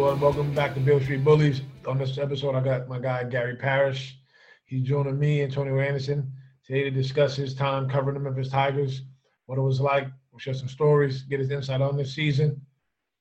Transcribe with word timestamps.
Everyone? 0.00 0.20
Welcome 0.20 0.54
back 0.54 0.72
to 0.72 0.80
Beale 0.80 0.98
Street 0.98 1.22
Bullies. 1.22 1.60
On 1.86 1.98
this 1.98 2.16
episode, 2.16 2.54
I 2.54 2.62
got 2.62 2.88
my 2.88 2.98
guy 2.98 3.22
Gary 3.24 3.54
Parrish. 3.54 4.16
He's 4.64 4.88
joining 4.88 5.18
me, 5.18 5.42
Antonio 5.42 5.78
Anderson, 5.78 6.32
today 6.64 6.84
to 6.84 6.90
discuss 6.90 7.36
his 7.36 7.54
time 7.54 7.86
covering 7.86 8.14
the 8.14 8.20
Memphis 8.20 8.48
Tigers, 8.48 9.02
what 9.44 9.58
it 9.58 9.60
was 9.60 9.78
like, 9.78 10.08
we'll 10.32 10.38
share 10.38 10.54
some 10.54 10.70
stories, 10.70 11.24
get 11.24 11.38
his 11.38 11.50
insight 11.50 11.82
on 11.82 11.98
this 11.98 12.14
season. 12.14 12.58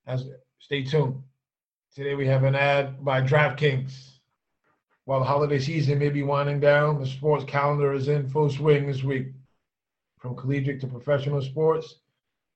As 0.08 0.30
stay 0.60 0.84
tuned. 0.84 1.22
Today 1.94 2.16
we 2.16 2.26
have 2.28 2.46
an 2.46 2.56
ad 2.56 3.04
by 3.04 3.24
DraftKings. 3.24 4.20
While 5.04 5.20
the 5.20 5.26
holiday 5.26 5.60
season 5.60 6.00
may 6.00 6.08
be 6.08 6.24
winding 6.24 6.62
down, 6.62 7.02
the 7.02 7.08
sports 7.08 7.44
calendar 7.44 7.92
is 7.92 8.08
in 8.08 8.30
full 8.30 8.50
swing 8.50 8.88
this 8.88 9.04
week. 9.04 9.34
From 10.18 10.34
collegiate 10.34 10.80
to 10.80 10.88
professional 10.88 11.42
sports, 11.42 11.96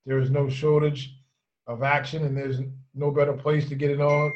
there 0.06 0.20
is 0.20 0.30
no 0.30 0.48
shortage 0.48 1.14
of 1.68 1.84
action, 1.84 2.26
and 2.26 2.36
there's 2.36 2.60
no 2.94 3.12
better 3.12 3.34
place 3.34 3.68
to 3.70 3.76
get 3.76 3.92
it 3.92 4.02
on 4.02 4.32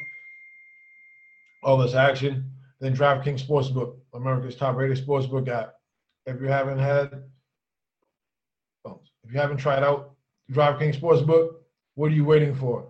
all 1.64 1.78
this 1.78 1.94
action 1.94 2.50
than 2.80 2.96
DraftKings 2.96 3.46
Sportsbook, 3.46 3.96
America's 4.14 4.56
top-rated 4.56 5.06
sportsbook 5.06 5.48
app. 5.50 5.76
If 6.26 6.40
you 6.42 6.48
haven't 6.48 6.80
had, 6.80 7.24
if 8.86 9.34
you 9.34 9.40
haven't 9.40 9.58
tried 9.58 9.84
out 9.84 10.16
DraftKings 10.52 11.00
Sportsbook, 11.00 11.56
what 11.96 12.12
are 12.12 12.16
you 12.16 12.26
waiting 12.26 12.56
for? 12.56 12.88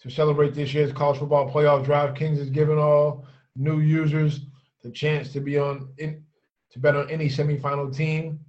To 0.00 0.10
celebrate 0.10 0.54
this 0.54 0.74
year's 0.74 0.92
college 0.92 1.18
football 1.18 1.48
playoff, 1.50 1.86
DraftKings 1.86 2.38
is 2.38 2.50
giving 2.50 2.78
all 2.78 3.24
new 3.54 3.80
users 3.80 4.40
the 4.82 4.90
chance 4.90 5.32
to 5.32 5.40
be 5.40 5.58
on 5.58 5.90
in, 5.98 6.24
to 6.72 6.78
bet 6.80 6.96
on 6.96 7.08
any 7.10 7.28
semifinal 7.28 7.94
team 7.94 8.40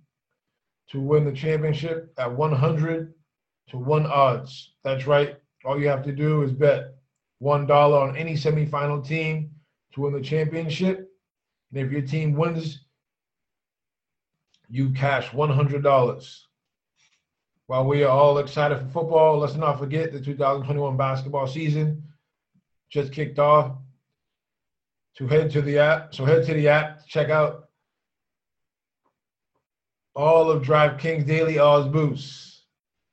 to 0.91 0.99
win 0.99 1.25
the 1.25 1.31
championship 1.31 2.13
at 2.17 2.31
100 2.31 3.13
to 3.69 3.77
1 3.77 4.05
odds. 4.05 4.73
That's 4.83 5.07
right. 5.07 5.37
All 5.65 5.79
you 5.79 5.87
have 5.87 6.03
to 6.03 6.11
do 6.11 6.43
is 6.43 6.51
bet 6.51 6.95
$1 7.41 7.69
on 7.69 8.15
any 8.15 8.33
semifinal 8.33 9.05
team 9.05 9.51
to 9.93 10.01
win 10.01 10.13
the 10.13 10.21
championship. 10.21 11.09
And 11.71 11.85
if 11.85 11.91
your 11.91 12.01
team 12.01 12.33
wins, 12.35 12.85
you 14.69 14.91
cash 14.91 15.29
$100. 15.29 16.39
While 17.67 17.85
we 17.87 18.03
are 18.03 18.09
all 18.09 18.39
excited 18.39 18.79
for 18.79 18.87
football, 18.89 19.39
let's 19.39 19.55
not 19.55 19.79
forget 19.79 20.11
the 20.11 20.19
2021 20.19 20.97
basketball 20.97 21.47
season 21.47 22.03
just 22.89 23.11
kicked 23.11 23.39
off. 23.39 23.77
To 25.17 25.27
head 25.27 25.51
to 25.51 25.61
the 25.61 25.77
app, 25.77 26.15
so 26.15 26.25
head 26.25 26.43
to 26.47 26.55
the 26.55 26.67
app, 26.67 27.05
check 27.07 27.29
out 27.29 27.62
all 30.15 30.51
of 30.51 30.63
DraftKings 30.63 31.25
daily 31.25 31.57
odds 31.57 31.87
boosts. 31.87 32.65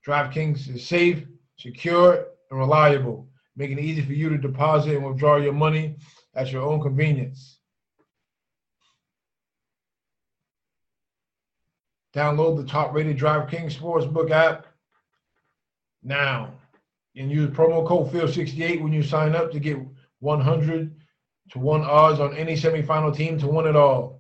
DraftKings 0.07 0.75
is 0.75 0.87
safe, 0.87 1.25
secure, 1.59 2.27
and 2.51 2.59
reliable, 2.59 3.29
making 3.57 3.79
it 3.79 3.85
easy 3.85 4.03
for 4.03 4.13
you 4.13 4.29
to 4.29 4.39
deposit 4.39 4.97
and 4.97 5.05
withdraw 5.05 5.37
your 5.37 5.53
money 5.53 5.97
at 6.35 6.51
your 6.53 6.63
own 6.63 6.81
convenience. 6.81 7.59
Download 12.15 12.57
the 12.57 12.65
top 12.65 12.93
rated 12.93 13.19
DraftKings 13.19 13.79
Sportsbook 13.79 14.31
app 14.31 14.67
now 16.03 16.53
and 17.17 17.31
use 17.31 17.51
promo 17.51 17.87
code 17.87 18.11
FIELD68 18.11 18.83
when 18.83 18.93
you 18.93 19.03
sign 19.03 19.35
up 19.35 19.53
to 19.53 19.61
get 19.61 19.79
100 20.21 20.95
to 21.53 21.59
1 21.59 21.83
odds 21.83 22.21
on 22.21 22.37
any 22.37 22.55
semifinal 22.55 23.15
team 23.15 23.39
to 23.39 23.47
win 23.47 23.67
it 23.67 23.77
all. 23.77 24.20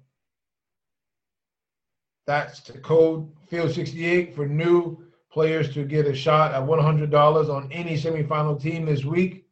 That's 2.30 2.60
the 2.60 2.78
code 2.78 3.28
FIELD68 3.50 4.36
for 4.36 4.46
new 4.46 5.02
players 5.32 5.74
to 5.74 5.82
get 5.82 6.06
a 6.06 6.14
shot 6.14 6.52
at 6.52 6.62
$100 6.62 7.48
on 7.48 7.72
any 7.72 7.96
semifinal 7.96 8.62
team 8.62 8.86
this 8.86 9.04
week 9.04 9.46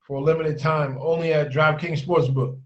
for 0.00 0.16
a 0.16 0.20
limited 0.20 0.58
time 0.58 0.98
only 1.00 1.32
at 1.32 1.52
DraftKings 1.52 2.04
Sportsbook. 2.04 2.58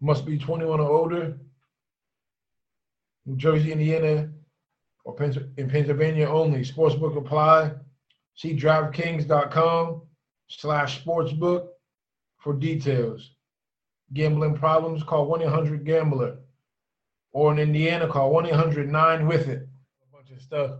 Must 0.00 0.26
be 0.26 0.36
21 0.36 0.80
or 0.80 0.90
older 0.90 1.38
New 3.26 3.36
Jersey, 3.36 3.70
Indiana, 3.70 4.28
or 5.04 5.14
in 5.22 5.70
Pennsylvania 5.70 6.28
only. 6.28 6.62
Sportsbook 6.62 7.16
apply. 7.16 7.74
See 8.34 8.56
DraftKings.com 8.56 10.02
slash 10.48 11.04
sportsbook 11.04 11.68
for 12.38 12.54
details. 12.54 13.36
Gambling 14.14 14.56
problems, 14.56 15.04
call 15.04 15.28
1-800-GAMBLER. 15.28 16.38
Or 17.32 17.52
in 17.52 17.58
Indiana, 17.58 18.06
call 18.06 18.32
1-800-9-WITH-IT. 18.32 19.58
A 19.58 20.16
bunch 20.16 20.30
of 20.30 20.42
stuff. 20.42 20.70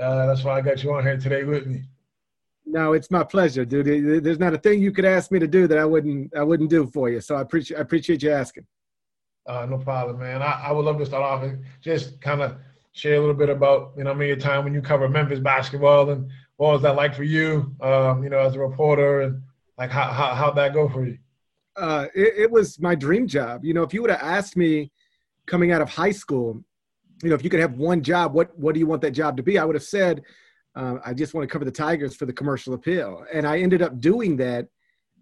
Uh, 0.00 0.26
that's 0.26 0.42
why 0.42 0.58
I 0.58 0.60
got 0.60 0.82
you 0.82 0.92
on 0.92 1.04
here 1.04 1.16
today 1.16 1.44
with 1.44 1.66
me. 1.66 1.84
No, 2.66 2.94
it's 2.94 3.10
my 3.10 3.22
pleasure, 3.22 3.64
dude. 3.64 4.24
There's 4.24 4.38
not 4.38 4.54
a 4.54 4.58
thing 4.58 4.80
you 4.80 4.90
could 4.90 5.04
ask 5.04 5.30
me 5.30 5.38
to 5.38 5.46
do 5.46 5.66
that 5.68 5.78
I 5.78 5.84
wouldn't 5.84 6.34
I 6.34 6.42
wouldn't 6.42 6.70
do 6.70 6.86
for 6.86 7.10
you. 7.10 7.20
So 7.20 7.36
I 7.36 7.42
appreciate 7.42 7.76
I 7.76 7.80
appreciate 7.82 8.22
you 8.22 8.30
asking. 8.30 8.66
Uh, 9.46 9.66
no 9.66 9.76
problem, 9.76 10.18
man. 10.18 10.40
I, 10.40 10.62
I 10.66 10.72
would 10.72 10.86
love 10.86 10.98
to 10.98 11.06
start 11.06 11.22
off 11.22 11.42
and 11.42 11.62
just 11.82 12.20
kind 12.22 12.40
of 12.40 12.56
share 12.92 13.16
a 13.16 13.20
little 13.20 13.34
bit 13.34 13.50
about, 13.50 13.92
you 13.96 14.04
know, 14.04 14.12
I 14.12 14.14
mean, 14.14 14.28
your 14.28 14.38
time 14.38 14.64
when 14.64 14.72
you 14.72 14.80
cover 14.80 15.08
Memphis 15.08 15.40
basketball 15.40 16.10
and 16.10 16.30
what 16.56 16.72
was 16.72 16.82
that 16.82 16.96
like 16.96 17.14
for 17.14 17.24
you, 17.24 17.74
um, 17.82 18.22
you 18.22 18.30
know, 18.30 18.38
as 18.38 18.54
a 18.54 18.58
reporter 18.58 19.22
and 19.22 19.42
like 19.76 19.90
how, 19.90 20.04
how, 20.04 20.34
how'd 20.34 20.56
that 20.56 20.72
go 20.72 20.88
for 20.88 21.04
you? 21.04 21.18
Uh, 21.76 22.06
it, 22.14 22.34
it 22.38 22.50
was 22.50 22.80
my 22.80 22.94
dream 22.94 23.26
job. 23.26 23.64
You 23.64 23.74
know, 23.74 23.82
if 23.82 23.92
you 23.92 24.00
would 24.00 24.10
have 24.10 24.22
asked 24.22 24.56
me 24.56 24.90
coming 25.46 25.72
out 25.72 25.82
of 25.82 25.88
high 25.88 26.10
school, 26.10 26.62
you 27.22 27.28
know, 27.28 27.34
if 27.34 27.44
you 27.44 27.50
could 27.50 27.60
have 27.60 27.74
one 27.74 28.02
job, 28.02 28.34
what, 28.34 28.56
what 28.58 28.74
do 28.74 28.80
you 28.80 28.86
want 28.86 29.02
that 29.02 29.12
job 29.12 29.36
to 29.36 29.42
be? 29.42 29.58
I 29.58 29.64
would 29.64 29.76
have 29.76 29.84
said, 29.84 30.22
uh, 30.74 30.96
I 31.04 31.14
just 31.14 31.34
want 31.34 31.48
to 31.48 31.52
cover 31.52 31.64
the 31.64 31.70
Tigers 31.70 32.14
for 32.16 32.26
the 32.26 32.32
commercial 32.32 32.74
appeal. 32.74 33.24
And 33.32 33.46
I 33.46 33.58
ended 33.58 33.82
up 33.82 34.00
doing 34.00 34.36
that 34.38 34.68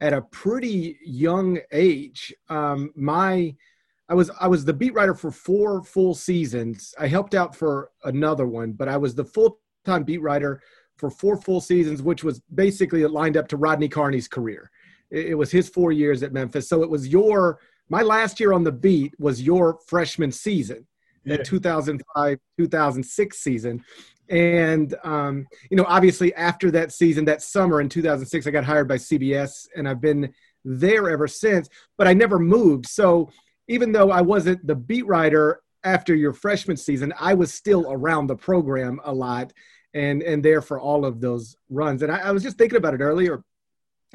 at 0.01 0.13
a 0.13 0.23
pretty 0.23 0.99
young 1.05 1.61
age. 1.73 2.35
Um, 2.49 2.93
my– 2.97 3.55
I 4.09 4.15
was 4.15 4.31
I 4.39 4.47
was 4.47 4.65
the 4.65 4.75
beat 4.75 4.93
writer 4.93 5.15
for 5.15 5.31
four 5.31 5.83
full 5.83 6.15
seasons. 6.15 6.95
I 6.99 7.07
helped 7.07 7.35
out 7.35 7.57
for 7.57 7.91
another 8.05 8.47
one, 8.47 8.73
but 8.73 8.87
I 8.87 8.99
was 8.99 9.15
the 9.15 9.25
full 9.25 9.61
time 9.87 10.03
beat 10.05 10.21
writer 10.21 10.61
for 10.97 11.09
four 11.09 11.41
full 11.41 11.63
seasons, 11.63 12.03
which 12.03 12.23
was 12.23 12.43
basically 12.55 13.07
lined 13.07 13.39
up 13.39 13.49
to 13.49 13.57
Rodney 13.57 13.89
Carney's 13.89 14.29
career. 14.29 14.71
It, 15.11 15.29
it 15.29 15.35
was 15.35 15.51
his 15.51 15.71
four 15.71 15.93
years 15.93 16.23
at 16.23 16.35
Memphis, 16.35 16.69
so 16.69 16.83
it 16.83 16.91
was 16.91 17.09
your 17.09 17.59
my 17.89 18.03
last 18.03 18.41
year 18.41 18.53
on 18.53 18.65
the 18.65 18.73
beat 18.73 19.15
was 19.19 19.43
your 19.43 19.79
freshman 19.87 20.33
season, 20.33 20.87
yeah. 21.25 21.37
that 21.37 21.47
2005 21.47 22.39
2006 22.59 23.39
season. 23.39 23.85
And 24.29 24.95
um, 25.05 25.47
you 25.71 25.77
know, 25.77 25.85
obviously 25.87 26.35
after 26.35 26.71
that 26.71 26.93
season, 26.93 27.25
that 27.27 27.43
summer 27.43 27.81
in 27.81 27.89
2006, 27.89 28.47
I 28.47 28.51
got 28.51 28.65
hired 28.65 28.89
by 28.89 28.97
CBS, 28.97 29.67
and 29.77 29.89
I've 29.89 30.01
been 30.01 30.33
there 30.65 31.11
ever 31.11 31.27
since. 31.27 31.69
But 31.99 32.09
I 32.09 32.15
never 32.15 32.39
moved, 32.39 32.87
so 32.87 33.31
even 33.69 33.93
though 33.93 34.11
I 34.11 34.21
wasn't 34.21 34.67
the 34.67 34.75
beat 34.75 35.07
writer 35.07 35.63
after 35.85 36.15
your 36.15 36.33
freshman 36.33 36.77
season, 36.77 37.13
I 37.19 37.35
was 37.35 37.53
still 37.53 37.87
around 37.91 38.27
the 38.27 38.37
program 38.37 39.01
a 39.05 39.13
lot 39.13 39.53
and 39.95 40.23
and 40.23 40.45
there 40.45 40.63
for 40.63 40.81
all 40.81 41.05
of 41.05 41.21
those 41.21 41.57
runs. 41.69 42.03
And 42.03 42.11
I, 42.11 42.19
I, 42.19 42.31
was 42.31 42.43
just 42.43 42.57
thinking 42.57 42.77
about 42.77 42.95
it 42.95 43.01
earlier. 43.01 43.45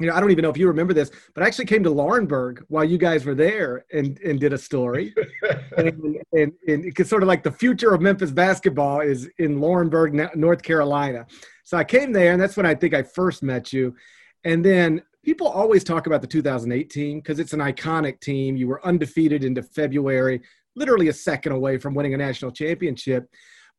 You 0.00 0.06
know, 0.06 0.14
I 0.14 0.20
don't 0.20 0.30
even 0.30 0.42
know 0.42 0.50
if 0.50 0.56
you 0.56 0.68
remember 0.68 0.94
this, 0.94 1.10
but 1.34 1.42
I 1.42 1.46
actually 1.46 1.64
came 1.64 1.82
to 1.82 1.90
Laurinburg 1.90 2.62
while 2.68 2.84
you 2.84 2.98
guys 2.98 3.24
were 3.24 3.34
there 3.34 3.84
and, 3.92 4.16
and 4.20 4.38
did 4.38 4.52
a 4.52 4.58
story. 4.58 5.12
and, 5.76 6.18
and, 6.32 6.52
and 6.68 6.84
it's 6.84 7.10
sort 7.10 7.22
of 7.22 7.26
like 7.26 7.42
the 7.42 7.50
future 7.50 7.92
of 7.92 8.00
Memphis 8.00 8.30
basketball 8.30 9.00
is 9.00 9.28
in 9.38 9.58
Laurinburg, 9.58 10.36
North 10.36 10.62
Carolina. 10.62 11.26
So 11.64 11.76
I 11.76 11.82
came 11.82 12.12
there, 12.12 12.32
and 12.32 12.40
that's 12.40 12.56
when 12.56 12.64
I 12.64 12.76
think 12.76 12.94
I 12.94 13.02
first 13.02 13.42
met 13.42 13.72
you. 13.72 13.96
And 14.44 14.64
then 14.64 15.02
people 15.24 15.48
always 15.48 15.82
talk 15.82 16.06
about 16.06 16.20
the 16.20 16.28
2008 16.28 16.90
team 16.90 17.18
because 17.18 17.40
it's 17.40 17.52
an 17.52 17.60
iconic 17.60 18.20
team. 18.20 18.56
You 18.56 18.68
were 18.68 18.86
undefeated 18.86 19.42
into 19.42 19.64
February, 19.64 20.42
literally 20.76 21.08
a 21.08 21.12
second 21.12 21.52
away 21.52 21.76
from 21.76 21.94
winning 21.94 22.14
a 22.14 22.18
national 22.18 22.52
championship. 22.52 23.28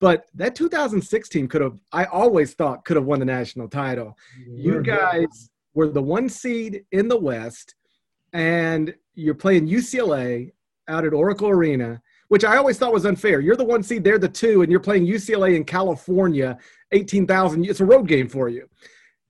But 0.01 0.25
that 0.33 0.54
2006 0.54 1.30
team 1.30 1.48
could 1.48 1.62
have, 1.62 1.80
I 1.94 2.06
always 2.06 2.54
thought, 2.54 2.83
could 2.83 2.98
have 2.98 3.06
won 3.06 3.19
the 3.19 3.25
national 3.25 3.69
title. 3.69 4.18
You 4.48 4.81
guys 4.81 5.50
were 5.80 5.88
the 5.88 6.02
one 6.02 6.28
seed 6.28 6.84
in 6.92 7.08
the 7.08 7.18
West, 7.18 7.76
and 8.34 8.94
you're 9.16 9.34
playing 9.34 9.66
UCLA 9.66 10.52
out 10.90 11.06
at 11.06 11.14
Oracle 11.14 11.48
Arena, 11.48 12.02
which 12.28 12.44
I 12.44 12.58
always 12.58 12.78
thought 12.78 12.92
was 12.92 13.06
unfair. 13.06 13.40
You're 13.40 13.56
the 13.56 13.64
one 13.64 13.81
seed, 13.81 14.04
they're 14.04 14.20
the 14.20 14.28
two, 14.28 14.62
and 14.62 14.70
you're 14.70 14.81
playing 14.81 15.08
UCLA 15.08 15.56
in 15.56 15.64
California, 15.64 16.58
18,000. 16.92 17.64
It's 17.64 17.80
a 17.80 17.86
road 17.86 18.10
game 18.10 18.28
for 18.28 18.50
you. 18.50 18.68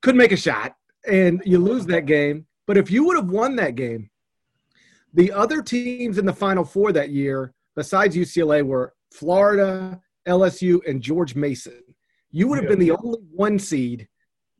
Couldn't 0.01 0.18
make 0.18 0.31
a 0.31 0.38
shot 0.38 0.75
and 1.07 1.40
you 1.46 1.60
lose 1.60 1.86
that 1.86 2.07
game. 2.07 2.48
But 2.66 2.78
if 2.78 2.90
you 2.90 3.04
would 3.06 3.16
have 3.16 3.30
won 3.30 3.56
that 3.57 3.75
game, 3.75 4.10
the 5.13 5.31
other 5.31 5.62
teams 5.62 6.18
in 6.18 6.25
the 6.25 6.34
Final 6.34 6.63
Four 6.63 6.92
that 6.94 7.12
year, 7.12 7.54
besides 7.75 8.16
UCLA, 8.16 8.66
were 8.66 8.96
Florida, 9.13 10.01
LSU, 10.28 10.80
and 10.88 11.00
George 11.00 11.36
Mason. 11.36 11.84
You 12.31 12.48
would 12.48 12.57
have 12.57 12.68
been 12.68 12.80
the 12.80 12.92
only 12.92 13.19
one 13.36 13.60
seed 13.60 14.07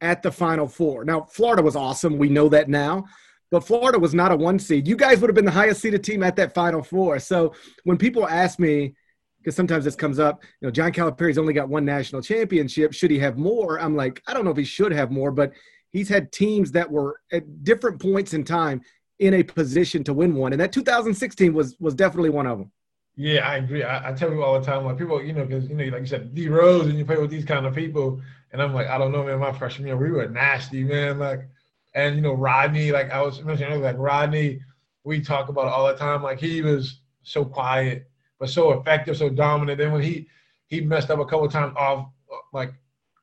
at 0.01 0.22
the 0.22 0.31
Final 0.31 0.68
Four. 0.68 1.06
Now, 1.06 1.22
Florida 1.22 1.62
was 1.62 1.75
awesome. 1.75 2.18
We 2.18 2.30
know 2.30 2.50
that 2.50 2.69
now. 2.69 3.06
But 3.51 3.62
Florida 3.62 3.98
was 3.98 4.13
not 4.13 4.31
a 4.31 4.36
one 4.36 4.60
seed. 4.60 4.88
You 4.88 4.96
guys 4.96 5.19
would 5.19 5.30
have 5.30 5.36
been 5.36 5.46
the 5.46 5.51
highest 5.51 5.81
seeded 5.81 6.04
team 6.04 6.22
at 6.22 6.36
that 6.36 6.54
Final 6.54 6.84
Four. 6.84 7.19
So 7.19 7.54
when 7.84 7.98
people 7.98 8.28
ask 8.28 8.60
me, 8.60 8.94
because 9.40 9.56
sometimes 9.56 9.86
this 9.86 9.96
comes 9.96 10.19
up. 10.19 10.44
You 10.62 10.68
know, 10.68 10.72
John 10.72 10.92
Calipari's 10.92 11.38
only 11.38 11.54
got 11.54 11.69
one 11.69 11.86
national 11.86 12.22
championship. 12.22 12.94
Should 12.94 13.12
he 13.12 13.19
have 13.19 13.38
more? 13.38 13.80
I'm 13.80 13.96
like, 13.96 14.22
I 14.28 14.34
don't 14.34 14.46
know 14.46 14.51
if 14.51 14.57
he 14.57 14.66
should 14.66 14.92
have 14.92 15.12
more, 15.12 15.31
but 15.31 15.54
he's 15.92 16.10
had 16.10 16.31
teams 16.31 16.72
that 16.74 16.90
were 16.90 17.19
at 17.31 17.63
different 17.63 18.02
points 18.02 18.34
in 18.34 18.44
time 18.44 18.81
in 19.19 19.34
a 19.34 19.44
position 19.44 20.04
to 20.06 20.13
win 20.13 20.34
one, 20.34 20.54
and 20.54 20.62
that 20.62 20.72
2016 20.72 21.54
was 21.54 21.75
was 21.80 21.94
definitely 21.94 22.30
one 22.30 22.48
of 22.48 22.57
them. 22.57 22.72
Yeah, 23.18 23.45
I 23.45 23.57
agree. 23.57 23.84
I, 23.84 24.10
I 24.10 24.13
tell 24.13 24.30
people 24.30 24.44
all 24.44 24.57
the 24.57 24.66
time, 24.66 24.86
like 24.86 24.98
people, 24.98 25.22
you 25.22 25.34
know, 25.34 25.45
because 25.45 25.68
you 25.68 25.75
know, 25.75 25.84
like 25.86 26.02
you 26.02 26.07
said, 26.07 26.34
D 26.34 26.48
Rose, 26.48 26.88
and 26.88 26.98
you 26.98 27.04
play 27.04 27.18
with 27.18 27.30
these 27.30 27.44
kind 27.44 27.66
of 27.66 27.75
people, 27.75 28.22
and 28.51 28.62
I'm 28.62 28.74
like, 28.74 28.88
I 28.88 28.98
don't 28.98 29.12
know, 29.12 29.24
man. 29.24 29.40
My 29.40 29.51
freshman 29.51 29.88
year, 29.88 29.98
we 29.98 30.12
were 30.12 30.28
nasty, 30.28 30.84
man. 30.84 31.19
Like, 31.19 31.48
and 31.94 32.16
you 32.16 32.22
know, 32.22 32.34
Rodney, 32.34 32.92
like 32.92 33.12
I 33.12 33.22
was 33.22 33.42
mentioning 33.44 33.81
like 33.81 33.98
Rodney, 33.98 34.62
we 35.04 35.22
talk 35.22 35.50
about 35.50 35.68
all 35.68 35.88
the 35.88 35.96
time. 35.96 36.24
Like 36.24 36.40
he 36.40 36.62
was 36.62 37.01
so 37.24 37.46
quiet, 37.46 38.10
but 38.40 38.50
so 38.50 38.72
effective, 38.74 39.18
so 39.18 39.30
dominant. 39.30 39.78
Then 39.78 39.92
when 39.92 40.01
he 40.01 40.28
he 40.68 40.81
messed 40.81 41.10
up 41.10 41.19
a 41.19 41.25
couple 41.25 41.48
times 41.50 41.74
off, 41.78 42.07
like 42.54 42.74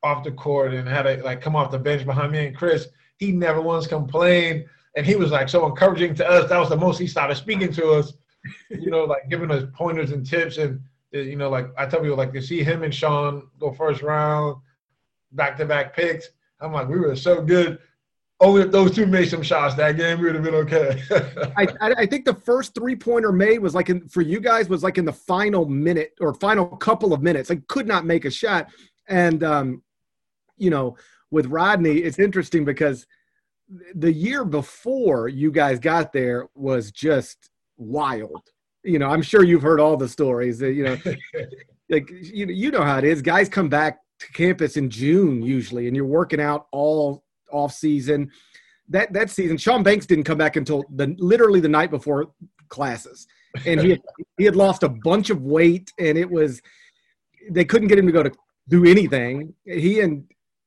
off 0.03 0.23
the 0.23 0.31
court, 0.31 0.73
and 0.73 0.87
had 0.87 1.03
to 1.03 1.23
like 1.23 1.41
come 1.41 1.55
off 1.55 1.71
the 1.71 1.79
bench 1.79 2.05
behind 2.05 2.31
me 2.31 2.47
and 2.47 2.55
Chris, 2.55 2.87
he 3.17 3.31
never 3.31 3.61
once 3.61 3.87
complained, 3.87 4.65
and 4.95 5.05
he 5.05 5.15
was 5.15 5.31
like 5.31 5.49
so 5.49 5.65
encouraging 5.65 6.15
to 6.15 6.29
us. 6.29 6.49
That 6.49 6.59
was 6.59 6.69
the 6.69 6.77
most 6.77 6.99
he 6.99 7.07
started 7.07 7.35
speaking 7.35 7.71
to 7.73 7.91
us, 7.91 8.13
you 8.69 8.89
know, 8.89 9.05
like 9.05 9.29
giving 9.29 9.51
us 9.51 9.63
pointers 9.73 10.11
and 10.11 10.25
tips, 10.25 10.57
and 10.57 10.81
you 11.11 11.35
know, 11.35 11.49
like 11.49 11.67
I 11.77 11.85
tell 11.85 12.01
people, 12.01 12.17
like 12.17 12.33
to 12.33 12.41
see 12.41 12.63
him 12.63 12.83
and 12.83 12.93
Sean 12.93 13.47
go 13.59 13.73
first 13.73 14.01
round, 14.01 14.57
back 15.31 15.57
to 15.57 15.65
back 15.65 15.95
picks. 15.95 16.29
I'm 16.59 16.73
like, 16.73 16.87
we 16.87 16.99
were 16.99 17.15
so 17.15 17.41
good 17.41 17.79
only 18.39 18.61
if 18.61 18.71
those 18.71 18.93
two 18.93 19.07
made 19.07 19.29
some 19.29 19.41
shots 19.41 19.75
that 19.75 19.97
game, 19.97 20.19
we 20.19 20.25
would 20.25 20.35
have 20.35 20.43
been 20.43 20.55
okay. 20.55 21.01
I, 21.57 21.67
I 21.81 22.05
think 22.05 22.25
the 22.25 22.35
first 22.35 22.75
three 22.75 22.95
pointer 22.95 23.31
made 23.31 23.59
was 23.59 23.73
like 23.73 23.89
in, 23.89 24.07
for 24.07 24.21
you 24.21 24.39
guys 24.39 24.69
was 24.69 24.83
like 24.83 24.97
in 24.97 25.05
the 25.05 25.13
final 25.13 25.65
minute 25.65 26.13
or 26.21 26.33
final 26.33 26.65
couple 26.77 27.13
of 27.13 27.21
minutes. 27.21 27.49
Like 27.49 27.67
could 27.67 27.87
not 27.87 28.05
make 28.05 28.25
a 28.25 28.31
shot, 28.31 28.69
and 29.07 29.43
um, 29.43 29.83
you 30.57 30.69
know, 30.69 30.97
with 31.31 31.47
Rodney, 31.47 31.97
it's 31.97 32.19
interesting 32.19 32.63
because 32.63 33.07
the 33.95 34.11
year 34.11 34.45
before 34.45 35.27
you 35.27 35.51
guys 35.51 35.79
got 35.79 36.13
there 36.13 36.47
was 36.53 36.91
just 36.91 37.49
wild. 37.77 38.43
You 38.83 38.99
know, 38.99 39.09
I'm 39.09 39.23
sure 39.23 39.43
you've 39.43 39.63
heard 39.63 39.79
all 39.79 39.97
the 39.97 40.07
stories. 40.07 40.59
That, 40.59 40.73
you 40.73 40.83
know, 40.83 40.97
like 41.89 42.09
you 42.11 42.45
you 42.45 42.69
know 42.69 42.83
how 42.83 42.99
it 42.99 43.03
is. 43.03 43.23
Guys 43.23 43.49
come 43.49 43.67
back 43.67 43.97
to 44.19 44.31
campus 44.33 44.77
in 44.77 44.89
June 44.89 45.41
usually, 45.41 45.87
and 45.87 45.95
you're 45.95 46.05
working 46.05 46.41
out 46.41 46.67
all 46.71 47.23
off 47.51 47.73
season. 47.73 48.31
That 48.89 49.13
that 49.13 49.29
season, 49.29 49.57
Sean 49.57 49.83
Banks 49.83 50.05
didn't 50.05 50.23
come 50.23 50.37
back 50.37 50.55
until 50.55 50.83
the 50.93 51.15
literally 51.17 51.59
the 51.59 51.69
night 51.69 51.91
before 51.91 52.31
classes, 52.69 53.27
and 53.65 53.81
he 53.81 53.91
had, 53.91 54.01
he 54.37 54.45
had 54.45 54.55
lost 54.55 54.83
a 54.83 54.89
bunch 54.89 55.29
of 55.29 55.41
weight, 55.41 55.91
and 55.99 56.17
it 56.17 56.29
was 56.29 56.61
they 57.51 57.65
couldn't 57.65 57.87
get 57.87 57.99
him 57.99 58.05
to 58.05 58.11
go 58.11 58.23
to 58.23 58.31
do 58.69 58.85
anything. 58.85 59.53
He 59.65 60.01
and 60.01 60.25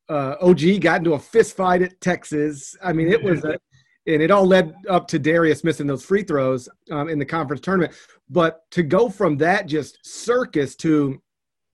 uh, 0.09 0.37
OG 0.41 0.81
got 0.81 0.99
into 0.99 1.15
a 1.15 1.19
fist 1.19 1.57
fight 1.57 1.83
at 1.83 2.01
Texas. 2.01 2.77
I 2.83 2.93
mean, 2.93 3.09
it 3.09 3.23
was 3.23 3.45
a, 3.45 3.59
and 4.07 4.23
it 4.23 4.31
all 4.31 4.47
led 4.47 4.75
up 4.89 5.07
to 5.09 5.19
Darius 5.19 5.63
missing 5.63 5.87
those 5.87 6.05
free 6.05 6.23
throws 6.23 6.69
um, 6.91 7.09
in 7.09 7.19
the 7.19 7.25
conference 7.25 7.61
tournament. 7.61 7.95
But 8.29 8.69
to 8.73 8.83
go 8.83 9.09
from 9.09 9.37
that 9.39 9.67
just 9.67 9.99
circus 10.03 10.75
to 10.77 11.21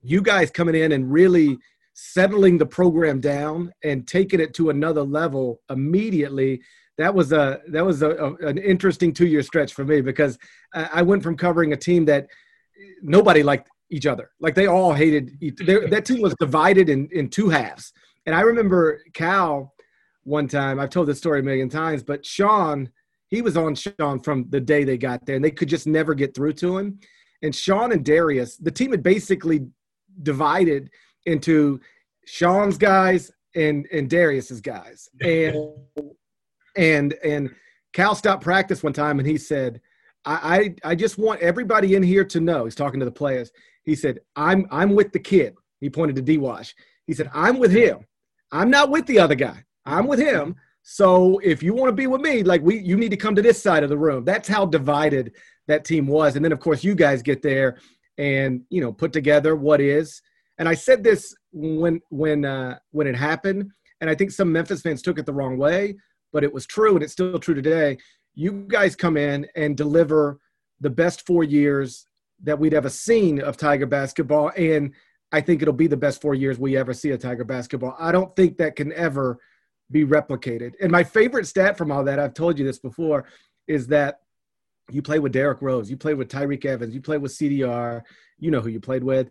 you 0.07 0.21
guys 0.21 0.51
coming 0.51 0.75
in 0.75 0.91
and 0.91 1.11
really 1.11 1.57
settling 1.93 2.57
the 2.57 2.65
program 2.65 3.19
down 3.19 3.71
and 3.83 4.07
taking 4.07 4.39
it 4.39 4.53
to 4.53 4.69
another 4.69 5.01
level 5.01 5.61
immediately 5.69 6.61
that 6.97 7.13
was 7.13 7.31
a 7.31 7.61
that 7.69 7.85
was 7.85 8.01
a, 8.01 8.09
a 8.09 8.33
an 8.47 8.57
interesting 8.57 9.13
two 9.13 9.27
year 9.27 9.43
stretch 9.43 9.73
for 9.73 9.85
me 9.85 10.01
because 10.01 10.37
I 10.73 11.01
went 11.01 11.23
from 11.23 11.37
covering 11.37 11.73
a 11.73 11.77
team 11.77 12.05
that 12.05 12.27
nobody 13.01 13.43
liked 13.43 13.69
each 13.89 14.05
other. 14.05 14.31
Like 14.39 14.55
they 14.55 14.67
all 14.67 14.93
hated 14.93 15.31
each, 15.41 15.57
that 15.57 16.03
team 16.05 16.21
was 16.21 16.35
divided 16.39 16.89
in 16.89 17.07
in 17.11 17.29
two 17.29 17.49
halves. 17.49 17.93
And 18.25 18.35
I 18.35 18.41
remember 18.41 19.01
Cal 19.13 19.73
one 20.23 20.47
time 20.47 20.79
I've 20.79 20.89
told 20.89 21.07
this 21.07 21.19
story 21.19 21.39
a 21.39 21.43
million 21.43 21.69
times 21.69 22.03
but 22.03 22.25
Sean 22.25 22.89
he 23.29 23.41
was 23.41 23.57
on 23.57 23.75
Sean 23.75 24.19
from 24.19 24.49
the 24.49 24.59
day 24.59 24.83
they 24.83 24.97
got 24.97 25.25
there 25.25 25.35
and 25.35 25.45
they 25.45 25.51
could 25.51 25.69
just 25.69 25.87
never 25.87 26.13
get 26.13 26.33
through 26.33 26.53
to 26.53 26.77
him. 26.77 26.99
And 27.43 27.55
Sean 27.55 27.91
and 27.91 28.03
Darius 28.03 28.57
the 28.57 28.71
team 28.71 28.91
had 28.91 29.03
basically 29.03 29.67
divided 30.23 30.89
into 31.25 31.79
Sean's 32.25 32.77
guys 32.77 33.31
and 33.55 33.87
and 33.91 34.09
Darius's 34.09 34.61
guys. 34.61 35.09
And 35.21 35.55
and 36.75 37.13
and 37.23 37.49
Cal 37.93 38.15
stopped 38.15 38.43
practice 38.43 38.83
one 38.83 38.93
time 38.93 39.19
and 39.19 39.27
he 39.27 39.37
said, 39.37 39.81
I, 40.25 40.75
I 40.83 40.91
I 40.91 40.95
just 40.95 41.17
want 41.17 41.41
everybody 41.41 41.95
in 41.95 42.03
here 42.03 42.25
to 42.25 42.39
know. 42.39 42.65
He's 42.65 42.75
talking 42.75 42.99
to 42.99 43.05
the 43.05 43.11
players. 43.11 43.51
He 43.83 43.95
said, 43.95 44.19
I'm 44.35 44.67
I'm 44.71 44.93
with 44.93 45.11
the 45.11 45.19
kid. 45.19 45.55
He 45.79 45.89
pointed 45.89 46.15
to 46.17 46.21
D 46.21 46.37
Wash. 46.37 46.75
He 47.05 47.13
said, 47.13 47.29
I'm 47.33 47.57
with 47.57 47.71
him. 47.71 48.05
I'm 48.51 48.69
not 48.69 48.89
with 48.89 49.05
the 49.05 49.19
other 49.19 49.35
guy. 49.35 49.63
I'm 49.85 50.07
with 50.07 50.19
him. 50.19 50.55
So 50.83 51.39
if 51.39 51.61
you 51.61 51.73
want 51.73 51.89
to 51.89 51.93
be 51.93 52.07
with 52.07 52.21
me, 52.21 52.43
like 52.43 52.61
we 52.61 52.79
you 52.79 52.97
need 52.97 53.11
to 53.11 53.17
come 53.17 53.35
to 53.35 53.41
this 53.41 53.61
side 53.61 53.83
of 53.83 53.89
the 53.89 53.97
room. 53.97 54.23
That's 54.25 54.47
how 54.47 54.65
divided 54.65 55.33
that 55.67 55.85
team 55.85 56.07
was. 56.07 56.35
And 56.35 56.45
then 56.45 56.51
of 56.51 56.59
course 56.59 56.83
you 56.83 56.95
guys 56.95 57.21
get 57.21 57.41
there 57.41 57.77
and 58.17 58.61
you 58.69 58.81
know 58.81 58.91
put 58.91 59.13
together 59.13 59.55
what 59.55 59.79
is 59.81 60.21
and 60.57 60.67
I 60.67 60.73
said 60.73 61.03
this 61.03 61.35
when 61.51 62.01
when 62.09 62.45
uh, 62.45 62.79
when 62.91 63.07
it 63.07 63.15
happened, 63.15 63.71
and 64.01 64.09
I 64.09 64.15
think 64.15 64.31
some 64.31 64.51
Memphis 64.51 64.81
fans 64.81 65.01
took 65.01 65.19
it 65.19 65.25
the 65.25 65.33
wrong 65.33 65.57
way, 65.57 65.95
but 66.33 66.43
it 66.43 66.53
was 66.53 66.65
true, 66.65 66.95
and 66.95 67.03
it's 67.03 67.13
still 67.13 67.39
true 67.39 67.53
today. 67.53 67.97
You 68.33 68.65
guys 68.67 68.95
come 68.95 69.17
in 69.17 69.47
and 69.55 69.77
deliver 69.77 70.39
the 70.79 70.89
best 70.89 71.25
four 71.25 71.43
years 71.43 72.05
that 72.43 72.59
we'd 72.59 72.73
ever 72.73 72.89
seen 72.89 73.41
of 73.41 73.57
Tiger 73.57 73.85
basketball, 73.85 74.51
and 74.57 74.93
I 75.31 75.41
think 75.41 75.61
it'll 75.61 75.73
be 75.73 75.87
the 75.87 75.97
best 75.97 76.21
four 76.21 76.35
years 76.35 76.57
we 76.57 76.77
ever 76.77 76.93
see 76.93 77.11
of 77.11 77.19
Tiger 77.19 77.43
basketball. 77.43 77.95
I 77.99 78.11
don't 78.11 78.35
think 78.35 78.57
that 78.57 78.75
can 78.75 78.93
ever 78.93 79.39
be 79.91 80.05
replicated. 80.05 80.73
And 80.81 80.91
my 80.91 81.03
favorite 81.03 81.47
stat 81.47 81.77
from 81.77 81.91
all 81.91 82.03
that, 82.03 82.19
I've 82.19 82.33
told 82.33 82.59
you 82.59 82.65
this 82.65 82.79
before, 82.79 83.25
is 83.67 83.87
that 83.87 84.19
you 84.89 85.01
play 85.01 85.19
with 85.19 85.31
Derrick 85.31 85.61
Rose, 85.61 85.89
you 85.89 85.97
play 85.97 86.13
with 86.13 86.29
Tyreke 86.29 86.65
Evans, 86.65 86.93
you 86.93 87.01
play 87.01 87.17
with 87.17 87.31
CDR, 87.31 88.01
you 88.39 88.51
know 88.51 88.61
who 88.61 88.69
you 88.69 88.79
played 88.79 89.03
with 89.03 89.29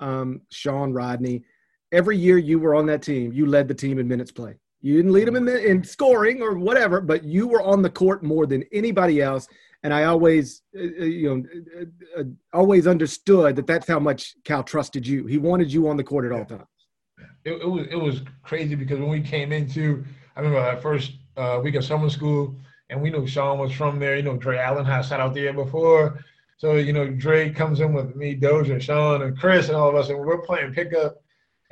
um, 0.00 0.40
Sean 0.50 0.92
Rodney. 0.92 1.44
Every 1.92 2.16
year 2.16 2.38
you 2.38 2.58
were 2.58 2.74
on 2.74 2.86
that 2.86 3.02
team, 3.02 3.32
you 3.32 3.46
led 3.46 3.68
the 3.68 3.74
team 3.74 3.98
in 3.98 4.08
minutes 4.08 4.32
play. 4.32 4.56
You 4.80 4.96
didn't 4.96 5.12
lead 5.12 5.26
them 5.26 5.36
in, 5.36 5.46
the, 5.46 5.64
in 5.64 5.82
scoring 5.82 6.42
or 6.42 6.54
whatever, 6.54 7.00
but 7.00 7.24
you 7.24 7.46
were 7.46 7.62
on 7.62 7.80
the 7.80 7.88
court 7.88 8.22
more 8.22 8.46
than 8.46 8.64
anybody 8.70 9.22
else. 9.22 9.48
And 9.82 9.94
I 9.94 10.04
always, 10.04 10.62
uh, 10.76 10.82
uh 10.82 11.04
you 11.04 11.28
know, 11.28 11.82
uh, 12.18 12.24
always 12.52 12.86
understood 12.86 13.56
that 13.56 13.66
that's 13.66 13.88
how 13.88 13.98
much 13.98 14.34
Cal 14.44 14.62
trusted 14.62 15.06
you. 15.06 15.26
He 15.26 15.38
wanted 15.38 15.72
you 15.72 15.88
on 15.88 15.96
the 15.96 16.04
court 16.04 16.26
at 16.26 16.32
all 16.32 16.44
times. 16.44 16.64
It, 17.44 17.52
it 17.52 17.68
was 17.68 17.86
it 17.90 17.96
was 17.96 18.22
crazy 18.42 18.74
because 18.74 18.98
when 18.98 19.08
we 19.08 19.20
came 19.20 19.52
into, 19.52 20.04
I 20.36 20.40
remember 20.40 20.62
that 20.62 20.82
first 20.82 21.12
uh, 21.36 21.60
week 21.62 21.74
of 21.74 21.84
summer 21.84 22.08
school, 22.08 22.54
and 22.94 23.02
we 23.02 23.10
knew 23.10 23.26
Sean 23.26 23.58
was 23.58 23.72
from 23.72 23.98
there. 23.98 24.16
You 24.16 24.22
know, 24.22 24.36
Dre 24.36 24.56
Allen 24.56 24.84
had 24.84 25.02
sat 25.02 25.18
out 25.18 25.34
there 25.34 25.52
before, 25.52 26.24
so, 26.56 26.76
you 26.76 26.92
know, 26.92 27.10
Dre 27.10 27.50
comes 27.50 27.80
in 27.80 27.92
with 27.92 28.14
me, 28.14 28.36
Dozier, 28.36 28.78
Sean, 28.78 29.22
and 29.22 29.36
Chris, 29.36 29.66
and 29.66 29.76
all 29.76 29.88
of 29.88 29.96
us, 29.96 30.10
and 30.10 30.18
we're 30.18 30.38
playing 30.38 30.72
pickup. 30.72 31.20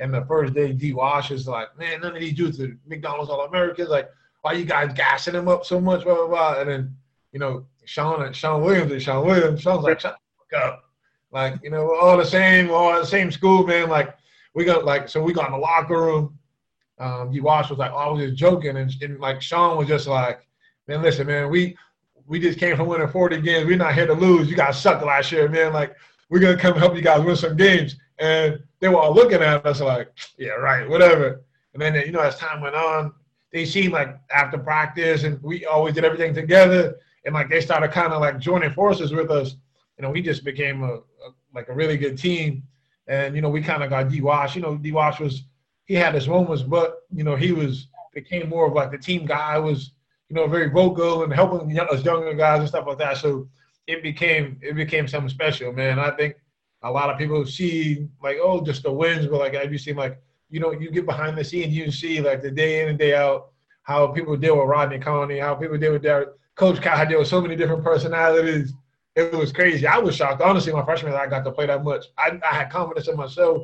And 0.01 0.13
the 0.13 0.25
first 0.25 0.53
day, 0.53 0.73
D 0.73 0.91
Wash 0.91 1.31
is 1.31 1.47
like, 1.47 1.75
man, 1.79 2.01
none 2.01 2.13
of 2.13 2.19
these 2.19 2.33
dudes 2.33 2.59
are 2.59 2.77
McDonald's 2.85 3.31
All 3.31 3.45
Americans. 3.45 3.87
Like, 3.87 4.09
why 4.41 4.51
you 4.51 4.65
guys 4.65 4.91
gassing 4.93 5.33
them 5.33 5.47
up 5.47 5.65
so 5.65 5.79
much? 5.79 6.03
Blah, 6.03 6.15
blah, 6.15 6.27
blah. 6.27 6.59
And 6.59 6.69
then, 6.69 6.95
you 7.31 7.39
know, 7.39 7.65
Sean 7.85 8.23
and 8.23 8.35
Sean 8.35 8.61
Williams 8.61 8.91
and 8.91 9.01
Sean 9.01 9.25
Williams, 9.25 9.61
Sean's 9.61 9.83
like, 9.83 10.01
shut 10.01 10.17
the 10.51 10.57
fuck 10.57 10.63
up. 10.67 10.83
Like, 11.31 11.63
you 11.63 11.69
know, 11.69 11.85
we're 11.85 11.99
all 11.99 12.17
the 12.17 12.25
same, 12.25 12.67
we're 12.67 12.75
all 12.75 12.99
the 12.99 13.05
same 13.05 13.31
school, 13.31 13.65
man. 13.65 13.87
Like, 13.87 14.13
we 14.53 14.65
got 14.65 14.83
like, 14.83 15.07
so 15.07 15.23
we 15.23 15.31
got 15.31 15.45
in 15.45 15.53
the 15.53 15.57
locker 15.57 16.01
room. 16.01 16.37
Um, 16.99 17.31
D 17.31 17.39
Wash 17.39 17.69
was 17.69 17.79
like, 17.79 17.91
oh, 17.93 17.97
I 17.97 18.09
was 18.11 18.21
just 18.21 18.35
joking. 18.35 18.75
And, 18.75 18.93
and 19.01 19.19
like, 19.21 19.41
Sean 19.41 19.77
was 19.77 19.87
just 19.87 20.07
like, 20.07 20.45
man, 20.87 21.01
listen, 21.01 21.27
man, 21.27 21.49
we, 21.49 21.77
we 22.27 22.39
just 22.39 22.59
came 22.59 22.75
from 22.75 22.87
winning 22.87 23.07
40 23.07 23.41
games. 23.41 23.65
We're 23.65 23.77
not 23.77 23.93
here 23.93 24.07
to 24.07 24.13
lose. 24.13 24.49
You 24.49 24.55
guys 24.55 24.81
sucked 24.81 25.05
last 25.05 25.31
year, 25.31 25.49
man. 25.49 25.73
Like, 25.73 25.95
we're 26.29 26.39
gonna 26.39 26.57
come 26.57 26.75
help 26.75 26.95
you 26.95 27.01
guys 27.01 27.23
win 27.23 27.35
some 27.35 27.55
games. 27.55 27.95
And 28.19 28.59
they 28.79 28.89
were 28.89 28.97
all 28.97 29.13
looking 29.13 29.41
at 29.41 29.65
us 29.65 29.81
like, 29.81 30.11
yeah, 30.37 30.51
right, 30.51 30.87
whatever. 30.89 31.43
And 31.73 31.81
then 31.81 31.95
you 31.95 32.11
know, 32.11 32.21
as 32.21 32.37
time 32.37 32.61
went 32.61 32.75
on, 32.75 33.13
they 33.51 33.65
seemed 33.65 33.93
like 33.93 34.17
after 34.31 34.57
practice, 34.57 35.23
and 35.23 35.41
we 35.43 35.65
always 35.65 35.93
did 35.93 36.05
everything 36.05 36.33
together. 36.33 36.95
And 37.25 37.33
like 37.33 37.49
they 37.49 37.61
started 37.61 37.91
kind 37.91 38.13
of 38.13 38.21
like 38.21 38.39
joining 38.39 38.71
forces 38.71 39.11
with 39.11 39.31
us. 39.31 39.55
You 39.97 40.03
know, 40.03 40.09
we 40.09 40.21
just 40.21 40.43
became 40.43 40.83
a, 40.83 40.93
a 40.95 41.33
like 41.53 41.69
a 41.69 41.73
really 41.73 41.97
good 41.97 42.17
team. 42.17 42.63
And 43.07 43.35
you 43.35 43.41
know, 43.41 43.49
we 43.49 43.61
kind 43.61 43.83
of 43.83 43.89
got 43.89 44.09
D 44.09 44.21
Wash. 44.21 44.55
You 44.55 44.61
know, 44.61 44.75
D 44.75 44.91
Wash 44.91 45.19
was 45.19 45.43
he 45.85 45.93
had 45.93 46.15
his 46.15 46.27
moments, 46.27 46.63
but 46.63 47.01
you 47.13 47.23
know, 47.23 47.35
he 47.35 47.51
was 47.51 47.87
became 48.13 48.49
more 48.49 48.67
of 48.67 48.73
like 48.73 48.91
the 48.91 48.97
team 48.97 49.25
guy. 49.25 49.57
Was 49.57 49.91
you 50.33 50.41
know, 50.41 50.47
very 50.47 50.67
vocal 50.67 51.23
and 51.23 51.31
helping 51.31 51.79
us 51.79 52.03
younger 52.03 52.33
guys 52.33 52.59
and 52.59 52.67
stuff 52.67 52.87
like 52.87 52.97
that. 52.97 53.17
So 53.17 53.47
it 53.85 54.01
became 54.01 54.57
it 54.63 54.75
became 54.75 55.07
something 55.07 55.29
special, 55.29 55.71
man. 55.71 55.99
I 55.99 56.09
think 56.09 56.37
a 56.81 56.89
lot 56.89 57.11
of 57.11 57.19
people 57.19 57.45
see 57.45 58.07
like, 58.21 58.37
oh, 58.41 58.63
just 58.63 58.81
the 58.81 58.91
wins, 58.91 59.27
but 59.27 59.39
like 59.39 59.71
you 59.71 59.77
seem 59.77 59.97
like 59.97 60.19
you 60.49 60.59
know, 60.59 60.71
you 60.71 60.89
get 60.89 61.05
behind 61.05 61.37
the 61.37 61.43
scenes, 61.43 61.75
you 61.75 61.91
see 61.91 62.19
like 62.19 62.41
the 62.41 62.49
day 62.49 62.81
in 62.81 62.89
and 62.89 62.97
day 62.97 63.13
out 63.13 63.49
how 63.83 64.07
people 64.07 64.35
deal 64.35 64.57
with 64.57 64.67
Rodney 64.67 64.97
Carney, 64.97 65.37
how 65.37 65.53
people 65.53 65.77
deal 65.77 65.93
with 65.93 66.01
their 66.01 66.33
coach 66.55 66.81
Cal 66.81 67.05
deal 67.05 67.19
with 67.19 67.27
so 67.27 67.39
many 67.39 67.55
different 67.55 67.83
personalities. 67.83 68.73
it 69.15 69.33
was 69.33 69.51
crazy. 69.51 69.85
I 69.85 69.99
was 69.99 70.15
shocked. 70.15 70.41
Honestly, 70.41 70.73
my 70.73 70.83
freshman 70.83 71.11
year, 71.11 71.21
I 71.21 71.27
got 71.27 71.43
to 71.43 71.51
play 71.51 71.67
that 71.67 71.83
much. 71.83 72.05
I, 72.17 72.39
I 72.43 72.55
had 72.55 72.71
confidence 72.71 73.07
in 73.07 73.15
myself. 73.15 73.61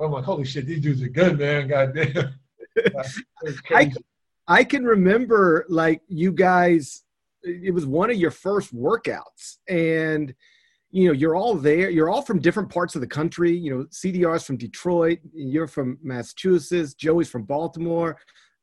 I'm 0.00 0.10
like, 0.10 0.24
holy 0.24 0.44
shit, 0.44 0.66
these 0.66 0.80
dudes 0.80 1.02
are 1.02 1.08
good, 1.08 1.38
man. 1.38 1.68
God 1.68 1.94
damn. 1.94 2.34
I, 3.70 3.92
I 4.48 4.64
can 4.64 4.84
remember 4.84 5.66
like 5.68 6.02
you 6.08 6.32
guys, 6.32 7.04
it 7.42 7.72
was 7.72 7.86
one 7.86 8.10
of 8.10 8.16
your 8.16 8.30
first 8.30 8.74
workouts, 8.74 9.58
and 9.68 10.34
you 10.90 11.06
know 11.06 11.12
you're 11.12 11.36
all 11.36 11.54
there. 11.54 11.90
You're 11.90 12.10
all 12.10 12.22
from 12.22 12.40
different 12.40 12.70
parts 12.70 12.94
of 12.94 13.00
the 13.02 13.06
country. 13.06 13.54
You 13.54 13.76
know, 13.76 13.84
CDR's 13.84 14.44
from 14.44 14.56
Detroit. 14.56 15.18
You're 15.32 15.68
from 15.68 15.98
Massachusetts. 16.02 16.94
Joey's 16.94 17.28
from 17.28 17.42
Baltimore. 17.42 18.16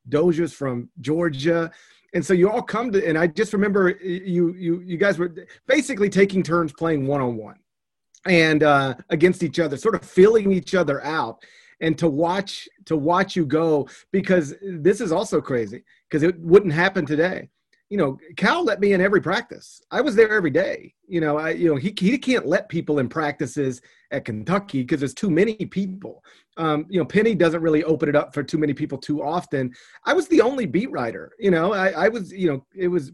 Dozier's 0.10 0.54
from 0.54 0.90
Georgia 1.02 1.72
and 2.16 2.26
so 2.26 2.34
you 2.34 2.50
all 2.50 2.62
come 2.62 2.92
to 2.92 3.08
and 3.08 3.18
i 3.18 3.28
just 3.28 3.54
remember 3.54 3.90
you 4.02 4.54
you 4.54 4.82
you 4.82 4.98
guys 4.98 5.20
were 5.20 5.36
basically 5.68 6.10
taking 6.10 6.42
turns 6.42 6.74
playing 6.74 7.06
one-on-one 7.06 7.58
and 8.26 8.64
uh, 8.64 8.96
against 9.10 9.44
each 9.44 9.60
other 9.60 9.78
sort 9.78 9.94
of 9.94 10.04
filling 10.04 10.52
each 10.52 10.74
other 10.74 11.04
out 11.04 11.44
and 11.82 11.98
to 11.98 12.08
watch 12.08 12.68
to 12.86 12.96
watch 12.96 13.36
you 13.36 13.46
go 13.46 13.88
because 14.12 14.56
this 14.62 15.02
is 15.02 15.12
also 15.12 15.42
crazy 15.42 15.84
because 16.10 16.24
it 16.24 16.40
wouldn't 16.40 16.74
happen 16.74 17.06
today 17.06 17.50
you 17.90 17.98
know, 17.98 18.18
Cal 18.36 18.64
let 18.64 18.80
me 18.80 18.94
in 18.94 19.02
every 19.02 19.22
practice. 19.22 19.82
I 19.92 20.02
was 20.02 20.16
there 20.16 20.32
every 20.32 20.50
day. 20.50 20.94
You 21.08 21.22
know, 21.22 21.38
I 21.38 21.52
you 21.52 21.70
know 21.70 21.76
he 21.76 21.94
he 21.98 22.18
can't 22.18 22.46
let 22.48 22.68
people 22.68 22.98
in 22.98 23.08
practices 23.08 23.82
at 24.12 24.26
Kentucky 24.26 24.82
because 24.82 25.00
there's 25.00 25.14
too 25.14 25.30
many 25.30 25.54
people. 25.54 26.24
Um, 26.58 26.88
you 26.90 27.00
know, 27.00 27.06
Penny 27.06 27.36
doesn't 27.36 27.62
really 27.62 27.84
open 27.84 28.10
it 28.10 28.16
up 28.16 28.34
for 28.34 28.42
too 28.42 28.58
many 28.58 28.74
people 28.74 28.98
too 28.98 29.24
often. 29.24 29.72
I 30.04 30.14
was 30.14 30.28
the 30.28 30.42
only 30.42 30.66
beat 30.66 30.92
writer. 30.92 31.32
You 31.38 31.52
know, 31.52 31.74
I, 31.74 31.90
I 31.90 32.08
was 32.08 32.32
you 32.32 32.48
know 32.50 32.66
it 32.76 32.88
was 32.88 33.12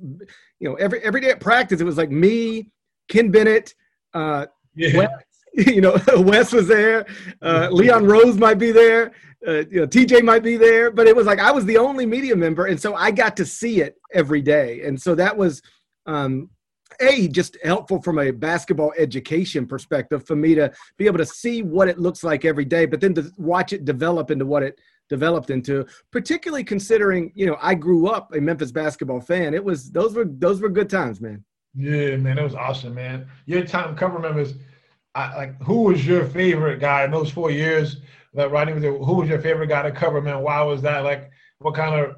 you 0.60 0.70
know 0.70 0.76
every 0.76 1.04
every 1.04 1.20
day 1.20 1.32
at 1.32 1.42
practice 1.42 1.82
it 1.82 1.86
was 1.86 1.98
like 1.98 2.12
me, 2.12 2.72
Ken 3.10 3.30
Bennett, 3.30 3.76
uh, 4.14 4.46
yeah. 4.74 4.98
Wes, 4.98 5.10
you 5.74 5.82
know, 5.82 5.98
Wes 6.18 6.54
was 6.54 6.68
there. 6.68 7.06
Uh, 7.42 7.70
Leon 7.72 8.06
Rose 8.06 8.38
might 8.38 8.58
be 8.58 8.72
there 8.72 9.12
uh, 9.48 9.64
you 9.72 9.82
know, 9.82 9.88
TJ 9.88 10.24
might 10.24 10.44
be 10.44 10.56
there, 10.56 10.92
but 10.92 11.08
it 11.08 11.16
was 11.16 11.26
like 11.26 11.40
I 11.40 11.52
was 11.52 11.66
the 11.66 11.78
only 11.78 12.06
media 12.06 12.36
member, 12.36 12.68
and 12.68 12.80
so 12.80 12.94
I 12.94 13.12
got 13.12 13.36
to 13.38 13.46
see 13.46 13.82
it 13.82 13.98
every 14.14 14.42
day, 14.42 14.84
and 14.84 15.02
so 15.02 15.16
that 15.16 15.36
was 15.36 15.62
um, 16.06 16.50
a 17.00 17.28
just 17.28 17.58
helpful 17.64 18.02
from 18.02 18.20
a 18.20 18.32
basketball 18.32 18.94
education 18.98 19.66
perspective 19.66 20.26
for 20.28 20.36
me 20.36 20.54
to 20.56 20.72
be 20.98 21.08
able 21.08 21.18
to 21.18 21.26
see 21.26 21.64
what 21.64 21.88
it 21.88 21.98
looks 21.98 22.24
like 22.24 22.46
every 22.46 22.66
day, 22.66 22.86
but 22.86 23.02
then 23.02 23.16
to 23.16 23.32
watch 23.38 23.74
it 23.74 23.84
develop 23.84 24.30
into 24.30 24.46
what 24.46 24.62
it 24.62 24.80
developed 25.10 25.50
into. 25.50 25.86
Particularly 26.12 26.64
considering, 26.64 27.32
you 27.34 27.48
know, 27.48 27.58
I 27.60 27.74
grew 27.74 28.08
up 28.08 28.36
a 28.36 28.40
Memphis 28.40 28.72
basketball 28.72 29.22
fan. 29.22 29.56
It 29.56 29.64
was 29.64 29.90
those 29.90 30.14
were 30.14 30.26
those 30.26 30.62
were 30.62 30.70
good 30.70 30.90
times, 30.90 31.20
man. 31.20 31.44
Yeah, 31.74 32.18
man, 32.18 32.36
that 32.36 32.44
was 32.44 32.54
awesome, 32.54 32.94
man. 32.94 33.28
Your 33.48 33.64
time 33.64 33.96
cover 33.96 34.20
members, 34.20 34.54
I, 35.14 35.36
like 35.36 35.62
who 35.62 35.84
was 35.84 36.06
your 36.06 36.26
favorite 36.26 36.80
guy 36.80 37.04
in 37.04 37.12
those 37.12 37.30
four 37.30 37.52
years? 37.52 37.98
like 38.34 38.52
writing 38.52 38.76
with 38.76 38.84
you, 38.84 38.98
who 39.04 39.16
was 39.16 39.30
your 39.30 39.40
favorite 39.40 39.68
guy 39.68 39.82
to 39.82 39.92
cover, 39.92 40.22
man? 40.22 40.42
Why 40.42 40.62
was 40.62 40.82
that? 40.84 41.00
Like, 41.04 41.32
what 41.60 41.76
kind 41.76 41.96
of 41.96 42.16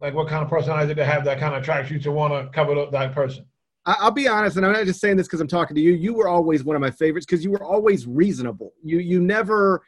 like 0.00 0.14
what 0.14 0.28
kind 0.28 0.42
of 0.42 0.50
personality 0.50 0.88
did 0.88 0.96
they 0.96 1.04
have 1.04 1.24
that 1.24 1.38
kind 1.38 1.54
of 1.54 1.62
attracts 1.62 1.90
you 1.90 1.98
to 2.00 2.10
want 2.10 2.32
to 2.32 2.50
cover 2.52 2.86
that 2.90 3.14
person? 3.14 3.46
I'll 3.84 4.12
be 4.12 4.28
honest, 4.28 4.56
and 4.56 4.64
I'm 4.64 4.72
not 4.72 4.86
just 4.86 5.00
saying 5.00 5.16
this 5.16 5.26
because 5.26 5.40
I'm 5.40 5.48
talking 5.48 5.74
to 5.74 5.80
you. 5.80 5.92
You 5.92 6.14
were 6.14 6.28
always 6.28 6.62
one 6.62 6.76
of 6.76 6.80
my 6.80 6.90
favorites 6.90 7.26
because 7.26 7.44
you 7.44 7.50
were 7.50 7.64
always 7.64 8.06
reasonable. 8.06 8.72
You 8.82 8.98
you 8.98 9.20
never 9.20 9.82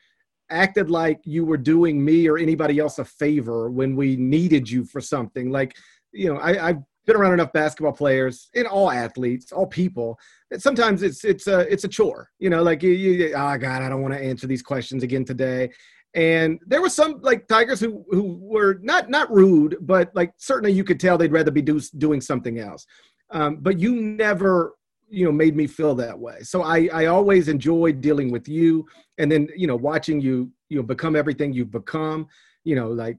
acted 0.50 0.90
like 0.90 1.20
you 1.24 1.44
were 1.44 1.56
doing 1.56 2.04
me 2.04 2.28
or 2.28 2.36
anybody 2.36 2.78
else 2.78 2.98
a 2.98 3.04
favor 3.04 3.70
when 3.70 3.96
we 3.96 4.16
needed 4.16 4.68
you 4.68 4.84
for 4.84 5.00
something. 5.00 5.50
Like, 5.50 5.74
you 6.12 6.32
know, 6.32 6.38
I, 6.38 6.68
I've 6.68 6.82
been 7.06 7.16
around 7.16 7.34
enough 7.34 7.52
basketball 7.52 7.92
players 7.92 8.48
and 8.54 8.66
all 8.66 8.90
athletes, 8.90 9.52
all 9.52 9.66
people. 9.66 10.18
That 10.50 10.62
sometimes 10.62 11.02
it's 11.02 11.24
it's 11.24 11.46
a 11.46 11.60
it's 11.72 11.84
a 11.84 11.88
chore, 11.88 12.30
you 12.38 12.50
know. 12.50 12.62
Like 12.62 12.82
you, 12.82 12.90
you 12.90 13.28
oh 13.34 13.58
god, 13.58 13.82
I 13.82 13.88
don't 13.88 14.02
want 14.02 14.14
to 14.14 14.22
answer 14.22 14.46
these 14.46 14.62
questions 14.62 15.02
again 15.02 15.24
today. 15.24 15.70
And 16.14 16.60
there 16.66 16.80
were 16.80 16.90
some 16.90 17.20
like 17.22 17.48
Tigers 17.48 17.80
who 17.80 18.04
who 18.10 18.38
were 18.40 18.78
not 18.82 19.10
not 19.10 19.30
rude, 19.32 19.76
but 19.80 20.10
like 20.14 20.32
certainly 20.36 20.72
you 20.72 20.84
could 20.84 21.00
tell 21.00 21.18
they'd 21.18 21.32
rather 21.32 21.50
be 21.50 21.62
do, 21.62 21.80
doing 21.98 22.20
something 22.20 22.58
else. 22.58 22.86
Um, 23.30 23.56
but 23.56 23.78
you 23.78 23.94
never 24.00 24.74
you 25.08 25.24
know 25.24 25.32
made 25.32 25.56
me 25.56 25.66
feel 25.66 25.94
that 25.96 26.18
way. 26.18 26.40
So 26.42 26.62
I 26.62 26.88
I 26.92 27.06
always 27.06 27.48
enjoyed 27.48 28.00
dealing 28.00 28.30
with 28.30 28.48
you, 28.48 28.86
and 29.18 29.30
then 29.30 29.48
you 29.56 29.66
know 29.66 29.76
watching 29.76 30.20
you 30.20 30.50
you 30.68 30.76
know 30.76 30.82
become 30.82 31.16
everything 31.16 31.52
you've 31.52 31.72
become. 31.72 32.28
You 32.62 32.76
know, 32.76 32.88
like 32.88 33.18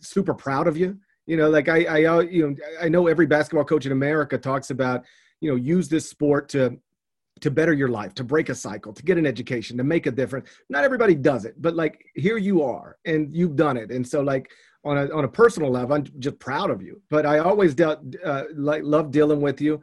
super 0.00 0.34
proud 0.34 0.68
of 0.68 0.76
you 0.76 1.00
you 1.26 1.36
know, 1.36 1.48
like 1.48 1.68
I, 1.68 1.84
I, 1.84 2.04
uh, 2.04 2.20
you 2.20 2.48
know, 2.48 2.56
I 2.80 2.88
know 2.88 3.06
every 3.06 3.26
basketball 3.26 3.64
coach 3.64 3.86
in 3.86 3.92
America 3.92 4.36
talks 4.36 4.70
about, 4.70 5.04
you 5.40 5.50
know, 5.50 5.56
use 5.56 5.88
this 5.88 6.08
sport 6.08 6.48
to 6.50 6.78
to 7.40 7.50
better 7.50 7.72
your 7.72 7.88
life, 7.88 8.14
to 8.14 8.24
break 8.24 8.48
a 8.48 8.54
cycle, 8.54 8.92
to 8.92 9.02
get 9.02 9.18
an 9.18 9.26
education, 9.26 9.76
to 9.76 9.84
make 9.84 10.06
a 10.06 10.10
difference. 10.10 10.48
Not 10.68 10.84
everybody 10.84 11.14
does 11.14 11.44
it, 11.44 11.60
but 11.60 11.74
like 11.74 12.04
here 12.14 12.36
you 12.36 12.62
are, 12.62 12.96
and 13.04 13.34
you've 13.34 13.56
done 13.56 13.76
it. 13.76 13.90
And 13.90 14.06
so, 14.06 14.20
like 14.20 14.50
on 14.84 14.98
a 14.98 15.12
on 15.12 15.24
a 15.24 15.28
personal 15.28 15.70
level, 15.70 15.96
I'm 15.96 16.06
just 16.18 16.38
proud 16.38 16.70
of 16.70 16.82
you. 16.82 17.00
But 17.10 17.26
I 17.26 17.38
always 17.38 17.74
dealt 17.74 18.00
uh, 18.24 18.44
like 18.54 18.82
love 18.84 19.10
dealing 19.10 19.40
with 19.40 19.60
you. 19.60 19.82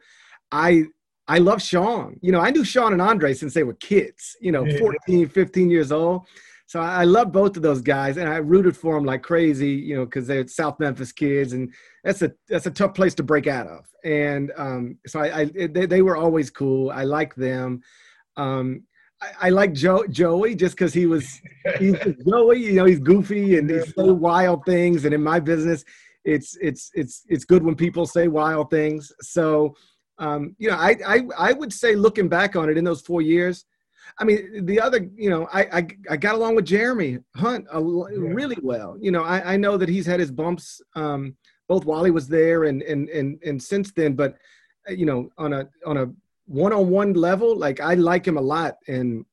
I 0.51 0.85
I 1.27 1.39
love 1.39 1.61
Sean. 1.61 2.17
You 2.21 2.31
know, 2.31 2.39
I 2.39 2.51
knew 2.51 2.63
Sean 2.63 2.93
and 2.93 3.01
Andre 3.01 3.33
since 3.33 3.53
they 3.53 3.63
were 3.63 3.75
kids. 3.75 4.35
You 4.41 4.51
know, 4.51 4.65
14, 4.79 5.29
15 5.29 5.69
years 5.69 5.91
old. 5.91 6.27
So 6.71 6.79
I 6.79 7.03
love 7.03 7.33
both 7.33 7.57
of 7.57 7.63
those 7.63 7.81
guys, 7.81 8.15
and 8.15 8.29
I 8.29 8.37
rooted 8.37 8.77
for 8.77 8.95
them 8.95 9.03
like 9.03 9.23
crazy, 9.23 9.71
you 9.71 9.93
know, 9.93 10.05
because 10.05 10.25
they're 10.25 10.47
South 10.47 10.79
Memphis 10.79 11.11
kids, 11.11 11.51
and 11.51 11.73
that's 12.01 12.21
a 12.21 12.31
that's 12.47 12.65
a 12.65 12.71
tough 12.71 12.93
place 12.93 13.13
to 13.15 13.23
break 13.23 13.45
out 13.45 13.67
of. 13.67 13.89
And 14.05 14.53
um, 14.55 14.97
so 15.05 15.19
I, 15.19 15.39
I 15.39 15.45
they, 15.67 15.85
they, 15.85 16.01
were 16.01 16.15
always 16.15 16.49
cool. 16.49 16.89
I 16.89 17.03
like 17.03 17.35
them. 17.35 17.81
Um, 18.37 18.83
I, 19.21 19.47
I 19.47 19.49
like 19.49 19.73
Joe 19.73 20.07
Joey 20.07 20.55
just 20.55 20.77
because 20.77 20.93
he 20.93 21.07
was 21.07 21.41
he's 21.77 21.99
Joey, 22.25 22.59
you 22.59 22.73
know, 22.75 22.85
he's 22.85 23.01
goofy 23.01 23.57
and 23.57 23.69
he 23.69 23.81
say 23.81 23.91
wild 23.97 24.63
things. 24.65 25.03
And 25.03 25.13
in 25.13 25.21
my 25.21 25.41
business, 25.41 25.83
it's 26.23 26.57
it's 26.61 26.89
it's 26.93 27.25
it's 27.27 27.43
good 27.43 27.63
when 27.63 27.75
people 27.75 28.05
say 28.05 28.29
wild 28.29 28.69
things. 28.69 29.11
So 29.19 29.75
um, 30.19 30.55
you 30.57 30.69
know, 30.69 30.77
I, 30.77 30.95
I 31.05 31.23
I 31.37 31.51
would 31.51 31.73
say 31.73 31.95
looking 31.95 32.29
back 32.29 32.55
on 32.55 32.69
it 32.69 32.77
in 32.77 32.85
those 32.85 33.01
four 33.01 33.21
years 33.21 33.65
I 34.17 34.23
mean, 34.23 34.65
the 34.65 34.79
other, 34.79 35.07
you 35.15 35.29
know, 35.29 35.47
I 35.51 35.61
I, 35.79 35.87
I 36.11 36.17
got 36.17 36.35
along 36.35 36.55
with 36.55 36.65
Jeremy 36.65 37.19
Hunt 37.35 37.65
a, 37.71 37.81
really 37.81 38.57
well. 38.61 38.97
You 38.99 39.11
know, 39.11 39.23
I, 39.23 39.53
I 39.53 39.57
know 39.57 39.77
that 39.77 39.89
he's 39.89 40.05
had 40.05 40.19
his 40.19 40.31
bumps, 40.31 40.81
um, 40.95 41.35
both 41.67 41.85
while 41.85 42.03
he 42.03 42.11
was 42.11 42.27
there 42.27 42.65
and 42.65 42.81
and 42.81 43.09
and 43.09 43.41
and 43.43 43.61
since 43.61 43.91
then. 43.91 44.13
But 44.13 44.37
uh, 44.89 44.93
you 44.93 45.05
know, 45.05 45.29
on 45.37 45.53
a 45.53 45.69
on 45.85 45.97
a 45.97 46.11
one-on-one 46.45 47.13
level, 47.13 47.57
like 47.57 47.79
I 47.79 47.93
like 47.93 48.27
him 48.27 48.37
a 48.37 48.41
lot, 48.41 48.77
and 48.87 49.25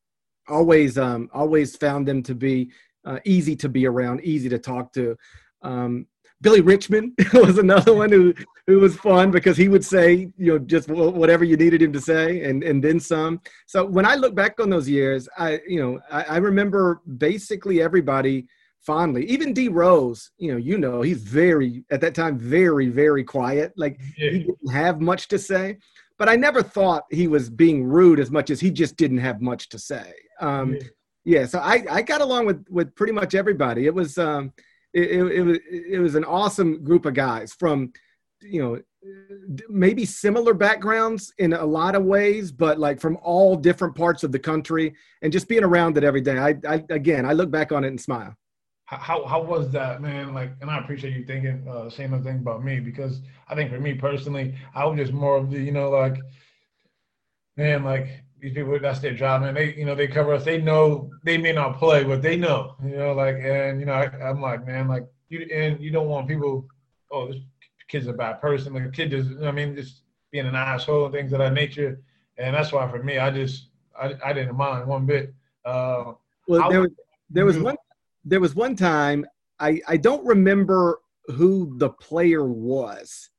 always 0.47 0.97
um 0.97 1.29
always 1.33 1.75
found 1.75 2.07
them 2.07 2.23
to 2.23 2.35
be 2.35 2.71
uh, 3.05 3.19
easy 3.25 3.55
to 3.57 3.69
be 3.69 3.85
around, 3.85 4.21
easy 4.23 4.49
to 4.49 4.59
talk 4.59 4.93
to. 4.93 5.17
Um, 5.61 6.07
Billy 6.41 6.61
Richmond 6.61 7.13
was 7.33 7.57
another 7.57 7.93
one 7.93 8.11
who 8.11 8.33
who 8.67 8.79
was 8.79 8.95
fun 8.95 9.31
because 9.31 9.57
he 9.57 9.67
would 9.67 9.83
say 9.83 10.31
you 10.37 10.53
know 10.53 10.59
just 10.59 10.89
whatever 10.89 11.43
you 11.43 11.57
needed 11.57 11.81
him 11.81 11.91
to 11.93 12.01
say 12.01 12.43
and 12.43 12.63
and 12.63 12.83
then 12.83 12.99
some. 12.99 13.41
So 13.65 13.85
when 13.85 14.05
I 14.05 14.15
look 14.15 14.35
back 14.35 14.59
on 14.59 14.69
those 14.69 14.87
years, 14.87 15.27
I 15.37 15.59
you 15.67 15.81
know 15.81 15.99
I, 16.11 16.23
I 16.23 16.37
remember 16.37 17.01
basically 17.17 17.81
everybody 17.81 18.47
fondly. 18.81 19.25
Even 19.25 19.53
D 19.53 19.67
Rose, 19.67 20.31
you 20.37 20.51
know, 20.51 20.57
you 20.57 20.77
know, 20.77 21.01
he's 21.01 21.23
very 21.23 21.83
at 21.91 22.01
that 22.01 22.15
time 22.15 22.37
very 22.37 22.87
very 22.87 23.23
quiet. 23.23 23.73
Like 23.75 23.99
yeah. 24.17 24.31
he 24.31 24.39
didn't 24.39 24.71
have 24.71 25.01
much 25.01 25.27
to 25.29 25.39
say. 25.39 25.77
But 26.17 26.27
I 26.27 26.35
never 26.35 26.61
thought 26.61 27.05
he 27.09 27.29
was 27.29 27.49
being 27.49 27.85
rude 27.85 28.19
as 28.19 28.29
much 28.29 28.49
as 28.49 28.59
he 28.59 28.71
just 28.71 28.97
didn't 28.97 29.19
have 29.19 29.41
much 29.41 29.69
to 29.69 29.79
say. 29.79 30.13
Um, 30.41 30.73
yeah. 30.73 30.81
yeah 31.23 31.45
so 31.45 31.59
I, 31.59 31.85
I 31.89 32.01
got 32.01 32.21
along 32.21 32.45
with 32.45 32.65
with 32.69 32.93
pretty 32.95 33.13
much 33.13 33.35
everybody. 33.35 33.85
It 33.85 33.93
was 33.93 34.17
um, 34.17 34.53
it, 34.93 35.11
it, 35.11 35.41
was 35.43 35.59
it 35.69 35.99
was 35.99 36.15
an 36.15 36.25
awesome 36.25 36.83
group 36.83 37.05
of 37.05 37.13
guys 37.13 37.53
from 37.53 37.91
you 38.41 38.61
know 38.61 38.79
maybe 39.69 40.05
similar 40.05 40.53
backgrounds 40.53 41.33
in 41.37 41.53
a 41.53 41.65
lot 41.65 41.95
of 41.95 42.03
ways 42.03 42.51
but 42.51 42.79
like 42.79 42.99
from 42.99 43.17
all 43.21 43.55
different 43.55 43.95
parts 43.95 44.23
of 44.23 44.31
the 44.31 44.39
country 44.39 44.93
and 45.21 45.31
just 45.31 45.47
being 45.47 45.63
around 45.63 45.97
it 45.97 46.03
every 46.03 46.21
day. 46.21 46.37
I, 46.37 46.55
I 46.67 46.83
again 46.89 47.25
i 47.25 47.33
look 47.33 47.51
back 47.51 47.71
on 47.71 47.83
it 47.83 47.89
and 47.89 48.01
smile. 48.01 48.35
How, 48.85 49.23
how 49.27 49.43
was 49.43 49.69
that 49.71 50.01
man? 50.01 50.33
Like 50.33 50.51
and 50.61 50.69
i 50.69 50.79
appreciate 50.79 51.15
you 51.15 51.23
thinking 51.25 51.65
uh 51.69 51.89
same 51.89 52.11
thing 52.23 52.37
about 52.37 52.63
me 52.63 52.79
because 52.79 53.21
i 53.47 53.55
think 53.55 53.71
for 53.71 53.79
me 53.79 53.93
personally 53.93 54.55
i 54.73 54.85
was 54.85 54.97
just 54.97 55.13
more 55.13 55.37
of 55.37 55.51
the 55.51 55.59
you 55.59 55.71
know 55.71 55.89
like 55.89 56.17
man 57.55 57.83
like 57.83 58.23
these 58.41 58.53
people 58.53 58.77
that's 58.79 58.99
their 58.99 59.13
job 59.13 59.41
man 59.41 59.53
they 59.53 59.73
you 59.75 59.85
know 59.85 59.95
they 59.95 60.07
cover 60.07 60.33
us. 60.33 60.45
They 60.45 60.59
know 60.59 61.11
they 61.23 61.37
may 61.37 61.51
not 61.51 61.77
play 61.77 62.03
but 62.03 62.21
they 62.21 62.37
know 62.37 62.75
you 62.83 62.97
know 62.97 63.13
like 63.13 63.35
and 63.35 63.79
you 63.79 63.85
know 63.85 63.93
I, 63.93 64.05
i'm 64.29 64.41
like 64.41 64.65
man 64.65 64.87
like 64.87 65.05
you 65.29 65.41
and 65.53 65.81
you 65.81 65.91
don't 65.91 66.07
want 66.07 66.27
people 66.27 66.67
oh 67.11 67.27
this 67.27 67.41
kid's 67.87 68.07
a 68.07 68.13
bad 68.13 68.39
person. 68.39 68.73
Like 68.73 68.85
a 68.85 68.89
kid 68.89 69.09
does 69.09 69.27
i 69.43 69.51
mean 69.51 69.75
just 69.75 70.03
being 70.31 70.45
an 70.45 70.55
asshole 70.55 71.05
and 71.05 71.13
things 71.13 71.33
of 71.33 71.39
that 71.39 71.53
nature. 71.53 71.99
And 72.37 72.55
that's 72.55 72.71
why 72.71 72.89
for 72.89 73.03
me 73.03 73.17
i 73.17 73.29
just 73.29 73.69
i, 73.99 74.13
I 74.23 74.33
didn't 74.33 74.55
mind 74.55 74.87
one 74.87 75.05
bit. 75.05 75.33
Uh 75.65 76.13
well 76.47 76.69
there 76.69 76.81
was 76.81 76.91
there 77.29 77.45
was 77.45 77.57
one 77.57 77.77
there 78.25 78.39
was 78.39 78.55
one 78.55 78.75
time 78.75 79.25
i 79.59 79.81
i 79.87 79.97
don't 79.97 80.25
remember 80.25 80.99
who 81.27 81.77
the 81.77 81.89
player 81.89 82.43
was. 82.45 83.29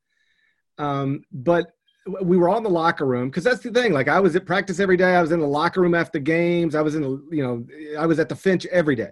Um 0.79 1.23
but 1.33 1.73
we 2.07 2.37
were 2.37 2.49
all 2.49 2.59
in 2.59 2.63
the 2.63 2.71
locker 2.71 3.07
room 3.07 3.29
because 3.29 3.45
that's 3.45 3.61
the 3.61 3.71
thing. 3.71 3.93
Like 3.93 4.09
I 4.09 4.21
was 4.21 4.35
at 4.37 4.47
practice 4.47 4.81
every 4.81 4.97
day. 4.97 5.17
I 5.17 5.21
was 5.21 5.33
in 5.33 5.41
the 5.41 5.47
locker 5.47 5.81
room 5.81 5.95
after 5.95 6.19
games. 6.19 6.75
I 6.75 6.83
was 6.83 6.95
in 6.95 7.03
the, 7.03 7.23
you 7.31 7.43
know, 7.43 7.67
I 7.99 8.07
was 8.07 8.19
at 8.19 8.29
the 8.29 8.37
Finch 8.37 8.67
every 8.67 8.97
day. 8.97 9.11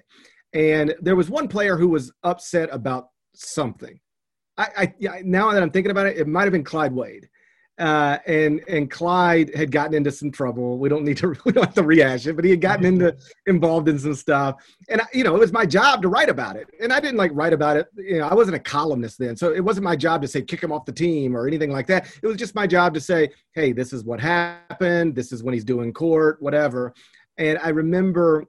And 0.54 0.94
there 1.00 1.16
was 1.16 1.28
one 1.28 1.48
player 1.48 1.76
who 1.76 1.88
was 1.88 2.12
upset 2.22 2.68
about 2.72 3.08
something. 3.34 4.00
I, 4.56 4.92
I 5.08 5.22
now 5.22 5.52
that 5.52 5.62
I'm 5.62 5.70
thinking 5.70 5.90
about 5.90 6.06
it, 6.06 6.16
it 6.16 6.26
might 6.26 6.44
have 6.44 6.52
been 6.52 6.64
Clyde 6.64 6.92
Wade. 6.92 7.28
Uh, 7.78 8.18
and 8.26 8.60
and 8.68 8.90
Clyde 8.90 9.54
had 9.54 9.70
gotten 9.70 9.94
into 9.94 10.10
some 10.10 10.32
trouble. 10.32 10.78
We 10.78 10.88
don't 10.88 11.04
need 11.04 11.16
to 11.18 11.28
we 11.44 11.52
don't 11.52 11.64
have 11.64 11.74
to 11.74 11.84
rehash 11.84 12.26
it, 12.26 12.34
but 12.34 12.44
he 12.44 12.50
had 12.50 12.60
gotten 12.60 12.84
into 12.84 13.16
involved 13.46 13.88
in 13.88 13.98
some 13.98 14.14
stuff. 14.14 14.56
And 14.88 15.00
you 15.14 15.22
know, 15.22 15.36
it 15.36 15.38
was 15.38 15.52
my 15.52 15.64
job 15.64 16.02
to 16.02 16.08
write 16.08 16.28
about 16.28 16.56
it. 16.56 16.68
And 16.80 16.92
I 16.92 16.98
didn't 16.98 17.18
like 17.18 17.30
write 17.34 17.52
about 17.52 17.76
it. 17.76 17.86
You 17.96 18.18
know, 18.18 18.26
I 18.26 18.34
wasn't 18.34 18.56
a 18.56 18.60
columnist 18.60 19.18
then, 19.18 19.36
so 19.36 19.52
it 19.52 19.60
wasn't 19.60 19.84
my 19.84 19.94
job 19.94 20.22
to 20.22 20.28
say 20.28 20.42
kick 20.42 20.62
him 20.62 20.72
off 20.72 20.86
the 20.86 20.92
team 20.92 21.36
or 21.36 21.46
anything 21.46 21.70
like 21.70 21.86
that. 21.86 22.12
It 22.20 22.26
was 22.26 22.36
just 22.36 22.54
my 22.54 22.66
job 22.66 22.94
to 22.94 23.00
say, 23.00 23.30
hey, 23.52 23.72
this 23.72 23.92
is 23.92 24.02
what 24.02 24.18
happened. 24.18 25.14
This 25.14 25.30
is 25.30 25.44
when 25.44 25.54
he's 25.54 25.64
doing 25.64 25.92
court, 25.92 26.42
whatever. 26.42 26.94
And 27.36 27.58
I 27.62 27.68
remember, 27.68 28.44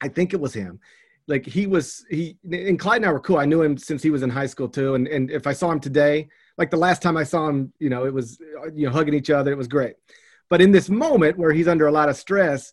I 0.00 0.08
think 0.08 0.34
it 0.34 0.40
was 0.40 0.52
him 0.52 0.80
like 1.28 1.44
he 1.44 1.66
was 1.66 2.04
he 2.08 2.36
and 2.52 2.78
Clyde 2.78 2.98
and 2.98 3.06
I 3.06 3.12
were 3.12 3.20
cool. 3.20 3.38
I 3.38 3.46
knew 3.46 3.62
him 3.62 3.76
since 3.76 4.02
he 4.02 4.10
was 4.10 4.22
in 4.22 4.30
high 4.30 4.46
school 4.46 4.68
too. 4.68 4.94
And 4.94 5.08
and 5.08 5.30
if 5.30 5.46
I 5.46 5.52
saw 5.52 5.70
him 5.70 5.80
today, 5.80 6.28
like 6.58 6.70
the 6.70 6.76
last 6.76 7.02
time 7.02 7.16
I 7.16 7.24
saw 7.24 7.48
him, 7.48 7.72
you 7.78 7.90
know, 7.90 8.06
it 8.06 8.12
was 8.12 8.38
you 8.74 8.86
know 8.86 8.92
hugging 8.92 9.14
each 9.14 9.30
other. 9.30 9.52
It 9.52 9.58
was 9.58 9.68
great. 9.68 9.94
But 10.48 10.60
in 10.60 10.70
this 10.70 10.88
moment 10.88 11.38
where 11.38 11.52
he's 11.52 11.68
under 11.68 11.86
a 11.86 11.92
lot 11.92 12.08
of 12.08 12.16
stress, 12.16 12.72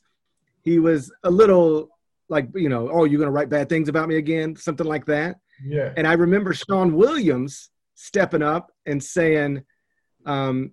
he 0.62 0.80
was 0.80 1.12
a 1.24 1.32
little 1.32 1.90
like 2.30 2.48
you 2.56 2.70
know, 2.70 2.90
oh, 2.92 3.06
you're 3.06 3.20
gonna 3.20 3.32
write 3.32 3.50
bad 3.50 3.70
things 3.70 3.90
about 3.90 4.08
me 4.08 4.18
again, 4.18 4.56
something 4.56 4.88
like 4.88 5.06
that. 5.06 5.38
Yeah. 5.63 5.94
And 5.98 6.08
I 6.08 6.13
remember 6.13 6.54
Sean 6.54 6.96
Williams 6.96 7.70
stepping 7.96 8.42
up 8.42 8.72
and 8.86 9.04
saying, 9.04 9.63
um, 10.25 10.72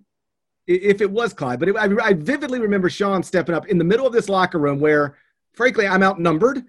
if 0.67 1.01
it 1.01 1.09
was 1.09 1.33
Clyde, 1.33 1.59
but 1.59 1.69
it, 1.69 1.75
I, 1.75 1.87
I 2.03 2.13
vividly 2.13 2.59
remember 2.59 2.89
Sean 2.89 3.23
stepping 3.23 3.55
up 3.55 3.67
in 3.67 3.77
the 3.77 3.83
middle 3.83 4.07
of 4.07 4.13
this 4.13 4.29
locker 4.29 4.59
room 4.59 4.79
where, 4.79 5.17
frankly, 5.53 5.87
I'm 5.87 6.03
outnumbered 6.03 6.63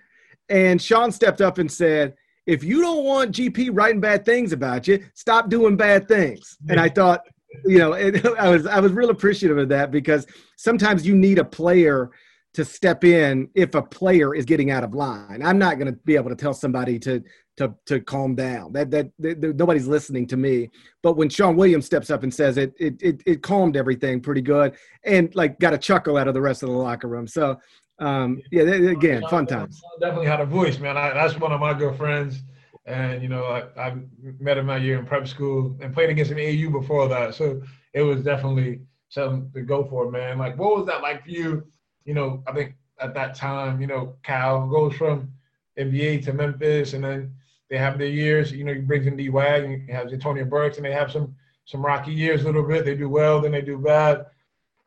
and 0.49 0.81
Sean 0.81 1.13
stepped 1.13 1.41
up 1.41 1.59
and 1.59 1.71
said, 1.71 2.15
if 2.47 2.65
you 2.65 2.81
don't 2.81 3.05
want 3.05 3.33
GP 3.33 3.71
writing 3.73 4.01
bad 4.01 4.25
things 4.25 4.53
about 4.53 4.89
you, 4.89 5.05
stop 5.15 5.49
doing 5.49 5.77
bad 5.77 6.09
things. 6.09 6.57
And 6.69 6.81
I 6.81 6.89
thought, 6.89 7.21
you 7.65 7.79
know, 7.79 7.93
it, 7.93 8.25
I 8.39 8.49
was 8.49 8.67
I 8.67 8.81
was 8.81 8.93
real 8.93 9.11
appreciative 9.11 9.59
of 9.59 9.69
that 9.69 9.91
because 9.91 10.27
sometimes 10.57 11.07
you 11.07 11.15
need 11.15 11.39
a 11.39 11.45
player 11.45 12.11
to 12.55 12.65
step 12.65 13.03
in 13.03 13.49
if 13.55 13.75
a 13.75 13.83
player 13.83 14.35
is 14.35 14.45
getting 14.45 14.71
out 14.71 14.85
of 14.85 14.95
line. 14.95 15.41
I'm 15.43 15.59
not 15.59 15.79
going 15.79 15.87
to 15.87 15.99
be 16.05 16.17
able 16.17 16.29
to 16.29 16.37
tell 16.37 16.53
somebody 16.53 16.99
to 17.01 17.23
to 17.57 17.75
to 17.87 18.01
calm 18.01 18.35
down. 18.35 18.73
That, 18.73 18.91
that, 18.91 19.11
that 19.19 19.57
nobody's 19.57 19.87
listening 19.87 20.27
to 20.29 20.37
me. 20.37 20.71
But 21.03 21.17
when 21.17 21.29
Sean 21.29 21.57
Williams 21.57 21.87
steps 21.87 22.11
up 22.11 22.23
and 22.23 22.33
says 22.33 22.59
it, 22.59 22.75
it 22.79 23.01
it 23.01 23.23
it 23.27 23.43
calmed 23.43 23.77
everything 23.77 24.21
pretty 24.21 24.43
good 24.43 24.75
and 25.05 25.35
like 25.35 25.59
got 25.61 25.75
a 25.75 25.79
chuckle 25.79 26.17
out 26.17 26.29
of 26.29 26.35
the 26.35 26.41
rest 26.41 26.63
of 26.63 26.69
the 26.69 26.75
locker 26.75 27.09
room. 27.09 27.27
So 27.27 27.59
um, 27.99 28.41
yeah, 28.51 28.65
they, 28.65 28.87
again, 28.89 29.23
fun 29.29 29.47
times. 29.47 29.81
Definitely 30.01 30.27
had 30.27 30.41
a 30.41 30.47
voice, 30.47 30.79
man. 30.79 30.97
I, 30.97 31.13
that's 31.13 31.39
one 31.39 31.53
of 31.53 31.61
my 31.61 31.75
good 31.75 31.97
friends, 31.97 32.43
and 32.87 33.23
you 33.23 33.29
know, 33.29 33.45
I, 33.45 33.81
I 33.81 33.97
met 34.41 34.59
him 34.59 34.67
my 34.67 34.79
year 34.79 34.99
in 34.99 35.07
prep 35.07 35.29
school 35.29 35.77
and 35.81 35.95
played 35.95 36.11
against 36.11 36.33
him 36.33 36.39
AU 36.39 36.71
before 36.71 37.09
that. 37.09 37.35
So 37.35 37.63
it 37.93 38.03
was 38.03 38.23
definitely 38.23 38.81
something 39.09 39.51
to 39.53 39.63
go 39.63 39.85
for, 39.85 40.11
man. 40.11 40.39
Like, 40.39 40.59
what 40.59 40.77
was 40.77 40.87
that 40.87 41.03
like 41.03 41.25
for 41.25 41.31
you? 41.31 41.67
You 42.05 42.15
know, 42.15 42.43
I 42.47 42.53
think 42.53 42.75
at 42.99 43.15
that 43.15 43.35
time, 43.35 43.81
you 43.81 43.87
know, 43.87 44.17
Cal 44.23 44.67
goes 44.67 44.95
from 44.95 45.31
NBA 45.79 46.25
to 46.25 46.33
Memphis, 46.33 46.95
and 46.95 47.05
then 47.05 47.35
they 47.71 47.79
have 47.79 47.99
their 47.99 48.09
years. 48.09 48.53
You 48.53 48.65
know, 48.65 48.75
he 48.75 48.81
brings 48.81 49.07
in 49.07 49.17
D 49.17 49.29
Wag, 49.29 49.65
and 49.65 49.83
he 49.83 49.93
has 49.93 50.13
Antonio 50.13 50.45
Burks, 50.45 50.77
and 50.77 50.87
they 50.87 50.93
have 50.93 51.13
some 51.13 51.35
some 51.67 51.85
rocky 51.85 52.13
years 52.13 52.43
a 52.43 52.47
little 52.47 52.67
bit. 52.67 52.85
They 52.85 52.97
do 52.97 53.09
well, 53.09 53.41
then 53.41 53.53
they 53.53 53.63
do 53.63 53.79
bad, 53.79 54.27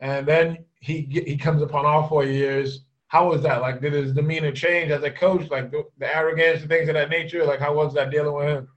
and 0.01 0.27
then 0.27 0.65
he 0.81 1.01
he 1.25 1.37
comes 1.37 1.61
upon 1.61 1.85
all 1.85 2.07
four 2.07 2.25
years 2.25 2.81
how 3.15 3.29
was 3.29 3.41
that? 3.43 3.61
Like, 3.61 3.79
did 3.79 3.93
his 3.93 4.11
demeanor 4.11 4.51
change 4.51 4.91
as 4.91 5.01
a 5.03 5.09
coach? 5.09 5.49
Like 5.49 5.71
the, 5.71 5.85
the 5.99 6.13
arrogance 6.13 6.59
and 6.59 6.69
things 6.69 6.89
of 6.89 6.95
that 6.95 7.09
nature? 7.09 7.45
Like, 7.45 7.61
how 7.61 7.73
was 7.73 7.93
that 7.93 8.11
dealing 8.11 8.35
with 8.35 8.47
him? 8.47 8.67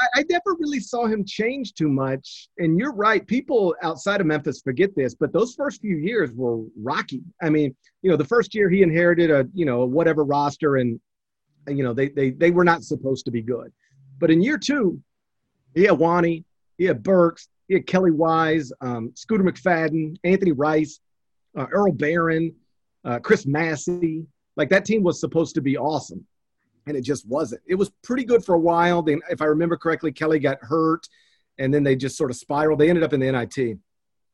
I, 0.00 0.06
I 0.16 0.24
never 0.28 0.56
really 0.58 0.80
saw 0.80 1.06
him 1.06 1.24
change 1.24 1.74
too 1.74 1.88
much. 1.88 2.48
And 2.58 2.80
you're 2.80 2.92
right. 2.92 3.24
People 3.24 3.76
outside 3.80 4.20
of 4.20 4.26
Memphis 4.26 4.60
forget 4.60 4.90
this, 4.96 5.14
but 5.14 5.32
those 5.32 5.54
first 5.54 5.80
few 5.80 5.98
years 5.98 6.32
were 6.32 6.64
rocky. 6.82 7.22
I 7.40 7.48
mean, 7.48 7.76
you 8.02 8.10
know, 8.10 8.16
the 8.16 8.24
first 8.24 8.56
year 8.56 8.68
he 8.68 8.82
inherited 8.82 9.30
a, 9.30 9.46
you 9.54 9.64
know, 9.64 9.84
whatever 9.84 10.24
roster 10.24 10.78
and, 10.78 10.98
you 11.68 11.84
know, 11.84 11.94
they, 11.94 12.08
they, 12.08 12.30
they 12.30 12.50
were 12.50 12.64
not 12.64 12.82
supposed 12.82 13.24
to 13.26 13.30
be 13.30 13.42
good. 13.42 13.72
But 14.18 14.32
in 14.32 14.42
year 14.42 14.58
two, 14.58 15.00
he 15.76 15.84
had 15.84 15.92
Wani, 15.92 16.44
he 16.76 16.86
had 16.86 17.04
Burks, 17.04 17.46
he 17.68 17.74
had 17.74 17.86
Kelly 17.86 18.10
Wise, 18.10 18.72
um, 18.80 19.12
Scooter 19.14 19.44
McFadden, 19.44 20.16
Anthony 20.24 20.50
Rice, 20.50 20.98
uh, 21.56 21.66
Earl 21.70 21.92
Barron, 21.92 22.52
uh, 23.08 23.18
Chris 23.18 23.46
Massey. 23.46 24.26
Like 24.56 24.68
that 24.70 24.84
team 24.84 25.02
was 25.02 25.20
supposed 25.20 25.54
to 25.54 25.60
be 25.60 25.78
awesome, 25.78 26.26
and 26.86 26.96
it 26.96 27.02
just 27.02 27.26
wasn't. 27.26 27.62
It 27.66 27.76
was 27.76 27.90
pretty 28.02 28.24
good 28.24 28.44
for 28.44 28.54
a 28.54 28.58
while. 28.58 29.02
Then, 29.02 29.20
if 29.30 29.40
I 29.40 29.46
remember 29.46 29.76
correctly, 29.76 30.12
Kelly 30.12 30.38
got 30.38 30.58
hurt, 30.60 31.08
and 31.58 31.72
then 31.72 31.82
they 31.82 31.96
just 31.96 32.16
sort 32.16 32.30
of 32.30 32.36
spiraled. 32.36 32.78
They 32.78 32.88
ended 32.88 33.04
up 33.04 33.12
in 33.12 33.20
the 33.20 33.32
NIT. 33.32 33.58
I 33.58 33.76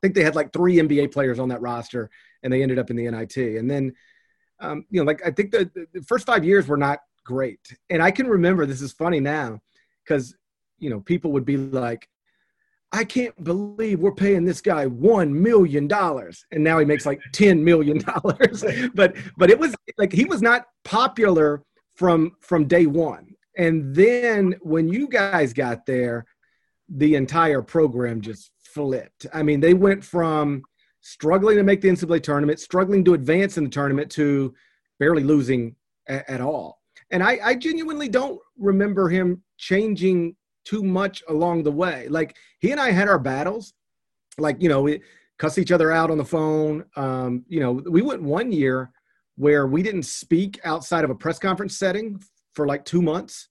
think 0.02 0.14
they 0.14 0.24
had 0.24 0.34
like 0.34 0.52
three 0.52 0.76
NBA 0.76 1.12
players 1.12 1.38
on 1.38 1.48
that 1.50 1.60
roster, 1.60 2.10
and 2.42 2.52
they 2.52 2.62
ended 2.62 2.78
up 2.78 2.90
in 2.90 2.96
the 2.96 3.10
NIT. 3.10 3.36
And 3.36 3.70
then, 3.70 3.92
um, 4.60 4.84
you 4.90 5.00
know, 5.00 5.06
like 5.06 5.24
I 5.24 5.30
think 5.30 5.52
the, 5.52 5.70
the 5.92 6.02
first 6.02 6.26
five 6.26 6.44
years 6.44 6.66
were 6.66 6.76
not 6.76 7.00
great. 7.22 7.60
And 7.90 8.02
I 8.02 8.10
can 8.10 8.26
remember 8.26 8.66
this 8.66 8.82
is 8.82 8.92
funny 8.92 9.20
now 9.20 9.60
because 10.04 10.34
you 10.78 10.90
know 10.90 11.00
people 11.00 11.32
would 11.32 11.44
be 11.44 11.56
like, 11.58 12.08
I 12.94 13.02
can't 13.02 13.42
believe 13.42 13.98
we're 13.98 14.12
paying 14.12 14.44
this 14.44 14.60
guy 14.60 14.86
one 14.86 15.42
million 15.42 15.88
dollars, 15.88 16.46
and 16.52 16.62
now 16.62 16.78
he 16.78 16.84
makes 16.84 17.04
like 17.04 17.20
ten 17.32 17.62
million 17.64 17.98
dollars. 17.98 18.64
but 18.94 19.16
but 19.36 19.50
it 19.50 19.58
was 19.58 19.74
like 19.98 20.12
he 20.12 20.24
was 20.24 20.40
not 20.40 20.66
popular 20.84 21.64
from 21.96 22.36
from 22.40 22.68
day 22.68 22.86
one, 22.86 23.34
and 23.58 23.92
then 23.94 24.54
when 24.60 24.88
you 24.88 25.08
guys 25.08 25.52
got 25.52 25.86
there, 25.86 26.24
the 26.88 27.16
entire 27.16 27.62
program 27.62 28.20
just 28.20 28.52
flipped. 28.62 29.26
I 29.34 29.42
mean, 29.42 29.58
they 29.58 29.74
went 29.74 30.04
from 30.04 30.62
struggling 31.00 31.56
to 31.56 31.64
make 31.64 31.80
the 31.80 31.88
NCAA 31.88 32.22
tournament, 32.22 32.60
struggling 32.60 33.04
to 33.06 33.14
advance 33.14 33.58
in 33.58 33.64
the 33.64 33.70
tournament, 33.70 34.10
to 34.12 34.54
barely 35.00 35.24
losing 35.24 35.74
a- 36.08 36.30
at 36.30 36.40
all. 36.40 36.80
And 37.10 37.24
I, 37.24 37.40
I 37.42 37.54
genuinely 37.56 38.08
don't 38.08 38.40
remember 38.56 39.08
him 39.08 39.42
changing 39.58 40.36
too 40.64 40.82
much 40.82 41.22
along 41.28 41.62
the 41.62 41.72
way. 41.72 42.08
Like 42.08 42.36
he 42.60 42.72
and 42.72 42.80
I 42.80 42.90
had 42.90 43.08
our 43.08 43.18
battles, 43.18 43.74
like 44.38 44.60
you 44.60 44.68
know 44.68 44.82
we 44.82 45.00
cuss 45.38 45.58
each 45.58 45.72
other 45.72 45.90
out 45.92 46.10
on 46.10 46.18
the 46.18 46.24
phone. 46.24 46.84
Um, 46.96 47.44
you 47.48 47.60
know, 47.60 47.72
we 47.72 48.02
went 48.02 48.22
one 48.22 48.52
year 48.52 48.90
where 49.36 49.66
we 49.66 49.82
didn't 49.82 50.04
speak 50.04 50.60
outside 50.64 51.04
of 51.04 51.10
a 51.10 51.14
press 51.14 51.38
conference 51.38 51.76
setting 51.76 52.22
for 52.54 52.66
like 52.66 52.84
two 52.84 53.02
months, 53.02 53.48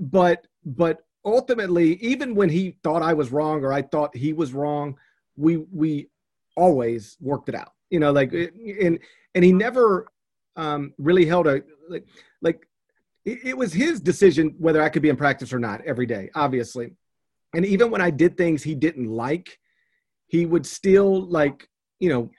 but 0.00 0.46
but 0.64 1.02
ultimately, 1.24 1.96
even 1.96 2.34
when 2.34 2.48
he 2.48 2.76
thought 2.82 3.02
I 3.02 3.12
was 3.12 3.32
wrong 3.32 3.64
or 3.64 3.72
I 3.72 3.82
thought 3.82 4.16
he 4.16 4.32
was 4.32 4.52
wrong, 4.52 4.96
we 5.36 5.56
we 5.56 6.08
always 6.56 7.16
worked 7.20 7.48
it 7.48 7.54
out. 7.54 7.72
You 7.90 8.00
know, 8.00 8.12
like 8.12 8.32
and 8.32 8.98
and 9.34 9.44
he 9.44 9.52
never 9.52 10.08
um, 10.56 10.94
really 10.98 11.26
held 11.26 11.46
a 11.46 11.62
like 11.88 12.06
like 12.40 12.66
it, 13.24 13.56
was 13.56 13.72
his 13.72 14.00
decision 14.00 14.54
whether 14.58 14.82
I 14.82 14.88
could 14.88 15.02
be 15.02 15.08
in 15.08 15.16
practice 15.16 15.52
or 15.52 15.58
not 15.58 15.80
every 15.82 16.06
day, 16.06 16.30
obviously. 16.34 16.92
And 17.54 17.64
even 17.64 17.90
when 17.90 18.00
I 18.00 18.10
did 18.10 18.36
things 18.36 18.62
he 18.62 18.74
didn't 18.74 19.08
like, 19.08 19.58
he 20.26 20.46
would 20.46 20.66
still 20.66 21.28
like, 21.28 21.68
you 22.00 22.08
know, 22.08 22.30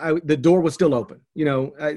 I, 0.00 0.14
the 0.24 0.36
door 0.36 0.60
was 0.60 0.72
still 0.72 0.94
open. 0.94 1.20
You 1.34 1.44
know, 1.44 1.74
I, 1.80 1.94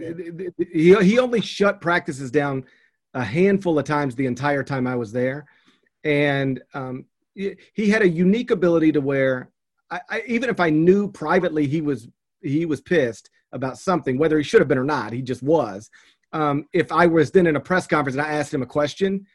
he 0.73 0.93
he 0.95 1.19
only 1.19 1.39
shut 1.39 1.79
practices 1.79 2.31
down 2.31 2.65
a 3.13 3.23
handful 3.23 3.79
of 3.79 3.85
times 3.85 4.15
the 4.15 4.25
entire 4.25 4.63
time 4.63 4.87
I 4.87 4.95
was 4.95 5.11
there, 5.11 5.45
and 6.03 6.61
um, 6.73 7.05
he 7.33 7.89
had 7.89 8.01
a 8.01 8.09
unique 8.09 8.51
ability 8.51 8.91
to 8.93 8.99
where 8.99 9.51
I, 9.89 10.01
I, 10.09 10.23
even 10.27 10.49
if 10.49 10.59
I 10.59 10.69
knew 10.69 11.09
privately 11.09 11.65
he 11.67 11.79
was 11.79 12.09
he 12.41 12.65
was 12.65 12.81
pissed 12.81 13.29
about 13.53 13.77
something, 13.77 14.17
whether 14.17 14.37
he 14.37 14.43
should 14.43 14.59
have 14.59 14.67
been 14.67 14.77
or 14.77 14.83
not, 14.83 15.13
he 15.13 15.21
just 15.21 15.43
was 15.43 15.89
um, 16.33 16.65
if 16.73 16.91
I 16.91 17.07
was 17.07 17.31
then 17.31 17.47
in 17.47 17.55
a 17.55 17.59
press 17.59 17.87
conference 17.87 18.17
and 18.17 18.25
I 18.25 18.33
asked 18.33 18.53
him 18.53 18.61
a 18.61 18.67
question, 18.67 19.25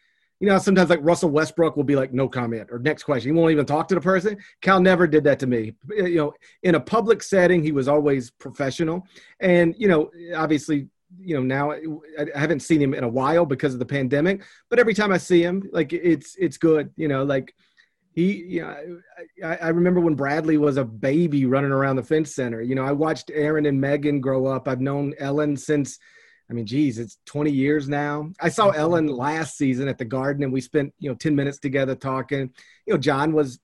you 0.40 0.48
know, 0.48 0.58
sometimes 0.58 0.90
like 0.90 0.98
Russell 1.02 1.30
Westbrook 1.30 1.76
will 1.76 1.84
be 1.84 1.94
like, 1.94 2.12
no 2.12 2.28
comment 2.28 2.68
or 2.72 2.80
next 2.80 3.04
question. 3.04 3.32
He 3.32 3.40
won't 3.40 3.52
even 3.52 3.64
talk 3.64 3.86
to 3.88 3.94
the 3.94 4.00
person. 4.00 4.36
Cal 4.60 4.80
never 4.80 5.06
did 5.06 5.22
that 5.24 5.38
to 5.38 5.46
me. 5.46 5.74
You 5.88 6.16
know, 6.16 6.32
in 6.64 6.74
a 6.74 6.80
public 6.80 7.22
setting, 7.22 7.62
he 7.62 7.70
was 7.70 7.86
always 7.86 8.32
professional. 8.32 9.06
And, 9.38 9.72
you 9.78 9.86
know, 9.86 10.10
obviously, 10.34 10.88
you 11.20 11.36
know, 11.36 11.42
now 11.42 11.70
I 11.70 12.26
haven't 12.34 12.60
seen 12.60 12.82
him 12.82 12.92
in 12.92 13.04
a 13.04 13.08
while 13.08 13.46
because 13.46 13.72
of 13.72 13.78
the 13.78 13.86
pandemic, 13.86 14.42
but 14.68 14.80
every 14.80 14.94
time 14.94 15.12
I 15.12 15.18
see 15.18 15.42
him, 15.42 15.68
like 15.70 15.92
it's, 15.92 16.34
it's 16.36 16.56
good, 16.56 16.90
you 16.96 17.06
know, 17.06 17.22
like 17.22 17.54
he, 18.12 18.32
you 18.32 18.62
know, 18.62 19.00
I, 19.44 19.56
I 19.56 19.68
remember 19.68 20.00
when 20.00 20.16
Bradley 20.16 20.56
was 20.56 20.76
a 20.76 20.84
baby 20.84 21.46
running 21.46 21.70
around 21.70 21.96
the 21.96 22.02
Finch 22.02 22.26
Center, 22.28 22.62
you 22.62 22.74
know, 22.74 22.84
I 22.84 22.92
watched 22.92 23.30
Erin 23.32 23.66
and 23.66 23.80
Megan 23.80 24.20
grow 24.20 24.46
up. 24.46 24.66
I've 24.66 24.80
known 24.80 25.14
Ellen 25.18 25.56
since, 25.56 26.00
I 26.50 26.54
mean, 26.54 26.66
geez, 26.66 26.98
it's 26.98 27.18
20 27.26 27.50
years 27.50 27.88
now. 27.88 28.30
I 28.40 28.48
saw 28.48 28.68
mm-hmm. 28.68 28.80
Ellen 28.80 29.06
last 29.06 29.56
season 29.56 29.88
at 29.88 29.98
the 29.98 30.04
Garden, 30.04 30.42
and 30.42 30.52
we 30.52 30.60
spent 30.60 30.92
you 30.98 31.08
know 31.08 31.14
10 31.14 31.34
minutes 31.34 31.58
together 31.58 31.94
talking. 31.94 32.50
You 32.86 32.94
know, 32.94 32.98
John 32.98 33.32
was 33.32 33.60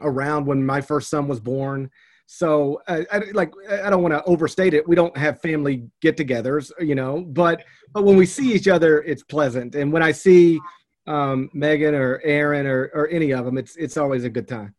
around 0.00 0.46
when 0.46 0.64
my 0.64 0.80
first 0.80 1.08
son 1.08 1.28
was 1.28 1.40
born. 1.40 1.90
So 2.26 2.82
I, 2.88 3.06
I 3.12 3.18
like 3.32 3.52
I 3.70 3.88
don't 3.88 4.02
want 4.02 4.14
to 4.14 4.24
overstate 4.24 4.74
it. 4.74 4.86
We 4.86 4.96
don't 4.96 5.16
have 5.16 5.40
family 5.40 5.88
get-togethers, 6.00 6.72
you 6.80 6.96
know, 6.96 7.20
but 7.20 7.64
but 7.92 8.04
when 8.04 8.16
we 8.16 8.26
see 8.26 8.52
each 8.52 8.66
other, 8.66 9.02
it's 9.02 9.22
pleasant. 9.22 9.76
And 9.76 9.92
when 9.92 10.02
I 10.02 10.10
see 10.12 10.60
um, 11.06 11.48
Megan 11.54 11.94
or 11.94 12.20
Erin 12.24 12.66
or 12.66 12.90
or 12.94 13.08
any 13.08 13.32
of 13.32 13.44
them, 13.44 13.56
it's 13.56 13.76
it's 13.76 13.96
always 13.96 14.24
a 14.24 14.30
good 14.30 14.48
time. 14.48 14.74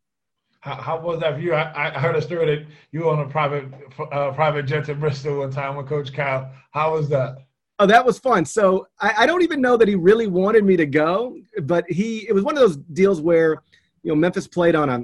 How, 0.61 0.75
how 0.75 0.99
was 0.99 1.19
that 1.21 1.35
for 1.35 1.39
you? 1.39 1.53
I, 1.53 1.95
I 1.95 1.99
heard 1.99 2.15
a 2.15 2.21
story 2.21 2.55
that 2.55 2.65
you 2.91 3.01
were 3.01 3.11
on 3.11 3.19
a 3.19 3.29
private 3.29 3.65
uh, 4.11 4.31
private 4.31 4.65
jet 4.65 4.85
to 4.85 4.95
Bristol 4.95 5.39
one 5.39 5.51
time 5.51 5.75
with 5.75 5.87
Coach 5.87 6.13
Cal. 6.13 6.51
How 6.71 6.93
was 6.93 7.09
that? 7.09 7.37
Oh, 7.79 7.85
that 7.85 8.05
was 8.05 8.17
fun. 8.17 8.43
So 8.43 8.87
I, 8.99 9.13
I, 9.19 9.25
don't 9.27 9.43
even 9.43 9.61
know 9.61 9.77
that 9.77 9.87
he 9.87 9.93
really 9.93 10.25
wanted 10.25 10.65
me 10.65 10.75
to 10.77 10.85
go, 10.87 11.37
but 11.61 11.85
he 11.89 12.27
it 12.27 12.33
was 12.33 12.43
one 12.43 12.55
of 12.55 12.61
those 12.61 12.77
deals 12.77 13.21
where 13.21 13.61
you 14.03 14.11
know 14.11 14.15
Memphis 14.15 14.47
played 14.47 14.75
on 14.75 14.89
a 14.89 15.03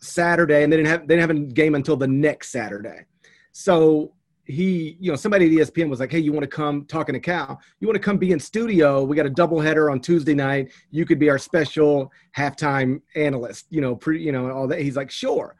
Saturday, 0.00 0.64
and 0.64 0.72
they 0.72 0.76
didn't 0.76 0.88
have 0.88 1.08
they 1.08 1.16
didn't 1.16 1.28
have 1.28 1.36
a 1.36 1.40
game 1.52 1.74
until 1.74 1.96
the 1.96 2.06
next 2.06 2.50
Saturday. 2.50 3.04
So 3.52 4.12
he, 4.46 4.96
you 5.00 5.10
know, 5.10 5.16
somebody 5.16 5.46
at 5.46 5.68
ESPN 5.68 5.88
was 5.88 6.00
like, 6.00 6.12
"Hey, 6.12 6.18
you 6.18 6.32
want 6.32 6.42
to 6.42 6.48
come 6.48 6.84
talking 6.84 7.14
to 7.14 7.20
Cal? 7.20 7.60
You 7.80 7.88
want 7.88 7.96
to 7.96 8.02
come 8.02 8.18
be 8.18 8.32
in 8.32 8.38
studio? 8.38 9.02
We 9.02 9.16
got 9.16 9.26
a 9.26 9.30
doubleheader 9.30 9.90
on 9.90 10.00
Tuesday 10.00 10.34
night. 10.34 10.72
You 10.90 11.06
could 11.06 11.18
be 11.18 11.30
our 11.30 11.38
special 11.38 12.12
halftime 12.36 13.00
analyst. 13.16 13.66
You 13.70 13.80
know, 13.80 13.96
pre, 13.96 14.22
you 14.22 14.32
know, 14.32 14.50
all 14.50 14.68
that." 14.68 14.80
He's 14.80 14.96
like, 14.96 15.10
"Sure." 15.10 15.56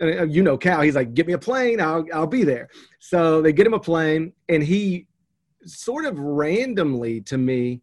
And 0.00 0.20
uh, 0.20 0.24
you 0.24 0.42
know, 0.42 0.56
Cal. 0.56 0.80
He's 0.80 0.94
like, 0.94 1.14
"Get 1.14 1.26
me 1.26 1.34
a 1.34 1.38
plane. 1.38 1.80
I'll 1.80 2.06
I'll 2.12 2.26
be 2.26 2.44
there." 2.44 2.68
So 3.00 3.42
they 3.42 3.52
get 3.52 3.66
him 3.66 3.74
a 3.74 3.80
plane, 3.80 4.32
and 4.48 4.62
he 4.62 5.06
sort 5.64 6.06
of 6.06 6.18
randomly 6.18 7.20
to 7.22 7.38
me 7.38 7.82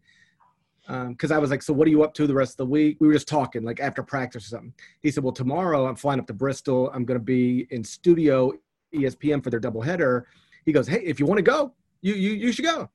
because 1.08 1.32
um, 1.32 1.36
I 1.36 1.40
was 1.40 1.52
like, 1.52 1.62
so 1.62 1.72
what 1.72 1.88
are 1.88 1.92
you 1.92 2.02
up 2.02 2.16
to 2.16 2.26
the 2.26 2.34
rest 2.34 2.54
of 2.54 2.58
the 2.58 2.66
week? 2.66 2.98
We 3.00 3.08
were 3.08 3.14
just 3.14 3.28
talking, 3.28 3.64
like 3.64 3.80
after 3.80 4.02
practice 4.02 4.46
or 4.46 4.50
something. 4.50 4.74
He 5.02 5.12
said, 5.12 5.24
well, 5.24 5.34
tomorrow 5.34 5.86
I'm 5.86 5.96
flying 5.96 6.20
up 6.20 6.26
to 6.28 6.34
Bristol. 6.34 6.90
I'm 6.94 7.06
going 7.06 7.20
to 7.20 7.24
be 7.24 7.68
in 7.70 7.84
studio 7.84 8.54
ESPN 8.94 9.44
for 9.44 9.50
their 9.50 9.60
doubleheader. 9.60 10.24
He 10.66 10.72
goes, 10.72 10.88
hey, 10.88 11.02
if 11.02 11.20
you 11.20 11.26
want 11.26 11.38
to 11.38 11.44
go, 11.44 11.74
you 12.02 12.14
you 12.14 12.32
you 12.32 12.52
should 12.52 12.66
go. 12.66 12.90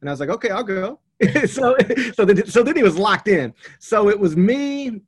And 0.00 0.08
I 0.08 0.12
was 0.12 0.20
like, 0.20 0.28
okay, 0.30 0.50
I'll 0.50 0.64
go. 0.64 1.00
so 1.46 1.76
so 2.14 2.24
then 2.24 2.46
so 2.46 2.62
then 2.62 2.76
he 2.76 2.82
was 2.82 2.96
locked 2.96 3.28
in. 3.28 3.54
So 3.80 4.08
it 4.08 4.18
was 4.18 4.36
me, 4.36 5.02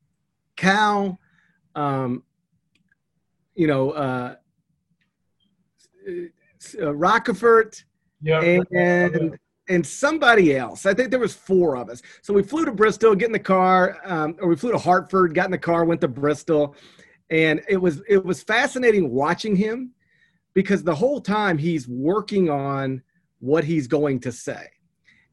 Cal, 0.57 1.19
um, 1.75 2.25
you 3.55 3.67
know, 3.67 3.91
uh, 3.91 4.35
uh 6.81 6.95
Rockefort, 6.95 7.85
and. 8.27 8.67
and 8.73 9.39
and 9.69 9.87
somebody 9.87 10.57
else. 10.57 10.85
I 10.85 10.93
think 10.93 11.11
there 11.11 11.21
was 11.21 11.33
four 11.33 11.77
of 11.77 11.89
us. 11.89 12.03
So 12.23 12.35
we 12.35 12.43
flew 12.43 12.65
to 12.65 12.73
Bristol, 12.73 13.15
get 13.15 13.27
in 13.27 13.33
the 13.33 13.39
car, 13.39 13.99
um, 14.05 14.37
or 14.41 14.49
we 14.49 14.57
flew 14.57 14.73
to 14.73 14.79
Hartford, 14.79 15.33
got 15.33 15.45
in 15.45 15.53
the 15.53 15.59
car, 15.59 15.85
went 15.85 16.01
to 16.01 16.09
Bristol, 16.09 16.75
and 17.31 17.63
it 17.69 17.77
was 17.77 18.03
it 18.09 18.23
was 18.23 18.43
fascinating 18.43 19.11
watching 19.11 19.55
him 19.55 19.93
because 20.55 20.83
the 20.83 20.95
whole 20.95 21.21
time 21.21 21.59
he's 21.59 21.89
working 21.89 22.51
on 22.51 23.03
what 23.41 23.65
he's 23.65 23.87
going 23.87 24.21
to 24.21 24.33
say, 24.33 24.69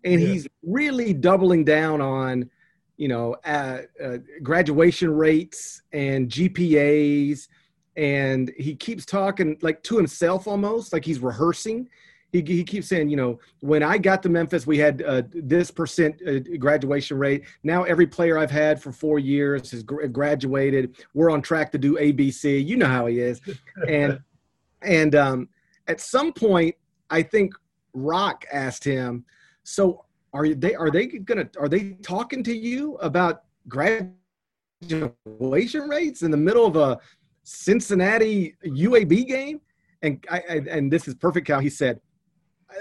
and 0.04 0.22
yeah. 0.22 0.28
he's 0.28 0.48
really 0.64 1.14
doubling 1.14 1.64
down 1.64 2.02
on 2.02 2.50
you 2.98 3.08
know 3.08 3.36
uh, 3.46 3.80
uh, 4.04 4.18
graduation 4.44 5.12
rates 5.12 5.82
and 5.92 6.30
GPAs, 6.30 7.48
and 7.96 8.52
he 8.58 8.76
keeps 8.76 9.06
talking 9.06 9.58
like 9.62 9.84
to 9.84 9.98
himself 9.98 10.48
almost 10.48 10.94
like 10.94 11.06
he's 11.06 11.20
rehearsing 11.20 11.90
he, 12.32 12.42
he 12.42 12.64
keeps 12.64 12.88
saying, 12.88 13.10
you 13.10 13.16
know, 13.16 13.40
when 13.62 13.84
I 13.84 13.98
got 13.98 14.22
to 14.24 14.30
Memphis, 14.30 14.68
we 14.68 14.78
had 14.78 15.02
uh, 15.02 15.24
this 15.34 15.72
percent 15.72 16.22
uh, 16.28 16.40
graduation 16.60 17.18
rate. 17.18 17.44
Now 17.64 17.84
every 17.84 18.06
player 18.06 18.38
I've 18.38 18.52
had 18.52 18.82
for 18.82 18.92
four 18.92 19.20
years 19.20 19.72
has 19.72 19.84
graduated. 19.84 20.98
We're 21.14 21.32
on 21.32 21.42
track 21.42 21.72
to 21.72 21.78
do 21.78 21.96
ABC. 21.96 22.66
You 22.66 22.78
know 22.78 22.88
how 22.88 23.06
he 23.06 23.20
is, 23.20 23.40
and 23.88 24.20
and 24.82 25.16
um, 25.16 25.50
at 25.88 26.02
some 26.02 26.34
point, 26.34 26.76
I 27.10 27.22
think 27.24 27.54
Rock 27.94 28.46
asked 28.52 28.84
him, 28.84 29.26
"So 29.64 30.06
are 30.34 30.50
they 30.50 30.76
are 30.76 30.92
they 30.92 31.08
gonna 31.08 31.50
are 31.60 31.70
they 31.70 31.92
talking 32.04 32.44
to 32.44 32.56
you 32.56 32.96
about 32.96 33.44
graduation 33.68 34.14
rates 35.90 36.22
in 36.22 36.32
the 36.32 36.38
middle 36.38 36.66
of 36.66 36.76
a 36.76 37.00
Cincinnati 37.44 38.56
UAB 38.66 39.28
game?" 39.28 39.62
And 40.04 40.24
I, 40.30 40.44
I 40.50 40.62
and 40.70 40.92
this 40.92 41.08
is 41.08 41.16
perfect. 41.16 41.48
How 41.48 41.60
he 41.60 41.70
said, 41.70 42.00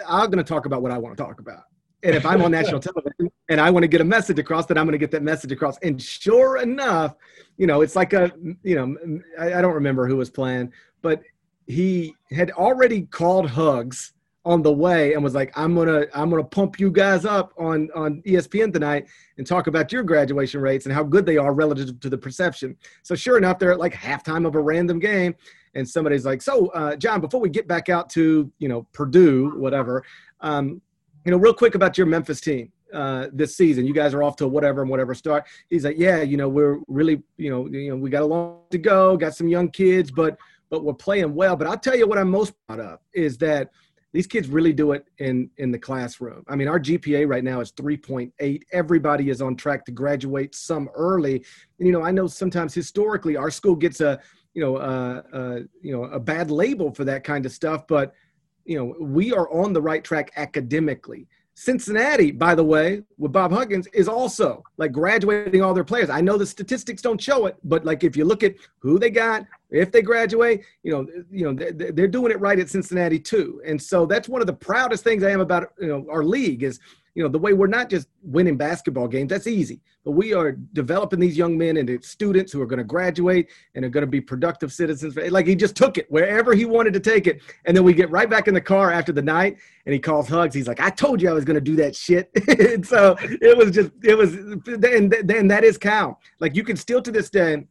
I'm 0.06 0.30
going 0.30 0.44
to 0.44 0.44
talk 0.44 0.66
about 0.66 0.82
what 0.82 0.92
I 0.92 0.98
want 0.98 1.16
to 1.16 1.22
talk 1.22 1.40
about. 1.40 1.64
And 2.02 2.14
if 2.14 2.26
I'm 2.26 2.42
on 2.42 2.50
national 2.50 2.80
television 2.80 3.30
and 3.48 3.60
I 3.60 3.70
want 3.70 3.82
to 3.82 3.88
get 3.88 4.00
a 4.00 4.04
message 4.04 4.38
across, 4.38 4.66
then 4.66 4.78
I'm 4.78 4.84
going 4.84 4.92
to 4.92 4.98
get 4.98 5.10
that 5.12 5.22
message 5.22 5.50
across. 5.52 5.78
And 5.78 6.00
sure 6.00 6.58
enough, 6.58 7.16
you 7.56 7.66
know, 7.66 7.80
it's 7.80 7.96
like 7.96 8.12
a, 8.12 8.30
you 8.62 8.76
know, 8.76 9.20
I, 9.38 9.54
I 9.54 9.62
don't 9.62 9.74
remember 9.74 10.06
who 10.06 10.16
was 10.16 10.30
playing, 10.30 10.72
but 11.02 11.22
he 11.66 12.14
had 12.30 12.50
already 12.52 13.02
called 13.02 13.50
Hugs 13.50 14.12
on 14.46 14.62
the 14.62 14.72
way 14.72 15.14
and 15.14 15.24
was 15.24 15.34
like, 15.34 15.52
"I'm 15.58 15.74
gonna, 15.74 16.06
I'm 16.14 16.30
gonna 16.30 16.44
pump 16.44 16.78
you 16.78 16.90
guys 16.90 17.24
up 17.24 17.52
on 17.58 17.90
on 17.94 18.22
ESPN 18.22 18.72
tonight 18.72 19.06
and 19.38 19.46
talk 19.46 19.66
about 19.66 19.92
your 19.92 20.04
graduation 20.04 20.60
rates 20.60 20.86
and 20.86 20.94
how 20.94 21.02
good 21.02 21.26
they 21.26 21.36
are 21.36 21.52
relative 21.52 21.98
to 21.98 22.08
the 22.08 22.16
perception." 22.16 22.76
So 23.02 23.16
sure 23.16 23.36
enough, 23.36 23.58
they're 23.58 23.72
at 23.72 23.80
like 23.80 23.92
halftime 23.92 24.46
of 24.46 24.54
a 24.54 24.60
random 24.60 25.00
game, 25.00 25.34
and 25.74 25.86
somebody's 25.86 26.24
like, 26.24 26.42
"So, 26.42 26.68
uh, 26.68 26.94
John, 26.94 27.20
before 27.20 27.40
we 27.40 27.48
get 27.48 27.66
back 27.66 27.88
out 27.88 28.08
to 28.10 28.50
you 28.58 28.68
know 28.68 28.86
Purdue, 28.92 29.50
whatever, 29.58 30.04
um, 30.40 30.80
you 31.24 31.32
know, 31.32 31.38
real 31.38 31.54
quick 31.54 31.74
about 31.74 31.98
your 31.98 32.06
Memphis 32.06 32.40
team 32.40 32.70
uh, 32.94 33.26
this 33.32 33.56
season. 33.56 33.84
You 33.84 33.94
guys 33.94 34.14
are 34.14 34.22
off 34.22 34.36
to 34.36 34.46
whatever 34.46 34.80
and 34.80 34.88
whatever 34.88 35.12
start." 35.12 35.44
He's 35.68 35.84
like, 35.84 35.98
"Yeah, 35.98 36.22
you 36.22 36.36
know, 36.36 36.48
we're 36.48 36.78
really, 36.86 37.20
you 37.36 37.50
know, 37.50 37.66
you 37.66 37.90
know, 37.90 37.96
we 37.96 38.10
got 38.10 38.22
a 38.22 38.26
long 38.26 38.60
to 38.70 38.78
go, 38.78 39.16
got 39.16 39.34
some 39.34 39.48
young 39.48 39.70
kids, 39.70 40.12
but 40.12 40.38
but 40.70 40.84
we're 40.84 40.94
playing 40.94 41.34
well. 41.34 41.56
But 41.56 41.66
I'll 41.66 41.78
tell 41.78 41.96
you 41.96 42.06
what 42.06 42.18
I'm 42.18 42.30
most 42.30 42.54
proud 42.66 42.80
of 42.80 42.98
is 43.12 43.38
that." 43.38 43.70
these 44.12 44.26
kids 44.26 44.48
really 44.48 44.72
do 44.72 44.92
it 44.92 45.04
in 45.18 45.50
in 45.58 45.70
the 45.70 45.78
classroom. 45.78 46.42
I 46.48 46.56
mean, 46.56 46.68
our 46.68 46.80
GPA 46.80 47.28
right 47.28 47.44
now 47.44 47.60
is 47.60 47.70
3.8. 47.72 48.62
Everybody 48.72 49.28
is 49.28 49.42
on 49.42 49.56
track 49.56 49.84
to 49.86 49.92
graduate 49.92 50.54
some 50.54 50.88
early. 50.94 51.44
And, 51.78 51.86
you 51.86 51.92
know, 51.92 52.02
I 52.02 52.12
know 52.12 52.26
sometimes 52.26 52.72
historically 52.72 53.36
our 53.36 53.50
school 53.50 53.76
gets 53.76 54.00
a 54.00 54.18
you 54.56 54.62
know, 54.62 54.76
uh, 54.76 55.22
uh, 55.34 55.58
you 55.82 55.92
know, 55.92 56.04
a 56.04 56.18
bad 56.18 56.50
label 56.50 56.90
for 56.90 57.04
that 57.04 57.24
kind 57.24 57.44
of 57.44 57.52
stuff. 57.52 57.86
But 57.86 58.14
you 58.64 58.78
know, 58.78 58.96
we 58.98 59.32
are 59.32 59.52
on 59.52 59.74
the 59.74 59.82
right 59.82 60.02
track 60.02 60.32
academically. 60.36 61.28
Cincinnati, 61.54 62.32
by 62.32 62.54
the 62.54 62.64
way, 62.64 63.02
with 63.18 63.32
Bob 63.32 63.52
Huggins, 63.52 63.86
is 63.88 64.08
also 64.08 64.62
like 64.78 64.92
graduating 64.92 65.62
all 65.62 65.74
their 65.74 65.84
players. 65.84 66.08
I 66.08 66.22
know 66.22 66.38
the 66.38 66.46
statistics 66.46 67.02
don't 67.02 67.20
show 67.20 67.46
it, 67.46 67.56
but 67.64 67.84
like 67.84 68.02
if 68.02 68.16
you 68.16 68.24
look 68.24 68.42
at 68.42 68.54
who 68.78 68.98
they 68.98 69.10
got, 69.10 69.46
if 69.70 69.90
they 69.90 70.02
graduate, 70.02 70.64
you 70.82 70.92
know, 70.92 71.06
you 71.30 71.52
know, 71.52 71.70
they're 71.74 72.06
doing 72.06 72.30
it 72.30 72.40
right 72.40 72.58
at 72.58 72.70
Cincinnati 72.70 73.18
too. 73.18 73.60
And 73.66 73.80
so 73.80 74.06
that's 74.06 74.28
one 74.28 74.40
of 74.40 74.46
the 74.46 74.52
proudest 74.52 75.02
things 75.02 75.24
I 75.24 75.30
am 75.30 75.40
about 75.40 75.72
you 75.80 75.88
know 75.88 76.06
our 76.10 76.24
league 76.24 76.62
is 76.62 76.78
you 77.14 77.22
know 77.22 77.28
the 77.28 77.38
way 77.38 77.52
we're 77.52 77.66
not 77.66 77.90
just 77.90 78.08
winning 78.22 78.56
basketball 78.56 79.08
games 79.08 79.30
that's 79.30 79.46
easy. 79.46 79.80
But 80.04 80.12
we 80.12 80.32
are 80.34 80.52
developing 80.52 81.18
these 81.18 81.36
young 81.36 81.58
men 81.58 81.76
into 81.76 82.00
students 82.00 82.52
who 82.52 82.62
are 82.62 82.66
going 82.66 82.78
to 82.78 82.84
graduate 82.84 83.48
and 83.74 83.84
are 83.84 83.88
going 83.88 84.02
to 84.02 84.10
be 84.10 84.20
productive 84.20 84.72
citizens. 84.72 85.16
Like 85.16 85.48
he 85.48 85.56
just 85.56 85.74
took 85.74 85.98
it 85.98 86.06
wherever 86.10 86.54
he 86.54 86.64
wanted 86.64 86.92
to 86.92 87.00
take 87.00 87.26
it. 87.26 87.42
And 87.64 87.76
then 87.76 87.82
we 87.82 87.92
get 87.92 88.08
right 88.10 88.30
back 88.30 88.46
in 88.46 88.54
the 88.54 88.60
car 88.60 88.92
after 88.92 89.10
the 89.10 89.22
night 89.22 89.56
and 89.84 89.92
he 89.92 89.98
calls 89.98 90.28
hugs. 90.28 90.54
He's 90.54 90.68
like 90.68 90.78
i 90.80 90.90
told 90.90 91.20
you 91.20 91.28
i 91.28 91.32
was 91.32 91.44
going 91.44 91.56
to 91.56 91.60
do 91.60 91.76
that 91.76 91.96
shit. 91.96 92.30
And 92.76 92.86
so 92.86 93.16
it 93.20 93.56
was 93.56 93.72
just 93.72 93.90
it 94.04 94.16
was 94.16 94.34
and 94.34 95.16
then 95.24 95.48
that 95.48 95.64
is 95.64 95.76
cal. 95.76 96.20
Like 96.38 96.54
you 96.54 96.62
can 96.62 96.76
still 96.76 97.02
to 97.02 97.10
this 97.10 97.30
day 97.30 97.66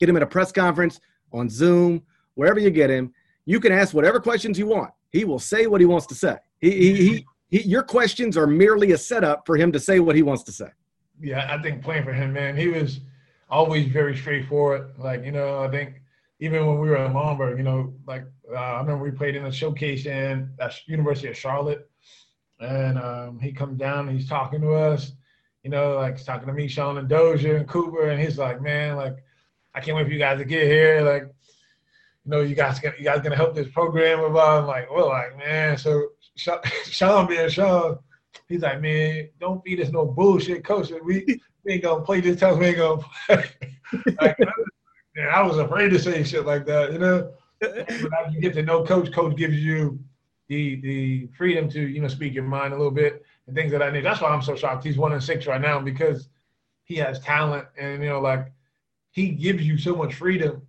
get 0.00 0.08
him 0.08 0.16
at 0.16 0.22
a 0.22 0.26
press 0.26 0.52
conference 0.52 1.00
on 1.34 1.48
zoom 1.48 2.02
wherever 2.34 2.58
you 2.58 2.70
get 2.70 2.88
him 2.88 3.12
you 3.44 3.60
can 3.60 3.72
ask 3.72 3.92
whatever 3.92 4.20
questions 4.20 4.58
you 4.58 4.66
want 4.66 4.90
he 5.10 5.24
will 5.24 5.38
say 5.38 5.66
what 5.66 5.80
he 5.80 5.86
wants 5.86 6.06
to 6.06 6.14
say 6.14 6.36
he, 6.60 6.70
he, 6.70 6.94
he 6.94 7.26
he, 7.54 7.62
your 7.62 7.84
questions 7.84 8.36
are 8.36 8.48
merely 8.48 8.92
a 8.92 8.98
setup 8.98 9.46
for 9.46 9.56
him 9.56 9.70
to 9.70 9.78
say 9.78 10.00
what 10.00 10.16
he 10.16 10.24
wants 10.24 10.42
to 10.42 10.50
say. 10.50 10.70
Yeah, 11.20 11.46
I 11.48 11.62
think 11.62 11.84
playing 11.84 12.02
for 12.02 12.12
him, 12.12 12.32
man, 12.32 12.56
he 12.56 12.66
was 12.66 12.98
always 13.48 13.86
very 13.86 14.16
straightforward. 14.16 14.98
Like, 14.98 15.24
you 15.24 15.30
know, 15.30 15.62
I 15.62 15.70
think 15.70 16.02
even 16.40 16.66
when 16.66 16.80
we 16.80 16.88
were 16.88 16.96
in 16.96 17.12
Laurinburg, 17.12 17.56
you 17.56 17.62
know, 17.62 17.94
like 18.08 18.24
uh, 18.50 18.56
I 18.56 18.80
remember 18.80 19.04
we 19.04 19.12
played 19.12 19.36
in 19.36 19.46
a 19.46 19.52
showcase 19.52 20.04
in 20.06 20.50
at 20.58 20.74
University 20.88 21.28
of 21.28 21.36
Charlotte, 21.36 21.88
and 22.58 22.98
um, 22.98 23.38
he 23.38 23.52
comes 23.52 23.78
down 23.78 24.08
and 24.08 24.18
he's 24.18 24.28
talking 24.28 24.60
to 24.60 24.72
us, 24.72 25.12
you 25.62 25.70
know, 25.70 25.94
like 25.94 26.16
he's 26.16 26.26
talking 26.26 26.48
to 26.48 26.52
me, 26.52 26.66
Sean 26.66 26.98
and 26.98 27.08
Dozier 27.08 27.56
and 27.56 27.68
Cooper, 27.68 28.08
and 28.08 28.20
he's 28.20 28.36
like, 28.36 28.60
man, 28.60 28.96
like 28.96 29.18
I 29.74 29.80
can't 29.80 29.96
wait 29.96 30.06
for 30.06 30.12
you 30.12 30.18
guys 30.18 30.38
to 30.38 30.44
get 30.44 30.64
here, 30.64 31.02
like 31.02 31.24
you 32.24 32.30
know, 32.30 32.40
you 32.40 32.54
guys 32.54 32.80
you 32.82 33.04
guys 33.04 33.20
gonna 33.20 33.36
help 33.36 33.54
this 33.54 33.68
program 33.68 34.20
about. 34.20 34.62
I'm 34.62 34.66
like, 34.66 34.90
well, 34.90 35.08
like 35.08 35.36
man, 35.36 35.76
so 35.76 36.08
Sean 36.36 37.26
being 37.26 37.48
Sean, 37.48 37.98
he's 38.48 38.62
like, 38.62 38.80
man, 38.80 39.28
don't 39.40 39.62
feed 39.64 39.80
us 39.80 39.90
no 39.90 40.06
bullshit, 40.06 40.64
coach. 40.64 40.90
We, 41.04 41.40
we 41.64 41.72
ain't 41.72 41.82
gonna 41.82 42.04
play 42.04 42.20
this 42.20 42.40
time. 42.40 42.58
We 42.58 42.66
ain't 42.66 42.78
gonna 42.78 43.02
play. 43.26 43.44
like, 44.20 44.38
man, 44.38 45.28
I 45.32 45.42
was 45.42 45.58
afraid 45.58 45.90
to 45.90 45.98
say 45.98 46.24
shit 46.24 46.46
like 46.46 46.66
that, 46.66 46.92
you 46.92 46.98
know. 46.98 47.32
But 47.60 48.32
you 48.32 48.40
get 48.40 48.54
to 48.54 48.62
know 48.62 48.84
coach, 48.84 49.12
coach 49.12 49.36
gives 49.36 49.56
you 49.56 49.98
the 50.48 50.80
the 50.80 51.28
freedom 51.36 51.68
to 51.70 51.80
you 51.80 52.00
know 52.00 52.08
speak 52.08 52.34
your 52.34 52.44
mind 52.44 52.74
a 52.74 52.76
little 52.76 52.92
bit 52.92 53.22
and 53.46 53.56
things 53.56 53.72
that 53.72 53.82
I 53.82 53.90
need. 53.90 54.04
That's 54.04 54.20
why 54.20 54.28
I'm 54.28 54.42
so 54.42 54.56
shocked. 54.56 54.84
He's 54.84 54.98
one 54.98 55.12
in 55.12 55.20
six 55.20 55.46
right 55.46 55.60
now 55.60 55.80
because 55.80 56.28
he 56.84 56.96
has 56.96 57.20
talent 57.20 57.66
and 57.78 58.02
you 58.02 58.08
know 58.08 58.20
like 58.20 58.52
he 59.14 59.28
gives 59.28 59.62
you 59.62 59.78
so 59.78 59.94
much 59.94 60.14
freedom. 60.14 60.66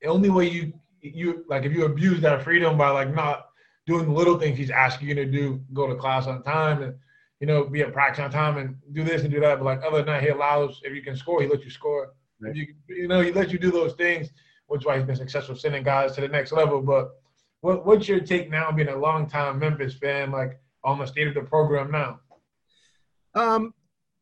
The 0.00 0.08
only 0.08 0.30
way 0.30 0.48
you 0.48 0.72
you 1.02 1.44
like 1.48 1.64
if 1.64 1.72
you 1.72 1.84
abuse 1.84 2.20
that 2.22 2.42
freedom 2.42 2.76
by 2.78 2.88
like 2.88 3.14
not 3.14 3.50
doing 3.86 4.06
the 4.06 4.12
little 4.12 4.38
things 4.38 4.58
he's 4.58 4.70
asking 4.70 5.08
you 5.08 5.14
to 5.14 5.26
do, 5.26 5.60
go 5.72 5.86
to 5.86 5.94
class 5.94 6.26
on 6.26 6.42
time 6.42 6.82
and 6.82 6.94
you 7.40 7.46
know 7.46 7.64
be 7.64 7.82
at 7.82 7.92
practice 7.92 8.24
on 8.24 8.30
time 8.30 8.56
and 8.56 8.74
do 8.92 9.04
this 9.04 9.22
and 9.22 9.30
do 9.30 9.38
that. 9.40 9.58
But 9.58 9.66
like 9.66 9.82
other 9.86 9.98
than 9.98 10.06
that, 10.06 10.22
he 10.22 10.30
allows 10.30 10.80
if 10.82 10.94
you 10.94 11.02
can 11.02 11.14
score, 11.14 11.42
he 11.42 11.48
lets 11.48 11.62
you 11.62 11.70
score. 11.70 12.14
Right. 12.40 12.56
You, 12.56 12.74
you 12.88 13.08
know, 13.08 13.20
he 13.20 13.32
lets 13.32 13.52
you 13.52 13.58
do 13.58 13.70
those 13.70 13.92
things, 13.92 14.30
which 14.66 14.80
is 14.80 14.86
why 14.86 14.96
he's 14.96 15.06
been 15.06 15.16
successful 15.16 15.56
sending 15.56 15.82
guys 15.82 16.12
to 16.14 16.22
the 16.22 16.28
next 16.28 16.52
level. 16.52 16.80
But 16.80 17.10
what 17.60 17.84
what's 17.84 18.08
your 18.08 18.20
take 18.20 18.50
now, 18.50 18.72
being 18.72 18.88
a 18.88 18.96
long 18.96 19.28
time 19.28 19.58
Memphis 19.58 19.94
fan, 19.94 20.30
like 20.30 20.58
on 20.84 20.98
the 20.98 21.06
state 21.06 21.28
of 21.28 21.34
the 21.34 21.42
program 21.42 21.90
now? 21.90 22.20
Um, 23.34 23.74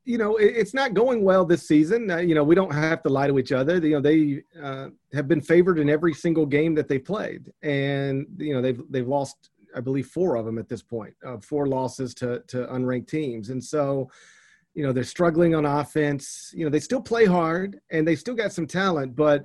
you 0.05 0.19
know, 0.19 0.37
it's 0.37 0.75
not 0.75 0.93
going 0.93 1.23
well 1.23 1.47
this 1.47 1.67
season. 1.67 2.11
Uh, 2.11 2.19
you 2.19 2.35
know, 2.35 2.45
we 2.45 2.55
don't 2.55 2.73
have 2.73 3.03
to 3.05 3.09
lie 3.09 3.27
to 3.27 3.39
each 3.39 3.53
other. 3.53 3.79
You 3.79 3.95
know, 3.95 4.01
they 4.01 4.43
uh, 4.63 4.89
have 5.15 5.29
been 5.29 5.41
favored 5.41 5.79
in 5.79 5.89
every 5.89 6.13
single 6.13 6.45
game 6.45 6.75
that 6.75 6.89
they 6.89 6.99
played, 6.99 7.51
and 7.63 8.27
you 8.37 8.53
know 8.53 8.61
they've 8.61 8.81
they've 8.91 9.09
lost, 9.09 9.51
I 9.75 9.81
believe, 9.81 10.07
four 10.09 10.37
of 10.37 10.45
them 10.45 10.59
at 10.59 10.69
this 10.69 10.83
point, 10.83 11.15
uh, 11.27 11.39
four 11.39 11.67
losses 11.67 12.15
to 12.17 12.43
to 12.49 12.67
unranked 12.67 13.09
teams, 13.09 13.49
and 13.49 13.65
so, 13.65 14.11
you 14.75 14.83
know, 14.83 14.93
they're 14.93 15.05
struggling 15.05 15.55
on 15.55 15.65
offense. 15.65 16.53
You 16.55 16.65
know, 16.65 16.71
they 16.71 16.81
still 16.81 17.03
play 17.03 17.25
hard 17.25 17.81
and 17.91 18.07
they 18.07 18.17
still 18.17 18.35
got 18.35 18.53
some 18.53 18.67
talent, 18.67 19.17
but 19.17 19.45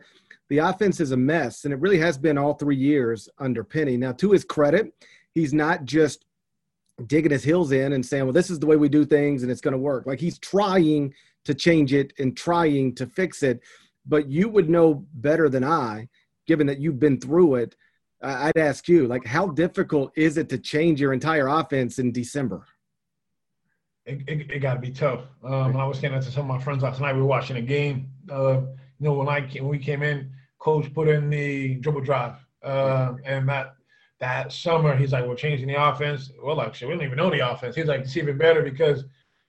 the 0.49 0.57
offense 0.57 0.99
is 0.99 1.11
a 1.11 1.17
mess, 1.17 1.63
and 1.63 1.73
it 1.73 1.79
really 1.79 1.99
has 1.99 2.17
been 2.17 2.37
all 2.37 2.55
three 2.55 2.75
years 2.75 3.29
under 3.37 3.63
Penny. 3.63 3.95
Now, 3.95 4.11
to 4.13 4.31
his 4.31 4.43
credit, 4.43 4.93
he's 5.33 5.53
not 5.53 5.85
just 5.85 6.25
digging 7.07 7.31
his 7.31 7.43
heels 7.43 7.71
in 7.71 7.93
and 7.93 8.05
saying, 8.05 8.25
well, 8.25 8.33
this 8.33 8.49
is 8.49 8.59
the 8.59 8.67
way 8.67 8.75
we 8.75 8.89
do 8.89 9.05
things 9.05 9.43
and 9.43 9.51
it's 9.51 9.61
going 9.61 9.73
to 9.73 9.77
work. 9.77 10.05
Like 10.05 10.19
he's 10.19 10.39
trying 10.39 11.13
to 11.45 11.53
change 11.53 11.93
it 11.93 12.13
and 12.19 12.35
trying 12.35 12.95
to 12.95 13.05
fix 13.07 13.43
it. 13.43 13.61
But 14.05 14.29
you 14.29 14.49
would 14.49 14.69
know 14.69 15.05
better 15.13 15.49
than 15.49 15.63
I, 15.63 16.09
given 16.47 16.67
that 16.67 16.79
you've 16.79 16.99
been 16.99 17.19
through 17.19 17.55
it. 17.55 17.75
I'd 18.21 18.57
ask 18.57 18.89
you, 18.89 19.07
like, 19.07 19.25
how 19.25 19.47
difficult 19.47 20.11
is 20.17 20.37
it 20.37 20.49
to 20.49 20.57
change 20.57 20.99
your 20.99 21.13
entire 21.13 21.47
offense 21.47 21.99
in 21.99 22.11
December? 22.11 22.65
It, 24.05 24.27
it, 24.27 24.51
it 24.51 24.59
got 24.59 24.73
to 24.73 24.79
be 24.79 24.91
tough. 24.91 25.21
Um, 25.43 25.77
I 25.77 25.85
was 25.85 25.99
saying 25.99 26.13
that 26.13 26.23
to 26.23 26.31
some 26.31 26.49
of 26.49 26.57
my 26.57 26.61
friends 26.61 26.83
last 26.83 26.99
night. 26.99 27.13
We 27.13 27.21
were 27.21 27.27
watching 27.27 27.55
a 27.57 27.61
game. 27.61 28.11
Uh, 28.29 28.61
you 28.99 29.07
know, 29.07 29.13
when 29.13 29.29
I 29.29 29.47
came, 29.47 29.63
when 29.63 29.71
we 29.71 29.79
came 29.79 30.03
in, 30.03 30.31
coach 30.57 30.93
put 30.93 31.07
in 31.07 31.29
the 31.29 31.75
dribble 31.75 32.01
drive, 32.01 32.35
uh, 32.61 33.13
and 33.23 33.47
that 33.47 33.75
that 34.19 34.51
summer, 34.51 34.95
he's 34.95 35.13
like, 35.13 35.25
we're 35.25 35.35
changing 35.35 35.67
the 35.67 35.81
offense. 35.81 36.31
Well, 36.41 36.61
actually, 36.61 36.89
we 36.89 36.93
don't 36.95 37.05
even 37.05 37.17
know 37.17 37.29
the 37.29 37.49
offense. 37.51 37.75
He's 37.75 37.85
like, 37.85 38.01
it's 38.01 38.17
even 38.17 38.37
better 38.37 38.61
because 38.61 39.05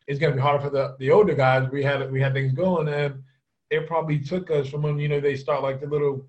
it's 0.06 0.18
going 0.18 0.33
to 0.33 0.37
be 0.37 0.42
harder 0.42 0.64
for 0.64 0.70
the, 0.70 0.96
the 0.98 1.11
older 1.11 1.35
guys. 1.35 1.68
We 1.70 1.83
had 1.83 2.11
we 2.11 2.20
had 2.20 2.33
things 2.33 2.52
going, 2.52 2.88
and 2.88 3.22
it 3.70 3.87
probably 3.87 4.18
took 4.18 4.50
us 4.50 4.68
from 4.68 4.83
when 4.83 4.98
you 4.98 5.09
know 5.09 5.20
they 5.20 5.37
start 5.37 5.62
like 5.62 5.80
the 5.80 5.87
little. 5.87 6.26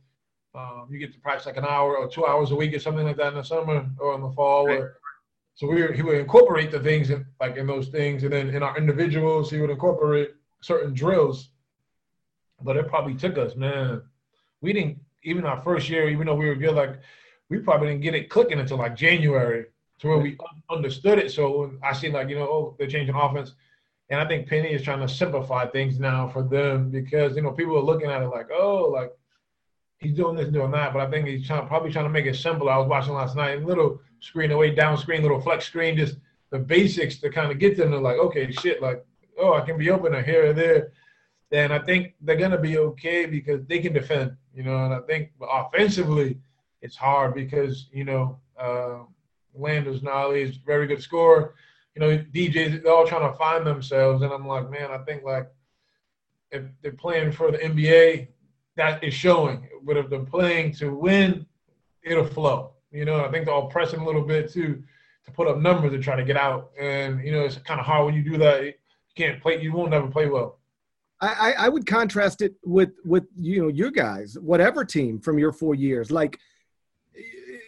Um, 0.54 0.88
you 0.90 1.00
get 1.00 1.14
to 1.14 1.20
practice 1.20 1.46
like 1.46 1.56
an 1.56 1.64
hour 1.64 1.96
or 1.96 2.10
two 2.10 2.26
hours 2.26 2.52
a 2.52 2.56
week 2.56 2.74
or 2.74 2.80
something 2.80 3.06
like 3.06 3.16
that 3.16 3.30
in 3.30 3.36
the 3.36 3.44
summer 3.44 3.90
or 4.00 4.16
in 4.16 4.22
the 4.22 4.32
fall. 4.32 4.68
Right. 4.68 4.84
So 5.56 5.66
we 5.66 5.82
were, 5.82 5.94
he 5.94 6.02
would 6.02 6.18
incorporate 6.18 6.72
the 6.72 6.80
things 6.80 7.10
in, 7.10 7.26
like 7.40 7.56
in 7.56 7.68
those 7.68 7.88
things, 7.88 8.24
and 8.24 8.34
then 8.34 8.50
in 8.50 8.62
our 8.62 8.78
individuals, 8.78 9.50
he 9.50 9.60
would 9.60 9.70
incorporate 9.70 10.32
certain 10.62 10.94
drills. 10.94 11.52
But 12.62 12.76
it 12.76 12.88
probably 12.88 13.16
took 13.16 13.38
us, 13.38 13.56
man. 13.56 14.02
We 14.60 14.74
didn't 14.74 15.00
even 15.24 15.46
our 15.46 15.62
first 15.62 15.90
year, 15.90 16.10
even 16.10 16.28
though 16.28 16.36
we 16.36 16.48
were 16.48 16.56
good, 16.56 16.76
like 16.76 17.00
we 17.52 17.60
probably 17.60 17.90
didn't 17.90 18.02
get 18.02 18.16
it 18.16 18.30
clicking 18.30 18.62
until 18.62 18.78
like 18.78 18.96
January 18.96 19.66
to 20.00 20.08
where 20.08 20.18
we 20.18 20.38
understood 20.70 21.20
it. 21.20 21.32
So 21.34 21.74
I 21.84 21.92
see 21.92 22.10
like, 22.10 22.30
you 22.30 22.36
know, 22.36 22.48
oh, 22.48 22.76
they're 22.80 22.88
changing 22.88 23.14
offense. 23.14 23.54
And 24.10 24.22
I 24.22 24.28
think 24.28 24.48
Penny 24.48 24.70
is 24.70 24.82
trying 24.82 25.06
to 25.06 25.14
simplify 25.14 25.68
things 25.68 26.00
now 26.00 26.30
for 26.30 26.44
them 26.44 26.90
because, 26.90 27.36
you 27.36 27.42
know, 27.42 27.52
people 27.52 27.78
are 27.78 27.84
looking 27.84 28.10
at 28.10 28.22
it 28.22 28.28
like, 28.28 28.48
oh, 28.54 28.90
like 28.90 29.12
he's 30.00 30.14
doing 30.14 30.38
this, 30.38 30.46
and 30.46 30.54
doing 30.54 30.72
that. 30.72 30.94
But 30.94 31.02
I 31.02 31.12
think 31.12 31.28
he's 31.28 31.46
trying, 31.46 31.68
probably 31.68 31.92
trying 31.92 32.06
to 32.06 32.10
make 32.10 32.26
it 32.26 32.38
simple. 32.38 32.70
I 32.70 32.78
was 32.78 32.88
watching 32.88 33.14
last 33.14 33.36
night, 33.36 33.66
little 33.66 34.00
screen 34.22 34.52
away, 34.52 34.74
down 34.74 34.98
screen, 34.98 35.22
little 35.22 35.42
flex 35.42 35.66
screen, 35.66 35.98
just 35.98 36.20
the 36.52 36.60
basics 36.60 37.18
to 37.18 37.30
kind 37.30 37.52
of 37.52 37.60
get 37.60 37.76
them 37.76 37.92
to 37.92 38.00
like, 38.00 38.18
okay, 38.18 38.50
shit, 38.50 38.82
like, 38.82 39.06
oh, 39.38 39.56
I 39.56 39.62
can 39.62 39.78
be 39.78 39.90
open 39.90 40.14
here 40.24 40.52
or 40.52 40.54
there. 40.54 40.94
And 41.52 41.74
I 41.74 41.80
think 41.80 42.14
they're 42.22 42.38
going 42.38 42.52
to 42.52 42.58
be 42.58 42.78
okay 42.78 43.26
because 43.26 43.66
they 43.66 43.80
can 43.80 43.92
defend, 43.92 44.38
you 44.56 44.64
know, 44.64 44.86
and 44.86 44.94
I 44.94 45.02
think 45.02 45.32
offensively– 45.42 46.40
it's 46.82 46.96
hard 46.96 47.34
because 47.34 47.88
you 47.92 48.04
know 48.04 48.40
uh, 48.60 49.00
Landers 49.54 50.02
Nolley 50.02 50.42
is 50.42 50.58
very 50.58 50.88
good 50.88 51.02
scorer. 51.02 51.56
You 51.96 52.02
know, 52.02 52.18
DJs 52.18 52.84
they're 52.84 52.92
all 52.92 53.08
trying 53.08 53.30
to 53.30 53.38
find 53.38 53.66
themselves, 53.66 54.24
and 54.24 54.32
I'm 54.32 54.48
like, 54.48 54.70
man, 54.70 54.92
I 54.92 55.00
think 55.00 55.24
like 55.24 55.48
if 56.52 56.64
they're 56.82 56.92
playing 56.94 57.32
for 57.32 57.52
the 57.52 57.58
NBA, 57.58 58.28
that 58.78 59.04
is 59.04 59.14
showing. 59.14 59.68
But 59.84 59.98
if 59.98 60.10
they're 60.10 60.20
playing 60.20 60.74
to 60.76 60.94
win, 60.94 61.46
it'll 62.04 62.26
flow. 62.26 62.74
You 62.92 63.06
know, 63.06 63.24
I 63.24 63.32
think 63.32 63.46
they're 63.46 63.54
all 63.54 63.70
pressing 63.70 64.00
a 64.00 64.06
little 64.06 64.24
bit 64.24 64.52
too 64.52 64.84
to 65.26 65.32
put 65.32 65.48
up 65.48 65.58
numbers 65.58 65.92
to 65.92 66.00
try 66.00 66.16
to 66.16 66.24
get 66.24 66.38
out, 66.38 66.72
and 66.80 67.24
you 67.24 67.32
know, 67.32 67.42
it's 67.42 67.58
kind 67.58 67.80
of 67.80 67.86
hard 67.86 68.06
when 68.06 68.16
you 68.16 68.24
do 68.24 68.38
that. 68.38 68.64
You 68.64 68.74
can't 69.16 69.42
play. 69.42 69.62
You 69.62 69.74
won't 69.74 69.92
never 69.92 70.08
play 70.08 70.28
well. 70.28 70.60
I, 71.24 71.54
I 71.60 71.70
would 71.70 71.86
contrast 71.86 72.42
it 72.42 72.56
with 72.64 72.94
with 73.06 73.26
you 73.38 73.62
know 73.62 73.68
your 73.68 73.92
guys, 73.92 74.40
whatever 74.40 74.84
team 74.84 75.20
from 75.20 75.38
your 75.38 75.52
four 75.52 75.76
years. 75.76 76.10
Like 76.10 76.40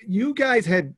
you 0.08 0.34
guys 0.34 0.66
had 0.66 0.96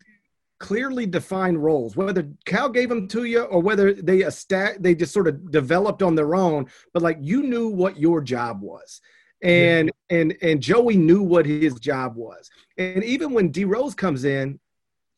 clearly 0.60 1.06
defined 1.06 1.64
roles, 1.64 1.96
whether 1.96 2.30
Cal 2.46 2.70
gave 2.70 2.90
them 2.90 3.08
to 3.10 3.26
you 3.26 3.44
or 3.44 3.62
whether 3.62 3.94
they 3.94 4.28
stat 4.30 4.82
they 4.82 4.96
just 4.96 5.14
sort 5.14 5.28
of 5.28 5.52
developed 5.52 6.02
on 6.02 6.16
their 6.16 6.36
own. 6.36 6.68
But 6.94 7.04
like 7.04 7.18
you 7.22 7.44
knew 7.44 7.70
what 7.70 8.00
your 8.00 8.22
job 8.22 8.62
was, 8.62 9.02
and 9.44 9.92
yeah. 10.10 10.18
and 10.18 10.38
and 10.42 10.62
Joey 10.62 10.98
knew 10.98 11.22
what 11.22 11.46
his 11.46 11.76
job 11.80 12.16
was. 12.16 12.50
And 12.78 13.04
even 13.04 13.34
when 13.34 13.50
D 13.50 13.66
Rose 13.66 13.96
comes 13.96 14.26
in, 14.26 14.60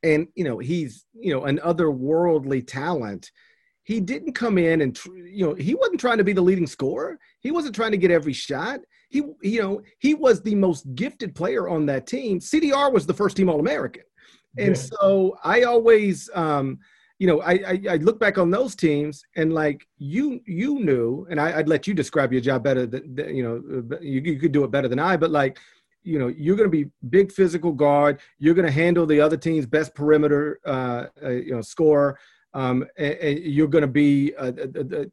and 0.03 0.27
you 0.35 0.43
know 0.43 0.57
he's 0.59 1.05
you 1.13 1.33
know 1.33 1.45
an 1.45 1.59
otherworldly 1.63 2.65
talent. 2.65 3.31
He 3.83 4.01
didn't 4.01 4.33
come 4.33 4.57
in 4.57 4.81
and 4.81 4.99
you 5.05 5.47
know 5.47 5.53
he 5.53 5.73
wasn't 5.73 6.01
trying 6.01 6.17
to 6.17 6.25
be 6.25 6.33
the 6.33 6.41
leading 6.41 6.67
scorer. 6.67 7.17
He 7.39 7.51
wasn't 7.51 7.75
trying 7.75 7.91
to 7.91 7.97
get 7.97 8.11
every 8.11 8.33
shot 8.33 8.81
he 9.09 9.23
you 9.41 9.61
know 9.61 9.81
he 9.99 10.13
was 10.13 10.41
the 10.41 10.55
most 10.55 10.93
gifted 10.95 11.35
player 11.35 11.69
on 11.69 11.85
that 11.87 12.07
team. 12.07 12.39
CDR 12.39 12.91
was 12.91 13.05
the 13.05 13.13
first 13.13 13.37
team 13.37 13.49
All 13.49 13.59
American, 13.59 14.03
and 14.57 14.75
yeah. 14.75 14.81
so 15.01 15.37
I 15.43 15.63
always 15.63 16.29
um, 16.33 16.79
you 17.19 17.27
know 17.27 17.41
I, 17.41 17.53
I, 17.53 17.81
I 17.91 17.95
look 17.97 18.19
back 18.19 18.37
on 18.37 18.51
those 18.51 18.75
teams 18.75 19.23
and 19.35 19.53
like 19.53 19.87
you 19.97 20.41
you 20.45 20.79
knew, 20.79 21.25
and 21.29 21.39
I, 21.39 21.55
would 21.57 21.69
let 21.69 21.87
you 21.87 21.93
describe 21.93 22.31
your 22.31 22.41
job 22.41 22.63
better 22.63 22.85
than 22.85 23.15
you 23.35 23.43
know 23.43 23.97
you, 24.01 24.21
you 24.21 24.39
could 24.39 24.51
do 24.51 24.63
it 24.63 24.71
better 24.71 24.87
than 24.87 24.99
I, 24.99 25.15
but 25.15 25.31
like 25.31 25.59
you 26.03 26.19
know 26.19 26.27
you're 26.27 26.57
going 26.57 26.69
to 26.69 26.85
be 26.85 26.89
big 27.09 27.31
physical 27.31 27.71
guard. 27.71 28.19
You're 28.39 28.55
going 28.55 28.65
to 28.67 28.71
handle 28.71 29.05
the 29.05 29.21
other 29.21 29.37
team's 29.37 29.65
best 29.65 29.95
perimeter 29.95 30.59
uh, 30.65 31.05
uh, 31.23 31.29
you 31.29 31.53
know 31.53 31.61
score. 31.61 32.19
Um, 32.53 32.87
and, 32.97 33.13
and, 33.15 33.39
you're 33.39 33.67
going 33.67 33.83
to 33.83 33.87
be 33.87 34.33
a, 34.33 34.47
a, 34.47 35.01
uh, 35.01 35.05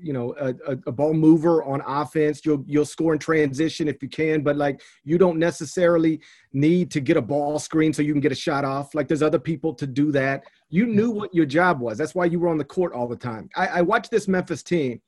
you 0.00 0.12
know 0.12 0.34
a, 0.40 0.54
a, 0.86 0.92
ball 0.92 1.12
mover 1.12 1.62
on 1.64 1.82
offense 1.86 2.40
you'll 2.44 2.64
you'll 2.66 2.84
score 2.84 3.12
in 3.12 3.18
transition 3.18 3.88
if 3.88 4.02
you 4.02 4.08
can 4.08 4.42
but 4.42 4.56
like 4.56 4.80
you 5.04 5.18
don't 5.18 5.38
necessarily 5.38 6.20
need 6.52 6.90
to 6.90 7.00
get 7.00 7.16
a 7.16 7.22
ball 7.22 7.58
screen 7.58 7.92
so 7.92 8.02
you 8.02 8.12
can 8.12 8.20
get 8.20 8.32
a 8.32 8.36
shot 8.36 8.64
off 8.64 8.94
like 8.94 9.08
there's 9.08 9.22
other 9.22 9.38
people 9.38 9.74
to 9.74 9.86
do 9.86 10.10
that 10.12 10.44
you 10.68 10.86
knew 10.86 11.10
mm-hmm. 11.10 11.18
what 11.18 11.34
your 11.34 11.46
job 11.46 11.80
was 11.80 11.98
that's 11.98 12.14
why 12.14 12.24
you 12.24 12.38
were 12.38 12.48
on 12.48 12.58
the 12.58 12.64
court 12.64 12.92
all 12.92 13.08
the 13.08 13.16
time 13.16 13.48
i, 13.56 13.66
I 13.66 13.82
watched 13.82 14.10
this 14.10 14.28
memphis 14.28 14.62
team 14.62 15.00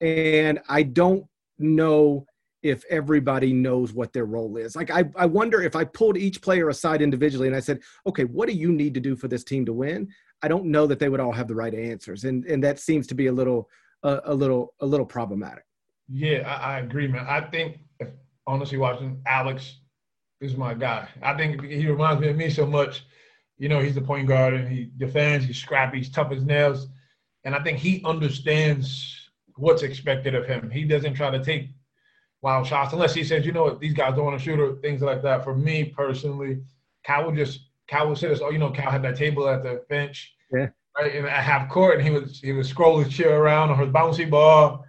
and 0.00 0.60
i 0.68 0.82
don't 0.82 1.24
know 1.58 2.26
if 2.62 2.84
everybody 2.88 3.52
knows 3.52 3.92
what 3.92 4.12
their 4.12 4.24
role 4.24 4.56
is. 4.56 4.76
Like, 4.76 4.90
I, 4.90 5.04
I 5.16 5.26
wonder 5.26 5.62
if 5.62 5.74
I 5.74 5.84
pulled 5.84 6.16
each 6.16 6.40
player 6.40 6.68
aside 6.68 7.02
individually 7.02 7.48
and 7.48 7.56
I 7.56 7.60
said, 7.60 7.80
okay, 8.06 8.24
what 8.24 8.48
do 8.48 8.54
you 8.54 8.72
need 8.72 8.94
to 8.94 9.00
do 9.00 9.16
for 9.16 9.28
this 9.28 9.42
team 9.42 9.66
to 9.66 9.72
win? 9.72 10.08
I 10.42 10.48
don't 10.48 10.66
know 10.66 10.86
that 10.86 10.98
they 10.98 11.08
would 11.08 11.20
all 11.20 11.32
have 11.32 11.48
the 11.48 11.54
right 11.54 11.74
answers. 11.74 12.24
And, 12.24 12.44
and 12.46 12.62
that 12.62 12.78
seems 12.78 13.06
to 13.08 13.14
be 13.14 13.26
a 13.26 13.32
little 13.32 13.68
a, 14.02 14.20
a 14.26 14.34
little 14.34 14.74
a 14.80 14.86
little 14.86 15.06
problematic. 15.06 15.64
Yeah, 16.08 16.40
I, 16.46 16.74
I, 16.74 16.78
agree, 16.80 17.06
man. 17.06 17.26
I 17.28 17.40
think 17.40 17.78
if, 18.00 18.08
honestly, 18.46 18.78
watching 18.78 19.22
Alex 19.26 19.78
is 20.40 20.56
my 20.56 20.74
guy. 20.74 21.08
I 21.22 21.36
think 21.36 21.62
he 21.62 21.86
reminds 21.86 22.20
me 22.20 22.28
of 22.28 22.36
me 22.36 22.50
so 22.50 22.66
much. 22.66 23.04
You 23.58 23.68
know, 23.68 23.80
he's 23.80 23.94
the 23.94 24.02
point 24.02 24.26
guard 24.26 24.54
and 24.54 24.68
he 24.68 24.90
defends. 24.96 25.46
He's 25.46 25.58
scrappy. 25.58 25.98
He's 25.98 26.10
tough 26.10 26.32
as 26.32 26.42
nails, 26.42 26.88
and 27.44 27.54
I 27.54 27.62
think 27.62 27.78
he 27.78 28.02
understands 28.04 29.30
what's 29.56 29.82
expected 29.82 30.34
of 30.34 30.46
him. 30.46 30.70
He 30.70 30.84
doesn't 30.84 31.14
try 31.14 31.30
to 31.30 31.44
take 31.44 31.70
wild 32.40 32.66
shots 32.66 32.92
unless 32.92 33.14
he 33.14 33.22
says, 33.22 33.46
you 33.46 33.52
know 33.52 33.64
what, 33.64 33.78
these 33.78 33.94
guys 33.94 34.16
don't 34.16 34.24
want 34.24 34.38
to 34.38 34.44
shoot 34.44 34.58
or 34.58 34.76
things 34.76 35.02
like 35.02 35.22
that. 35.22 35.44
For 35.44 35.54
me 35.54 35.84
personally, 35.84 36.62
Cal 37.04 37.26
would 37.26 37.36
just 37.36 37.60
Cal 37.86 38.08
would 38.08 38.18
sit 38.18 38.32
us. 38.32 38.40
Oh, 38.42 38.50
you 38.50 38.58
know, 38.58 38.70
Cal 38.70 38.90
had 38.90 39.02
that 39.02 39.16
table 39.16 39.48
at 39.48 39.62
the 39.62 39.84
bench. 39.88 40.34
Yeah 40.52 40.68
right 40.96 41.14
in 41.14 41.24
at 41.24 41.44
half 41.44 41.68
court, 41.68 41.96
and 41.96 42.04
he 42.04 42.10
would 42.10 42.28
he 42.28 42.52
would 42.52 42.66
scroll 42.66 42.98
his 42.98 43.12
chair 43.12 43.40
around 43.40 43.70
on 43.70 43.78
his 43.78 43.88
bouncy 43.88 44.28
ball, 44.28 44.84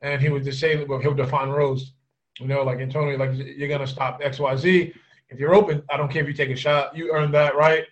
and 0.00 0.20
he 0.20 0.28
would 0.28 0.44
just 0.44 0.60
say, 0.60 0.84
well, 0.84 0.98
he'll 0.98 1.14
define 1.14 1.48
roles. 1.48 1.92
You 2.40 2.46
know, 2.46 2.62
like 2.62 2.78
Antonio, 2.78 3.16
like 3.16 3.30
you're 3.34 3.68
gonna 3.68 3.86
stop 3.86 4.20
X, 4.22 4.38
Y, 4.38 4.56
Z. 4.56 4.94
If 5.30 5.38
you're 5.38 5.54
open, 5.54 5.82
I 5.90 5.96
don't 5.96 6.10
care 6.10 6.22
if 6.22 6.28
you 6.28 6.34
take 6.34 6.50
a 6.50 6.56
shot. 6.56 6.96
You 6.96 7.12
earn 7.12 7.32
that 7.32 7.56
right. 7.56 7.84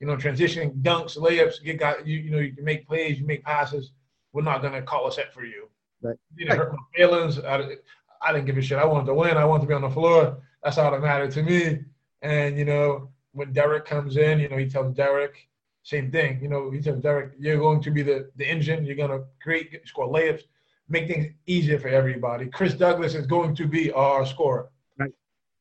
You 0.00 0.06
know, 0.06 0.16
transitioning, 0.16 0.82
dunks, 0.82 1.16
layups, 1.16 1.62
get 1.62 1.78
got 1.78 2.06
you. 2.06 2.18
You 2.18 2.30
know, 2.30 2.38
you 2.38 2.54
make 2.62 2.86
plays, 2.86 3.18
you 3.18 3.26
make 3.26 3.42
passes. 3.42 3.92
We're 4.32 4.42
not 4.42 4.62
gonna 4.62 4.82
call 4.82 5.08
a 5.08 5.12
set 5.12 5.32
for 5.32 5.44
you. 5.44 5.68
Right. 6.02 6.16
You 6.36 6.46
know, 6.46 6.56
hurt 6.56 6.72
my 6.72 6.78
feelings. 6.94 7.38
I, 7.38 7.76
I 8.20 8.32
didn't 8.32 8.46
give 8.46 8.58
a 8.58 8.62
shit. 8.62 8.78
I 8.78 8.84
wanted 8.84 9.06
to 9.06 9.14
win. 9.14 9.36
I 9.36 9.44
wanted 9.44 9.62
to 9.62 9.68
be 9.68 9.74
on 9.74 9.82
the 9.82 9.90
floor. 9.90 10.42
That's 10.62 10.78
all 10.78 10.90
that 10.90 11.00
mattered 11.00 11.30
to 11.32 11.42
me. 11.42 11.80
And 12.22 12.58
you 12.58 12.64
know, 12.64 13.10
when 13.32 13.52
Derrick 13.52 13.84
comes 13.84 14.16
in, 14.16 14.38
you 14.38 14.48
know, 14.48 14.56
he 14.56 14.68
tells 14.68 14.94
Derrick 14.94 15.48
same 15.84 16.10
thing. 16.10 16.40
You 16.42 16.48
know, 16.48 16.70
he 16.70 16.80
tells 16.80 17.00
Derrick, 17.00 17.32
you're 17.38 17.58
going 17.58 17.80
to 17.82 17.90
be 17.90 18.02
the 18.02 18.30
the 18.36 18.46
engine. 18.46 18.84
You're 18.84 18.96
gonna 18.96 19.24
create, 19.40 19.86
score 19.86 20.08
layups, 20.08 20.42
make 20.88 21.06
things 21.06 21.26
easier 21.46 21.78
for 21.78 21.88
everybody. 21.88 22.46
Chris 22.46 22.74
Douglas 22.74 23.14
is 23.14 23.26
going 23.26 23.54
to 23.54 23.68
be 23.68 23.92
our 23.92 24.26
scorer. 24.26 24.70
Right. 24.98 25.12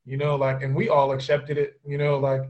You 0.06 0.18
know, 0.18 0.36
like, 0.36 0.64
and 0.64 0.74
we 0.74 0.88
all 0.88 1.12
accepted 1.12 1.58
it. 1.58 1.80
You 1.86 1.98
know, 1.98 2.18
like 2.18 2.44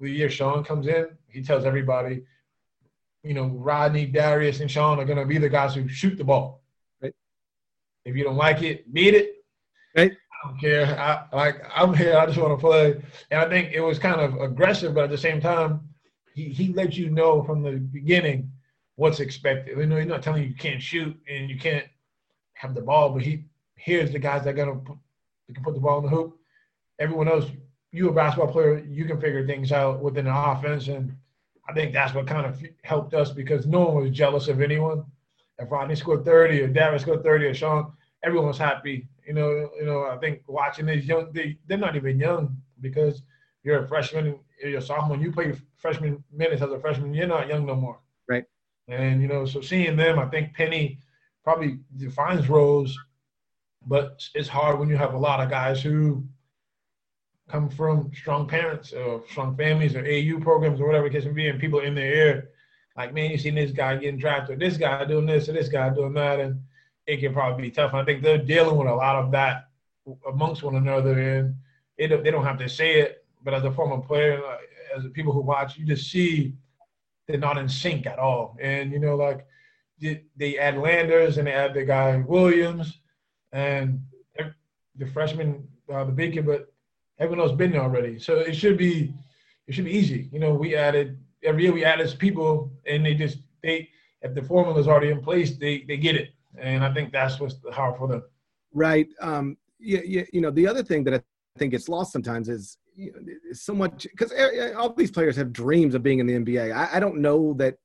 the 0.00 0.10
year 0.10 0.28
Shawne 0.28 0.66
comes 0.66 0.88
in, 0.88 1.06
he 1.28 1.40
tells 1.40 1.64
everybody, 1.64 2.22
you 3.22 3.34
know, 3.34 3.46
Rodney, 3.46 4.06
Darius, 4.06 4.58
and 4.60 4.68
Shawne 4.68 4.98
are 4.98 5.04
gonna 5.04 5.24
be 5.24 5.38
the 5.38 5.48
guys 5.48 5.72
who 5.74 5.88
shoot 5.88 6.18
the 6.18 6.24
ball. 6.24 6.62
Right. 7.00 7.14
If 8.04 8.16
you 8.16 8.24
don't 8.24 8.36
like 8.36 8.62
it, 8.62 8.92
beat 8.92 9.14
it. 9.14 9.44
Right. 9.96 10.12
I 10.12 10.48
don't 10.48 10.60
care. 10.60 10.98
I 10.98 11.26
like 11.32 11.62
I'm 11.72 11.94
here. 11.94 12.16
I 12.16 12.26
just 12.26 12.38
want 12.38 12.58
to 12.58 12.60
play. 12.60 13.00
And 13.30 13.40
I 13.40 13.48
think 13.48 13.72
it 13.72 13.80
was 13.80 14.00
kind 14.00 14.20
of 14.20 14.40
aggressive, 14.40 14.94
but 14.94 15.04
at 15.04 15.10
the 15.10 15.18
same 15.18 15.40
time, 15.40 15.89
he 16.34 16.48
he 16.50 16.72
let 16.72 16.96
you 16.96 17.10
know 17.10 17.42
from 17.42 17.62
the 17.62 17.72
beginning 17.72 18.50
what's 18.96 19.20
expected. 19.20 19.78
You 19.78 19.86
know, 19.86 19.96
he's 19.96 20.06
not 20.06 20.22
telling 20.22 20.42
you 20.42 20.48
you 20.48 20.54
can't 20.54 20.82
shoot 20.82 21.18
and 21.28 21.48
you 21.48 21.58
can't 21.58 21.86
have 22.54 22.74
the 22.74 22.82
ball, 22.82 23.10
but 23.10 23.22
he 23.22 23.44
here's 23.74 24.12
the 24.12 24.18
guys 24.18 24.44
that 24.44 24.56
gonna 24.56 24.76
put, 24.76 24.98
that 25.46 25.54
can 25.54 25.64
put 25.64 25.74
the 25.74 25.80
ball 25.80 25.98
in 25.98 26.04
the 26.04 26.10
hoop. 26.10 26.38
Everyone 26.98 27.28
else, 27.28 27.46
you 27.92 28.08
a 28.08 28.12
basketball 28.12 28.52
player, 28.52 28.78
you 28.78 29.06
can 29.06 29.20
figure 29.20 29.46
things 29.46 29.72
out 29.72 30.02
within 30.02 30.26
the 30.26 30.36
offense, 30.36 30.88
and 30.88 31.16
I 31.68 31.72
think 31.72 31.92
that's 31.92 32.14
what 32.14 32.26
kind 32.26 32.46
of 32.46 32.62
helped 32.82 33.14
us 33.14 33.30
because 33.30 33.66
no 33.66 33.80
one 33.86 34.02
was 34.02 34.10
jealous 34.10 34.48
of 34.48 34.60
anyone. 34.60 35.04
If 35.58 35.70
Rodney 35.70 35.94
scored 35.94 36.24
30 36.24 36.62
or 36.62 36.68
Davis 36.68 37.02
scored 37.02 37.22
30 37.22 37.46
or 37.46 37.54
Shawne, 37.54 37.92
everyone 38.22 38.48
was 38.48 38.58
happy. 38.58 39.08
You 39.26 39.34
know, 39.34 39.70
you 39.78 39.84
know, 39.84 40.04
I 40.04 40.16
think 40.18 40.42
watching 40.46 40.86
these 40.86 41.06
young, 41.06 41.32
they, 41.32 41.58
they're 41.66 41.78
not 41.78 41.96
even 41.96 42.18
young 42.18 42.56
because 42.80 43.22
you're 43.62 43.84
a 43.84 43.88
freshman, 43.88 44.38
you're 44.62 44.78
a 44.78 44.82
sophomore, 44.82 45.16
you 45.16 45.32
play 45.32 45.52
freshman 45.76 46.22
minutes 46.32 46.62
as 46.62 46.70
a 46.70 46.80
freshman, 46.80 47.14
you're 47.14 47.26
not 47.26 47.48
young 47.48 47.66
no 47.66 47.74
more. 47.74 47.98
Right. 48.28 48.44
And, 48.88 49.20
you 49.22 49.28
know, 49.28 49.44
so 49.44 49.60
seeing 49.60 49.96
them, 49.96 50.18
I 50.18 50.26
think 50.26 50.54
Penny 50.54 50.98
probably 51.44 51.80
defines 51.96 52.48
roles, 52.48 52.98
but 53.86 54.22
it's 54.34 54.48
hard 54.48 54.78
when 54.78 54.88
you 54.88 54.96
have 54.96 55.14
a 55.14 55.18
lot 55.18 55.40
of 55.40 55.50
guys 55.50 55.82
who 55.82 56.24
come 57.48 57.68
from 57.68 58.10
strong 58.14 58.46
parents 58.46 58.92
or 58.92 59.22
strong 59.28 59.56
families 59.56 59.96
or 59.96 60.06
AU 60.06 60.38
programs 60.40 60.80
or 60.80 60.86
whatever 60.86 61.06
it 61.06 61.10
can 61.10 61.34
be, 61.34 61.48
and 61.48 61.60
people 61.60 61.80
in 61.80 61.94
their 61.94 62.14
ear, 62.14 62.50
like, 62.96 63.14
man, 63.14 63.30
you 63.30 63.38
seen 63.38 63.54
this 63.54 63.72
guy 63.72 63.96
getting 63.96 64.18
drafted, 64.18 64.58
this 64.58 64.76
guy 64.76 65.04
doing 65.04 65.26
this, 65.26 65.48
or 65.48 65.52
this 65.52 65.68
guy 65.68 65.88
doing 65.90 66.12
that, 66.14 66.40
and 66.40 66.60
it 67.06 67.18
can 67.18 67.32
probably 67.32 67.62
be 67.62 67.70
tough. 67.70 67.92
And 67.92 68.00
I 68.00 68.04
think 68.04 68.22
they're 68.22 68.38
dealing 68.38 68.76
with 68.76 68.88
a 68.88 68.94
lot 68.94 69.16
of 69.16 69.30
that 69.32 69.68
amongst 70.28 70.62
one 70.62 70.76
another, 70.76 71.18
and 71.18 71.54
it, 71.96 72.22
they 72.22 72.30
don't 72.30 72.44
have 72.44 72.58
to 72.58 72.68
say 72.68 73.00
it, 73.00 73.19
but 73.42 73.54
as 73.54 73.64
a 73.64 73.70
former 73.70 73.98
player, 73.98 74.42
as 74.96 75.04
people 75.12 75.32
who 75.32 75.40
watch, 75.40 75.76
you 75.76 75.86
just 75.86 76.10
see 76.10 76.54
they're 77.26 77.38
not 77.38 77.58
in 77.58 77.68
sync 77.68 78.06
at 78.06 78.18
all. 78.18 78.56
And 78.60 78.92
you 78.92 78.98
know, 78.98 79.16
like 79.16 79.46
they 80.00 80.58
add 80.58 80.78
Landers 80.78 81.38
and 81.38 81.46
they 81.46 81.52
add 81.52 81.74
the 81.74 81.84
guy 81.84 82.16
Williams 82.26 82.98
and 83.52 84.00
the 84.96 85.06
freshman, 85.06 85.66
uh, 85.92 86.04
the 86.04 86.12
Beacon, 86.12 86.44
but 86.44 86.72
everyone 87.18 87.46
else 87.46 87.56
been 87.56 87.72
there 87.72 87.82
already. 87.82 88.18
So 88.18 88.38
it 88.38 88.54
should 88.54 88.76
be 88.76 89.14
it 89.66 89.74
should 89.74 89.84
be 89.84 89.96
easy. 89.96 90.28
You 90.32 90.40
know, 90.40 90.54
we 90.54 90.74
added 90.74 91.18
every 91.42 91.62
year 91.62 91.72
we 91.72 91.84
added 91.84 92.14
people, 92.18 92.72
and 92.86 93.04
they 93.04 93.14
just 93.14 93.38
they 93.62 93.88
if 94.22 94.34
the 94.34 94.42
formula 94.42 94.78
is 94.78 94.88
already 94.88 95.10
in 95.10 95.20
place, 95.20 95.56
they 95.56 95.84
they 95.86 95.96
get 95.96 96.16
it, 96.16 96.30
and 96.58 96.84
I 96.84 96.92
think 96.92 97.12
that's 97.12 97.40
what's 97.40 97.56
hard 97.72 97.96
for 97.96 98.08
them. 98.08 98.22
Right. 98.72 99.08
Um. 99.20 99.56
Yeah. 99.78 100.00
Yeah. 100.04 100.22
You 100.32 100.40
know, 100.40 100.50
the 100.50 100.66
other 100.66 100.82
thing 100.82 101.04
that 101.04 101.14
I 101.14 101.22
think 101.58 101.72
gets 101.72 101.88
lost 101.88 102.12
sometimes 102.12 102.48
is 102.48 102.76
you 102.96 103.12
know, 103.12 103.20
so 103.52 103.74
much 103.74 104.06
because 104.10 104.32
eh, 104.32 104.48
eh, 104.54 104.72
all 104.72 104.92
these 104.92 105.10
players 105.10 105.36
have 105.36 105.52
dreams 105.52 105.94
of 105.94 106.02
being 106.02 106.18
in 106.18 106.26
the 106.26 106.34
NBA. 106.34 106.74
I, 106.74 106.96
I, 106.96 107.00
don't 107.00 107.18
know 107.18 107.54
that 107.54 107.76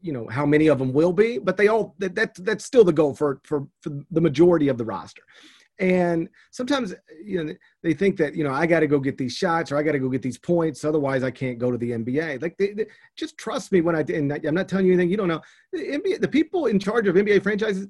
you 0.00 0.12
know 0.12 0.26
how 0.28 0.44
many 0.46 0.68
of 0.68 0.78
them 0.78 0.92
will 0.92 1.12
be, 1.12 1.38
but 1.38 1.56
they 1.56 1.68
all 1.68 1.94
that, 1.98 2.14
that 2.14 2.34
that's 2.44 2.64
still 2.64 2.84
the 2.84 2.92
goal 2.92 3.14
for 3.14 3.40
for 3.44 3.66
for 3.80 3.90
the 4.10 4.20
majority 4.20 4.68
of 4.68 4.78
the 4.78 4.84
roster. 4.84 5.22
And 5.78 6.28
sometimes 6.50 6.94
you 7.24 7.42
know 7.42 7.54
they 7.82 7.94
think 7.94 8.16
that 8.18 8.34
you 8.34 8.44
know 8.44 8.52
I 8.52 8.66
got 8.66 8.80
to 8.80 8.86
go 8.86 8.98
get 8.98 9.18
these 9.18 9.34
shots 9.34 9.72
or 9.72 9.76
I 9.76 9.82
got 9.82 9.92
to 9.92 9.98
go 9.98 10.08
get 10.08 10.22
these 10.22 10.38
points, 10.38 10.84
otherwise 10.84 11.22
I 11.22 11.30
can't 11.30 11.58
go 11.58 11.70
to 11.70 11.78
the 11.78 11.92
NBA. 11.92 12.42
Like 12.42 12.56
they, 12.58 12.72
they, 12.72 12.86
just 13.16 13.38
trust 13.38 13.72
me 13.72 13.80
when 13.80 13.96
I 13.96 14.00
and 14.00 14.32
I'm 14.32 14.54
not 14.54 14.68
telling 14.68 14.86
you 14.86 14.92
anything 14.92 15.10
you 15.10 15.16
don't 15.16 15.28
know. 15.28 15.40
The 15.72 15.78
NBA, 15.78 16.20
the 16.20 16.28
people 16.28 16.66
in 16.66 16.78
charge 16.78 17.06
of 17.08 17.14
NBA 17.14 17.42
franchises 17.42 17.86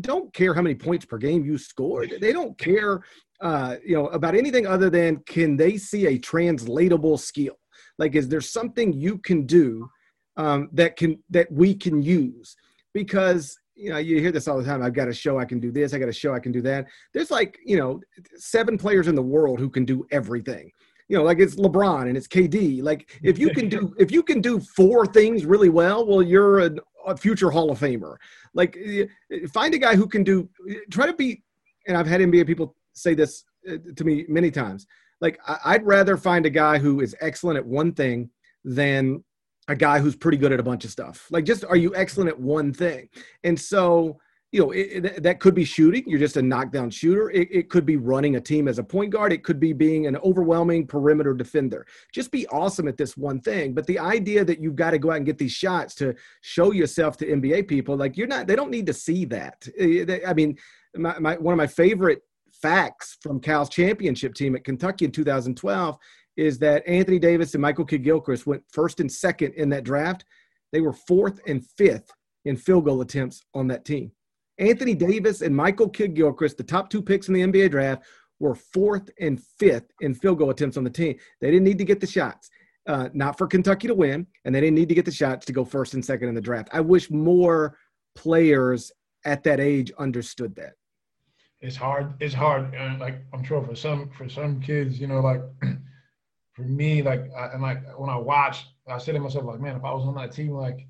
don't 0.00 0.32
care 0.32 0.54
how 0.54 0.62
many 0.62 0.74
points 0.74 1.04
per 1.04 1.18
game 1.18 1.44
you 1.44 1.58
scored. 1.58 2.14
They 2.20 2.32
don't 2.32 2.56
care 2.58 3.02
uh, 3.42 3.76
you 3.84 3.94
know, 3.94 4.06
about 4.08 4.36
anything 4.36 4.66
other 4.66 4.88
than 4.88 5.18
can 5.26 5.56
they 5.56 5.76
see 5.76 6.06
a 6.06 6.16
translatable 6.16 7.18
skill? 7.18 7.58
Like, 7.98 8.14
is 8.14 8.28
there 8.28 8.40
something 8.40 8.92
you 8.92 9.18
can 9.18 9.46
do 9.46 9.90
um, 10.36 10.68
that 10.72 10.96
can 10.96 11.18
that 11.30 11.50
we 11.50 11.74
can 11.74 12.00
use? 12.00 12.56
Because 12.94 13.58
you 13.74 13.90
know, 13.90 13.98
you 13.98 14.20
hear 14.20 14.30
this 14.30 14.46
all 14.46 14.58
the 14.58 14.64
time. 14.64 14.80
I've 14.80 14.94
got 14.94 15.08
a 15.08 15.12
show 15.12 15.38
I 15.38 15.44
can 15.44 15.58
do 15.58 15.72
this. 15.72 15.92
I 15.92 15.98
got 15.98 16.08
a 16.08 16.12
show 16.12 16.32
I 16.34 16.38
can 16.38 16.52
do 16.52 16.62
that. 16.62 16.86
There's 17.12 17.32
like 17.32 17.58
you 17.66 17.76
know, 17.76 18.00
seven 18.36 18.78
players 18.78 19.08
in 19.08 19.16
the 19.16 19.22
world 19.22 19.58
who 19.58 19.68
can 19.68 19.84
do 19.84 20.06
everything. 20.12 20.70
You 21.08 21.18
know, 21.18 21.24
like 21.24 21.40
it's 21.40 21.56
LeBron 21.56 22.06
and 22.06 22.16
it's 22.16 22.28
KD. 22.28 22.80
Like 22.82 23.18
if 23.24 23.38
you 23.38 23.50
can 23.50 23.68
do 23.68 23.92
if 23.98 24.12
you 24.12 24.22
can 24.22 24.40
do 24.40 24.60
four 24.60 25.04
things 25.04 25.44
really 25.44 25.68
well, 25.68 26.06
well, 26.06 26.22
you're 26.22 26.60
a, 26.60 26.70
a 27.08 27.16
future 27.16 27.50
Hall 27.50 27.72
of 27.72 27.80
Famer. 27.80 28.14
Like 28.54 28.78
find 29.52 29.74
a 29.74 29.78
guy 29.78 29.96
who 29.96 30.06
can 30.06 30.22
do. 30.22 30.48
Try 30.92 31.06
to 31.06 31.12
be. 31.12 31.42
And 31.88 31.96
I've 31.96 32.06
had 32.06 32.20
NBA 32.20 32.46
people 32.46 32.76
say 32.94 33.14
this 33.14 33.44
uh, 33.70 33.76
to 33.96 34.04
me 34.04 34.24
many 34.28 34.50
times. 34.50 34.86
Like 35.20 35.38
I'd 35.64 35.86
rather 35.86 36.16
find 36.16 36.46
a 36.46 36.50
guy 36.50 36.78
who 36.78 37.00
is 37.00 37.14
excellent 37.20 37.56
at 37.56 37.66
one 37.66 37.92
thing 37.92 38.30
than 38.64 39.22
a 39.68 39.76
guy 39.76 39.98
who's 39.98 40.16
pretty 40.16 40.38
good 40.38 40.52
at 40.52 40.60
a 40.60 40.62
bunch 40.62 40.84
of 40.84 40.90
stuff. 40.90 41.28
Like, 41.30 41.44
just 41.44 41.64
are 41.64 41.76
you 41.76 41.94
excellent 41.94 42.28
at 42.28 42.38
one 42.38 42.72
thing? 42.72 43.08
And 43.44 43.58
so, 43.58 44.18
you 44.50 44.60
know, 44.60 44.70
it, 44.72 45.06
it, 45.06 45.22
that 45.22 45.40
could 45.40 45.54
be 45.54 45.64
shooting. 45.64 46.02
You're 46.06 46.18
just 46.18 46.36
a 46.36 46.42
knockdown 46.42 46.90
shooter. 46.90 47.30
It, 47.30 47.48
it, 47.50 47.70
could 47.70 47.86
be 47.86 47.96
running 47.96 48.36
a 48.36 48.40
team 48.40 48.68
as 48.68 48.78
a 48.78 48.84
point 48.84 49.10
guard. 49.10 49.32
It 49.32 49.44
could 49.44 49.60
be 49.60 49.72
being 49.72 50.06
an 50.06 50.16
overwhelming 50.18 50.86
perimeter 50.86 51.32
defender. 51.32 51.86
Just 52.12 52.30
be 52.30 52.46
awesome 52.48 52.88
at 52.88 52.98
this 52.98 53.16
one 53.16 53.40
thing. 53.40 53.72
But 53.72 53.86
the 53.86 53.98
idea 53.98 54.44
that 54.44 54.60
you've 54.60 54.76
got 54.76 54.90
to 54.90 54.98
go 54.98 55.10
out 55.10 55.18
and 55.18 55.26
get 55.26 55.38
these 55.38 55.52
shots 55.52 55.94
to 55.96 56.14
show 56.42 56.72
yourself 56.72 57.16
to 57.18 57.26
NBA 57.26 57.68
people, 57.68 57.96
like 57.96 58.16
you're 58.16 58.26
not, 58.26 58.46
they 58.46 58.56
don't 58.56 58.70
need 58.70 58.86
to 58.86 58.92
see 58.92 59.24
that. 59.26 59.66
I 60.26 60.34
mean, 60.34 60.58
my, 60.96 61.18
my, 61.18 61.36
one 61.36 61.54
of 61.54 61.58
my 61.58 61.68
favorite 61.68 62.22
facts 62.62 63.18
from 63.20 63.40
Cal's 63.40 63.68
championship 63.68 64.34
team 64.34 64.54
at 64.54 64.64
Kentucky 64.64 65.04
in 65.04 65.10
2012 65.10 65.98
is 66.36 66.58
that 66.60 66.86
Anthony 66.86 67.18
Davis 67.18 67.54
and 67.54 67.60
Michael 67.60 67.84
Kidd-Gilchrist 67.84 68.46
went 68.46 68.62
first 68.72 69.00
and 69.00 69.10
second 69.10 69.52
in 69.54 69.68
that 69.70 69.84
draft. 69.84 70.24
They 70.72 70.80
were 70.80 70.92
fourth 70.92 71.40
and 71.46 71.66
fifth 71.76 72.10
in 72.44 72.56
field 72.56 72.86
goal 72.86 73.02
attempts 73.02 73.44
on 73.52 73.66
that 73.68 73.84
team. 73.84 74.12
Anthony 74.58 74.94
Davis 74.94 75.42
and 75.42 75.54
Michael 75.54 75.88
Kidd-Gilchrist, 75.88 76.56
the 76.56 76.62
top 76.62 76.88
two 76.88 77.02
picks 77.02 77.28
in 77.28 77.34
the 77.34 77.42
NBA 77.42 77.70
draft, 77.70 78.04
were 78.40 78.54
fourth 78.54 79.10
and 79.20 79.42
fifth 79.58 79.90
in 80.00 80.14
field 80.14 80.38
goal 80.38 80.50
attempts 80.50 80.76
on 80.76 80.84
the 80.84 80.90
team. 80.90 81.16
They 81.40 81.50
didn't 81.50 81.64
need 81.64 81.78
to 81.78 81.84
get 81.84 82.00
the 82.00 82.06
shots, 82.06 82.48
uh, 82.86 83.08
not 83.12 83.36
for 83.36 83.46
Kentucky 83.46 83.88
to 83.88 83.94
win, 83.94 84.26
and 84.44 84.54
they 84.54 84.60
didn't 84.60 84.74
need 84.74 84.88
to 84.88 84.94
get 84.94 85.04
the 85.04 85.12
shots 85.12 85.44
to 85.46 85.52
go 85.52 85.64
first 85.64 85.94
and 85.94 86.04
second 86.04 86.28
in 86.28 86.34
the 86.34 86.40
draft. 86.40 86.68
I 86.72 86.80
wish 86.80 87.10
more 87.10 87.76
players 88.14 88.90
at 89.24 89.44
that 89.44 89.60
age 89.60 89.92
understood 89.98 90.56
that 90.56 90.74
it's 91.62 91.76
hard. 91.76 92.14
It's 92.20 92.34
hard, 92.34 92.74
and 92.74 92.98
like 92.98 93.24
I'm 93.32 93.44
sure 93.44 93.64
for 93.64 93.76
some 93.76 94.10
for 94.10 94.28
some 94.28 94.60
kids, 94.60 95.00
you 95.00 95.06
know, 95.06 95.20
like 95.20 95.40
for 96.52 96.62
me, 96.62 97.02
like 97.02 97.30
I, 97.36 97.46
and 97.52 97.62
like 97.62 97.98
when 97.98 98.10
I 98.10 98.16
watch, 98.16 98.66
I 98.88 98.98
say 98.98 99.12
to 99.12 99.20
myself, 99.20 99.44
like, 99.44 99.60
man, 99.60 99.76
if 99.76 99.84
I 99.84 99.92
was 99.92 100.04
on 100.04 100.16
that 100.16 100.32
team, 100.32 100.50
like, 100.50 100.86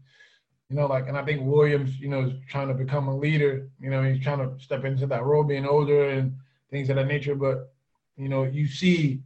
you 0.71 0.77
know, 0.77 0.87
like, 0.87 1.09
and 1.09 1.17
I 1.17 1.25
think 1.25 1.43
Williams, 1.43 2.01
you 2.01 2.09
know, 2.09 2.23
is 2.23 2.33
trying 2.49 2.69
to 2.69 2.75
become 2.75 3.09
a 3.09 3.17
leader. 3.17 3.69
You 3.79 3.91
know, 3.91 4.03
he's 4.03 4.23
trying 4.23 4.39
to 4.39 4.59
step 4.65 4.85
into 4.85 5.07
that 5.07 5.25
role, 5.25 5.45
being 5.45 5.67
older 5.67 6.09
and 6.09 6.35
things 6.71 6.89
of 6.89 6.97
that 6.97 7.07
nature. 7.07 7.35
But 7.35 7.71
you 8.17 8.31
know, 8.31 8.45
you 8.45 8.67
see, 8.67 9.21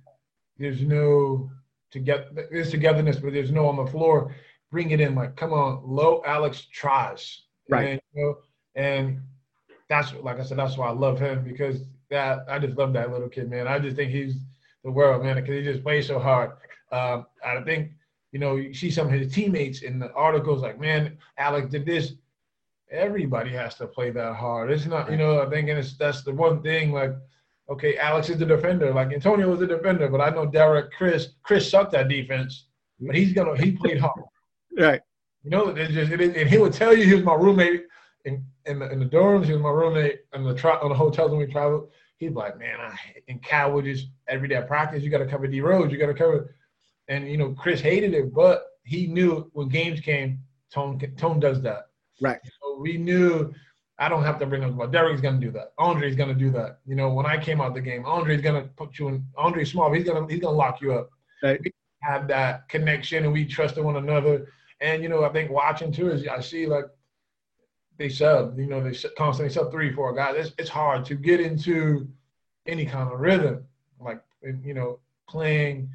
there's 0.59 0.83
no 0.83 1.49
to 1.93 2.01
get 2.01 2.35
there's 2.35 2.73
togetherness, 2.73 3.21
but 3.21 3.33
there's 3.33 3.53
no 3.53 3.69
on 3.69 3.77
the 3.77 3.91
floor. 3.91 4.35
Bring 4.73 4.91
it 4.91 5.01
in, 5.01 5.15
like, 5.15 5.37
come 5.37 5.53
on, 5.53 5.83
low 5.87 6.23
Alex 6.27 6.67
tries, 6.73 7.43
right? 7.69 7.87
And, 7.87 8.01
you 8.15 8.23
know, 8.23 8.37
and 8.75 9.21
that's 9.89 10.13
like 10.15 10.41
I 10.41 10.45
said, 10.45 10.59
that's 10.59 10.77
why 10.77 10.89
I 10.89 10.93
love 10.93 11.19
him 11.21 11.45
because 11.45 11.83
that 12.11 12.45
I 12.49 12.59
just 12.59 12.77
love 12.77 12.93
that 12.95 13.13
little 13.13 13.29
kid, 13.29 13.51
man. 13.51 13.69
I 13.69 13.79
just 13.79 13.97
think 13.97 14.11
he's 14.11 14.37
the 14.85 14.91
world, 14.91 15.25
man, 15.25 15.37
because 15.37 15.55
he 15.55 15.63
just 15.63 15.83
plays 15.83 16.07
so 16.07 16.19
hard. 16.19 16.53
Um, 16.93 17.27
I 17.45 17.61
think 17.63 17.91
you 18.33 18.39
know 18.39 18.57
you 18.57 18.75
see 18.75 18.91
some 18.91 19.07
of 19.07 19.13
his 19.13 19.33
teammates 19.33 19.83
in 19.83 19.99
the 19.99 20.13
articles 20.13 20.63
like, 20.63 20.81
man, 20.81 21.19
Alex 21.39 21.71
did 21.71 21.87
this. 21.87 22.13
Everybody 22.91 23.51
has 23.51 23.75
to 23.77 23.87
play 23.87 24.11
that 24.11 24.37
hard. 24.37 24.71
It's 24.71 24.87
not, 24.87 25.11
you 25.11 25.17
know, 25.17 25.43
I 25.43 25.51
think 25.51 25.69
it's 25.69 25.97
that's 25.97 26.23
the 26.23 26.35
one 26.35 26.63
thing 26.63 26.93
like. 26.93 27.13
Okay, 27.69 27.97
Alex 27.97 28.29
is 28.29 28.39
the 28.39 28.47
defender. 28.47 28.95
Like 28.95 29.13
Antonio 29.13 29.51
was 29.51 29.59
the 29.59 29.67
defender, 29.67 30.09
but 30.09 30.21
I 30.21 30.31
know 30.31 30.47
Derrick, 30.47 30.93
Chris, 30.93 31.31
Chris 31.43 31.69
sucked 31.69 31.91
that 31.93 32.07
defense, 32.07 32.67
but 33.01 33.17
he's 33.17 33.33
gonna 33.33 33.61
he 33.61 33.73
played 33.73 33.99
hard. 33.99 34.23
Right. 34.79 35.01
You 35.43 35.51
know, 35.51 35.69
it 35.69 35.91
just 35.91 36.13
it, 36.13 36.21
and 36.21 36.49
he 36.49 36.59
would 36.59 36.73
tell 36.73 36.97
you 36.97 37.05
he 37.05 37.15
was 37.15 37.25
my 37.25 37.35
roommate 37.35 37.87
in, 38.27 38.45
in 38.67 38.81
the, 38.81 38.91
in 38.91 39.01
the 39.01 39.07
dorms. 39.07 39.47
He 39.47 39.53
was 39.53 39.63
my 39.63 39.71
roommate 39.71 40.21
in 40.35 40.45
the 40.45 40.55
tra- 40.55 40.79
on 40.83 40.91
the 40.91 40.95
hotels 40.95 41.31
when 41.31 41.41
we 41.41 41.47
traveled. 41.47 41.91
he's 42.19 42.33
like, 42.33 42.59
man, 42.59 42.79
I 42.81 42.97
in 43.29 43.39
Cal 43.39 43.73
would 43.73 43.85
just 43.85 44.09
every 44.29 44.49
day 44.49 44.57
at 44.57 44.67
practice, 44.67 45.03
you 45.03 45.11
got 45.11 45.19
to 45.19 45.27
cover 45.27 45.47
D 45.47 45.61
Rose, 45.61 45.91
you 45.91 45.99
got 45.99 46.07
to 46.07 46.15
cover, 46.15 46.55
and 47.09 47.31
you 47.31 47.39
know 47.39 47.53
Chris 47.53 47.81
hated 47.81 48.13
it, 48.13 48.35
but 48.35 48.67
he 48.85 49.07
knew 49.07 49.51
when 49.53 49.69
games 49.69 50.01
came, 50.01 50.41
Tone 50.73 51.01
Tone 51.17 51.41
does 51.41 51.63
that. 51.63 51.89
Right. 52.21 52.41
So 52.45 52.79
we 52.81 52.99
knew 52.99 53.53
I 53.99 54.09
don't 54.09 54.25
have 54.25 54.39
to 54.41 54.47
bring 54.47 54.65
up 54.65 54.71
about 54.73 54.93
Derrick's 54.93 55.21
gonna 55.21 55.41
do 55.41 55.51
that. 55.53 55.73
Andre's 55.79 56.17
gonna 56.17 56.35
do 56.35 56.51
that. 56.51 56.81
You 56.87 56.97
know, 56.97 57.13
when 57.13 57.27
I 57.27 57.39
came 57.39 57.61
out 57.61 57.75
the 57.75 57.81
game, 57.81 58.05
Andre's 58.05 58.43
gonna 58.43 58.69
put 58.77 58.99
you 58.99 59.09
in 59.09 59.25
Andre 59.37 59.65
Small, 59.65 59.93
he's 59.93 60.05
gonna 60.05 60.27
he's 60.29 60.41
gonna 60.41 60.57
lock 60.57 60.81
you 60.81 60.93
up. 60.93 61.11
Right. 61.43 61.61
We 61.63 61.73
have 62.03 62.29
that 62.29 62.69
connection 62.69 63.25
and 63.25 63.33
we 63.33 63.45
trusted 63.45 63.85
one 63.85 63.97
another. 63.97 64.49
And 64.81 65.03
you 65.03 65.09
know, 65.09 65.25
I 65.25 65.31
think 65.31 65.51
watching 65.51 65.93
too 65.93 66.11
is 66.11 66.27
I 66.27 66.41
see 66.41 66.67
like 66.67 66.87
they 67.99 68.09
sub, 68.09 68.59
you 68.59 68.67
know, 68.67 68.83
they 68.83 68.97
constantly 69.17 69.53
sub 69.53 69.71
three, 69.71 69.93
four 69.93 70.15
guys. 70.15 70.35
It's, 70.37 70.55
it's 70.59 70.71
hard 70.71 71.05
to 71.07 71.15
get 71.15 71.41
into 71.41 72.09
any 72.67 72.85
kind 72.85 73.13
of 73.13 73.21
rhythm, 73.21 73.65
like 74.01 74.23
you 74.43 74.75
know, 74.75 74.99
playing 75.29 75.91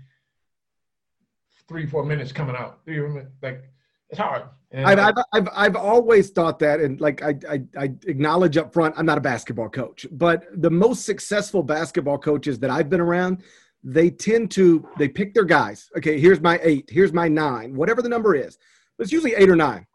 three, 1.68 1.86
four 1.86 2.04
minutes 2.04 2.32
coming 2.32 2.56
out. 2.56 2.84
Three 2.86 3.02
like 3.42 3.72
it's 4.10 4.20
hard. 4.20 4.44
I've, 4.74 5.00
I've, 5.00 5.16
I've, 5.34 5.50
I've 5.54 5.76
always 5.76 6.30
thought 6.30 6.60
that, 6.60 6.80
and 6.80 7.00
like 7.02 7.22
I, 7.22 7.36
I, 7.50 7.62
I 7.78 7.84
acknowledge 8.08 8.56
up 8.58 8.74
front, 8.74 8.96
I'm 8.98 9.06
not 9.06 9.18
a 9.18 9.22
basketball 9.22 9.70
coach, 9.70 10.06
but 10.12 10.46
the 10.62 10.72
most 10.72 11.06
successful 11.06 11.62
basketball 11.62 12.18
coaches 12.18 12.58
that 12.60 12.70
I've 12.70 12.90
been 12.90 13.02
around, 13.02 13.44
they 13.84 14.10
tend 14.10 14.52
to 14.52 14.88
they 14.98 15.10
pick 15.10 15.34
their 15.34 15.44
guys. 15.44 15.90
Okay, 15.98 16.20
here's 16.20 16.40
my 16.40 16.60
eight, 16.64 16.90
here's 16.90 17.12
my 17.12 17.28
nine, 17.28 17.76
whatever 17.76 18.02
the 18.02 18.10
number 18.10 18.34
is. 18.34 18.58
But 18.98 19.04
it's 19.04 19.12
usually 19.12 19.34
eight 19.36 19.50
or 19.50 19.56
nine, 19.56 19.86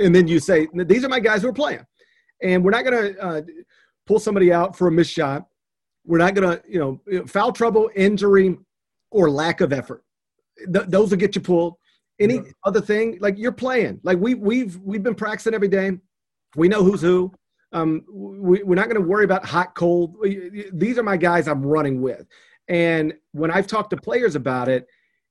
and 0.00 0.14
then 0.14 0.26
you 0.26 0.40
say 0.40 0.66
these 0.74 1.04
are 1.04 1.08
my 1.08 1.20
guys 1.20 1.42
who 1.42 1.48
are 1.48 1.52
playing, 1.52 1.84
and 2.42 2.64
we're 2.64 2.70
not 2.70 2.84
going 2.84 3.14
to 3.14 3.20
uh, 3.20 3.42
pull 4.06 4.18
somebody 4.18 4.52
out 4.52 4.76
for 4.76 4.88
a 4.88 4.92
missed 4.92 5.12
shot. 5.12 5.46
We're 6.04 6.18
not 6.18 6.34
going 6.34 6.48
to 6.48 6.62
you 6.68 6.78
know 6.78 7.26
foul 7.26 7.52
trouble, 7.52 7.90
injury, 7.94 8.58
or 9.10 9.30
lack 9.30 9.60
of 9.60 9.72
effort. 9.72 10.02
Th- 10.72 10.86
those 10.86 11.10
will 11.10 11.18
get 11.18 11.34
you 11.34 11.40
pulled. 11.40 11.74
Any 12.18 12.36
yeah. 12.36 12.42
other 12.64 12.80
thing 12.80 13.18
like 13.20 13.38
you're 13.38 13.52
playing. 13.52 14.00
Like 14.02 14.18
we 14.18 14.34
we've 14.34 14.76
we've 14.78 15.02
been 15.02 15.14
practicing 15.14 15.54
every 15.54 15.68
day. 15.68 15.92
We 16.56 16.68
know 16.68 16.82
who's 16.82 17.00
who. 17.00 17.32
Um 17.72 18.04
we, 18.10 18.62
we're 18.62 18.74
not 18.74 18.88
going 18.90 19.00
to 19.00 19.08
worry 19.08 19.24
about 19.24 19.44
hot 19.44 19.74
cold. 19.74 20.16
These 20.72 20.98
are 20.98 21.02
my 21.02 21.16
guys 21.16 21.48
i'm 21.48 21.64
running 21.64 22.02
with. 22.02 22.26
And 22.68 23.14
when 23.32 23.50
i've 23.50 23.66
talked 23.66 23.90
to 23.90 23.96
players 23.96 24.34
about 24.34 24.68
it 24.68 24.86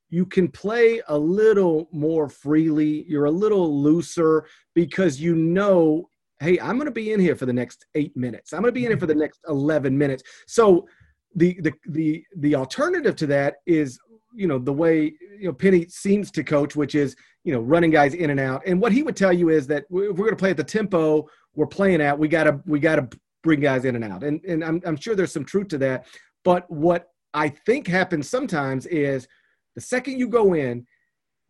you 0.10 0.26
can 0.26 0.48
play 0.48 1.02
a 1.08 1.18
little 1.18 1.88
more 1.92 2.28
freely 2.30 3.06
you're 3.08 3.26
a 3.26 3.32
little 3.32 3.82
looser 3.82 4.46
because 4.76 5.20
you 5.20 5.36
know 5.36 6.10
hey 6.40 6.60
i'm 6.60 6.76
going 6.76 6.86
to 6.86 6.92
be 6.92 7.12
in 7.12 7.20
here 7.20 7.36
for 7.36 7.46
the 7.46 7.54
next 7.54 7.86
eight 7.96 8.16
minutes 8.16 8.54
i'm 8.54 8.62
going 8.62 8.74
to 8.74 8.80
be 8.80 8.86
in 8.86 8.92
here 8.92 9.00
for 9.00 9.06
the 9.06 9.16
next 9.26 9.40
11 9.48 9.98
minutes 9.98 10.24
so 10.48 10.88
the 11.36 11.60
the 11.62 11.74
the 11.90 12.24
the 12.38 12.56
alternative 12.56 13.16
to 13.16 13.28
that 13.28 13.58
is 13.66 14.00
you 14.34 14.48
know 14.48 14.60
the 14.60 14.74
way 14.74 15.14
you 15.38 15.46
know 15.46 15.54
Penny 15.54 15.88
seems 15.88 16.32
to 16.32 16.44
coach, 16.44 16.76
which 16.76 16.96
is 16.96 17.16
you 17.44 17.54
know 17.54 17.62
running 17.62 17.92
guys 17.92 18.14
in 18.14 18.30
and 18.30 18.40
out. 18.40 18.62
And 18.66 18.82
what 18.82 18.92
he 18.92 19.04
would 19.04 19.16
tell 19.16 19.34
you 19.34 19.50
is 19.50 19.68
that 19.68 19.84
if 19.84 19.90
we're 19.90 20.14
going 20.14 20.32
to 20.32 20.36
play 20.36 20.52
at 20.52 20.58
the 20.58 20.64
tempo 20.64 21.28
we're 21.56 21.68
playing 21.68 22.02
at, 22.02 22.18
we 22.18 22.28
gotta 22.28 22.62
we 22.66 22.80
gotta 22.80 23.08
bring 23.44 23.60
guys 23.60 23.86
in 23.86 23.96
and 23.96 24.04
out. 24.04 24.24
And 24.24 24.44
and 24.46 24.64
I'm 24.64 24.82
I'm 24.86 24.96
sure 24.96 25.16
there's 25.16 25.34
some 25.34 25.46
truth 25.46 25.68
to 25.70 25.78
that. 25.80 26.06
But 26.44 26.70
what 26.70 27.10
I 27.34 27.50
think 27.50 27.88
happens 27.88 28.30
sometimes 28.30 28.86
is 28.88 29.28
the 29.76 29.82
second 29.82 30.20
you 30.20 30.28
go 30.28 30.54
in, 30.54 30.86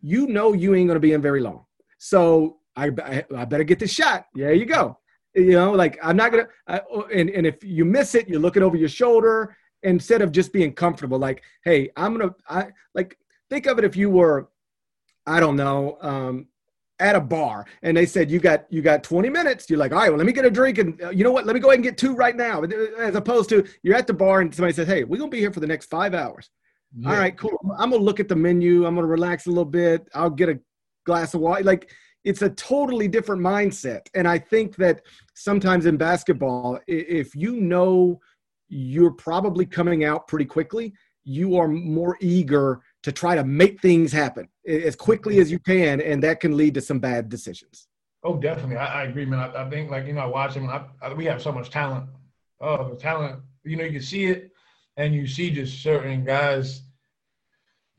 you 0.02 0.28
know 0.28 0.54
you 0.54 0.76
ain't 0.76 0.88
going 0.88 0.96
to 0.96 1.02
be 1.02 1.14
in 1.14 1.22
very 1.22 1.42
long. 1.42 1.66
So 1.98 2.58
I, 2.76 2.92
I, 3.04 3.26
I 3.36 3.46
better 3.46 3.64
get 3.64 3.80
this 3.80 3.92
shot. 3.92 4.26
There 4.34 4.54
you 4.54 4.66
go. 4.66 4.98
You 5.36 5.52
know, 5.52 5.72
like 5.72 6.00
I'm 6.02 6.18
not 6.18 6.32
gonna. 6.32 6.48
I, 6.68 6.82
and 7.14 7.30
and 7.30 7.46
if 7.46 7.64
you 7.64 7.86
miss 7.86 8.16
it, 8.16 8.28
you're 8.28 8.40
looking 8.40 8.64
over 8.64 8.76
your 8.76 8.90
shoulder 8.90 9.56
instead 9.84 10.22
of 10.22 10.32
just 10.32 10.52
being 10.52 10.74
comfortable 10.74 11.18
like 11.18 11.44
hey 11.64 11.90
i'm 11.96 12.18
gonna 12.18 12.34
i 12.50 12.68
like 12.94 13.18
think 13.50 13.66
of 13.66 13.78
it 13.80 13.86
if 13.86 13.96
you 13.96 14.10
were 14.10 14.50
i 15.26 15.40
don't 15.40 15.56
know 15.56 15.98
um 16.02 16.46
at 17.00 17.16
a 17.16 17.22
bar 17.22 17.66
and 17.82 17.96
they 17.96 18.06
said 18.06 18.30
you 18.30 18.40
got 18.40 18.66
you 18.70 18.82
got 18.82 19.04
20 19.04 19.30
minutes 19.30 19.70
you're 19.70 19.80
like 19.80 19.94
all 19.94 20.00
right 20.00 20.10
well 20.10 20.18
let 20.18 20.28
me 20.28 20.34
get 20.34 20.44
a 20.44 20.52
drink 20.52 20.78
and 20.80 21.02
uh, 21.02 21.10
you 21.10 21.24
know 21.24 21.32
what 21.32 21.46
let 21.46 21.54
me 21.54 21.62
go 21.62 21.70
ahead 21.70 21.78
and 21.78 21.84
get 21.84 21.98
two 21.98 22.14
right 22.14 22.36
now 22.36 22.62
as 22.98 23.16
opposed 23.16 23.48
to 23.50 23.66
you're 23.84 23.96
at 23.96 24.06
the 24.06 24.14
bar 24.14 24.42
and 24.42 24.54
somebody 24.54 24.74
says 24.74 24.88
hey 24.88 25.06
we're 25.06 25.18
gonna 25.18 25.32
be 25.32 25.40
here 25.40 25.52
for 25.52 25.62
the 25.62 25.68
next 25.68 25.86
five 25.86 26.14
hours 26.14 26.50
yeah. 26.98 27.10
all 27.10 27.18
right 27.18 27.38
cool 27.38 27.58
i'm 27.78 27.92
gonna 27.92 28.02
look 28.02 28.20
at 28.20 28.28
the 28.28 28.36
menu 28.36 28.86
i'm 28.86 28.96
gonna 28.96 29.08
relax 29.08 29.46
a 29.46 29.50
little 29.50 29.66
bit 29.66 30.08
i'll 30.14 30.30
get 30.30 30.50
a 30.50 30.60
glass 31.06 31.34
of 31.34 31.42
water 31.42 31.64
like 31.64 31.92
it's 32.24 32.42
a 32.42 32.50
totally 32.50 33.08
different 33.08 33.42
mindset 33.42 34.02
and 34.14 34.28
i 34.28 34.38
think 34.38 34.76
that 34.76 35.02
sometimes 35.36 35.86
in 35.86 35.98
basketball 35.98 36.80
if 36.88 37.36
you 37.36 37.60
know 37.60 38.20
you're 38.70 39.12
probably 39.12 39.66
coming 39.66 40.06
out 40.06 40.28
pretty 40.28 40.46
quickly. 40.46 40.94
You 41.26 41.58
are 41.58 41.68
more 41.68 42.18
eager 42.22 42.82
to 43.04 43.12
try 43.12 43.36
to 43.36 43.44
make 43.44 43.82
things 43.82 44.12
happen 44.12 44.48
as 44.68 44.96
quickly 44.96 45.40
as 45.40 45.52
you 45.52 45.60
can, 45.60 46.02
and 46.02 46.24
that 46.24 46.40
can 46.40 46.56
lead 46.56 46.76
to 46.76 46.82
some 46.82 47.00
bad 47.00 47.30
decisions. 47.30 47.88
Oh, 48.24 48.38
definitely. 48.38 48.78
I, 48.78 49.02
I 49.02 49.04
agree, 49.06 49.26
man. 49.26 49.40
I, 49.40 49.66
I, 49.66 49.70
think, 49.70 49.90
like, 49.90 50.06
you 50.06 50.14
know, 50.14 50.22
I 50.22 50.26
watch 50.26 50.54
him, 50.54 50.70
I, 50.70 50.84
I, 51.02 51.14
we 51.14 51.26
have 51.26 51.42
so 51.42 51.52
much 51.52 51.70
talent. 51.70 52.10
Oh, 52.62 52.90
the 52.90 52.96
talent, 52.96 53.42
you 53.64 53.78
know, 53.78 53.86
you 53.86 53.94
can 53.94 54.02
see 54.02 54.26
it, 54.26 54.52
and 55.00 55.16
you 55.16 55.26
see 55.26 55.50
just 55.50 55.82
certain 55.82 56.26
guys 56.26 56.82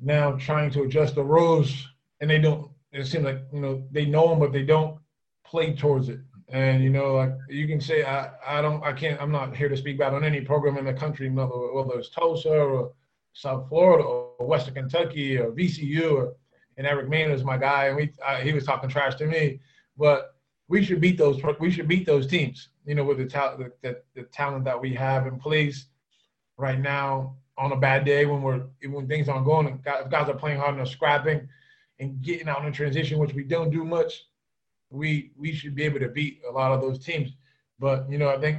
now 0.01 0.33
trying 0.33 0.71
to 0.71 0.83
adjust 0.83 1.15
the 1.15 1.25
roles, 1.25 1.89
and 2.21 2.29
they 2.29 2.39
don't, 2.39 2.71
it 2.93 3.07
seems 3.07 3.25
like, 3.25 3.41
you 3.55 3.61
know, 3.61 3.83
they 3.91 4.05
know 4.05 4.29
them, 4.29 4.39
but 4.39 4.53
they 4.53 4.65
don't 4.65 4.99
play 5.43 5.75
towards 5.75 6.11
it. 6.11 6.21
And 6.51 6.85
you 6.85 6.91
know, 6.91 7.15
like 7.15 7.33
you 7.49 7.67
can 7.67 7.81
say, 7.81 8.05
I, 8.05 8.31
I 8.47 8.61
don't, 8.61 8.85
I 8.85 8.93
can't, 8.93 9.21
I'm 9.21 9.33
not 9.33 9.57
here 9.57 9.71
to 9.71 9.77
speak 9.77 9.99
bad 9.99 10.13
on 10.13 10.25
any 10.25 10.43
program 10.43 10.77
in 10.77 10.85
the 10.85 10.93
country, 10.93 11.31
whether, 11.31 11.73
whether 11.73 11.99
it's 11.99 12.11
Tulsa 12.11 12.51
or 12.51 12.93
South 13.33 13.69
Florida 13.71 14.05
or 14.05 14.47
Western 14.47 14.75
Kentucky 14.75 15.39
or 15.39 15.53
VCU 15.53 16.13
or, 16.13 16.35
and 16.77 16.87
Eric 16.87 17.09
Maynard 17.09 17.35
is 17.35 17.45
my 17.45 17.57
guy, 17.57 17.87
and 17.87 17.97
we, 17.97 18.13
I, 18.27 18.43
he 18.43 18.53
was 18.53 18.65
talking 18.65 18.91
trash 18.91 19.15
to 19.17 19.27
me, 19.27 19.61
but 19.97 20.35
we 20.69 20.85
should 20.85 21.01
beat 21.01 21.17
those, 21.17 21.41
we 21.61 21.71
should 21.71 21.89
beat 21.89 22.05
those 22.05 22.27
teams, 22.27 22.69
you 22.85 22.95
know, 22.95 23.05
with 23.05 23.19
the 23.19 23.27
talent, 23.27 23.59
the, 23.59 23.89
the, 23.89 24.03
the 24.15 24.23
talent 24.25 24.65
that 24.67 24.79
we 24.79 24.93
have 24.95 25.27
in 25.27 25.39
place 25.39 25.87
right 26.61 26.79
now 26.79 27.37
on 27.59 27.73
a 27.73 27.77
bad 27.77 28.05
day 28.05 28.27
when 28.27 28.43
we're, 28.43 28.65
when 28.89 29.07
things 29.07 29.29
aren't 29.29 29.45
going, 29.45 29.67
and 29.67 29.83
guys, 29.83 30.29
are 30.29 30.35
playing 30.35 30.59
hard 30.59 30.77
and 30.77 30.89
scrapping 30.89 31.49
and 31.99 32.23
getting 32.23 32.49
out 32.49 32.65
in 32.65 32.73
transition, 32.73 33.19
which 33.19 33.35
we 33.35 33.45
don't 33.45 33.71
do 33.71 33.85
much 33.85 34.25
we 34.91 35.31
we 35.37 35.53
should 35.53 35.75
be 35.75 35.85
able 35.85 36.01
to 36.01 36.09
beat 36.09 36.43
a 36.49 36.53
lot 36.53 36.73
of 36.73 36.81
those 36.81 36.99
teams. 36.99 37.31
But 37.79 38.11
you 38.11 38.19
know, 38.19 38.29
I 38.29 38.39
think 38.39 38.59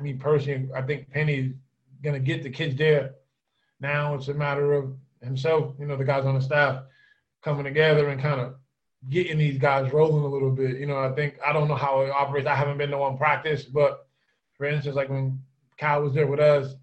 me 0.00 0.14
personally, 0.14 0.68
I 0.74 0.82
think 0.82 1.10
Penny's 1.10 1.54
gonna 2.02 2.18
get 2.18 2.42
the 2.42 2.50
kids 2.50 2.76
there. 2.76 3.14
Now 3.80 4.14
it's 4.14 4.28
a 4.28 4.34
matter 4.34 4.72
of 4.72 4.96
himself, 5.22 5.74
you 5.78 5.86
know, 5.86 5.96
the 5.96 6.04
guys 6.04 6.24
on 6.24 6.34
the 6.34 6.40
staff 6.40 6.82
coming 7.42 7.64
together 7.64 8.08
and 8.08 8.20
kind 8.20 8.40
of 8.40 8.54
getting 9.10 9.38
these 9.38 9.58
guys 9.58 9.92
rolling 9.92 10.24
a 10.24 10.28
little 10.28 10.50
bit. 10.50 10.78
You 10.78 10.86
know, 10.86 10.98
I 10.98 11.12
think 11.12 11.38
I 11.44 11.52
don't 11.52 11.68
know 11.68 11.74
how 11.74 12.00
it 12.00 12.10
operates. 12.10 12.46
I 12.46 12.54
haven't 12.54 12.78
been 12.78 12.90
to 12.90 12.98
one 12.98 13.18
practice, 13.18 13.64
but 13.64 14.08
for 14.56 14.64
instance, 14.66 14.96
like 14.96 15.10
when 15.10 15.40
Cal 15.76 16.02
was 16.02 16.14
there 16.14 16.26
with 16.26 16.40
us, 16.40 16.74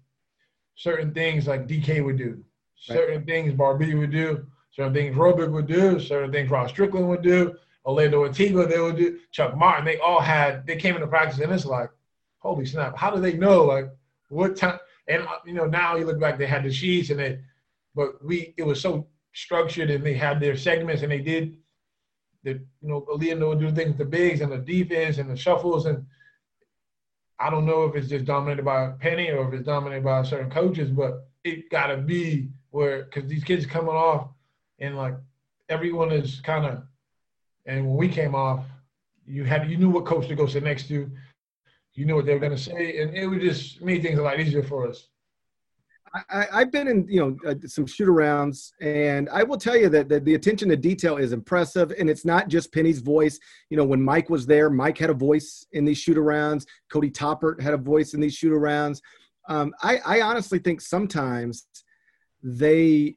certain 0.74 1.12
things 1.12 1.46
like 1.46 1.66
DK 1.66 2.04
would 2.04 2.18
do, 2.18 2.44
certain 2.76 3.18
right. 3.18 3.26
things 3.26 3.54
Barbie 3.54 3.94
would 3.94 4.10
do, 4.10 4.46
certain 4.70 4.94
things 4.94 5.16
Robic 5.16 5.50
would 5.50 5.66
do, 5.66 6.00
certain 6.00 6.32
things 6.32 6.50
Rod 6.50 6.68
Strickland 6.68 7.08
would 7.08 7.22
do. 7.22 7.56
Orlando 7.84 8.24
Antigua, 8.24 8.66
they 8.66 8.80
would 8.80 8.96
do 8.96 9.18
Chuck 9.32 9.56
Martin. 9.56 9.84
They 9.84 9.98
all 9.98 10.20
had 10.20 10.66
they 10.66 10.76
came 10.76 10.94
into 10.94 11.08
practice, 11.08 11.40
and 11.40 11.52
it's 11.52 11.66
like, 11.66 11.90
holy 12.38 12.64
snap! 12.64 12.96
How 12.96 13.10
do 13.10 13.20
they 13.20 13.34
know 13.34 13.64
like 13.64 13.86
what 14.28 14.56
time? 14.56 14.78
And 15.08 15.22
uh, 15.22 15.38
you 15.44 15.52
know 15.52 15.66
now 15.66 15.96
you 15.96 16.06
look 16.06 16.20
back, 16.20 16.38
they 16.38 16.46
had 16.46 16.62
the 16.62 16.72
sheets 16.72 17.10
and 17.10 17.18
they, 17.18 17.40
but 17.94 18.24
we 18.24 18.54
it 18.56 18.62
was 18.62 18.80
so 18.80 19.08
structured 19.34 19.90
and 19.90 20.04
they 20.04 20.14
had 20.14 20.38
their 20.38 20.56
segments 20.56 21.02
and 21.02 21.10
they 21.10 21.18
did 21.18 21.56
the 22.44 22.52
you 22.52 22.88
know 22.88 23.04
Orlando 23.08 23.48
would 23.48 23.60
do 23.60 23.70
things 23.70 23.96
the 23.96 24.04
bigs 24.04 24.40
and 24.40 24.52
the 24.52 24.58
defense 24.58 25.18
and 25.18 25.30
the 25.30 25.36
shuffles 25.36 25.86
and 25.86 26.04
I 27.42 27.50
don't 27.50 27.66
know 27.66 27.84
if 27.84 27.96
it's 27.96 28.08
just 28.08 28.24
dominated 28.24 28.64
by 28.64 28.92
Penny 29.00 29.28
or 29.30 29.48
if 29.48 29.52
it's 29.52 29.66
dominated 29.66 30.04
by 30.04 30.22
certain 30.22 30.48
coaches, 30.48 30.90
but 30.90 31.26
it 31.42 31.68
got 31.70 31.88
to 31.88 31.96
be 31.96 32.50
where 32.70 33.02
because 33.02 33.28
these 33.28 33.42
kids 33.42 33.66
coming 33.66 33.90
off 33.90 34.28
and 34.78 34.96
like 34.96 35.14
everyone 35.68 36.12
is 36.12 36.40
kind 36.40 36.64
of 36.64 36.84
and 37.66 37.86
when 37.86 37.96
we 37.96 38.08
came 38.08 38.36
off, 38.36 38.64
you 39.26 39.42
had 39.42 39.68
you 39.68 39.76
knew 39.76 39.90
what 39.90 40.06
coach 40.06 40.28
to 40.28 40.36
go 40.36 40.46
sit 40.46 40.62
next 40.62 40.86
to. 40.88 41.10
You 41.94 42.06
knew 42.06 42.14
what 42.14 42.26
they 42.26 42.32
were 42.32 42.40
going 42.40 42.56
to 42.56 42.58
say, 42.58 43.02
and 43.02 43.14
it 43.14 43.26
would 43.26 43.40
just 43.40 43.82
made 43.82 44.02
things 44.02 44.18
a 44.18 44.22
lot 44.22 44.40
easier 44.40 44.62
for 44.62 44.88
us. 44.88 45.08
I, 46.28 46.46
have 46.58 46.70
been 46.70 46.88
in 46.88 47.06
you 47.08 47.20
know 47.20 47.50
uh, 47.50 47.54
some 47.66 47.86
shoot 47.86 48.08
arounds, 48.08 48.72
and 48.80 49.30
I 49.30 49.42
will 49.42 49.56
tell 49.56 49.76
you 49.76 49.88
that, 49.88 50.08
that 50.10 50.24
the 50.24 50.34
attention 50.34 50.68
to 50.68 50.76
detail 50.76 51.16
is 51.16 51.32
impressive, 51.32 51.92
and 51.98 52.10
it's 52.10 52.24
not 52.24 52.48
just 52.48 52.72
Penny's 52.72 53.00
voice. 53.00 53.38
You 53.70 53.78
know, 53.78 53.84
when 53.84 54.02
Mike 54.02 54.28
was 54.28 54.44
there, 54.44 54.68
Mike 54.68 54.98
had 54.98 55.08
a 55.08 55.14
voice 55.14 55.66
in 55.72 55.84
these 55.84 55.98
shoot 55.98 56.18
arounds. 56.18 56.66
Cody 56.90 57.10
Toppert 57.10 57.60
had 57.60 57.72
a 57.72 57.78
voice 57.78 58.12
in 58.12 58.20
these 58.20 58.34
shoot 58.34 58.52
arounds. 58.52 59.00
Um, 59.48 59.72
I, 59.82 59.98
I 60.04 60.20
honestly 60.20 60.58
think 60.58 60.82
sometimes 60.82 61.66
they 62.42 63.16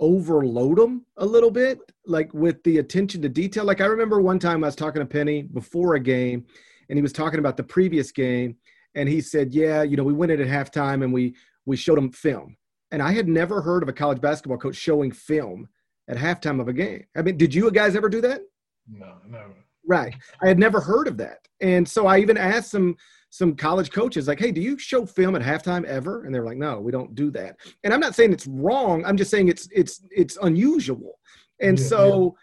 overload 0.00 0.78
them 0.78 1.04
a 1.18 1.26
little 1.26 1.50
bit, 1.50 1.78
like 2.06 2.32
with 2.32 2.62
the 2.64 2.78
attention 2.78 3.20
to 3.22 3.28
detail. 3.28 3.64
Like 3.64 3.82
I 3.82 3.86
remember 3.86 4.20
one 4.20 4.38
time 4.38 4.64
I 4.64 4.68
was 4.68 4.76
talking 4.76 5.00
to 5.00 5.06
Penny 5.06 5.42
before 5.42 5.94
a 5.94 6.00
game, 6.00 6.46
and 6.88 6.98
he 6.98 7.02
was 7.02 7.12
talking 7.12 7.38
about 7.38 7.58
the 7.58 7.64
previous 7.64 8.12
game, 8.12 8.56
and 8.94 9.10
he 9.10 9.20
said, 9.20 9.52
"Yeah, 9.52 9.82
you 9.82 9.98
know, 9.98 10.04
we 10.04 10.14
went 10.14 10.32
in 10.32 10.40
at 10.40 10.48
halftime 10.48 11.04
and 11.04 11.12
we 11.12 11.34
we 11.66 11.76
showed 11.76 11.98
him 11.98 12.10
film." 12.10 12.56
And 12.90 13.02
I 13.02 13.12
had 13.12 13.28
never 13.28 13.60
heard 13.60 13.82
of 13.82 13.88
a 13.88 13.92
college 13.92 14.20
basketball 14.20 14.58
coach 14.58 14.76
showing 14.76 15.10
film 15.10 15.68
at 16.08 16.16
halftime 16.16 16.60
of 16.60 16.68
a 16.68 16.72
game. 16.72 17.04
I 17.16 17.22
mean, 17.22 17.36
did 17.36 17.54
you 17.54 17.70
guys 17.70 17.96
ever 17.96 18.08
do 18.08 18.20
that? 18.20 18.42
No, 18.88 19.14
never. 19.26 19.54
Right. 19.86 20.14
I 20.42 20.48
had 20.48 20.58
never 20.58 20.80
heard 20.80 21.08
of 21.08 21.16
that. 21.18 21.38
And 21.60 21.88
so 21.88 22.06
I 22.06 22.18
even 22.18 22.36
asked 22.36 22.70
some 22.70 22.96
some 23.30 23.56
college 23.56 23.90
coaches 23.90 24.28
like, 24.28 24.38
"Hey, 24.38 24.52
do 24.52 24.60
you 24.60 24.78
show 24.78 25.04
film 25.04 25.34
at 25.34 25.42
halftime 25.42 25.84
ever?" 25.84 26.24
And 26.24 26.34
they're 26.34 26.44
like, 26.44 26.56
"No, 26.56 26.80
we 26.80 26.92
don't 26.92 27.14
do 27.14 27.30
that." 27.32 27.56
And 27.82 27.92
I'm 27.92 28.00
not 28.00 28.14
saying 28.14 28.32
it's 28.32 28.46
wrong. 28.46 29.04
I'm 29.04 29.16
just 29.16 29.30
saying 29.30 29.48
it's 29.48 29.68
it's 29.72 30.02
it's 30.10 30.38
unusual. 30.42 31.18
And 31.60 31.78
yeah, 31.78 31.84
so 31.84 32.36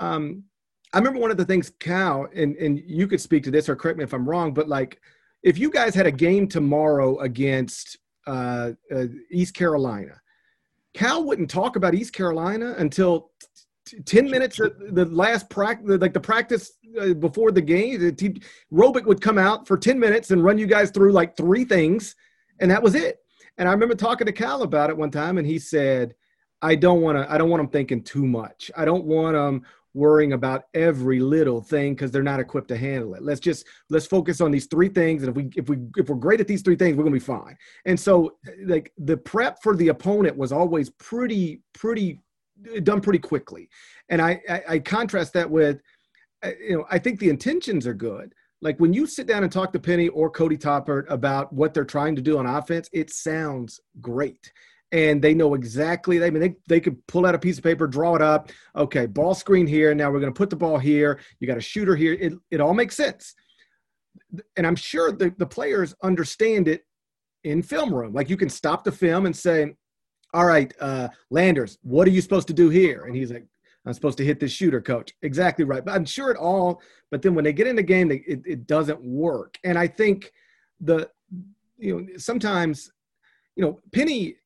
yeah. 0.00 0.08
um 0.08 0.44
I 0.92 0.98
remember 0.98 1.20
one 1.20 1.30
of 1.30 1.36
the 1.36 1.44
things 1.44 1.72
Cal 1.80 2.28
and 2.34 2.56
and 2.56 2.80
you 2.86 3.06
could 3.06 3.20
speak 3.20 3.42
to 3.44 3.50
this 3.50 3.68
or 3.68 3.76
correct 3.76 3.98
me 3.98 4.04
if 4.04 4.12
I'm 4.12 4.28
wrong, 4.28 4.54
but 4.54 4.68
like 4.68 5.00
if 5.42 5.58
you 5.58 5.70
guys 5.70 5.94
had 5.94 6.06
a 6.06 6.12
game 6.12 6.48
tomorrow 6.48 7.18
against 7.18 7.98
uh, 8.26 8.72
uh, 8.94 9.04
East 9.30 9.54
Carolina, 9.54 10.20
Cal 10.94 11.24
wouldn't 11.24 11.50
talk 11.50 11.76
about 11.76 11.94
East 11.94 12.12
Carolina 12.12 12.74
until 12.78 13.30
10 14.04 14.30
minutes 14.30 14.56
the 14.56 15.06
last 15.10 15.48
practice 15.48 16.00
like 16.00 16.12
the 16.12 16.20
practice 16.20 16.72
uh, 17.00 17.14
before 17.14 17.52
the 17.52 17.60
game. 17.60 18.00
The 18.00 18.12
team, 18.12 18.36
would 18.70 19.20
come 19.20 19.38
out 19.38 19.66
for 19.66 19.76
10 19.76 19.98
minutes 19.98 20.30
and 20.30 20.42
run 20.42 20.58
you 20.58 20.66
guys 20.66 20.90
through 20.90 21.12
like 21.12 21.36
three 21.36 21.64
things 21.64 22.16
and 22.60 22.70
that 22.70 22.82
was 22.82 22.94
it. 22.94 23.18
And 23.58 23.68
i 23.68 23.72
remember 23.72 23.94
talking 23.94 24.26
to 24.26 24.32
cal 24.32 24.62
about 24.62 24.90
it 24.90 24.96
one 24.96 25.10
time 25.10 25.38
and 25.38 25.46
he 25.46 25.58
said 25.58 26.14
i 26.62 26.74
don't 26.74 27.00
want 27.00 27.16
to 27.16 27.32
i 27.32 27.38
don't 27.38 27.50
want 27.50 27.60
them 27.60 27.70
thinking 27.70 28.02
too 28.02 28.26
much. 28.26 28.70
I 28.76 28.84
don't 28.84 29.04
want 29.04 29.34
them 29.34 29.62
worrying 29.96 30.34
about 30.34 30.64
every 30.74 31.18
little 31.18 31.60
thing 31.60 31.94
because 31.94 32.10
they're 32.10 32.22
not 32.22 32.38
equipped 32.38 32.68
to 32.68 32.76
handle 32.76 33.14
it 33.14 33.22
let's 33.22 33.40
just 33.40 33.66
let's 33.90 34.06
focus 34.06 34.40
on 34.40 34.50
these 34.50 34.66
three 34.66 34.88
things 34.88 35.22
and 35.22 35.30
if 35.30 35.36
we 35.36 35.50
if 35.56 35.68
we 35.68 35.78
if 35.96 36.08
we're 36.08 36.16
great 36.16 36.40
at 36.40 36.46
these 36.46 36.62
three 36.62 36.76
things 36.76 36.96
we're 36.96 37.04
gonna 37.04 37.14
be 37.14 37.20
fine 37.20 37.56
and 37.86 37.98
so 37.98 38.36
like 38.66 38.92
the 38.98 39.16
prep 39.16 39.62
for 39.62 39.74
the 39.74 39.88
opponent 39.88 40.36
was 40.36 40.52
always 40.52 40.90
pretty 40.90 41.62
pretty 41.72 42.20
done 42.82 43.00
pretty 43.00 43.18
quickly. 43.18 43.68
And 44.08 44.20
I, 44.20 44.40
I, 44.48 44.62
I 44.68 44.78
contrast 44.78 45.32
that 45.34 45.50
with, 45.50 45.80
uh, 46.42 46.50
you 46.60 46.76
know, 46.76 46.86
I 46.90 46.98
think 46.98 47.18
the 47.18 47.28
intentions 47.28 47.86
are 47.86 47.94
good. 47.94 48.34
Like 48.62 48.78
when 48.80 48.92
you 48.92 49.06
sit 49.06 49.26
down 49.26 49.42
and 49.42 49.52
talk 49.52 49.72
to 49.72 49.78
Penny 49.78 50.08
or 50.08 50.30
Cody 50.30 50.56
Toppert 50.56 51.04
about 51.10 51.52
what 51.52 51.74
they're 51.74 51.84
trying 51.84 52.16
to 52.16 52.22
do 52.22 52.38
on 52.38 52.46
offense, 52.46 52.88
it 52.92 53.10
sounds 53.10 53.80
great. 54.00 54.52
And 54.92 55.20
they 55.20 55.34
know 55.34 55.54
exactly. 55.54 56.22
I 56.22 56.30
mean, 56.30 56.40
they, 56.40 56.54
they 56.68 56.80
could 56.80 57.04
pull 57.08 57.26
out 57.26 57.34
a 57.34 57.38
piece 57.38 57.58
of 57.58 57.64
paper, 57.64 57.86
draw 57.86 58.14
it 58.14 58.22
up. 58.22 58.50
Okay, 58.76 59.06
ball 59.06 59.34
screen 59.34 59.66
here. 59.66 59.94
Now 59.94 60.10
we're 60.10 60.20
going 60.20 60.32
to 60.32 60.38
put 60.38 60.48
the 60.48 60.56
ball 60.56 60.78
here. 60.78 61.18
You 61.40 61.48
got 61.48 61.58
a 61.58 61.62
shooter 61.62 61.96
here. 61.96 62.12
It, 62.12 62.34
it 62.50 62.60
all 62.60 62.72
makes 62.72 62.96
sense. 62.96 63.34
And 64.56 64.66
I'm 64.66 64.76
sure 64.76 65.10
the, 65.12 65.34
the 65.38 65.46
players 65.46 65.94
understand 66.02 66.68
it 66.68 66.86
in 67.42 67.62
film 67.62 67.92
room. 67.92 68.12
Like 68.12 68.30
you 68.30 68.36
can 68.36 68.48
stop 68.48 68.84
the 68.84 68.92
film 68.92 69.26
and 69.26 69.36
say, 69.36 69.74
all 70.32 70.44
right, 70.44 70.72
uh, 70.80 71.08
Landers, 71.30 71.78
what 71.82 72.06
are 72.06 72.12
you 72.12 72.20
supposed 72.20 72.48
to 72.48 72.54
do 72.54 72.68
here? 72.68 73.04
And 73.06 73.16
he's 73.16 73.32
like, 73.32 73.46
I'm 73.86 73.92
supposed 73.92 74.18
to 74.18 74.24
hit 74.24 74.40
this 74.40 74.52
shooter, 74.52 74.80
coach. 74.80 75.12
Exactly 75.22 75.64
right. 75.64 75.84
But 75.84 75.94
I'm 75.94 76.04
sure 76.04 76.30
it 76.30 76.36
all, 76.36 76.82
but 77.10 77.22
then 77.22 77.34
when 77.34 77.44
they 77.44 77.52
get 77.52 77.68
in 77.68 77.76
the 77.76 77.82
game, 77.82 78.08
they, 78.08 78.22
it, 78.26 78.42
it 78.44 78.66
doesn't 78.66 79.00
work. 79.02 79.58
And 79.64 79.78
I 79.78 79.86
think 79.86 80.32
the, 80.80 81.08
you 81.78 82.00
know, 82.00 82.06
sometimes, 82.18 82.90
you 83.54 83.62
know, 83.62 83.80
Penny 83.92 84.36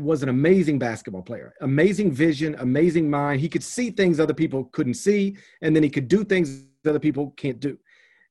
was 0.00 0.22
an 0.22 0.28
amazing 0.28 0.78
basketball 0.78 1.22
player, 1.22 1.54
amazing 1.60 2.12
vision, 2.12 2.56
amazing 2.58 3.08
mind. 3.08 3.40
He 3.40 3.48
could 3.48 3.62
see 3.62 3.90
things 3.90 4.20
other 4.20 4.34
people 4.34 4.64
couldn't 4.66 4.94
see, 4.94 5.36
and 5.62 5.74
then 5.74 5.82
he 5.82 5.90
could 5.90 6.08
do 6.08 6.24
things 6.24 6.64
other 6.86 6.98
people 6.98 7.30
can't 7.36 7.60
do. 7.60 7.78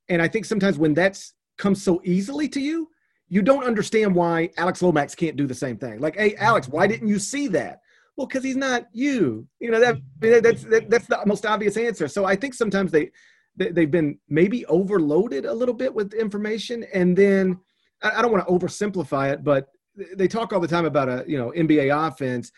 And 0.09 0.21
I 0.21 0.27
think 0.27 0.45
sometimes 0.45 0.77
when 0.77 0.93
that's 0.93 1.33
comes 1.57 1.81
so 1.81 2.01
easily 2.03 2.47
to 2.49 2.59
you, 2.59 2.89
you 3.27 3.41
don't 3.41 3.63
understand 3.63 4.13
why 4.13 4.49
Alex 4.57 4.81
Lomax 4.81 5.15
can't 5.15 5.35
do 5.35 5.47
the 5.47 5.53
same 5.53 5.77
thing. 5.77 5.99
Like, 5.99 6.15
hey, 6.15 6.35
Alex, 6.35 6.67
why 6.67 6.85
didn't 6.87 7.07
you 7.07 7.19
see 7.19 7.47
that? 7.49 7.79
Well, 8.15 8.27
because 8.27 8.43
he's 8.43 8.55
not 8.55 8.87
you. 8.93 9.47
You 9.59 9.71
know 9.71 9.79
that 9.79 9.97
that's 10.19 10.63
that, 10.65 10.89
that's 10.89 11.07
the 11.07 11.21
most 11.25 11.45
obvious 11.45 11.75
answer. 11.75 12.07
So 12.07 12.25
I 12.25 12.35
think 12.35 12.53
sometimes 12.53 12.91
they, 12.91 13.11
they 13.55 13.71
they've 13.71 13.91
been 13.91 14.19
maybe 14.29 14.65
overloaded 14.67 15.45
a 15.45 15.53
little 15.53 15.73
bit 15.73 15.93
with 15.93 16.13
information, 16.13 16.85
and 16.93 17.17
then 17.17 17.59
I, 18.01 18.21
don't 18.21 18.31
want 18.31 18.47
to 18.47 18.53
oversimplify 18.53 19.33
it, 19.33 19.43
but 19.43 19.67
they 20.15 20.27
talk 20.27 20.53
all 20.53 20.59
the 20.59 20.67
time 20.67 20.85
about 20.85 21.09
a 21.09 21.23
you 21.27 21.37
know 21.37 21.51
NBA 21.51 22.07
offense. 22.07 22.51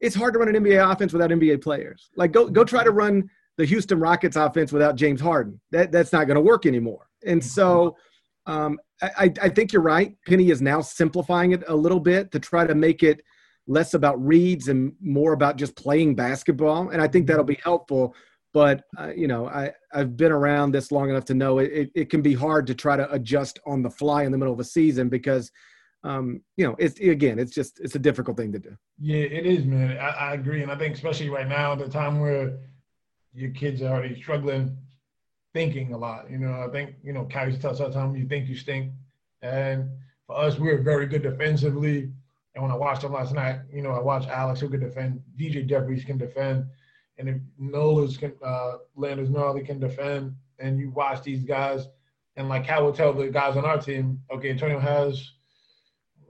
It's 0.00 0.16
hard 0.16 0.34
to 0.34 0.40
run 0.40 0.54
an 0.54 0.62
NBA 0.62 0.92
offense 0.92 1.12
without 1.12 1.30
NBA 1.30 1.62
players. 1.62 2.10
Like 2.16 2.32
go 2.32 2.48
go 2.48 2.64
try 2.64 2.84
to 2.84 2.90
run 2.90 3.28
the 3.58 3.64
Houston 3.64 4.00
Rockets 4.00 4.36
offense 4.36 4.72
without 4.72 4.96
James 4.96 5.20
Harden. 5.20 5.60
That 5.70 5.92
that's 5.92 6.12
not 6.12 6.26
going 6.26 6.36
to 6.36 6.40
work 6.40 6.66
anymore. 6.66 7.08
And 7.24 7.42
so 7.42 7.96
um, 8.46 8.78
I, 9.00 9.32
I 9.40 9.48
think 9.48 9.72
you're 9.72 9.82
right. 9.82 10.16
Penny 10.26 10.50
is 10.50 10.60
now 10.60 10.80
simplifying 10.80 11.52
it 11.52 11.62
a 11.68 11.74
little 11.74 12.00
bit 12.00 12.32
to 12.32 12.40
try 12.40 12.66
to 12.66 12.74
make 12.74 13.02
it 13.02 13.22
less 13.66 13.94
about 13.94 14.24
reads 14.24 14.68
and 14.68 14.92
more 15.00 15.32
about 15.32 15.56
just 15.56 15.76
playing 15.76 16.14
basketball. 16.14 16.90
And 16.90 17.00
I 17.00 17.08
think 17.08 17.26
that'll 17.26 17.44
be 17.44 17.60
helpful. 17.62 18.14
But 18.52 18.82
uh, 18.98 19.12
you 19.16 19.28
know, 19.28 19.48
I 19.48 19.72
I've 19.92 20.16
been 20.16 20.32
around 20.32 20.72
this 20.72 20.92
long 20.92 21.08
enough 21.08 21.24
to 21.26 21.34
know 21.34 21.58
it, 21.58 21.72
it, 21.72 21.90
it, 21.94 22.10
can 22.10 22.20
be 22.20 22.34
hard 22.34 22.66
to 22.66 22.74
try 22.74 22.96
to 22.96 23.10
adjust 23.10 23.58
on 23.66 23.82
the 23.82 23.90
fly 23.90 24.24
in 24.24 24.32
the 24.32 24.38
middle 24.38 24.52
of 24.52 24.60
a 24.60 24.64
season 24.64 25.08
because 25.08 25.50
um, 26.04 26.40
you 26.56 26.66
know, 26.66 26.76
it's 26.78 26.98
again, 26.98 27.38
it's 27.38 27.52
just 27.52 27.80
it's 27.80 27.94
a 27.94 27.98
difficult 27.98 28.36
thing 28.36 28.52
to 28.52 28.58
do. 28.58 28.76
Yeah, 28.98 29.24
it 29.24 29.46
is, 29.46 29.64
man. 29.64 29.98
I, 29.98 30.08
I 30.08 30.34
agree, 30.34 30.62
and 30.62 30.70
I 30.70 30.76
think 30.76 30.94
especially 30.94 31.30
right 31.30 31.48
now, 31.48 31.74
the 31.74 31.88
time 31.88 32.20
where 32.20 32.58
your 33.34 33.50
kids 33.50 33.82
are 33.82 33.94
already 33.94 34.20
struggling 34.20 34.76
thinking 35.52 35.92
a 35.92 35.98
lot. 35.98 36.30
You 36.30 36.38
know, 36.38 36.64
I 36.66 36.68
think, 36.70 36.96
you 37.02 37.12
know, 37.12 37.24
Kyrie 37.26 37.56
tells 37.56 37.80
us 37.80 37.94
time, 37.94 38.16
you 38.16 38.26
think 38.26 38.48
you 38.48 38.56
stink. 38.56 38.92
And 39.42 39.90
for 40.26 40.36
us, 40.36 40.58
we 40.58 40.70
are 40.70 40.82
very 40.82 41.06
good 41.06 41.22
defensively. 41.22 42.10
And 42.54 42.62
when 42.62 42.70
I 42.70 42.76
watched 42.76 43.02
them 43.02 43.12
last 43.12 43.34
night, 43.34 43.60
you 43.72 43.82
know, 43.82 43.90
I 43.90 44.00
watched 44.00 44.28
Alex 44.28 44.60
who 44.60 44.68
could 44.68 44.80
defend, 44.80 45.20
DJ 45.38 45.66
Jeffries 45.66 46.04
can 46.04 46.18
defend, 46.18 46.66
and 47.18 47.28
if 47.28 47.36
Nola's 47.58 48.16
can, 48.16 48.32
uh, 48.44 48.74
Landers 48.94 49.30
Nolley 49.30 49.64
can 49.64 49.80
defend, 49.80 50.34
and 50.58 50.78
you 50.78 50.90
watch 50.90 51.22
these 51.22 51.44
guys, 51.44 51.88
and 52.36 52.48
like 52.48 52.66
Cal 52.66 52.84
will 52.84 52.92
tell 52.92 53.12
the 53.14 53.28
guys 53.28 53.56
on 53.56 53.64
our 53.64 53.78
team, 53.78 54.20
okay, 54.30 54.50
Antonio 54.50 54.78
has 54.78 55.32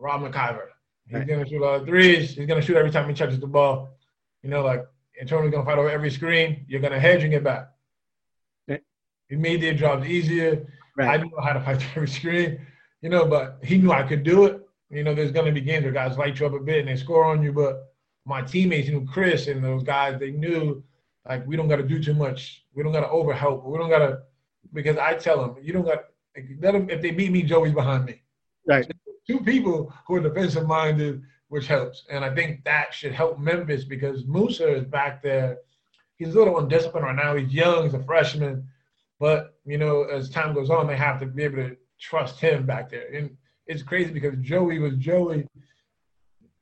Rob 0.02 0.20
McIver. 0.20 0.66
He's 1.06 1.14
right. 1.14 1.28
gonna 1.28 1.48
shoot 1.48 1.62
a 1.62 1.64
lot 1.64 1.80
of 1.80 1.86
threes. 1.86 2.34
He's 2.36 2.46
gonna 2.46 2.62
shoot 2.62 2.76
every 2.76 2.90
time 2.90 3.08
he 3.08 3.14
touches 3.14 3.40
the 3.40 3.46
ball. 3.46 3.96
You 4.42 4.50
know, 4.50 4.62
like 4.62 4.84
Antonio's 5.20 5.52
gonna 5.52 5.64
fight 5.64 5.78
over 5.78 5.90
every 5.90 6.10
screen. 6.10 6.64
You're 6.68 6.80
gonna 6.80 7.00
hedge 7.00 7.22
and 7.22 7.30
get 7.30 7.44
back. 7.44 7.68
He 9.32 9.38
made 9.38 9.62
their 9.62 9.72
jobs 9.72 10.06
easier. 10.06 10.66
Right. 10.94 11.18
I 11.18 11.22
knew 11.22 11.32
how 11.42 11.54
to 11.54 11.60
fight 11.62 11.82
every 11.96 12.06
screen, 12.06 12.60
you 13.00 13.08
know, 13.08 13.24
but 13.24 13.60
he 13.64 13.78
knew 13.78 13.90
I 13.90 14.02
could 14.02 14.24
do 14.24 14.44
it. 14.44 14.60
You 14.90 15.02
know, 15.02 15.14
there's 15.14 15.32
going 15.32 15.46
to 15.46 15.52
be 15.52 15.62
games 15.62 15.84
where 15.84 15.92
guys 15.92 16.18
light 16.18 16.38
you 16.38 16.44
up 16.44 16.52
a 16.52 16.58
bit 16.58 16.80
and 16.80 16.88
they 16.88 16.96
score 16.96 17.24
on 17.24 17.42
you, 17.42 17.50
but 17.50 17.94
my 18.26 18.42
teammates 18.42 18.90
knew 18.90 19.06
Chris 19.06 19.46
and 19.46 19.64
those 19.64 19.82
guys, 19.84 20.20
they 20.20 20.32
knew 20.32 20.84
like 21.26 21.46
we 21.46 21.56
don't 21.56 21.66
got 21.66 21.76
to 21.76 21.82
do 21.82 22.02
too 22.02 22.12
much. 22.12 22.66
We 22.74 22.82
don't 22.82 22.92
got 22.92 23.00
to 23.00 23.06
overhelp. 23.06 23.64
We 23.64 23.78
don't 23.78 23.88
got 23.88 24.00
to 24.00 24.20
because 24.74 24.98
I 24.98 25.14
tell 25.14 25.40
them 25.40 25.56
you 25.62 25.72
don't 25.72 25.86
got 25.86 26.04
let 26.60 26.72
them 26.72 26.90
if 26.90 27.00
they 27.00 27.10
beat 27.10 27.32
me, 27.32 27.42
Joey's 27.42 27.72
behind 27.72 28.04
me. 28.04 28.20
Right. 28.68 28.84
So 28.84 28.90
two 29.26 29.40
people 29.40 29.92
who 30.06 30.16
are 30.16 30.20
defensive 30.20 30.66
minded, 30.66 31.22
which 31.48 31.66
helps, 31.66 32.04
and 32.10 32.24
I 32.24 32.34
think 32.34 32.64
that 32.64 32.94
should 32.94 33.12
help 33.12 33.38
Memphis 33.38 33.84
because 33.84 34.24
Moussa 34.24 34.74
is 34.74 34.84
back 34.84 35.22
there. 35.22 35.58
He's 36.16 36.34
a 36.34 36.38
little 36.38 36.58
undisciplined 36.58 37.06
right 37.06 37.16
now. 37.16 37.34
He's 37.34 37.52
young. 37.52 37.84
He's 37.84 37.94
a 37.94 38.02
freshman. 38.04 38.68
But 39.18 39.54
you 39.64 39.78
know, 39.78 40.04
as 40.04 40.30
time 40.30 40.54
goes 40.54 40.70
on, 40.70 40.86
they 40.86 40.96
have 40.96 41.20
to 41.20 41.26
be 41.26 41.44
able 41.44 41.56
to 41.56 41.76
trust 42.00 42.40
him 42.40 42.66
back 42.66 42.90
there. 42.90 43.12
And 43.14 43.36
it's 43.66 43.82
crazy 43.82 44.12
because 44.12 44.34
Joey 44.40 44.78
was 44.78 44.96
Joey, 44.96 45.34
and 45.40 45.48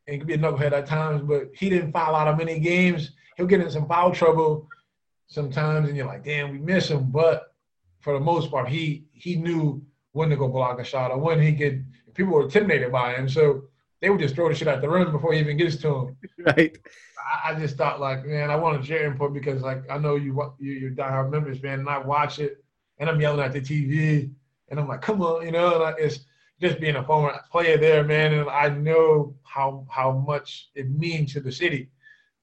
he 0.06 0.18
could 0.18 0.26
be 0.26 0.34
a 0.34 0.38
knucklehead 0.38 0.72
at 0.72 0.86
times, 0.86 1.22
but 1.22 1.50
he 1.54 1.70
didn't 1.70 1.92
foul 1.92 2.14
out 2.14 2.28
of 2.28 2.36
many 2.36 2.58
games. 2.58 3.12
He'll 3.36 3.46
get 3.46 3.60
in 3.60 3.70
some 3.70 3.88
foul 3.88 4.12
trouble 4.12 4.68
sometimes, 5.26 5.88
and 5.88 5.96
you're 5.96 6.06
like, 6.06 6.24
damn, 6.24 6.50
we 6.50 6.58
miss 6.58 6.88
him. 6.88 7.10
But 7.10 7.54
for 8.00 8.12
the 8.12 8.20
most 8.20 8.50
part, 8.50 8.68
he 8.68 9.04
he 9.12 9.36
knew 9.36 9.82
when 10.12 10.28
to 10.30 10.36
go 10.36 10.48
block 10.48 10.80
a 10.80 10.84
shot 10.84 11.10
or 11.10 11.18
when 11.18 11.40
he 11.40 11.54
could. 11.54 11.86
People 12.14 12.34
were 12.34 12.44
intimidated 12.44 12.92
by 12.92 13.14
him, 13.14 13.28
so 13.28 13.64
they 14.00 14.10
would 14.10 14.20
just 14.20 14.34
throw 14.34 14.48
the 14.48 14.54
shit 14.54 14.68
at 14.68 14.80
the 14.80 14.88
room 14.88 15.12
before 15.12 15.32
he 15.32 15.40
even 15.40 15.56
gets 15.56 15.76
to 15.76 15.94
him. 15.94 16.16
Right. 16.38 16.78
I, 17.44 17.50
I 17.50 17.54
just 17.58 17.76
thought 17.76 18.00
like, 18.00 18.24
man, 18.24 18.50
I 18.50 18.56
want 18.56 18.80
to 18.80 18.86
share 18.86 19.04
input 19.04 19.34
because 19.34 19.62
like 19.62 19.82
I 19.90 19.98
know 19.98 20.16
you 20.16 20.54
you 20.58 20.72
you 20.72 20.90
diehard 20.90 21.30
members, 21.30 21.62
man, 21.62 21.80
and 21.80 21.88
I 21.88 21.98
watch 21.98 22.38
it 22.38 22.64
and 22.98 23.08
I'm 23.08 23.20
yelling 23.20 23.40
at 23.40 23.52
the 23.52 23.60
TV 23.60 24.30
and 24.68 24.80
I'm 24.80 24.88
like, 24.88 25.02
come 25.02 25.20
on, 25.22 25.44
you 25.44 25.52
know, 25.52 25.78
like 25.78 25.96
it's 25.98 26.20
just 26.60 26.80
being 26.80 26.96
a 26.96 27.04
former 27.04 27.38
player 27.50 27.76
there, 27.76 28.04
man, 28.04 28.32
and 28.32 28.48
I 28.48 28.68
know 28.68 29.34
how 29.42 29.86
how 29.90 30.12
much 30.12 30.70
it 30.74 30.90
means 30.90 31.32
to 31.34 31.40
the 31.40 31.52
city. 31.52 31.90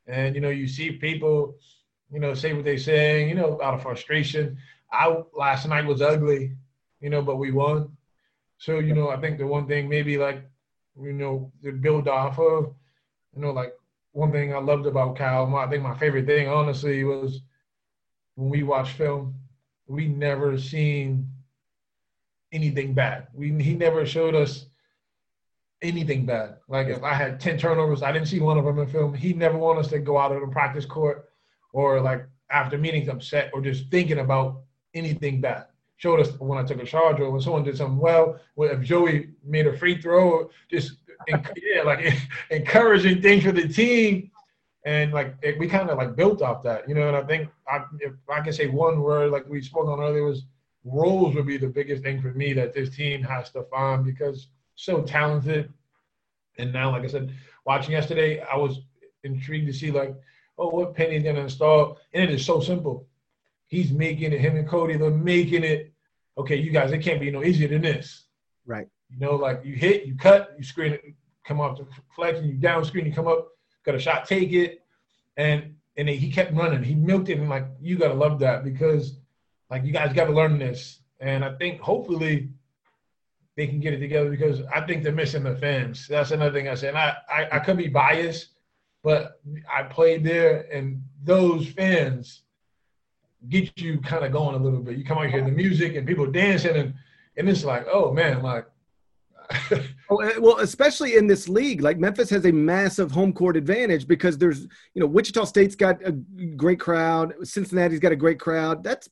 And 0.08 0.36
you 0.36 0.42
know, 0.42 0.50
you 0.50 0.68
see 0.68 0.92
people, 0.92 1.56
you 2.12 2.20
know, 2.20 2.34
say 2.34 2.54
what 2.54 2.66
they're 2.66 2.78
saying, 2.78 3.30
you 3.30 3.36
know, 3.36 3.60
out 3.62 3.74
of 3.74 3.82
frustration. 3.82 4.58
I 4.92 5.22
last 5.34 5.68
night 5.68 5.86
was 5.86 6.02
ugly, 6.02 6.56
you 7.02 7.10
know, 7.10 7.22
but 7.22 7.38
we 7.38 7.52
won. 7.52 7.97
So, 8.58 8.80
you 8.80 8.94
know, 8.94 9.10
I 9.10 9.18
think 9.18 9.38
the 9.38 9.48
one 9.48 9.68
thing 9.68 9.88
maybe 9.88 10.18
like, 10.18 10.44
you 11.00 11.14
know, 11.14 11.52
to 11.64 11.72
build 11.72 12.08
off 12.08 12.40
of, 12.40 12.74
you 13.36 13.42
know, 13.42 13.52
like 13.52 13.74
one 14.12 14.32
thing 14.32 14.54
I 14.54 14.60
loved 14.60 14.88
about 14.88 15.16
Cal, 15.16 15.56
I 15.56 15.68
think 15.68 15.84
my 15.84 15.98
favorite 15.98 16.26
thing, 16.26 16.48
honestly, 16.48 17.04
was 17.04 17.42
when 18.36 18.50
we 18.50 18.64
watched 18.64 18.94
film, 18.94 19.36
we 19.88 20.08
never 20.08 20.58
seen 20.58 21.30
anything 22.52 22.94
bad. 22.94 23.28
We 23.34 23.52
he 23.62 23.74
never 23.76 24.06
showed 24.06 24.36
us 24.36 24.66
anything 25.82 26.26
bad. 26.26 26.58
Like 26.68 26.88
if 26.88 27.04
I 27.04 27.14
had 27.14 27.40
10 27.40 27.58
turnovers, 27.58 28.02
I 28.02 28.12
didn't 28.12 28.28
see 28.28 28.40
one 28.40 28.58
of 28.58 28.66
them 28.66 28.80
in 28.80 28.88
film. 28.88 29.14
He 29.14 29.34
never 29.34 29.58
wanted 29.58 29.82
us 29.82 29.90
to 29.90 30.00
go 30.00 30.18
out 30.18 30.32
of 30.32 30.42
the 30.42 30.48
practice 30.48 30.86
court 30.86 31.30
or 31.74 32.02
like 32.02 32.28
after 32.50 32.78
meetings 32.78 33.10
upset 33.10 33.52
or 33.54 33.62
just 33.62 33.90
thinking 33.92 34.20
about 34.20 34.62
anything 34.94 35.42
bad. 35.42 35.66
Showed 35.98 36.20
us 36.20 36.40
when 36.40 36.60
I 36.60 36.64
took 36.64 36.82
a 36.82 36.86
charge 36.86 37.20
or 37.20 37.32
when 37.32 37.42
someone 37.42 37.64
did 37.64 37.78
something 37.78 37.98
well, 37.98 38.40
if 38.58 38.82
Joey 38.82 39.32
made 39.44 39.68
a 39.68 39.78
free 39.78 40.00
throw, 40.00 40.50
just 40.70 40.94
yeah, 41.28 41.82
like 41.84 42.14
encouraging 42.52 43.22
things 43.22 43.44
for 43.44 43.52
the 43.52 43.68
team. 43.68 44.32
And 44.86 45.12
like 45.12 45.36
it, 45.42 45.58
we 45.60 45.68
kind 45.68 45.90
of 45.90 45.98
like 45.98 46.16
built 46.16 46.42
off 46.42 46.64
that, 46.64 46.88
you 46.88 46.96
know. 46.96 47.08
And 47.08 47.18
I 47.18 47.24
think 47.24 47.50
I, 47.68 47.84
if 48.00 48.14
I 48.30 48.42
can 48.42 48.54
say 48.54 48.68
one 48.68 49.02
word, 49.02 49.32
like 49.32 49.48
we 49.50 49.62
spoke 49.62 49.88
on 49.88 50.00
earlier, 50.00 50.24
was 50.24 50.44
roles 50.86 51.36
would 51.36 51.48
be 51.48 51.58
the 51.58 51.68
biggest 51.68 52.04
thing 52.04 52.22
for 52.22 52.32
me 52.32 52.54
that 52.54 52.74
this 52.74 52.96
team 52.96 53.22
has 53.24 53.50
to 53.52 53.64
find 53.64 54.06
because 54.06 54.48
so 54.76 55.02
talented. 55.02 55.74
And 56.58 56.72
now, 56.72 56.92
like 56.92 57.04
I 57.04 57.08
said, 57.08 57.34
watching 57.66 57.92
yesterday, 57.92 58.40
I 58.42 58.56
was 58.56 58.80
intrigued 59.24 59.68
to 59.68 59.74
see 59.74 59.92
like, 59.92 60.16
oh, 60.58 60.70
what 60.70 60.96
Penny's 60.96 61.24
gonna 61.24 61.42
install, 61.42 61.98
and 62.14 62.24
it 62.24 62.30
is 62.30 62.46
so 62.46 62.60
simple. 62.62 63.08
He's 63.68 63.92
making 63.92 64.32
it. 64.34 64.40
Him 64.40 64.56
and 64.56 64.68
Cody, 64.68 64.98
they're 64.98 65.12
making 65.12 65.64
it. 65.64 65.94
Okay, 66.38 66.56
you 66.56 66.72
guys, 66.72 66.92
it 66.92 67.00
can't 67.00 67.20
be 67.20 67.32
no 67.32 67.44
easier 67.44 67.68
than 67.68 67.82
this. 67.82 68.26
Right. 68.66 68.88
You 69.10 69.20
know, 69.20 69.36
like 69.36 69.62
you 69.64 69.76
hit, 69.76 70.06
you 70.06 70.16
cut, 70.16 70.56
you 70.58 70.64
screen 70.64 70.94
it, 70.94 71.04
come 71.46 71.60
off 71.60 71.78
the 71.78 71.88
flex, 72.16 72.40
and 72.40 72.50
you 72.50 72.56
down 72.56 72.86
screen, 72.86 73.06
you 73.06 73.14
come 73.14 73.28
up, 73.28 73.50
got 73.84 73.96
a 73.96 74.00
shot, 74.00 74.26
take 74.26 74.52
it, 74.52 74.84
and 75.38 75.76
and 75.98 76.08
he 76.08 76.32
kept 76.32 76.54
running. 76.54 76.84
He 76.84 76.96
milked 76.96 77.30
it, 77.30 77.40
and 77.40 77.50
like 77.50 77.66
you 77.82 77.98
gotta 77.98 78.14
love 78.14 78.40
that 78.40 78.64
because 78.64 79.18
like 79.70 79.84
you 79.84 79.92
guys 79.92 80.14
gotta 80.14 80.34
learn 80.34 80.60
this. 80.60 81.00
And 81.20 81.44
I 81.44 81.56
think 81.56 81.82
hopefully 81.82 82.50
they 83.56 83.66
can 83.66 83.80
get 83.80 83.94
it 83.94 84.00
together 84.00 84.30
because 84.30 84.62
I 84.74 84.82
think 84.82 85.04
they're 85.04 85.12
missing 85.12 85.44
the 85.44 85.56
fans. 85.56 86.08
That's 86.08 86.32
another 86.32 86.52
thing 86.52 86.70
I 86.70 86.76
said. 86.76 86.90
And 86.90 86.98
I, 87.00 87.18
I, 87.28 87.48
I 87.54 87.60
could 87.60 87.78
be 87.78 87.88
biased, 87.88 88.50
but 89.04 89.42
I 89.72 89.84
played 89.84 90.24
there, 90.24 90.68
and 90.72 91.02
those 91.24 91.68
fans 91.70 92.44
get 93.50 93.80
you 93.80 94.00
kind 94.02 94.26
of 94.26 94.32
going 94.32 94.56
a 94.56 94.60
little 94.60 94.80
bit. 94.80 94.98
You 94.98 95.06
come 95.06 95.18
out 95.18 95.30
here, 95.30 95.44
the 95.44 95.52
music 95.52 95.96
and 95.96 96.08
people 96.08 96.26
dancing, 96.26 96.76
and 96.76 96.94
and 97.38 97.50
it's 97.50 97.64
like, 97.64 97.86
oh 97.92 98.12
man, 98.12 98.42
like. 98.42 98.66
oh, 100.10 100.18
eh, 100.18 100.34
well, 100.40 100.58
especially 100.58 101.16
in 101.16 101.26
this 101.26 101.48
league, 101.48 101.82
like 101.82 101.98
Memphis 101.98 102.30
has 102.30 102.46
a 102.46 102.52
massive 102.52 103.12
home 103.12 103.32
court 103.32 103.56
advantage 103.56 104.06
because 104.06 104.38
there's, 104.38 104.64
you 104.94 105.00
know, 105.00 105.06
Wichita 105.06 105.46
State's 105.46 105.74
got 105.74 106.06
a 106.06 106.12
great 106.12 106.82
crowd, 106.82 107.34
Cincinnati's 107.44 108.02
got 108.02 108.12
a 108.12 108.18
great 108.18 108.42
crowd. 108.42 108.84
That's 108.84 109.08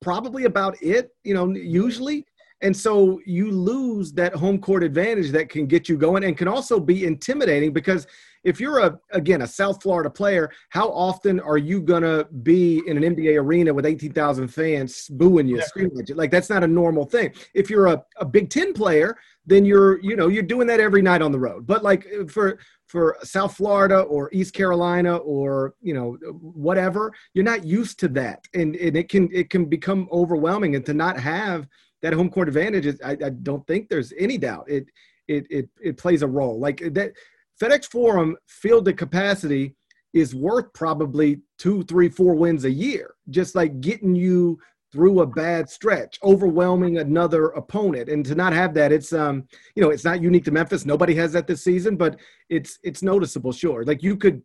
probably 0.00 0.44
about 0.44 0.76
it, 0.82 1.14
you 1.22 1.34
know, 1.34 1.54
usually. 1.54 2.26
And 2.62 2.76
so 2.76 3.20
you 3.26 3.50
lose 3.52 4.12
that 4.14 4.34
home 4.34 4.58
court 4.58 4.82
advantage 4.82 5.30
that 5.32 5.50
can 5.50 5.66
get 5.66 5.88
you 5.88 5.96
going 5.96 6.24
and 6.24 6.36
can 6.36 6.48
also 6.48 6.80
be 6.80 7.04
intimidating 7.04 7.72
because 7.72 8.06
if 8.46 8.60
you're 8.60 8.78
a 8.78 8.98
again 9.10 9.42
a 9.42 9.46
South 9.46 9.82
Florida 9.82 10.08
player, 10.08 10.50
how 10.70 10.88
often 10.90 11.40
are 11.40 11.58
you 11.58 11.82
gonna 11.82 12.24
be 12.42 12.80
in 12.86 12.96
an 12.96 13.16
NBA 13.16 13.40
arena 13.40 13.74
with 13.74 13.84
18,000 13.84 14.46
fans 14.48 15.08
booing 15.08 15.48
you, 15.48 15.58
yeah. 15.58 15.64
screaming 15.64 15.98
at 15.98 16.08
you? 16.08 16.14
Like 16.14 16.30
that's 16.30 16.48
not 16.48 16.62
a 16.62 16.66
normal 16.68 17.04
thing. 17.04 17.32
If 17.54 17.68
you're 17.68 17.86
a, 17.86 18.02
a 18.18 18.24
Big 18.24 18.48
Ten 18.48 18.72
player, 18.72 19.18
then 19.46 19.64
you're 19.64 20.00
you 20.00 20.14
know 20.14 20.28
you're 20.28 20.44
doing 20.44 20.68
that 20.68 20.78
every 20.78 21.02
night 21.02 21.22
on 21.22 21.32
the 21.32 21.40
road. 21.40 21.66
But 21.66 21.82
like 21.82 22.06
for 22.28 22.58
for 22.86 23.16
South 23.24 23.56
Florida 23.56 24.02
or 24.02 24.30
East 24.32 24.54
Carolina 24.54 25.16
or 25.16 25.74
you 25.82 25.92
know 25.92 26.16
whatever, 26.40 27.12
you're 27.34 27.44
not 27.44 27.64
used 27.64 27.98
to 28.00 28.08
that, 28.08 28.44
and 28.54 28.76
and 28.76 28.96
it 28.96 29.08
can 29.08 29.28
it 29.32 29.50
can 29.50 29.64
become 29.64 30.08
overwhelming, 30.12 30.76
and 30.76 30.86
to 30.86 30.94
not 30.94 31.18
have 31.18 31.66
that 32.02 32.12
home 32.12 32.30
court 32.30 32.46
advantage 32.46 32.86
is, 32.86 33.00
I, 33.04 33.12
I 33.12 33.30
don't 33.30 33.66
think 33.66 33.88
there's 33.88 34.12
any 34.16 34.38
doubt 34.38 34.70
it 34.70 34.86
it 35.26 35.46
it 35.50 35.68
it 35.82 35.96
plays 35.96 36.22
a 36.22 36.28
role 36.28 36.60
like 36.60 36.78
that 36.94 37.12
FedEx 37.60 37.86
Forum 37.86 38.36
fielded 38.46 38.96
capacity 38.98 39.74
is 40.12 40.34
worth 40.34 40.72
probably 40.72 41.40
two, 41.58 41.82
three, 41.84 42.08
four 42.08 42.34
wins 42.34 42.64
a 42.64 42.70
year, 42.70 43.14
just 43.30 43.54
like 43.54 43.80
getting 43.80 44.14
you 44.14 44.58
through 44.92 45.20
a 45.20 45.26
bad 45.26 45.68
stretch, 45.68 46.18
overwhelming 46.22 46.98
another 46.98 47.46
opponent. 47.48 48.08
And 48.08 48.24
to 48.26 48.34
not 48.34 48.52
have 48.52 48.72
that, 48.74 48.92
it's 48.92 49.12
um, 49.12 49.46
you 49.74 49.82
know, 49.82 49.90
it's 49.90 50.04
not 50.04 50.22
unique 50.22 50.44
to 50.44 50.50
Memphis. 50.50 50.86
Nobody 50.86 51.14
has 51.16 51.32
that 51.32 51.46
this 51.46 51.64
season, 51.64 51.96
but 51.96 52.18
it's 52.48 52.78
it's 52.82 53.02
noticeable, 53.02 53.52
sure. 53.52 53.84
Like 53.84 54.02
you 54.02 54.16
could, 54.16 54.42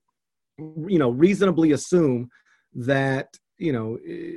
you 0.57 0.99
know, 0.99 1.11
reasonably 1.11 1.71
assume 1.71 2.29
that, 2.73 3.37
you 3.57 3.71
know, 3.71 3.97
eh, 4.07 4.31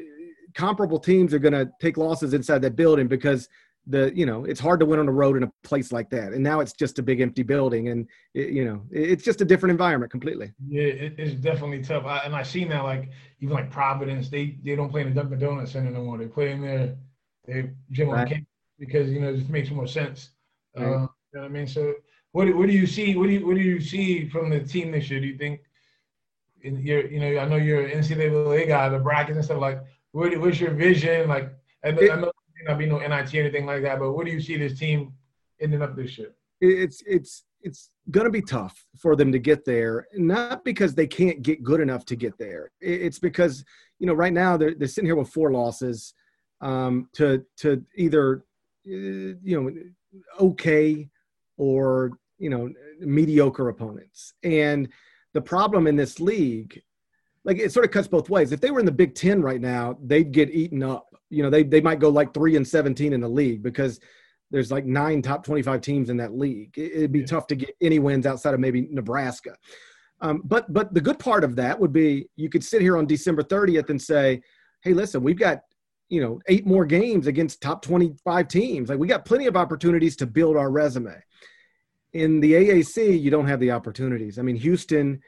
comparable 0.55 1.01
teams 1.01 1.35
are 1.35 1.39
gonna 1.41 1.69
take 1.81 1.97
losses 1.97 2.35
inside 2.35 2.63
that 2.63 2.77
building 2.77 3.09
because 3.09 3.49
the 3.87 4.13
you 4.15 4.25
know 4.25 4.45
it's 4.45 4.61
hard 4.61 4.81
to 4.81 4.87
win 4.87 4.99
on 4.99 5.07
the 5.07 5.13
road 5.13 5.37
in 5.37 5.43
a 5.43 5.53
place 5.63 5.93
like 5.93 6.11
that. 6.11 6.33
And 6.33 6.43
now 6.43 6.61
it's 6.61 6.73
just 6.73 6.99
a 6.99 7.03
big 7.03 7.21
empty 7.21 7.43
building 7.43 7.89
and 7.89 8.09
it, 8.33 8.51
you 8.51 8.65
know 8.65 8.83
it's 8.91 9.23
just 9.23 9.41
a 9.41 9.45
different 9.45 9.73
environment 9.73 10.11
completely. 10.11 10.53
Yeah 10.67 10.85
it, 10.85 11.15
it's 11.19 11.35
definitely 11.35 11.83
tough. 11.83 12.05
I, 12.05 12.19
and 12.19 12.35
i 12.35 12.43
see 12.43 12.65
now 12.65 12.85
like 12.85 13.11
even 13.41 13.55
like 13.55 13.71
providence 13.71 14.29
they 14.29 14.59
they 14.65 14.77
don't 14.77 14.91
play 14.91 15.03
in 15.03 15.09
the 15.09 15.15
dunkin' 15.15 15.39
donuts 15.39 15.73
center 15.73 15.91
no 15.91 16.03
more. 16.03 16.19
They 16.19 16.27
play 16.27 16.53
in 16.53 16.63
their 16.63 16.97
they 17.47 17.71
gym 17.91 18.11
on 18.11 18.27
campus 18.27 18.47
because 18.79 19.11
you 19.11 19.21
know 19.21 19.31
it 19.31 19.39
just 19.39 19.51
makes 19.51 19.71
more 19.71 19.87
sense. 19.87 20.31
Right. 20.77 20.85
uh, 20.85 20.89
you 20.89 20.97
know 20.97 21.09
what 21.33 21.45
i 21.45 21.49
mean? 21.49 21.67
So 21.67 21.95
what, 22.33 22.53
what 22.57 22.67
do 22.67 22.73
you 22.73 22.87
see 22.87 23.17
what 23.17 23.27
do 23.27 23.33
you 23.33 23.47
what 23.47 23.57
do 23.57 23.63
you 23.63 23.81
see 23.81 24.29
from 24.29 24.51
the 24.51 24.61
team 24.61 24.93
this 24.93 25.11
year 25.11 25.21
do 25.21 25.27
you 25.27 25.39
think? 25.39 25.61
In 26.63 26.81
your 26.81 27.07
you 27.07 27.21
know 27.21 27.39
i 27.41 27.45
know 27.47 27.57
you're 27.57 27.85
an 27.85 28.01
ncaa 28.01 28.67
guy 28.67 28.89
the 28.89 28.99
brackets 28.99 29.37
and 29.37 29.45
stuff 29.45 29.61
like 29.61 29.83
what, 30.15 30.39
what's 30.39 30.61
your 30.61 30.71
vision? 30.71 31.29
Like 31.29 31.53
it, 31.83 32.11
I 32.11 32.17
know 32.21 32.31
not 32.65 32.79
be 32.79 32.87
no 32.87 32.99
NIT 32.99 33.35
or 33.35 33.41
anything 33.41 33.67
like 33.67 33.83
that. 33.83 33.99
But 33.99 34.13
what 34.13 34.27
do 34.27 34.33
you 34.33 34.41
see 34.41 34.57
this 34.57 34.79
team 34.79 35.13
ending 35.61 35.83
up 35.83 35.97
this 35.97 36.19
year? 36.19 36.35
It's 36.61 37.03
it's 37.07 37.45
it's 37.63 37.91
going 38.11 38.25
to 38.25 38.31
be 38.31 38.43
tough 38.43 38.85
for 38.99 39.17
them 39.17 39.33
to 39.33 39.39
get 39.39 39.65
there, 39.65 40.07
not 40.15 40.65
because 40.65 40.95
they 40.95 41.07
can't 41.07 41.43
get 41.43 41.63
good 41.63 41.81
enough 41.81 42.05
to 42.07 42.17
get 42.17 42.39
there. 42.39 42.71
It's 42.81 43.19
because 43.19 43.65
you 43.99 44.07
know 44.07 44.15
right 44.15 44.33
now 44.33 44.57
they're 44.57 44.75
they're 44.75 44.89
sitting 44.89 45.07
here 45.07 45.17
with 45.17 45.31
four 45.31 45.51
losses 45.51 46.15
um, 46.61 47.09
to 47.15 47.45
to 47.59 47.85
either 47.97 48.45
uh, 48.87 49.35
you 49.43 49.43
know 49.45 49.71
okay 50.41 51.09
or 51.57 52.13
you 52.39 52.51
know 52.51 52.71
mediocre 53.01 53.69
opponents 53.69 54.35
and 54.43 54.89
the 55.33 55.41
problem 55.41 55.87
in 55.87 55.97
this 55.97 56.21
league 56.21 56.81
like 57.45 57.59
it 57.59 57.73
sort 57.73 57.85
of 57.85 57.91
cuts 57.91 58.09
both 58.09 58.31
ways 58.31 58.53
if 58.53 58.61
they 58.61 58.71
were 58.71 58.81
in 58.81 58.87
the 58.87 58.93
big 58.93 59.15
10 59.15 59.43
right 59.43 59.61
now 59.61 59.97
they'd 60.03 60.33
get 60.33 60.51
eaten 60.51 60.83
up 60.83 61.15
you 61.35 61.43
know, 61.43 61.51
they, 61.51 61.63
they 61.63 61.81
might 61.81 61.99
go 61.99 62.09
like 62.09 62.33
three 62.33 62.57
and 62.57 62.67
17 62.67 63.13
in 63.13 63.21
the 63.21 63.29
league 63.29 63.63
because 63.63 64.01
there's 64.51 64.71
like 64.71 64.85
nine 64.85 65.21
top 65.21 65.45
25 65.45 65.81
teams 65.81 66.11
in 66.11 66.17
that 66.19 66.37
league. 66.37 66.73
It'd 66.77 67.13
be 67.13 67.21
yeah. 67.21 67.27
tough 67.27 67.47
to 67.49 67.57
get 67.57 67.75
any 67.81 67.99
wins 67.99 68.27
outside 68.27 68.55
of 68.55 68.61
maybe 68.61 68.89
Nebraska. 68.91 69.57
Um, 70.21 70.43
but 70.45 70.73
but 70.73 70.95
the 70.95 71.01
good 71.01 71.19
part 71.19 71.45
of 71.45 71.57
that 71.57 71.79
would 71.79 71.93
be 71.93 72.29
you 72.37 72.49
could 72.49 72.65
sit 72.65 72.81
here 72.81 72.97
on 72.97 73.07
December 73.07 73.43
30th 73.43 73.91
and 73.91 74.01
say, 74.01 74.43
hey, 74.83 74.95
listen, 74.95 75.23
we've 75.23 75.39
got 75.39 75.63
you 76.09 76.21
know 76.21 76.41
eight 76.47 76.67
more 76.67 76.85
games 76.85 77.27
against 77.27 77.61
top 77.61 77.83
25 77.83 78.47
teams. 78.49 78.89
Like 78.89 78.99
we 78.99 79.09
got 79.09 79.25
plenty 79.25 79.47
of 79.47 79.57
opportunities 79.57 80.15
to 80.17 80.27
build 80.27 80.57
our 80.57 80.71
resume. 80.71 81.21
In 82.13 82.39
the 82.39 82.53
AAC, 82.53 83.21
you 83.21 83.31
don't 83.31 83.49
have 83.49 83.59
the 83.59 83.73
opportunities. 83.73 84.39
I 84.39 84.43
mean, 84.43 84.57
Houston 84.57 85.21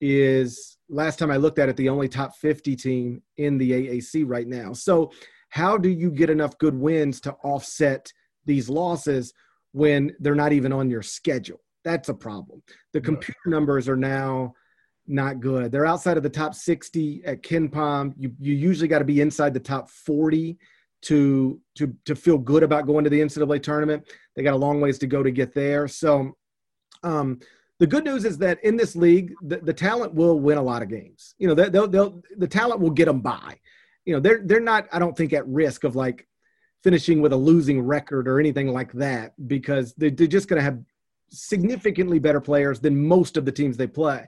is 0.00 0.76
last 0.88 1.18
time 1.18 1.30
I 1.30 1.36
looked 1.36 1.58
at 1.58 1.68
it, 1.68 1.76
the 1.76 1.88
only 1.88 2.08
top 2.08 2.36
50 2.36 2.76
team 2.76 3.22
in 3.36 3.58
the 3.58 3.70
AAC 3.70 4.24
right 4.26 4.46
now. 4.46 4.72
So 4.72 5.12
how 5.50 5.78
do 5.78 5.88
you 5.88 6.10
get 6.10 6.30
enough 6.30 6.58
good 6.58 6.74
wins 6.74 7.20
to 7.22 7.32
offset 7.44 8.12
these 8.44 8.68
losses 8.68 9.32
when 9.72 10.12
they're 10.20 10.34
not 10.34 10.52
even 10.52 10.72
on 10.72 10.90
your 10.90 11.02
schedule? 11.02 11.60
That's 11.84 12.08
a 12.08 12.14
problem. 12.14 12.62
The 12.92 13.00
computer 13.00 13.38
numbers 13.46 13.88
are 13.88 13.96
now 13.96 14.54
not 15.06 15.40
good. 15.40 15.70
They're 15.70 15.86
outside 15.86 16.16
of 16.16 16.22
the 16.22 16.30
top 16.30 16.54
60 16.54 17.22
at 17.24 17.42
KenPom. 17.42 18.14
You 18.16 18.32
you 18.40 18.54
usually 18.54 18.88
got 18.88 19.00
to 19.00 19.04
be 19.04 19.20
inside 19.20 19.52
the 19.52 19.60
top 19.60 19.90
40 19.90 20.58
to 21.02 21.60
to 21.76 21.94
to 22.06 22.16
feel 22.16 22.38
good 22.38 22.62
about 22.62 22.86
going 22.86 23.04
to 23.04 23.10
the 23.10 23.20
NCAA 23.20 23.62
tournament. 23.62 24.08
They 24.34 24.42
got 24.42 24.54
a 24.54 24.56
long 24.56 24.80
ways 24.80 24.98
to 24.98 25.06
go 25.06 25.22
to 25.22 25.30
get 25.30 25.54
there. 25.54 25.86
So 25.88 26.32
um, 27.02 27.40
the 27.80 27.86
good 27.86 28.04
news 28.04 28.24
is 28.24 28.38
that 28.38 28.62
in 28.64 28.76
this 28.76 28.94
league, 28.94 29.32
the, 29.42 29.56
the 29.56 29.72
talent 29.72 30.14
will 30.14 30.38
win 30.38 30.58
a 30.58 30.62
lot 30.62 30.82
of 30.82 30.88
games. 30.88 31.34
You 31.38 31.48
know, 31.48 31.54
they'll, 31.54 31.88
they'll, 31.88 32.22
the 32.36 32.46
talent 32.46 32.80
will 32.80 32.90
get 32.90 33.06
them 33.06 33.20
by 33.20 33.58
you 34.04 34.14
know 34.14 34.20
they're 34.20 34.42
they're 34.44 34.60
not 34.60 34.86
I 34.92 34.98
don't 34.98 35.16
think 35.16 35.32
at 35.32 35.46
risk 35.46 35.84
of 35.84 35.96
like 35.96 36.26
finishing 36.82 37.22
with 37.22 37.32
a 37.32 37.36
losing 37.36 37.80
record 37.80 38.28
or 38.28 38.38
anything 38.38 38.68
like 38.68 38.92
that 38.92 39.32
because 39.48 39.94
they're, 39.94 40.10
they're 40.10 40.26
just 40.26 40.48
going 40.48 40.58
to 40.58 40.64
have 40.64 40.78
significantly 41.30 42.18
better 42.18 42.42
players 42.42 42.78
than 42.78 43.06
most 43.06 43.38
of 43.38 43.46
the 43.46 43.52
teams 43.52 43.76
they 43.76 43.86
play. 43.86 44.26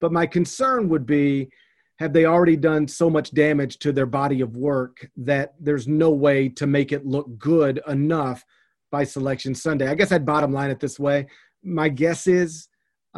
But 0.00 0.12
my 0.12 0.26
concern 0.26 0.88
would 0.88 1.04
be 1.04 1.50
have 1.98 2.12
they 2.12 2.24
already 2.24 2.56
done 2.56 2.88
so 2.88 3.10
much 3.10 3.32
damage 3.32 3.78
to 3.80 3.92
their 3.92 4.06
body 4.06 4.40
of 4.40 4.56
work 4.56 5.06
that 5.18 5.54
there's 5.60 5.86
no 5.86 6.10
way 6.10 6.48
to 6.50 6.66
make 6.66 6.92
it 6.92 7.04
look 7.04 7.38
good 7.38 7.80
enough 7.88 8.44
by 8.90 9.04
selection 9.04 9.54
Sunday? 9.54 9.88
I 9.88 9.94
guess 9.94 10.12
I'd 10.12 10.24
bottom 10.24 10.52
line 10.52 10.70
it 10.70 10.80
this 10.80 10.98
way. 10.98 11.26
My 11.62 11.88
guess 11.88 12.26
is, 12.26 12.68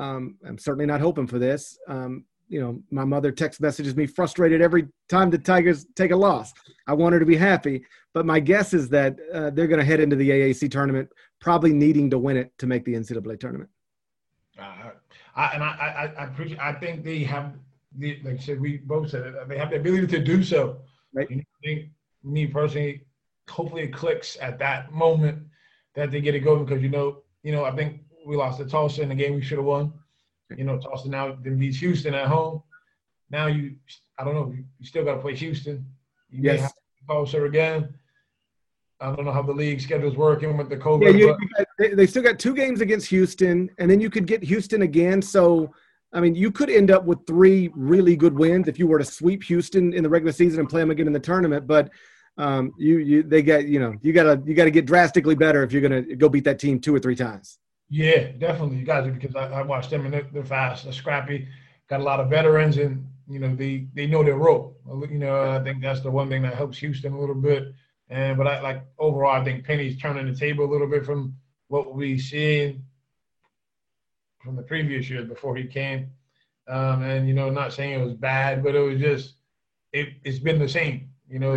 um, 0.01 0.37
I'm 0.47 0.57
certainly 0.57 0.87
not 0.87 1.01
hoping 1.01 1.27
for 1.27 1.39
this. 1.39 1.79
Um, 1.87 2.25
you 2.49 2.61
know, 2.61 2.83
my 2.91 3.05
mother 3.05 3.31
text 3.31 3.61
messages 3.61 3.95
me 3.95 4.07
frustrated 4.07 4.61
every 4.63 4.89
time 5.09 5.31
the 5.31 5.39
Tigers 5.39 5.87
take 5.95 6.11
a 6.11 6.17
loss. 6.17 6.53
I 6.87 6.95
want 6.95 7.13
her 7.13 7.21
to 7.21 7.27
be 7.27 7.37
happy, 7.37 7.85
but 8.15 8.25
my 8.27 8.41
guess 8.41 8.73
is 8.73 8.89
that 8.89 9.17
uh, 9.33 9.51
they're 9.51 9.69
going 9.69 9.79
to 9.79 9.85
head 9.85 10.01
into 10.01 10.17
the 10.17 10.31
AAC 10.31 10.71
tournament 10.71 11.09
probably 11.41 11.73
needing 11.73 12.11
to 12.11 12.19
win 12.19 12.37
it 12.39 12.51
to 12.59 12.67
make 12.67 12.85
the 12.85 12.95
NCAA 12.95 13.39
tournament. 13.39 13.71
Uh, 14.59 14.91
I, 15.37 15.47
and 15.55 15.63
I, 15.63 15.69
I, 15.69 16.23
I 16.23 16.25
appreciate. 16.25 16.61
I 16.61 16.73
think 16.73 17.05
they 17.05 17.21
have 17.21 17.53
the 17.97 18.19
like 18.25 18.35
I 18.35 18.39
said. 18.39 18.61
We 18.61 18.79
both 18.79 19.11
said 19.11 19.27
it. 19.27 19.49
They 19.49 19.59
have 19.59 19.71
the 19.71 19.77
ability 19.77 20.07
to 20.09 20.19
do 20.19 20.43
so. 20.43 20.79
Right. 21.13 21.31
You 21.31 21.37
know, 21.37 21.43
I 21.43 21.67
think 21.67 21.91
me 22.25 22.47
personally, 22.47 23.07
hopefully 23.49 23.83
it 23.83 23.93
clicks 23.93 24.37
at 24.41 24.59
that 24.59 24.93
moment 24.93 25.43
that 25.95 26.11
they 26.11 26.21
get 26.21 26.35
it 26.35 26.41
going 26.41 26.65
because 26.65 26.83
you 26.83 26.89
know, 26.89 27.19
you 27.43 27.53
know, 27.53 27.65
I 27.65 27.71
think 27.77 28.01
we 28.27 28.37
lost 28.37 28.59
to 28.59 28.65
Tulsa 28.65 29.03
in 29.03 29.09
the 29.09 29.15
game 29.15 29.35
we 29.35 29.43
should 29.43 29.59
have 29.59 29.67
won. 29.67 29.93
You 30.57 30.65
know, 30.65 30.79
Tulsa 30.79 31.09
now 31.09 31.37
then 31.43 31.59
beats 31.59 31.79
Houston 31.79 32.15
at 32.15 32.27
home. 32.27 32.63
Now 33.31 33.47
you, 33.47 33.77
I 34.19 34.25
don't 34.25 34.35
know, 34.35 34.53
you, 34.53 34.65
still 34.85 35.05
got 35.05 35.15
to 35.15 35.21
play 35.21 35.37
Houston. 35.37 35.87
You 36.31 36.41
Yes. 36.43 36.57
may 36.57 36.63
have 36.63 36.73
to 36.73 37.07
Tulsa 37.09 37.45
again. 37.45 37.95
I 39.01 39.15
don't 39.15 39.25
know 39.25 39.33
how 39.33 39.43
the 39.43 39.53
league 39.53 39.81
schedule's 39.81 40.17
working 40.17 40.57
with 40.57 40.69
the 40.69 40.77
COVID. 40.77 41.05
Yeah, 41.05 41.11
you, 41.11 41.27
you 41.29 41.49
got, 41.57 41.67
they, 41.79 41.95
they 41.95 42.07
still 42.07 42.23
got 42.23 42.39
two 42.39 42.55
games 42.55 42.81
against 42.81 43.07
Houston, 43.09 43.71
and 43.79 43.91
then 43.91 44.01
you 44.01 44.11
could 44.11 44.27
get 44.27 44.43
Houston 44.43 44.83
again. 44.83 45.23
So, 45.23 45.73
I 46.13 46.21
mean, 46.21 46.35
you 46.35 46.51
could 46.51 46.69
end 46.69 46.91
up 46.91 47.05
with 47.05 47.25
three 47.27 47.71
really 47.75 48.17
good 48.17 48.35
wins 48.35 48.69
if 48.69 48.79
you 48.79 48.87
were 48.87 48.99
to 48.99 49.05
sweep 49.05 49.45
Houston 49.45 49.95
in 49.95 50.03
the 50.03 50.09
regular 50.11 50.33
season 50.33 50.61
and 50.61 50.69
play 50.69 50.83
them 50.83 50.91
again 50.91 51.07
in 51.07 51.13
the 51.13 51.21
tournament. 51.21 51.67
But 51.67 51.91
um, 52.37 52.73
you, 52.77 52.99
you, 52.99 53.23
they 53.23 53.43
got, 53.43 53.67
you 53.67 53.79
know, 53.79 53.95
you 54.03 54.13
gotta, 54.13 54.43
you 54.45 54.55
gotta 54.55 54.71
get 54.71 54.85
drastically 54.85 55.35
better 55.35 55.63
if 55.63 55.73
you're 55.73 55.81
gonna 55.81 56.03
go 56.03 56.29
beat 56.29 56.45
that 56.45 56.59
team 56.59 56.81
two 56.81 56.95
or 56.95 56.99
three 56.99 57.17
times. 57.17 57.60
Yeah, 57.91 58.29
definitely. 58.39 58.77
You 58.79 58.85
guys, 58.87 59.11
because 59.13 59.35
I, 59.35 59.49
I 59.49 59.63
watched 59.63 59.91
them 59.91 60.05
and 60.05 60.15
they're, 60.15 60.29
they're 60.33 60.45
fast, 60.45 60.85
they're 60.85 60.93
scrappy, 60.93 61.49
got 61.89 62.01
a 62.01 62.05
lot 62.05 62.21
of 62.21 62.31
veterans, 62.31 62.79
and 62.79 63.05
you 63.29 63.41
know 63.41 63.55
they 63.55 63.89
they 63.95 64.07
know 64.07 64.23
their 64.23 64.37
role. 64.37 64.77
You 64.87 65.19
know, 65.19 65.51
I 65.51 65.63
think 65.63 65.83
that's 65.83 66.01
the 66.01 66.11
one 66.11 66.29
thing 66.29 66.43
that 66.43 66.55
helps 66.55 66.79
Houston 66.79 67.13
a 67.13 67.21
little 67.21 67.35
bit. 67.35 67.75
And 68.09 68.39
but 68.39 68.47
I 68.47 68.61
like 68.61 68.85
overall, 68.99 69.41
I 69.41 69.45
think 69.45 69.65
Penny's 69.65 69.99
turning 70.01 70.27
the 70.33 70.39
table 70.39 70.65
a 70.65 70.71
little 70.71 70.87
bit 70.89 71.05
from 71.05 71.35
what 71.69 71.95
we've 71.95 72.21
seen 72.21 72.85
from 74.41 74.57
the 74.57 74.63
previous 74.63 75.11
years 75.11 75.29
before 75.29 75.57
he 75.57 75.65
came. 75.65 76.11
Um, 76.69 77.03
and 77.03 77.27
you 77.29 77.35
know, 77.35 77.51
not 77.51 77.73
saying 77.73 78.01
it 78.01 78.05
was 78.05 78.15
bad, 78.15 78.63
but 78.63 78.75
it 78.75 78.81
was 78.81 79.01
just 79.01 79.35
it, 79.93 80.11
it's 80.25 80.39
been 80.39 80.59
the 80.59 80.69
same. 80.69 81.11
You 81.29 81.41
know, 81.41 81.55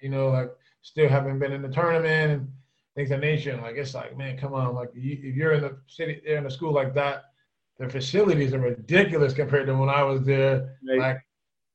you 0.00 0.08
know, 0.08 0.28
like 0.30 0.50
still 0.82 1.08
haven't 1.08 1.38
been 1.38 1.52
in 1.52 1.62
the 1.62 1.68
tournament 1.68 2.32
and 2.32 2.52
things 2.94 3.10
of 3.10 3.20
that 3.20 3.26
nature. 3.26 3.52
And 3.52 3.62
like 3.62 3.76
it's 3.76 3.94
like, 3.94 4.16
man, 4.16 4.38
come 4.38 4.54
on, 4.54 4.74
like 4.74 4.90
you, 4.94 5.18
if 5.22 5.34
you're 5.34 5.52
in 5.52 5.62
the 5.62 5.76
city, 5.86 6.20
you're 6.24 6.38
in 6.38 6.46
a 6.46 6.50
school 6.50 6.72
like 6.72 6.94
that, 6.94 7.24
the 7.78 7.88
facilities 7.88 8.52
are 8.52 8.60
ridiculous 8.60 9.34
compared 9.34 9.66
to 9.66 9.76
when 9.76 9.88
I 9.88 10.02
was 10.02 10.22
there. 10.22 10.76
Right. 10.88 10.98
Like 10.98 11.26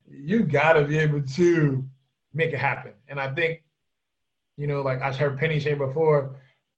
you 0.09 0.43
got 0.43 0.73
to 0.73 0.85
be 0.85 0.97
able 0.97 1.21
to 1.21 1.85
make 2.33 2.53
it 2.53 2.59
happen. 2.59 2.93
And 3.07 3.19
I 3.19 3.33
think, 3.33 3.63
you 4.57 4.67
know, 4.67 4.81
like 4.81 5.01
I 5.01 5.11
heard 5.13 5.37
Penny 5.37 5.59
say 5.59 5.73
before, 5.73 6.35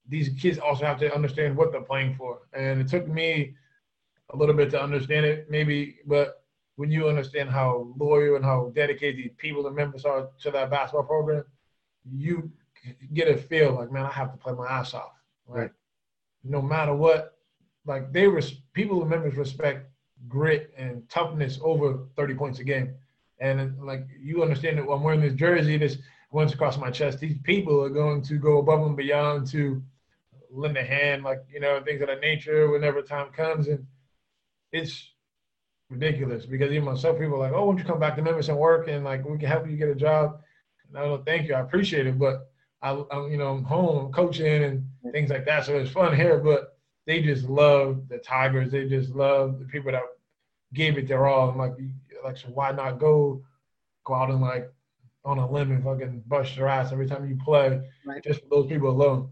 these 0.08 0.30
kids 0.40 0.58
also 0.58 0.84
have 0.84 0.98
to 1.00 1.14
understand 1.14 1.56
what 1.56 1.72
they're 1.72 1.82
playing 1.82 2.14
for. 2.14 2.40
And 2.52 2.80
it 2.80 2.88
took 2.88 3.06
me 3.08 3.54
a 4.30 4.36
little 4.36 4.54
bit 4.54 4.70
to 4.70 4.82
understand 4.82 5.26
it, 5.26 5.50
maybe, 5.50 5.98
but 6.06 6.42
when 6.76 6.90
you 6.90 7.08
understand 7.08 7.50
how 7.50 7.92
loyal 7.96 8.36
and 8.36 8.44
how 8.44 8.72
dedicated 8.74 9.18
these 9.18 9.34
people 9.36 9.66
and 9.66 9.76
members 9.76 10.04
are 10.04 10.28
to 10.40 10.50
that 10.50 10.70
basketball 10.70 11.04
program, 11.04 11.44
you 12.10 12.50
get 13.12 13.28
a 13.28 13.36
feel 13.36 13.72
like, 13.72 13.90
man, 13.92 14.04
I 14.06 14.10
have 14.12 14.32
to 14.32 14.38
play 14.38 14.52
my 14.54 14.66
ass 14.66 14.94
off. 14.94 15.12
Like, 15.46 15.58
Right. 15.58 15.70
no 16.44 16.62
matter 16.62 16.94
what, 16.94 17.38
like 17.84 18.12
they 18.12 18.26
res- 18.28 18.60
people 18.74 19.00
and 19.00 19.10
members 19.10 19.36
respect 19.36 19.88
grit 20.28 20.72
and 20.76 21.08
toughness 21.08 21.58
over 21.62 22.06
30 22.16 22.34
points 22.34 22.58
a 22.60 22.64
game. 22.64 22.94
And 23.38 23.82
like 23.84 24.06
you 24.18 24.42
understand 24.42 24.78
that 24.78 24.86
when 24.86 24.98
I'm 24.98 25.04
wearing 25.04 25.20
this 25.20 25.34
jersey, 25.34 25.76
this 25.76 25.98
runs 26.32 26.52
across 26.54 26.78
my 26.78 26.90
chest. 26.90 27.18
These 27.18 27.38
people 27.42 27.82
are 27.82 27.90
going 27.90 28.22
to 28.22 28.38
go 28.38 28.58
above 28.58 28.86
and 28.86 28.96
beyond 28.96 29.46
to 29.48 29.82
lend 30.50 30.76
a 30.76 30.84
hand, 30.84 31.24
like 31.24 31.44
you 31.52 31.60
know, 31.60 31.80
things 31.82 32.00
of 32.02 32.08
that 32.08 32.20
nature 32.20 32.70
whenever 32.70 33.02
time 33.02 33.32
comes. 33.32 33.68
And 33.68 33.86
it's 34.72 35.10
ridiculous 35.90 36.46
because 36.46 36.70
even 36.72 36.84
myself, 36.84 37.18
people 37.18 37.34
are 37.36 37.38
like, 37.38 37.52
"Oh, 37.52 37.66
won't 37.66 37.78
you 37.78 37.84
come 37.84 38.00
back 38.00 38.16
to 38.16 38.22
Memphis 38.22 38.48
and 38.48 38.58
work 38.58 38.88
and 38.88 39.04
like 39.04 39.24
we 39.24 39.38
can 39.38 39.48
help 39.48 39.68
you 39.68 39.76
get 39.76 39.88
a 39.88 39.94
job?" 39.94 40.40
And 40.88 40.98
I 40.98 41.02
don't 41.04 41.24
thank 41.24 41.48
you, 41.48 41.54
I 41.54 41.60
appreciate 41.60 42.06
it, 42.06 42.18
but 42.18 42.51
I, 42.82 43.02
I'm 43.10 43.30
you 43.30 43.36
know 43.36 43.48
I'm 43.54 43.64
home 43.64 44.12
coaching 44.12 44.64
and 44.64 44.84
things 45.12 45.30
like 45.30 45.44
that, 45.46 45.64
so 45.64 45.76
it's 45.78 45.90
fun 45.90 46.16
here. 46.16 46.38
But 46.38 46.76
they 47.06 47.22
just 47.22 47.44
love 47.48 48.08
the 48.08 48.18
Tigers. 48.18 48.70
They 48.72 48.88
just 48.88 49.10
love 49.10 49.58
the 49.58 49.66
people 49.66 49.92
that 49.92 50.02
gave 50.74 50.98
it 50.98 51.06
their 51.08 51.26
all. 51.26 51.50
I'm 51.50 51.58
like, 51.58 51.74
like, 52.24 52.36
so 52.36 52.48
why 52.48 52.72
not 52.72 52.98
go 52.98 53.42
go 54.04 54.14
out 54.14 54.30
and 54.30 54.40
like 54.40 54.70
on 55.24 55.38
a 55.38 55.50
limb 55.50 55.70
and 55.70 55.84
fucking 55.84 56.24
bust 56.26 56.56
your 56.56 56.68
ass 56.68 56.92
every 56.92 57.06
time 57.06 57.28
you 57.28 57.38
play, 57.44 57.80
Right. 58.04 58.22
just 58.24 58.40
for 58.40 58.48
those 58.50 58.66
people 58.66 58.90
alone. 58.90 59.30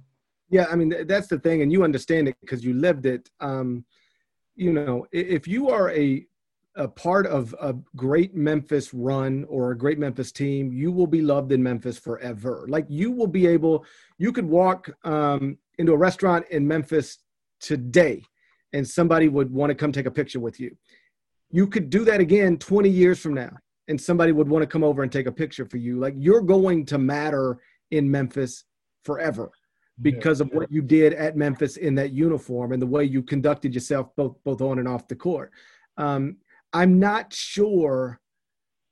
Yeah, 0.48 0.66
I 0.70 0.76
mean 0.76 1.06
that's 1.06 1.26
the 1.26 1.38
thing, 1.38 1.62
and 1.62 1.72
you 1.72 1.82
understand 1.84 2.28
it 2.28 2.36
because 2.40 2.64
you 2.64 2.74
lived 2.74 3.06
it. 3.06 3.28
Um, 3.40 3.84
you 4.56 4.72
know, 4.72 5.06
if 5.12 5.48
you 5.48 5.70
are 5.70 5.90
a 5.90 6.26
a 6.76 6.86
part 6.86 7.26
of 7.26 7.54
a 7.60 7.74
great 7.96 8.34
Memphis 8.34 8.94
run 8.94 9.44
or 9.48 9.70
a 9.70 9.78
great 9.78 9.98
Memphis 9.98 10.30
team, 10.30 10.72
you 10.72 10.92
will 10.92 11.06
be 11.06 11.20
loved 11.20 11.52
in 11.52 11.62
Memphis 11.62 11.98
forever. 11.98 12.66
Like 12.68 12.86
you 12.88 13.10
will 13.10 13.26
be 13.26 13.46
able, 13.46 13.84
you 14.18 14.32
could 14.32 14.44
walk 14.44 14.90
um, 15.04 15.58
into 15.78 15.92
a 15.92 15.96
restaurant 15.96 16.46
in 16.50 16.66
Memphis 16.66 17.18
today, 17.60 18.22
and 18.72 18.86
somebody 18.86 19.28
would 19.28 19.50
want 19.50 19.70
to 19.70 19.74
come 19.74 19.90
take 19.90 20.06
a 20.06 20.10
picture 20.10 20.40
with 20.40 20.60
you. 20.60 20.76
You 21.50 21.66
could 21.66 21.90
do 21.90 22.04
that 22.04 22.20
again 22.20 22.56
20 22.56 22.88
years 22.88 23.18
from 23.18 23.34
now, 23.34 23.50
and 23.88 24.00
somebody 24.00 24.30
would 24.30 24.48
want 24.48 24.62
to 24.62 24.68
come 24.68 24.84
over 24.84 25.02
and 25.02 25.10
take 25.10 25.26
a 25.26 25.32
picture 25.32 25.66
for 25.66 25.76
you. 25.76 25.98
Like 25.98 26.14
you're 26.16 26.40
going 26.40 26.86
to 26.86 26.98
matter 26.98 27.58
in 27.90 28.08
Memphis 28.08 28.64
forever 29.04 29.50
because 30.02 30.40
of 30.40 30.48
what 30.52 30.70
you 30.70 30.80
did 30.80 31.12
at 31.14 31.36
Memphis 31.36 31.76
in 31.76 31.94
that 31.96 32.12
uniform 32.12 32.72
and 32.72 32.80
the 32.80 32.86
way 32.86 33.04
you 33.04 33.22
conducted 33.22 33.74
yourself 33.74 34.14
both 34.16 34.36
both 34.44 34.60
on 34.60 34.78
and 34.78 34.86
off 34.86 35.08
the 35.08 35.16
court. 35.16 35.50
Um, 35.96 36.36
I'm 36.72 36.98
not 36.98 37.32
sure 37.32 38.20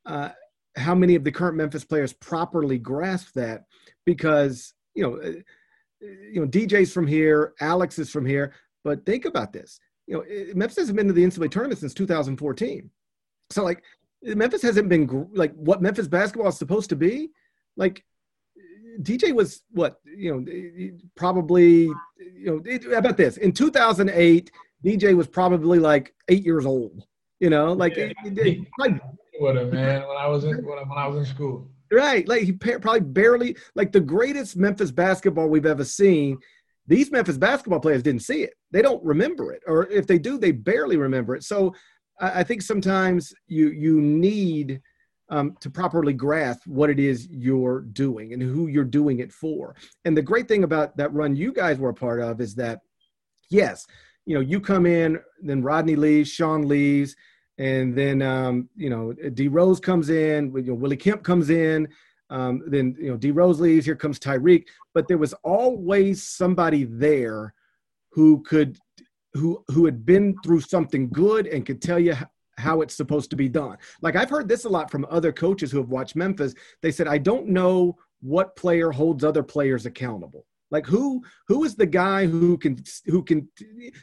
uh, 0.06 0.30
how 0.76 0.94
many 0.94 1.14
of 1.14 1.24
the 1.24 1.32
current 1.32 1.56
Memphis 1.56 1.84
players 1.84 2.12
properly 2.12 2.78
grasp 2.78 3.34
that 3.34 3.64
because 4.06 4.74
you 4.94 5.02
know 5.02 5.16
uh, 5.16 5.32
you 6.00 6.40
know 6.40 6.46
DJ's 6.46 6.92
from 6.92 7.06
here, 7.06 7.54
Alex 7.60 7.98
is 7.98 8.10
from 8.10 8.26
here, 8.26 8.54
but 8.84 9.04
think 9.04 9.24
about 9.24 9.52
this. 9.52 9.78
You 10.06 10.14
know, 10.14 10.20
eh, 10.22 10.52
Memphis 10.54 10.78
hasn't 10.78 10.96
been 10.96 11.06
to 11.08 11.12
the 11.12 11.24
NCAA 11.24 11.50
tournament 11.50 11.80
since 11.80 11.94
2014. 11.94 12.90
So 13.50 13.64
like 13.64 13.82
Memphis 14.22 14.62
hasn't 14.62 14.88
been 14.88 15.28
like 15.32 15.54
what 15.54 15.82
Memphis 15.82 16.08
basketball 16.08 16.48
is 16.48 16.58
supposed 16.58 16.90
to 16.90 16.96
be. 16.96 17.30
Like 17.76 18.04
DJ 19.02 19.32
was 19.32 19.62
what 19.70 20.00
you 20.04 20.32
know 20.32 20.98
probably 21.16 21.90
you 22.18 22.44
know 22.44 22.62
how 22.92 22.98
about 22.98 23.16
this 23.16 23.36
in 23.36 23.52
2008 23.52 24.50
DJ 24.84 25.16
was 25.16 25.28
probably 25.28 25.78
like 25.78 26.14
eight 26.28 26.44
years 26.44 26.66
old 26.66 27.04
you 27.40 27.50
know 27.50 27.72
like, 27.72 27.96
Yeah. 27.96 28.12
it- 28.24 28.38
it- 28.38 28.66
like 28.78 29.00
with 29.40 29.56
him, 29.56 29.70
man. 29.70 30.06
When 30.06 30.16
I 30.16 30.26
was 30.26 30.44
in 30.44 30.64
when 30.64 30.78
I, 30.78 30.82
when 30.82 30.98
I 30.98 31.06
was 31.06 31.18
in 31.28 31.34
school. 31.34 31.70
right 31.92 32.26
like 32.28 32.42
he 32.42 32.52
probably 32.52 33.00
barely 33.00 33.56
like 33.74 33.92
the 33.92 34.00
greatest 34.00 34.56
Memphis 34.56 34.90
basketball 34.90 35.48
we've 35.48 35.66
ever 35.66 35.84
seen 35.84 36.38
these 36.86 37.10
Memphis 37.12 37.36
basketball 37.38 37.80
players 37.80 38.02
didn't 38.02 38.22
see 38.22 38.42
it 38.42 38.54
they 38.72 38.82
don't 38.82 39.02
remember 39.04 39.52
it 39.52 39.62
or 39.66 39.86
if 39.88 40.06
they 40.06 40.18
do 40.18 40.38
they 40.38 40.50
barely 40.52 40.96
remember 40.96 41.36
it 41.36 41.44
so 41.44 41.72
I, 42.20 42.40
I 42.40 42.42
think 42.42 42.62
sometimes 42.62 43.32
you 43.46 43.68
you 43.70 44.00
need 44.00 44.80
um, 45.30 45.56
to 45.60 45.70
properly 45.70 46.14
grasp 46.14 46.66
what 46.66 46.88
it 46.90 46.98
is 46.98 47.28
you're 47.30 47.82
doing 47.92 48.32
and 48.32 48.40
who 48.42 48.66
you're 48.68 48.82
doing 48.82 49.18
it 49.20 49.30
for. 49.30 49.76
And 50.06 50.16
the 50.16 50.22
great 50.22 50.48
thing 50.48 50.64
about 50.64 50.96
that 50.96 51.12
run 51.12 51.36
you 51.36 51.52
guys 51.52 51.78
were 51.78 51.90
a 51.90 51.94
part 51.94 52.22
of 52.22 52.40
is 52.40 52.54
that, 52.54 52.80
yes, 53.50 53.86
you 54.24 54.34
know, 54.34 54.40
you 54.40 54.58
come 54.58 54.86
in, 54.86 55.18
then 55.42 55.62
Rodney 55.62 55.96
leaves, 55.96 56.30
Shawne 56.34 56.64
leaves, 56.64 57.14
and 57.58 57.94
then 57.94 58.22
um, 58.22 58.68
you 58.76 58.88
know 58.88 59.12
D 59.12 59.48
Rose 59.48 59.80
comes 59.80 60.10
in, 60.10 60.52
you 60.54 60.62
know, 60.62 60.74
Willie 60.74 60.96
Kemp 60.96 61.22
comes 61.22 61.50
in, 61.50 61.88
um, 62.30 62.62
then 62.66 62.96
you 62.98 63.10
know 63.10 63.16
D 63.16 63.30
Rose 63.30 63.60
leaves. 63.60 63.84
Here 63.84 63.96
comes 63.96 64.18
Tyreke, 64.18 64.66
but 64.94 65.08
there 65.08 65.18
was 65.18 65.34
always 65.44 66.22
somebody 66.22 66.84
there 66.84 67.54
who 68.12 68.42
could 68.42 68.78
who 69.34 69.64
who 69.68 69.84
had 69.84 70.06
been 70.06 70.36
through 70.44 70.60
something 70.60 71.08
good 71.10 71.46
and 71.46 71.66
could 71.66 71.82
tell 71.82 71.98
you 71.98 72.16
how 72.56 72.80
it's 72.80 72.94
supposed 72.94 73.30
to 73.30 73.36
be 73.36 73.48
done. 73.48 73.76
Like 74.02 74.16
I've 74.16 74.30
heard 74.30 74.48
this 74.48 74.64
a 74.64 74.68
lot 74.68 74.90
from 74.90 75.06
other 75.10 75.32
coaches 75.32 75.70
who 75.70 75.78
have 75.78 75.90
watched 75.90 76.16
Memphis. 76.16 76.54
They 76.82 76.90
said, 76.90 77.06
I 77.06 77.18
don't 77.18 77.48
know 77.48 77.96
what 78.20 78.56
player 78.56 78.90
holds 78.90 79.22
other 79.22 79.44
players 79.44 79.86
accountable. 79.86 80.44
Like 80.70 80.86
who 80.86 81.22
who 81.46 81.64
is 81.64 81.76
the 81.76 81.86
guy 81.86 82.26
who 82.26 82.58
can 82.58 82.82
who 83.06 83.22
can 83.22 83.48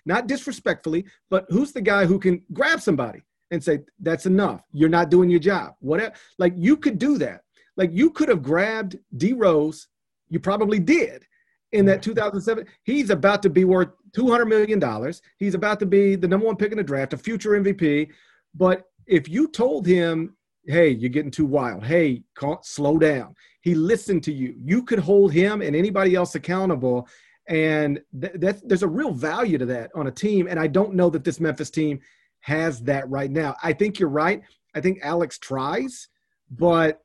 not 0.05 0.27
disrespectfully, 0.27 1.05
but 1.29 1.45
who's 1.49 1.71
the 1.71 1.81
guy 1.81 2.05
who 2.05 2.17
can 2.17 2.41
grab 2.53 2.81
somebody 2.81 3.21
and 3.51 3.63
say, 3.63 3.79
That's 3.99 4.25
enough. 4.25 4.61
You're 4.73 4.89
not 4.89 5.09
doing 5.09 5.29
your 5.29 5.39
job. 5.39 5.75
Whatever. 5.79 6.13
Like 6.37 6.53
you 6.55 6.77
could 6.77 6.97
do 6.97 7.17
that. 7.19 7.41
Like 7.77 7.91
you 7.93 8.09
could 8.09 8.29
have 8.29 8.41
grabbed 8.41 8.97
D 9.17 9.33
Rose, 9.33 9.87
you 10.29 10.39
probably 10.39 10.79
did 10.79 11.25
in 11.71 11.85
that 11.85 12.01
mm-hmm. 12.01 12.11
2007. 12.11 12.65
He's 12.83 13.09
about 13.09 13.43
to 13.43 13.49
be 13.49 13.65
worth 13.65 13.89
$200 14.15 14.47
million. 14.47 15.13
He's 15.37 15.55
about 15.55 15.79
to 15.81 15.85
be 15.85 16.15
the 16.15 16.27
number 16.27 16.45
one 16.45 16.55
pick 16.55 16.71
in 16.71 16.77
the 16.77 16.83
draft, 16.83 17.13
a 17.13 17.17
future 17.17 17.51
MVP. 17.51 18.09
But 18.53 18.85
if 19.05 19.27
you 19.27 19.47
told 19.49 19.85
him, 19.85 20.35
"Hey, 20.65 20.89
you're 20.89 21.09
getting 21.09 21.31
too 21.31 21.45
wild. 21.45 21.83
Hey, 21.83 22.23
slow 22.61 22.97
down," 22.97 23.35
he 23.61 23.75
listened 23.75 24.23
to 24.23 24.33
you. 24.33 24.55
You 24.57 24.83
could 24.83 24.99
hold 24.99 25.31
him 25.31 25.61
and 25.61 25.75
anybody 25.75 26.15
else 26.15 26.35
accountable, 26.35 27.07
and 27.47 28.01
th- 28.19 28.33
that 28.35 28.67
there's 28.67 28.83
a 28.83 28.87
real 28.87 29.11
value 29.11 29.57
to 29.57 29.65
that 29.65 29.91
on 29.93 30.07
a 30.07 30.11
team. 30.11 30.47
And 30.49 30.59
I 30.59 30.67
don't 30.67 30.95
know 30.95 31.09
that 31.09 31.25
this 31.25 31.39
Memphis 31.41 31.69
team 31.69 31.99
has 32.45 32.79
that 32.81 33.09
right 33.09 33.31
now. 33.31 33.55
I 33.63 33.73
think 33.73 33.97
you're 33.97 34.07
right. 34.07 34.43
I 34.75 34.79
think 34.79 34.99
Alex 35.01 35.39
tries, 35.39 36.09
but 36.51 37.01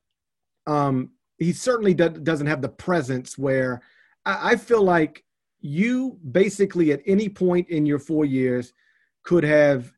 um, 0.67 1.13
he 1.39 1.55
certainly 1.55 1.95
do- 1.95 2.11
doesn't 2.11 2.47
have 2.47 2.61
the 2.61 2.69
presence 2.69 3.39
where 3.39 3.81
I-, 4.27 4.51
I 4.51 4.57
feel 4.57 4.83
like 4.83 5.25
you 5.63 6.19
basically 6.31 6.93
at 6.93 7.01
any 7.07 7.31
point 7.31 7.71
in 7.71 7.87
your 7.87 7.99
four 7.99 8.27
years 8.27 8.75
could 9.23 9.43
have 9.45 9.91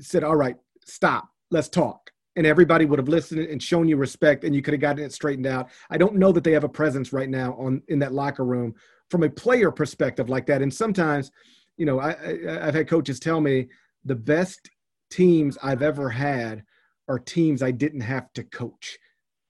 said, 0.00 0.22
"All 0.22 0.36
right, 0.36 0.56
stop, 0.84 1.30
let's 1.50 1.70
talk." 1.70 2.10
And 2.36 2.46
everybody 2.46 2.84
would 2.84 2.98
have 2.98 3.08
listened 3.08 3.40
and 3.40 3.62
shown 3.62 3.88
you 3.88 3.96
respect, 3.96 4.44
and 4.44 4.54
you 4.54 4.60
could 4.60 4.74
have 4.74 4.82
gotten 4.82 5.02
it 5.02 5.14
straightened 5.14 5.46
out. 5.46 5.70
I 5.88 5.96
don't 5.96 6.16
know 6.16 6.30
that 6.32 6.44
they 6.44 6.52
have 6.52 6.64
a 6.64 6.68
presence 6.68 7.10
right 7.10 7.30
now 7.30 7.54
on 7.54 7.80
in 7.88 7.98
that 8.00 8.12
locker 8.12 8.44
room 8.44 8.74
from 9.08 9.22
a 9.22 9.30
player 9.30 9.70
perspective 9.70 10.28
like 10.28 10.44
that. 10.46 10.60
And 10.60 10.72
sometimes, 10.72 11.30
you 11.78 11.86
know, 11.86 12.00
I, 12.00 12.10
I 12.10 12.68
I've 12.68 12.74
had 12.74 12.86
coaches 12.86 13.18
tell 13.18 13.40
me 13.40 13.68
the 14.04 14.14
best 14.14 14.70
teams 15.10 15.58
I've 15.62 15.82
ever 15.82 16.08
had 16.08 16.64
are 17.08 17.18
teams 17.18 17.62
I 17.62 17.70
didn't 17.70 18.00
have 18.00 18.32
to 18.34 18.44
coach. 18.44 18.98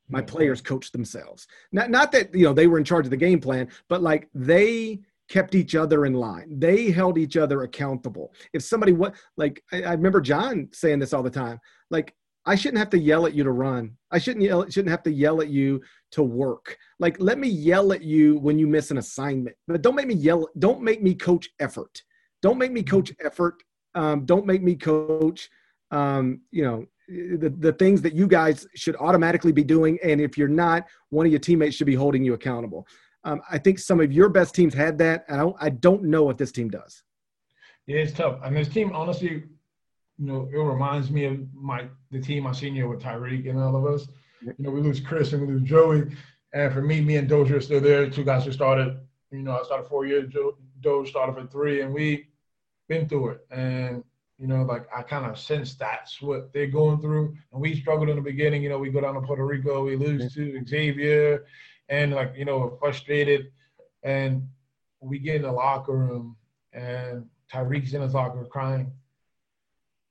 My 0.09 0.21
players 0.21 0.61
coached 0.61 0.93
themselves. 0.93 1.47
Not 1.73 1.91
not 1.91 2.13
that 2.13 2.35
you 2.35 2.45
know 2.45 2.53
they 2.53 2.67
were 2.67 2.79
in 2.79 2.85
charge 2.85 3.07
of 3.07 3.11
the 3.11 3.17
game 3.17 3.41
plan, 3.41 3.69
but 3.89 4.03
like 4.03 4.29
they 4.35 5.01
kept 5.29 5.55
each 5.55 5.75
other 5.75 6.05
in 6.05 6.13
line. 6.13 6.59
They 6.59 6.91
held 6.91 7.17
each 7.17 7.39
other 7.39 7.63
accountable. 7.63 8.35
If 8.53 8.63
somebody 8.63 8.93
what 8.93 9.15
like 9.39 9.63
I, 9.73 9.83
I 9.83 9.93
remember 9.93 10.21
John 10.21 10.69
saying 10.73 10.99
this 10.99 11.15
all 11.15 11.23
the 11.23 11.31
time. 11.31 11.59
Like 11.91 12.15
I 12.45 12.57
shouldn't 12.57 12.79
have 12.79 12.91
to 12.91 12.99
yell 12.99 13.25
at 13.25 13.35
you 13.35 13.45
to 13.45 13.53
run. 13.53 13.97
I 14.11 14.19
shouldn't 14.19 14.45
yell, 14.45 14.69
shouldn't 14.69 14.91
have 14.91 15.05
to 15.05 15.13
yell 15.13 15.41
at 15.41 15.49
you 15.49 15.81
to 16.11 16.23
work. 16.23 16.77
Like 16.99 17.17
let 17.19 17.39
me 17.39 17.49
yell 17.49 17.93
at 17.93 18.03
you 18.03 18.37
when 18.39 18.59
you 18.59 18.67
miss 18.67 18.91
an 18.91 18.99
assignment, 18.99 19.57
but 19.67 19.81
don't 19.81 19.95
make 19.95 20.09
me 20.09 20.15
yell. 20.15 20.49
Don't 20.59 20.83
make 20.83 21.03
me 21.03 21.15
coach 21.15 21.49
effort. 21.61 22.03
Don't 22.43 22.59
make 22.59 22.73
me 22.73 22.83
coach 22.83 23.13
effort. 23.25 23.63
Um, 23.95 24.25
don't 24.25 24.47
make 24.47 24.63
me 24.63 24.75
coach. 24.77 25.51
Um, 25.91 26.41
you 26.51 26.65
know 26.65 26.87
the, 27.09 27.55
the 27.59 27.73
things 27.73 28.01
that 28.03 28.15
you 28.15 28.27
guys 28.27 28.67
should 28.75 28.97
automatically 28.97 29.53
be 29.53 29.65
doing. 29.65 29.99
And 30.03 30.21
if 30.21 30.39
you're 30.39 30.49
not, 30.49 30.87
one 31.11 31.27
of 31.27 31.33
your 31.33 31.41
teammates 31.41 31.77
should 31.77 31.87
be 31.87 31.95
holding 31.95 32.25
you 32.25 32.35
accountable. 32.35 32.87
Um, 33.25 33.41
I 33.51 33.59
think 33.59 33.79
some 33.79 34.01
of 34.01 34.13
your 34.13 34.29
best 34.29 34.55
teams 34.55 34.75
had 34.75 34.99
that. 34.99 35.25
And 35.29 35.41
I 35.41 35.45
don't, 35.45 35.57
I 35.61 35.69
don't 35.71 36.05
know 36.05 36.23
what 36.25 36.39
this 36.39 36.53
team 36.53 36.69
does. 36.69 37.03
Yeah, 37.87 37.99
it's 37.99 38.13
tough. 38.13 38.39
I 38.43 38.49
And 38.49 38.57
this 38.57 38.69
team, 38.69 38.93
honestly, 38.95 39.45
you 40.19 40.27
know, 40.27 40.49
it 40.53 40.57
reminds 40.57 41.11
me 41.11 41.25
of 41.25 41.41
my 41.53 41.87
the 42.11 42.21
team 42.21 42.47
I 42.47 42.53
seen 42.53 42.75
here 42.75 42.89
with 42.89 43.03
Tyreke 43.03 43.49
and 43.49 43.59
all 43.59 43.75
of 43.77 43.87
us. 43.87 44.07
You 44.41 44.55
know, 44.59 44.71
we 44.71 44.81
lose 44.81 45.01
Chris 45.01 45.33
and 45.33 45.43
we 45.43 45.53
lose 45.53 45.63
Joey. 45.63 46.15
And 46.53 46.73
for 46.73 46.83
me, 46.83 47.01
me 47.01 47.17
and 47.17 47.29
Dozier 47.29 47.57
are 47.57 47.61
still 47.61 47.81
there. 47.81 48.09
Two 48.09 48.25
guys 48.25 48.45
who 48.45 48.53
started, 48.53 48.99
you 49.31 49.39
know, 49.39 49.59
I 49.59 49.65
started 49.65 49.89
four 49.89 50.07
years, 50.07 50.33
Joe, 50.33 50.57
Doge 50.81 51.09
started 51.09 51.35
for 51.35 51.47
three, 51.47 51.81
and 51.81 51.93
we 51.93 52.27
been 52.93 53.09
through 53.09 53.31
it. 53.31 53.47
And 53.51 54.05
you 54.39 54.47
know, 54.47 54.63
like 54.63 54.87
I 54.95 55.03
kind 55.03 55.25
of 55.25 55.39
sense 55.39 55.75
that's 55.75 56.21
what 56.21 56.53
they're 56.53 56.67
going 56.67 57.01
through. 57.01 57.37
And 57.53 57.61
we 57.61 57.81
struggled 57.81 58.11
in 58.11 58.17
the 58.17 58.23
beginning. 58.23 58.63
You 58.63 58.69
know, 58.71 58.79
we 58.79 58.91
go 58.91 59.01
down 59.01 59.15
to 59.15 59.21
Puerto 59.21 59.47
Rico, 59.47 59.85
we 59.85 59.97
lose 59.97 60.35
to 60.35 60.65
Xavier, 60.67 61.47
and 61.89 62.13
like 62.13 62.35
you 62.37 62.45
know, 62.45 62.59
we're 62.59 62.79
frustrated. 62.79 63.53
And 64.03 64.49
we 65.01 65.19
get 65.19 65.37
in 65.37 65.43
the 65.43 65.53
locker 65.53 65.97
room, 65.97 66.37
and 66.73 67.27
Tyreke's 67.51 67.95
in 67.95 68.03
his 68.03 68.15
locker 68.15 68.45
crying. 68.45 68.93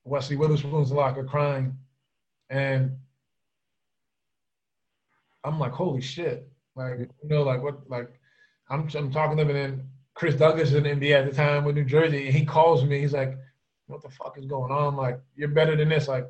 Wesley 0.03 0.37
Witherspoon's 0.37 0.89
in 0.89 0.95
the 0.95 1.01
locker 1.01 1.23
crying, 1.23 1.77
and 2.49 2.97
I'm 5.43 5.59
like, 5.59 5.73
holy 5.73 6.01
shit! 6.01 6.49
Like 6.75 6.99
you 6.99 7.29
know, 7.29 7.43
like 7.43 7.61
what? 7.61 7.89
Like 7.89 8.09
I'm 8.69 8.89
I'm 8.95 9.11
talking 9.11 9.37
to 9.37 9.43
him, 9.43 9.49
and 9.49 9.57
then 9.57 9.89
Chris 10.13 10.35
Douglas 10.35 10.73
in 10.73 10.83
NBA 10.83 11.11
at 11.11 11.25
the 11.25 11.35
time 11.35 11.63
with 11.63 11.75
New 11.75 11.85
Jersey, 11.85 12.27
and 12.27 12.35
he 12.35 12.45
calls 12.45 12.83
me. 12.83 12.99
He's 12.99 13.13
like 13.13 13.37
what 13.91 14.01
the 14.01 14.09
fuck 14.09 14.37
is 14.37 14.45
going 14.45 14.71
on? 14.71 14.95
Like, 14.95 15.19
you're 15.35 15.49
better 15.49 15.75
than 15.75 15.89
this. 15.89 16.07
Like, 16.07 16.25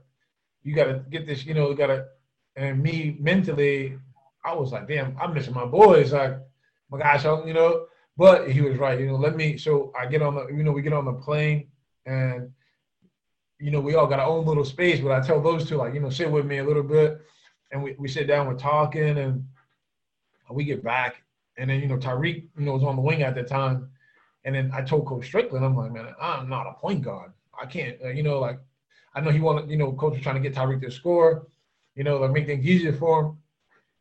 you 0.63 0.75
got 0.75 0.85
to 0.85 1.03
get 1.09 1.25
this, 1.25 1.45
you 1.45 1.53
know, 1.53 1.69
you 1.69 1.75
got 1.75 1.87
to, 1.87 2.05
and 2.55 2.81
me 2.81 3.15
mentally, 3.19 3.97
I 4.43 4.53
was 4.53 4.71
like, 4.71 4.87
damn, 4.87 5.15
I'm 5.19 5.33
missing 5.33 5.53
my 5.53 5.65
boys. 5.65 6.11
Like, 6.11 6.39
my 6.89 6.97
gosh, 6.97 7.23
you 7.23 7.53
know, 7.53 7.85
but 8.17 8.51
he 8.51 8.61
was 8.61 8.77
right. 8.77 8.99
You 8.99 9.07
know, 9.07 9.15
let 9.15 9.35
me, 9.35 9.57
so 9.57 9.93
I 9.97 10.07
get 10.07 10.21
on 10.21 10.35
the, 10.35 10.47
you 10.47 10.63
know, 10.63 10.71
we 10.71 10.81
get 10.81 10.93
on 10.93 11.05
the 11.05 11.13
plane 11.13 11.67
and, 12.05 12.51
you 13.59 13.71
know, 13.71 13.79
we 13.79 13.95
all 13.95 14.07
got 14.07 14.19
our 14.19 14.27
own 14.27 14.45
little 14.45 14.65
space, 14.65 14.99
but 14.99 15.11
I 15.11 15.25
tell 15.25 15.39
those 15.41 15.69
two, 15.69 15.77
like, 15.77 15.93
you 15.93 15.99
know, 15.99 16.09
sit 16.09 16.29
with 16.29 16.45
me 16.45 16.57
a 16.57 16.63
little 16.63 16.83
bit. 16.83 17.21
And 17.71 17.81
we, 17.81 17.95
we 17.97 18.09
sit 18.09 18.27
down, 18.27 18.47
we're 18.47 18.55
talking, 18.55 19.17
and 19.17 19.45
we 20.49 20.65
get 20.65 20.83
back. 20.83 21.23
And 21.61 21.69
then, 21.69 21.79
you 21.79 21.87
know, 21.87 21.97
Tyreke, 21.97 22.47
you 22.57 22.65
know, 22.65 22.73
was 22.73 22.83
on 22.83 22.95
the 22.95 23.03
wing 23.03 23.21
at 23.21 23.35
the 23.35 23.43
time. 23.43 23.87
And 24.45 24.55
then 24.55 24.71
I 24.73 24.81
told 24.81 25.05
Coach 25.05 25.27
Strickland, 25.27 25.63
I'm 25.63 25.77
like, 25.77 25.91
man, 25.91 26.07
I'm 26.19 26.49
not 26.49 26.65
a 26.65 26.73
point 26.73 27.03
guard. 27.03 27.33
I 27.61 27.67
can't, 27.67 27.97
uh, 28.03 28.09
you 28.09 28.23
know, 28.23 28.39
like 28.39 28.59
I 29.13 29.21
know 29.21 29.29
he 29.29 29.39
wanted, 29.39 29.69
you 29.69 29.77
know, 29.77 29.91
coach 29.93 30.13
was 30.13 30.23
trying 30.23 30.41
to 30.41 30.49
get 30.49 30.55
Tyreke 30.55 30.81
to 30.81 30.89
score, 30.89 31.45
you 31.93 32.03
know, 32.03 32.17
like 32.17 32.31
make 32.31 32.47
things 32.47 32.65
easier 32.65 32.93
for 32.93 33.21
him. 33.21 33.37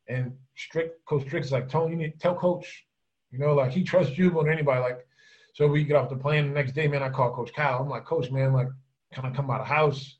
And 0.08 0.32
strict 0.56 1.04
coach 1.04 1.26
Strick's 1.26 1.52
like, 1.52 1.68
Tony, 1.68 1.90
you 1.90 1.96
need 1.98 2.18
tell 2.18 2.34
coach, 2.34 2.86
you 3.30 3.38
know, 3.38 3.52
like 3.52 3.72
he 3.72 3.84
trusts 3.84 4.16
you 4.16 4.30
more 4.30 4.44
than 4.44 4.54
anybody. 4.54 4.80
Like, 4.80 5.06
so 5.52 5.68
we 5.68 5.84
get 5.84 5.96
off 5.96 6.08
the 6.08 6.16
plane 6.16 6.48
the 6.48 6.54
next 6.54 6.72
day, 6.72 6.88
man. 6.88 7.02
I 7.02 7.10
call 7.10 7.34
Coach 7.34 7.52
Cal. 7.52 7.82
I'm 7.82 7.90
like, 7.90 8.06
Coach, 8.06 8.30
man, 8.30 8.54
like, 8.54 8.68
can 9.12 9.26
I 9.26 9.30
come 9.32 9.50
out 9.50 9.58
the 9.58 9.64
house? 9.64 10.16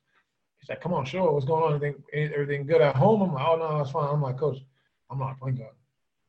He's 0.58 0.68
like, 0.68 0.82
Come 0.82 0.92
on, 0.92 1.06
sure. 1.06 1.32
What's 1.32 1.46
going 1.46 1.62
on? 1.62 1.74
Everything, 1.76 2.02
everything 2.12 2.66
good 2.66 2.82
at 2.82 2.96
home? 2.96 3.22
I'm 3.22 3.32
like, 3.32 3.46
Oh 3.48 3.56
no, 3.56 3.78
that's 3.78 3.92
fine. 3.92 4.10
I'm 4.12 4.20
like, 4.20 4.36
Coach, 4.36 4.58
I'm 5.08 5.18
not 5.18 5.38
playing 5.38 5.56
guard. 5.56 5.72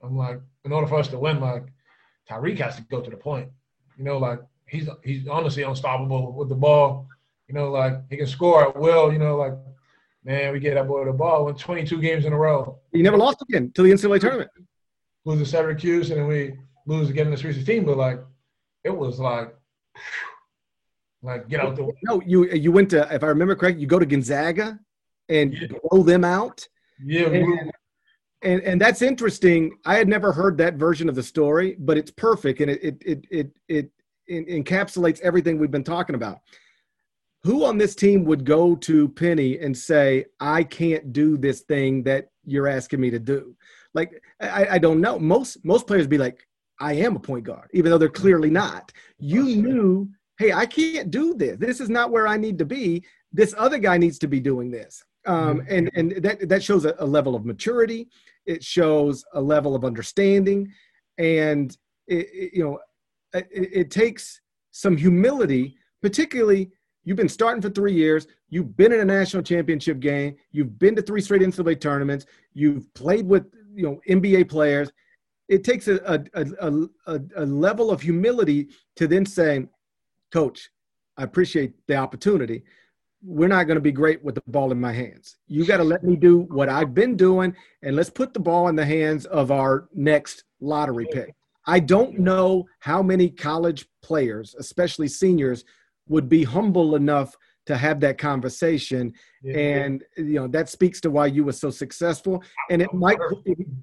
I'm 0.03 0.17
like, 0.17 0.39
in 0.65 0.71
order 0.71 0.87
for 0.87 0.99
us 0.99 1.07
to 1.09 1.19
win, 1.19 1.39
like, 1.39 1.65
Tyreke 2.29 2.59
has 2.59 2.77
to 2.77 2.83
go 2.83 3.01
to 3.01 3.09
the 3.09 3.17
point. 3.17 3.49
You 3.97 4.03
know, 4.03 4.17
like 4.17 4.39
he's 4.67 4.87
he's 5.03 5.27
honestly 5.27 5.63
unstoppable 5.63 6.33
with 6.33 6.49
the 6.49 6.55
ball. 6.55 7.07
You 7.47 7.55
know, 7.55 7.69
like 7.69 7.93
he 8.09 8.17
can 8.17 8.27
score 8.27 8.69
at 8.69 8.79
will. 8.79 9.11
You 9.11 9.19
know, 9.19 9.35
like 9.37 9.53
man, 10.23 10.53
we 10.53 10.59
get 10.59 10.75
that 10.75 10.87
boy 10.87 11.05
the 11.05 11.13
ball. 11.13 11.45
Win 11.45 11.55
22 11.55 12.01
games 12.01 12.25
in 12.25 12.33
a 12.33 12.37
row. 12.37 12.79
He 12.91 13.01
never 13.01 13.17
lost 13.17 13.41
again 13.41 13.71
till 13.73 13.83
the 13.83 13.91
NCAA 13.91 14.21
tournament. 14.21 14.49
Lose 15.25 15.39
to 15.39 15.45
Syracuse, 15.45 16.09
and 16.09 16.19
then 16.19 16.27
we 16.27 16.53
lose 16.87 17.09
again 17.09 17.27
in 17.27 17.31
the 17.31 17.37
Sweet 17.37 17.53
16. 17.53 17.85
But 17.85 17.97
like, 17.97 18.19
it 18.83 18.95
was 18.95 19.19
like, 19.19 19.55
like 21.21 21.47
get 21.49 21.59
out 21.59 21.75
the 21.75 21.83
way. 21.83 21.93
No, 22.03 22.21
you 22.25 22.49
you 22.51 22.71
went 22.71 22.89
to 22.91 23.13
if 23.13 23.23
I 23.23 23.27
remember 23.27 23.55
correct, 23.55 23.77
you 23.77 23.87
go 23.87 23.99
to 23.99 24.05
Gonzaga 24.05 24.79
and 25.29 25.53
yeah. 25.53 25.67
blow 25.83 26.01
them 26.03 26.23
out. 26.23 26.67
Yeah. 27.03 27.27
And, 27.27 27.71
and, 28.43 28.61
and 28.61 28.81
that's 28.81 29.01
interesting. 29.01 29.77
I 29.85 29.95
had 29.95 30.07
never 30.07 30.31
heard 30.31 30.57
that 30.57 30.75
version 30.75 31.07
of 31.09 31.15
the 31.15 31.23
story, 31.23 31.75
but 31.79 31.97
it's 31.97 32.11
perfect, 32.11 32.59
and 32.61 32.71
it 32.71 32.81
it 32.83 33.03
it 33.29 33.51
it, 33.67 33.91
it 34.27 34.65
encapsulates 34.65 35.21
everything 35.21 35.59
we've 35.59 35.71
been 35.71 35.83
talking 35.83 36.15
about. 36.15 36.39
Who 37.43 37.65
on 37.65 37.77
this 37.77 37.95
team 37.95 38.23
would 38.25 38.45
go 38.45 38.75
to 38.75 39.09
Penny 39.09 39.59
and 39.59 39.77
say, 39.77 40.25
"I 40.39 40.63
can't 40.63 41.13
do 41.13 41.37
this 41.37 41.61
thing 41.61 42.03
that 42.03 42.29
you're 42.45 42.67
asking 42.67 43.01
me 43.01 43.09
to 43.11 43.19
do"? 43.19 43.55
Like, 43.93 44.23
I, 44.39 44.67
I 44.71 44.77
don't 44.79 45.01
know. 45.01 45.19
Most 45.19 45.63
most 45.63 45.85
players 45.85 46.07
be 46.07 46.17
like, 46.17 46.47
"I 46.79 46.93
am 46.93 47.15
a 47.15 47.19
point 47.19 47.43
guard," 47.43 47.69
even 47.73 47.91
though 47.91 47.97
they're 47.99 48.09
clearly 48.09 48.49
not. 48.49 48.91
You 49.19 49.43
knew, 49.43 50.09
hey, 50.39 50.51
I 50.51 50.65
can't 50.65 51.11
do 51.11 51.35
this. 51.35 51.57
This 51.57 51.79
is 51.79 51.89
not 51.89 52.11
where 52.11 52.27
I 52.27 52.37
need 52.37 52.57
to 52.59 52.65
be. 52.65 53.03
This 53.31 53.53
other 53.57 53.77
guy 53.77 53.97
needs 53.97 54.17
to 54.19 54.27
be 54.27 54.39
doing 54.39 54.71
this. 54.71 55.03
Um, 55.27 55.59
mm-hmm. 55.59 55.73
and 55.73 55.91
and 55.93 56.23
that 56.23 56.49
that 56.49 56.63
shows 56.63 56.85
a, 56.85 56.95
a 56.97 57.05
level 57.05 57.35
of 57.35 57.45
maturity. 57.45 58.07
It 58.51 58.63
shows 58.63 59.23
a 59.33 59.41
level 59.41 59.75
of 59.75 59.85
understanding, 59.85 60.71
and 61.17 61.75
it, 62.07 62.27
it, 62.33 62.53
you 62.53 62.63
know 62.63 62.79
it, 63.33 63.47
it 63.51 63.91
takes 63.91 64.41
some 64.71 64.97
humility, 64.97 65.75
particularly 66.01 66.71
you've 67.03 67.17
been 67.17 67.29
starting 67.29 67.61
for 67.61 67.69
three 67.69 67.93
years. 67.93 68.27
You've 68.49 68.75
been 68.75 68.91
in 68.91 68.99
a 68.99 69.05
national 69.05 69.43
championship 69.43 69.99
game. 69.99 70.35
You've 70.51 70.77
been 70.77 70.95
to 70.95 71.01
three 71.01 71.21
straight 71.21 71.41
NCAA 71.41 71.79
tournaments. 71.79 72.25
You've 72.53 72.93
played 72.93 73.25
with 73.27 73.45
you 73.73 73.83
know 73.83 74.01
NBA 74.09 74.49
players. 74.49 74.91
It 75.47 75.63
takes 75.63 75.87
a 75.87 75.95
a, 76.05 76.45
a, 76.59 76.71
a, 77.07 77.21
a 77.37 77.45
level 77.45 77.91
of 77.91 78.01
humility 78.01 78.69
to 78.97 79.07
then 79.07 79.25
say, 79.25 79.65
Coach, 80.31 80.69
I 81.17 81.23
appreciate 81.23 81.73
the 81.87 81.95
opportunity. 81.95 82.63
We're 83.23 83.47
not 83.47 83.65
going 83.65 83.75
to 83.75 83.81
be 83.81 83.91
great 83.91 84.23
with 84.23 84.35
the 84.35 84.43
ball 84.47 84.71
in 84.71 84.79
my 84.79 84.91
hands. 84.93 85.37
You 85.47 85.65
got 85.65 85.77
to 85.77 85.83
let 85.83 86.03
me 86.03 86.15
do 86.15 86.39
what 86.49 86.69
I've 86.69 86.93
been 86.93 87.15
doing, 87.15 87.55
and 87.83 87.95
let's 87.95 88.09
put 88.09 88.33
the 88.33 88.39
ball 88.39 88.67
in 88.67 88.75
the 88.75 88.85
hands 88.85 89.25
of 89.25 89.51
our 89.51 89.87
next 89.93 90.43
lottery 90.59 91.07
pick. 91.11 91.33
I 91.67 91.79
don't 91.79 92.19
know 92.19 92.65
how 92.79 93.03
many 93.03 93.29
college 93.29 93.85
players, 94.01 94.55
especially 94.57 95.07
seniors, 95.07 95.63
would 96.07 96.27
be 96.27 96.43
humble 96.43 96.95
enough 96.95 97.35
to 97.67 97.77
have 97.77 97.99
that 97.99 98.17
conversation 98.17 99.13
yeah. 99.43 99.55
and 99.55 100.03
you 100.17 100.33
know 100.33 100.47
that 100.47 100.67
speaks 100.67 100.99
to 100.99 101.11
why 101.11 101.27
you 101.27 101.43
were 101.43 101.51
so 101.51 101.69
successful 101.69 102.43
and 102.71 102.81
it 102.81 102.91
might 102.93 103.17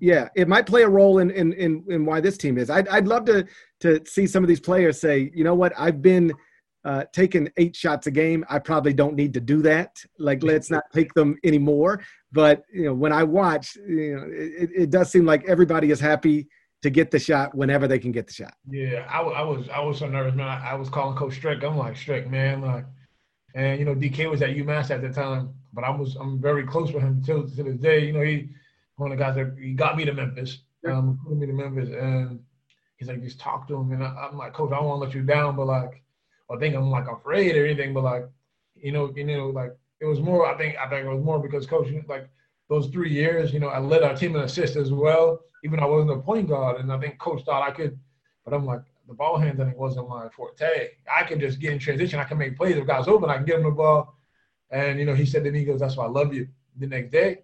yeah 0.01 0.29
it 0.35 0.49
might 0.49 0.67
play 0.67 0.83
a 0.83 0.89
role 0.89 1.19
in 1.19 1.31
in 1.31 1.53
in, 1.53 1.85
in 1.89 2.05
why 2.05 2.21
this 2.21 2.37
team 2.37 2.59
is 2.59 2.71
I'd, 2.71 2.89
I'd 2.89 3.07
love 3.07 3.25
to 3.27 3.47
to 3.81 4.03
see 4.05 4.27
some 4.27 4.43
of 4.43 4.49
these 4.49 4.61
players 4.61 5.01
say 5.01 5.31
you 5.33 5.45
know 5.45 5.55
what 5.55 5.73
i've 5.79 6.03
been 6.03 6.33
uh, 6.85 7.05
taking 7.13 7.51
eight 7.57 7.75
shots 7.75 8.07
a 8.07 8.11
game, 8.11 8.45
I 8.49 8.59
probably 8.59 8.93
don't 8.93 9.15
need 9.15 9.35
to 9.35 9.41
do 9.41 9.63
that. 9.63 9.97
Like, 10.19 10.43
let's 10.43 10.71
not 10.71 10.85
take 10.93 11.13
them 11.15 11.37
anymore. 11.45 12.03
But 12.33 12.63
you 12.73 12.85
know, 12.85 12.95
when 12.95 13.13
I 13.13 13.25
watch, 13.25 13.77
you 13.77 14.17
know, 14.17 14.27
it, 14.31 14.71
it 14.75 14.91
does 14.91 15.11
seem 15.11 15.25
like 15.25 15.49
everybody 15.49 15.91
is 15.91 16.01
happy 16.01 16.49
to 16.83 16.91
get 16.91 17.11
the 17.11 17.19
shot 17.19 17.55
whenever 17.55 17.89
they 17.89 17.99
can 17.99 18.13
get 18.13 18.27
the 18.27 18.33
shot. 18.33 18.55
Yeah, 18.69 19.07
I, 19.11 19.21
I 19.21 19.43
was 19.43 19.69
I 19.69 19.81
was 19.81 19.99
so 19.99 20.09
nervous, 20.09 20.35
man. 20.35 20.49
I, 20.49 20.71
I, 20.71 20.75
was 20.75 20.89
calling 20.89 21.17
Coach 21.17 21.35
Strick. 21.35 21.63
I'm 21.65 21.77
like 21.77 21.97
Strick, 21.97 22.31
man, 22.31 22.61
like, 22.61 22.85
and 23.55 23.79
you 23.79 23.85
know, 23.85 23.95
DK 23.95 24.31
was 24.31 24.43
at 24.43 24.51
UMass 24.51 24.91
at 24.91 25.03
the 25.03 25.09
time, 25.09 25.55
but 25.73 25.85
I 25.85 25.91
was 25.91 26.17
I'm 26.17 26.41
very 26.41 26.65
close 26.65 26.93
with 26.93 27.03
him 27.03 27.23
till 27.23 27.49
to 27.49 27.63
this 27.63 27.77
day. 27.79 28.07
You 28.07 28.13
know, 28.13 28.23
he 28.23 28.51
one 28.97 29.11
of 29.11 29.19
the 29.19 29.25
guys 29.25 29.37
that 29.37 29.57
he 29.61 29.73
got 29.73 29.97
me 29.97 30.05
to 30.05 30.13
Memphis, 30.13 30.59
um, 30.89 31.19
put 31.27 31.37
me 31.37 31.47
to 31.47 31.53
Memphis, 31.53 31.89
and 31.89 32.41
he's 32.97 33.09
like, 33.09 33.23
just 33.23 33.41
talk 33.41 33.67
to 33.69 33.77
him, 33.77 33.93
and 33.93 34.05
I, 34.05 34.29
am 34.31 34.37
like, 34.37 34.53
Coach, 34.53 34.73
I 34.73 34.77
don't 34.77 34.87
want 34.87 35.01
to 35.01 35.07
let 35.07 35.15
you 35.15 35.23
down, 35.23 35.57
but 35.57 35.67
like, 35.67 36.03
I 36.51 36.57
think 36.59 36.75
I'm 36.75 36.91
like 36.91 37.09
afraid 37.09 37.57
or 37.57 37.67
anything, 37.67 37.93
but 37.93 38.05
like, 38.05 38.29
you 38.75 38.93
know, 38.93 39.13
you 39.15 39.25
know, 39.25 39.49
like 39.49 39.77
it 40.01 40.07
was 40.07 40.21
more. 40.21 40.47
I 40.47 40.57
think 40.57 40.77
I 40.77 40.89
think 40.89 41.07
it 41.07 41.11
was 41.11 41.23
more 41.23 41.39
because 41.39 41.67
Coach, 41.67 41.89
like 42.09 42.29
those 42.69 42.89
three 42.89 43.13
years, 43.13 43.53
you 43.53 43.61
know, 43.61 43.69
I 43.69 43.79
led 43.81 44.03
our 44.03 44.15
team 44.15 44.37
in 44.37 44.43
assists 44.43 44.77
as 44.77 44.93
well 44.93 45.41
even 45.65 45.81
though 45.81 45.87
I 45.87 45.91
wasn't 45.91 46.13
a 46.13 46.23
point 46.23 46.49
guard, 46.49 46.81
and 46.81 46.93
I 46.93 46.99
think 46.99 47.19
coach 47.19 47.45
thought 47.45 47.69
I 47.69 47.73
could, 47.73 47.99
but 48.45 48.55
I'm 48.55 48.67
like 48.67 48.83
the 49.07 49.15
ball 49.15 49.39
handling 49.39 49.77
wasn't 49.77 50.09
my 50.09 50.29
forte. 50.29 50.91
I 51.15 51.25
could 51.25 51.41
just 51.41 51.59
get 51.59 51.73
in 51.73 51.79
transition. 51.79 52.21
I 52.21 52.25
can 52.25 52.39
make 52.39 52.57
plays 52.57 52.77
if 52.77 52.87
guys 52.87 53.09
open. 53.09 53.31
I 53.31 53.37
can 53.37 53.47
give 53.47 53.57
them 53.57 53.65
the 53.65 53.71
ball, 53.71 54.17
and 54.71 54.99
you 54.99 55.05
know 55.05 55.15
he 55.15 55.27
said 55.27 55.45
to 55.45 55.51
me, 55.51 55.61
he 55.61 55.65
goes, 55.65 55.81
"That's 55.81 55.97
why 55.97 56.05
I 56.05 56.09
love 56.09 56.35
you." 56.35 56.49
The 56.77 56.87
next 56.87 57.11
day, 57.11 57.43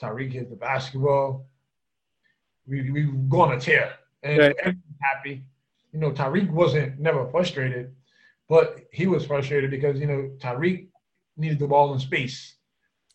Tariq 0.00 0.32
hit 0.32 0.50
the 0.50 0.56
basketball. 0.56 1.46
We 2.66 2.90
we 2.90 3.04
go 3.28 3.42
on 3.42 3.52
a 3.52 3.60
tear, 3.60 3.94
and 4.22 4.38
right. 4.38 4.56
happy. 5.00 5.44
You 5.92 6.00
know, 6.00 6.10
Tariq 6.10 6.50
wasn't 6.50 6.98
never 6.98 7.26
frustrated, 7.30 7.94
but 8.52 8.80
he 8.92 9.06
was 9.06 9.24
frustrated 9.24 9.70
because 9.70 9.98
you 9.98 10.06
know 10.06 10.30
Tariq 10.38 10.88
needed 11.38 11.58
the 11.58 11.66
ball 11.66 11.94
in 11.94 11.98
space, 11.98 12.56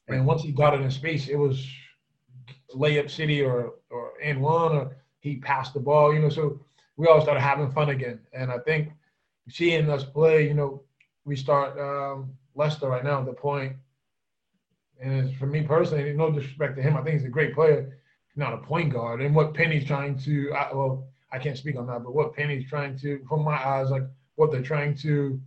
and 0.07 0.25
once 0.25 0.41
he 0.41 0.51
got 0.51 0.73
it 0.73 0.81
in 0.81 0.89
space, 0.89 1.27
it 1.27 1.35
was 1.35 1.55
layup 2.73 3.07
city 3.07 3.43
or 3.43 3.57
or 3.91 4.19
in 4.19 4.39
one 4.39 4.71
or 4.75 4.97
he 5.19 5.35
passed 5.35 5.75
the 5.75 5.79
ball, 5.79 6.11
you 6.11 6.19
know. 6.19 6.29
So 6.29 6.59
we 6.95 7.05
all 7.05 7.21
started 7.21 7.41
having 7.41 7.69
fun 7.69 7.89
again. 7.89 8.19
And 8.33 8.51
I 8.51 8.57
think 8.57 8.89
seeing 9.47 9.87
us 9.91 10.03
play, 10.03 10.47
you 10.47 10.55
know, 10.55 10.81
we 11.23 11.35
start 11.35 11.77
um, 11.77 12.33
Lester 12.55 12.89
right 12.89 13.03
now 13.03 13.19
at 13.19 13.27
the 13.27 13.33
point. 13.33 13.73
And 14.99 15.37
for 15.37 15.45
me 15.45 15.61
personally, 15.61 16.13
no 16.13 16.31
disrespect 16.31 16.77
to 16.77 16.81
him, 16.81 16.97
I 16.97 17.03
think 17.03 17.17
he's 17.17 17.25
a 17.25 17.37
great 17.37 17.53
player, 17.53 17.99
not 18.35 18.53
a 18.53 18.57
point 18.57 18.91
guard. 18.91 19.21
And 19.21 19.35
what 19.35 19.53
Penny's 19.53 19.85
trying 19.85 20.17
to, 20.21 20.51
I, 20.53 20.73
well, 20.73 21.07
I 21.31 21.37
can't 21.37 21.57
speak 21.57 21.75
on 21.77 21.85
that, 21.87 22.03
but 22.03 22.15
what 22.15 22.35
Penny's 22.35 22.67
trying 22.67 22.97
to, 22.99 23.23
from 23.29 23.43
my 23.43 23.57
eyes, 23.63 23.91
like 23.91 24.07
what 24.37 24.51
they're 24.51 24.61
trying 24.61 24.95
to 24.95 25.39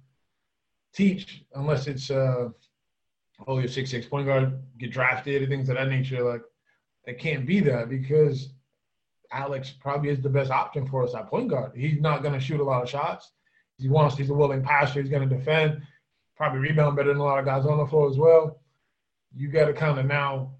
teach, 0.92 1.44
unless 1.54 1.86
it's, 1.86 2.10
uh, 2.10 2.50
oh, 3.46 3.58
you're 3.58 3.68
six 3.68 3.90
six 3.90 4.04
point 4.04 4.26
guard, 4.26 4.60
get 4.78 4.92
drafted, 4.92 5.42
and 5.42 5.50
things 5.50 5.68
of 5.68 5.76
that 5.76 5.88
nature. 5.88 6.22
Like 6.22 6.42
it 7.06 7.18
can't 7.18 7.46
be 7.46 7.60
that 7.60 7.88
because 7.88 8.50
Alex 9.32 9.70
probably 9.70 10.10
is 10.10 10.20
the 10.20 10.28
best 10.28 10.50
option 10.50 10.86
for 10.86 11.04
us 11.04 11.14
at 11.14 11.28
point 11.28 11.48
guard. 11.48 11.72
He's 11.74 12.00
not 12.00 12.22
going 12.22 12.34
to 12.34 12.40
shoot 12.40 12.60
a 12.60 12.64
lot 12.64 12.82
of 12.82 12.90
shots. 12.90 13.32
He 13.78 13.88
wants, 13.88 14.16
he's 14.16 14.28
a 14.28 14.34
willing 14.34 14.62
passer. 14.62 15.00
He's 15.00 15.10
going 15.10 15.26
to 15.26 15.34
defend, 15.34 15.80
probably 16.36 16.58
rebound 16.58 16.96
better 16.96 17.08
than 17.08 17.18
a 17.18 17.24
lot 17.24 17.38
of 17.38 17.46
guys 17.46 17.64
on 17.64 17.78
the 17.78 17.86
floor 17.86 18.10
as 18.10 18.18
well. 18.18 18.60
You 19.34 19.48
got 19.48 19.66
to 19.66 19.72
kind 19.72 19.98
of 19.98 20.06
now 20.06 20.52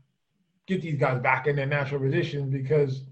get 0.67 0.81
these 0.81 0.99
guys 0.99 1.21
back 1.21 1.49
in 1.49 1.57
their 1.57 1.67
natural 1.67 2.01
positions 2.01 2.51
because 2.51 3.03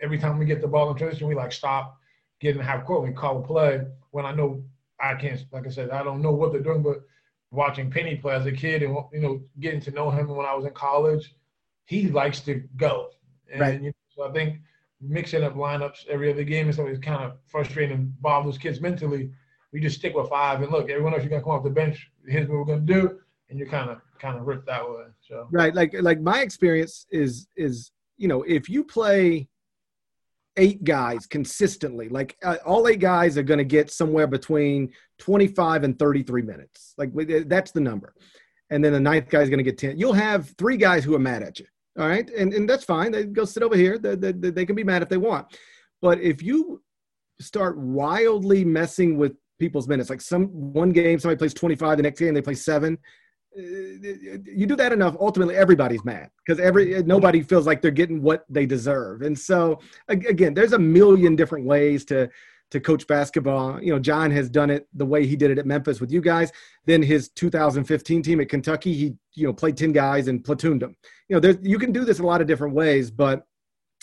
every 0.00 0.18
time 0.18 0.38
we 0.38 0.46
get 0.46 0.60
the 0.62 0.68
ball 0.68 0.90
in 0.90 0.96
transition, 0.96 1.26
we 1.26 1.34
like 1.34 1.52
stop, 1.52 1.98
get 2.40 2.56
in 2.56 2.62
half 2.62 2.84
court, 2.84 3.02
we 3.02 3.12
call 3.12 3.42
a 3.42 3.46
play. 3.46 3.82
When 4.10 4.26
I 4.26 4.32
know 4.32 4.62
I 5.00 5.14
can't, 5.14 5.44
like 5.52 5.66
I 5.66 5.70
said, 5.70 5.90
I 5.90 6.02
don't 6.02 6.22
know 6.22 6.32
what 6.32 6.52
they're 6.52 6.62
doing, 6.62 6.82
but 6.82 7.02
watching 7.50 7.90
Penny 7.90 8.16
play 8.16 8.34
as 8.34 8.46
a 8.46 8.52
kid 8.52 8.82
and 8.82 8.96
you 9.12 9.20
know 9.20 9.42
getting 9.60 9.80
to 9.80 9.90
know 9.90 10.10
him 10.10 10.28
when 10.28 10.46
I 10.46 10.54
was 10.54 10.64
in 10.64 10.72
college 10.72 11.34
he 11.84 12.08
likes 12.08 12.40
to 12.40 12.62
go. 12.76 13.10
And, 13.50 13.60
right. 13.60 13.80
You 13.80 13.88
know, 13.88 13.92
so 14.14 14.28
I 14.28 14.32
think 14.32 14.58
mixing 15.00 15.44
up 15.44 15.54
lineups 15.54 16.06
every 16.08 16.32
other 16.32 16.44
game 16.44 16.68
is 16.68 16.78
always 16.78 16.98
kind 16.98 17.22
of 17.22 17.36
frustrating 17.46 17.96
and 17.96 18.22
bothers 18.22 18.58
kids 18.58 18.80
mentally. 18.80 19.30
We 19.72 19.80
just 19.80 19.98
stick 19.98 20.14
with 20.14 20.30
five 20.30 20.62
and 20.62 20.70
look, 20.70 20.88
everyone 20.88 21.14
else 21.14 21.22
you're 21.22 21.30
gonna 21.30 21.42
come 21.42 21.52
off 21.52 21.64
the 21.64 21.70
bench. 21.70 22.10
Here's 22.26 22.48
what 22.48 22.58
we're 22.58 22.64
gonna 22.64 22.80
do, 22.80 23.18
and 23.50 23.58
you're 23.58 23.68
kind 23.68 23.90
of 23.90 24.00
kind 24.20 24.38
of 24.38 24.46
ripped 24.46 24.66
that 24.66 24.88
way. 24.88 25.06
So 25.20 25.48
right, 25.50 25.74
like 25.74 25.94
like 26.00 26.20
my 26.20 26.42
experience 26.42 27.06
is 27.10 27.48
is 27.56 27.90
you 28.16 28.28
know 28.28 28.42
if 28.44 28.68
you 28.68 28.84
play 28.84 29.48
eight 30.56 30.84
guys 30.84 31.26
consistently 31.26 32.08
like 32.08 32.36
uh, 32.44 32.56
all 32.64 32.86
eight 32.86 33.00
guys 33.00 33.36
are 33.36 33.42
going 33.42 33.58
to 33.58 33.64
get 33.64 33.90
somewhere 33.90 34.26
between 34.26 34.92
25 35.18 35.84
and 35.84 35.98
33 35.98 36.42
minutes 36.42 36.94
like 36.96 37.10
that's 37.46 37.72
the 37.72 37.80
number 37.80 38.14
and 38.70 38.84
then 38.84 38.92
the 38.92 39.00
ninth 39.00 39.28
guy 39.28 39.42
is 39.42 39.48
going 39.48 39.58
to 39.58 39.64
get 39.64 39.78
10 39.78 39.98
you'll 39.98 40.12
have 40.12 40.54
three 40.56 40.76
guys 40.76 41.02
who 41.04 41.14
are 41.14 41.18
mad 41.18 41.42
at 41.42 41.58
you 41.58 41.66
all 41.98 42.08
right, 42.08 42.28
and 42.30 42.52
and 42.52 42.68
that's 42.68 42.84
fine. 42.84 43.12
They 43.12 43.24
go 43.24 43.44
sit 43.44 43.62
over 43.62 43.76
here. 43.76 43.98
They, 43.98 44.16
they, 44.16 44.32
they 44.32 44.66
can 44.66 44.74
be 44.74 44.82
mad 44.82 45.02
if 45.02 45.08
they 45.08 45.16
want, 45.16 45.46
but 46.02 46.20
if 46.20 46.42
you 46.42 46.82
start 47.40 47.78
wildly 47.78 48.64
messing 48.64 49.16
with 49.16 49.32
people's 49.60 49.86
minutes, 49.86 50.10
like 50.10 50.20
some 50.20 50.46
one 50.48 50.90
game 50.90 51.20
somebody 51.20 51.38
plays 51.38 51.54
25, 51.54 51.96
the 51.96 52.02
next 52.02 52.18
game 52.18 52.34
they 52.34 52.42
play 52.42 52.54
seven. 52.54 52.98
You 53.56 54.66
do 54.66 54.76
that 54.76 54.92
enough, 54.92 55.16
ultimately 55.20 55.56
everybody's 55.56 56.04
mad 56.04 56.30
because 56.44 56.60
every 56.60 57.02
nobody 57.04 57.42
feels 57.42 57.66
like 57.66 57.80
they're 57.80 57.90
getting 57.90 58.22
what 58.22 58.44
they 58.48 58.66
deserve. 58.66 59.22
And 59.22 59.38
so 59.38 59.80
again, 60.08 60.54
there's 60.54 60.72
a 60.72 60.78
million 60.78 61.36
different 61.36 61.64
ways 61.64 62.04
to 62.06 62.28
to 62.70 62.80
coach 62.80 63.06
basketball. 63.06 63.80
You 63.80 63.92
know, 63.92 64.00
John 64.00 64.30
has 64.32 64.50
done 64.50 64.70
it 64.70 64.88
the 64.94 65.06
way 65.06 65.26
he 65.26 65.36
did 65.36 65.52
it 65.52 65.58
at 65.58 65.66
Memphis 65.66 66.00
with 66.00 66.10
you 66.10 66.20
guys. 66.20 66.50
Then 66.86 67.02
his 67.02 67.28
2015 67.28 68.22
team 68.22 68.40
at 68.40 68.48
Kentucky, 68.48 68.92
he 68.92 69.14
you 69.34 69.46
know 69.46 69.52
played 69.52 69.76
10 69.76 69.92
guys 69.92 70.26
and 70.26 70.42
platooned 70.42 70.80
them. 70.80 70.96
You 71.28 71.36
know, 71.36 71.40
there 71.40 71.56
you 71.62 71.78
can 71.78 71.92
do 71.92 72.04
this 72.04 72.18
a 72.18 72.26
lot 72.26 72.40
of 72.40 72.48
different 72.48 72.74
ways, 72.74 73.10
but 73.10 73.46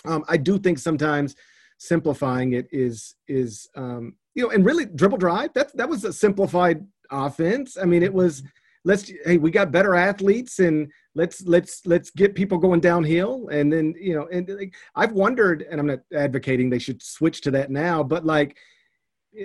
um, 0.06 0.24
I 0.30 0.38
do 0.38 0.58
think 0.58 0.80
sometimes 0.80 1.36
simplifying 1.78 2.54
it 2.54 2.68
is 2.72 3.16
is 3.28 3.68
um, 3.76 4.16
you 4.36 4.44
know, 4.44 4.52
and 4.52 4.66
really 4.66 4.86
dribble 4.86 5.18
drive. 5.18 5.54
That 5.54 5.76
that 5.76 5.90
was 5.90 6.06
a 6.06 6.14
simplified 6.14 6.86
offense. 7.10 7.78
I 7.78 7.86
mean, 7.86 8.04
it 8.04 8.14
was 8.14 8.44
let's 8.84 9.12
hey 9.26 9.38
we 9.38 9.52
got 9.52 9.72
better 9.72 9.96
athletes 9.96 10.60
and 10.60 10.92
let's 11.16 11.44
let's 11.46 11.86
let's 11.86 12.10
get 12.12 12.36
people 12.36 12.58
going 12.58 12.80
downhill. 12.80 13.48
And 13.50 13.72
then 13.72 13.94
you 14.00 14.16
know 14.16 14.28
and 14.32 14.50
like, 14.50 14.74
i've 14.96 15.12
wondered 15.12 15.66
and 15.70 15.80
i'm 15.80 15.88
not 15.88 16.00
advocating 16.14 16.70
they 16.70 16.80
should 16.80 17.02
switch 17.02 17.42
to 17.42 17.52
that 17.52 17.70
now 17.70 18.04
but 18.04 18.26
like 18.26 18.58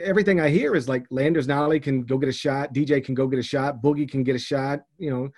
everything 0.02 0.40
i 0.40 0.48
hear 0.48 0.74
is 0.74 0.88
like 0.88 1.06
landers 1.10 1.46
Nolley 1.46 1.80
can 1.80 2.02
go 2.02 2.18
get 2.18 2.28
a 2.28 2.32
shot 2.32 2.74
dj 2.74 3.04
can 3.04 3.14
go 3.14 3.26
get 3.26 3.38
a 3.38 3.42
shot 3.42 3.80
boogie 3.82 4.10
can 4.10 4.24
get 4.24 4.34
a 4.34 4.38
shot 4.38 4.80
you 4.98 5.10
know 5.10 5.28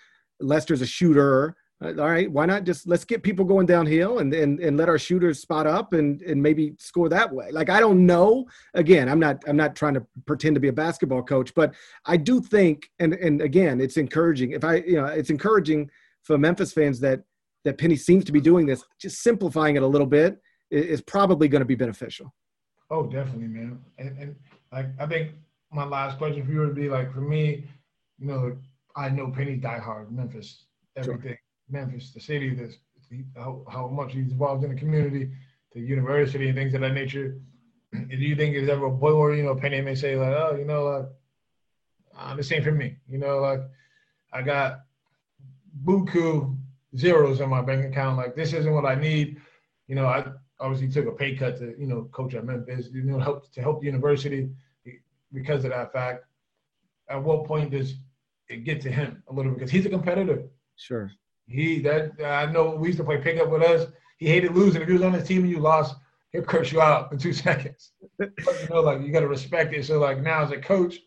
lester's 0.41 0.81
a 0.81 0.87
shooter 0.87 1.55
all 1.81 1.93
right, 1.93 2.31
why 2.31 2.45
not 2.45 2.65
just 2.65 2.89
let's 2.89 3.05
get 3.05 3.23
people 3.23 3.45
going 3.45 3.67
downhill 3.67 4.19
and, 4.19 4.35
and 4.35 4.59
and 4.59 4.77
let 4.77 4.89
our 4.89 4.99
shooters 4.99 5.41
spot 5.41 5.67
up 5.67 5.93
and 5.93 6.21
and 6.23 6.43
maybe 6.43 6.75
score 6.79 7.09
that 7.09 7.33
way. 7.33 7.51
Like 7.53 7.71
I 7.71 7.79
don't 7.79 8.05
know. 8.05 8.47
Again, 8.75 9.09
I'm 9.09 9.21
not 9.21 9.45
I'm 9.47 9.57
not 9.57 9.77
trying 9.77 9.95
to 9.95 10.05
pretend 10.27 10.57
to 10.57 10.61
be 10.61 10.69
a 10.69 10.73
basketball 10.73 11.23
coach, 11.23 11.55
but 11.55 11.75
I 12.05 12.17
do 12.17 12.41
think 12.41 12.91
and 12.99 13.15
and 13.15 13.41
again, 13.41 13.81
it's 13.81 13.97
encouraging. 13.97 14.53
If 14.53 14.65
I 14.65 14.77
you 14.77 14.97
know, 14.97 15.07
it's 15.07 15.31
encouraging 15.31 15.89
for 16.25 16.37
Memphis 16.37 16.73
fans 16.73 16.99
that 17.01 17.23
that 17.65 17.79
Penny 17.79 17.97
seems 17.97 18.25
to 18.25 18.33
be 18.33 18.41
doing 18.41 18.67
this, 18.67 18.83
just 18.99 19.23
simplifying 19.23 19.77
it 19.77 19.83
a 19.83 19.87
little 19.87 20.07
bit 20.07 20.39
is 20.71 21.01
probably 21.01 21.49
going 21.49 21.61
to 21.61 21.67
be 21.67 21.77
beneficial. 21.77 22.35
Oh, 22.91 23.07
definitely, 23.07 23.49
man. 23.49 23.79
And 23.99 24.19
and 24.19 24.37
like 24.73 24.87
I 24.99 25.07
think 25.07 25.31
my 25.71 25.85
last 25.85 26.19
question 26.19 26.45
for 26.45 26.51
you 26.51 26.59
would 26.59 26.75
be 26.75 26.89
like 26.89 27.13
for 27.13 27.21
me, 27.21 27.67
you 28.19 28.27
know, 28.27 28.57
I 28.97 29.11
know 29.11 29.31
Penny 29.31 29.57
diehard 29.57 30.11
Memphis 30.11 30.65
everything. 30.97 31.23
Sure 31.23 31.39
Memphis, 31.71 32.13
the 32.13 32.21
city, 32.21 32.55
this 32.55 32.77
how, 33.37 33.65
how 33.71 33.89
much 33.89 34.13
he's 34.13 34.33
involved 34.33 34.65
in 34.65 34.71
the 34.71 34.77
community, 34.77 35.31
the 35.73 35.81
university, 35.81 36.49
and 36.49 36.57
things 36.57 36.75
of 36.75 36.81
that 36.83 36.93
nature. 36.93 37.39
Do 37.93 38.17
you 38.17 38.37
think 38.37 38.55
there's 38.55 38.69
ever 38.69 38.87
a 38.87 38.91
point 38.91 39.17
where 39.17 39.35
you 39.35 39.43
know 39.43 39.55
Penny 39.55 39.81
may 39.81 39.95
say 39.95 40.17
like, 40.17 40.35
oh, 40.35 40.57
you 40.59 40.65
know, 40.65 40.85
like 40.85 41.07
uh, 42.19 42.35
the 42.35 42.43
same 42.43 42.63
for 42.63 42.73
me. 42.73 42.97
You 43.09 43.19
know, 43.19 43.39
like 43.39 43.61
I 44.33 44.43
got 44.43 44.81
buku 45.85 46.57
zeros 46.97 47.41
in 47.41 47.49
my 47.49 47.63
bank 47.63 47.85
account. 47.85 48.17
Like 48.17 48.35
this 48.35 48.53
isn't 48.53 48.73
what 48.73 48.85
I 48.85 48.95
need. 48.95 49.41
You 49.87 49.95
know, 49.95 50.07
I 50.07 50.27
obviously 50.61 50.89
took 50.89 51.07
a 51.07 51.17
pay 51.17 51.35
cut 51.37 51.59
to 51.59 51.75
you 51.79 51.87
know 51.87 52.09
coach 52.13 52.35
at 52.35 52.45
Memphis. 52.45 52.89
You 52.93 53.03
know, 53.03 53.19
help 53.19 53.51
to 53.53 53.63
help 53.63 53.81
the 53.81 53.87
university 53.87 54.51
because 55.33 55.65
of 55.65 55.71
that 55.71 55.93
fact. 55.93 56.25
At 57.09 57.23
what 57.23 57.47
point 57.47 57.71
does 57.71 57.95
it 58.49 58.65
get 58.65 58.83
to 58.83 58.91
him 58.91 59.23
a 59.29 59.33
little 59.33 59.53
bit 59.53 59.61
because 59.61 59.71
he's 59.71 59.87
a 59.87 59.91
competitor. 59.91 60.45
Sure. 60.77 61.11
He 61.49 61.81
that 61.81 62.13
I 62.25 62.47
know 62.47 62.77
we 62.77 62.89
used 62.89 62.99
to 62.99 63.05
play 63.05 63.19
pickup 63.19 63.49
with 63.49 63.63
us. 63.63 63.91
He 64.19 64.27
hated 64.27 64.55
losing. 64.55 64.83
If 64.83 64.89
he 64.89 64.95
was 64.95 65.03
on 65.03 65.15
his 65.15 65.27
team 65.27 65.43
and 65.43 65.51
you 65.51 65.59
lost, 65.59 65.97
he'll 66.33 66.43
curse 66.43 66.73
you 66.73 66.81
out 66.81 67.11
in 67.13 67.19
two 67.19 67.33
seconds. 67.45 67.93
but, 68.19 68.31
you 68.39 68.69
know, 68.71 68.81
like 68.81 69.01
you 69.03 69.11
got 69.13 69.21
to 69.21 69.29
respect 69.29 69.75
it. 69.75 69.85
So 69.85 69.99
like 69.99 70.21
now 70.21 70.43
as 70.43 70.51
a 70.51 70.59
coach, 70.59 70.99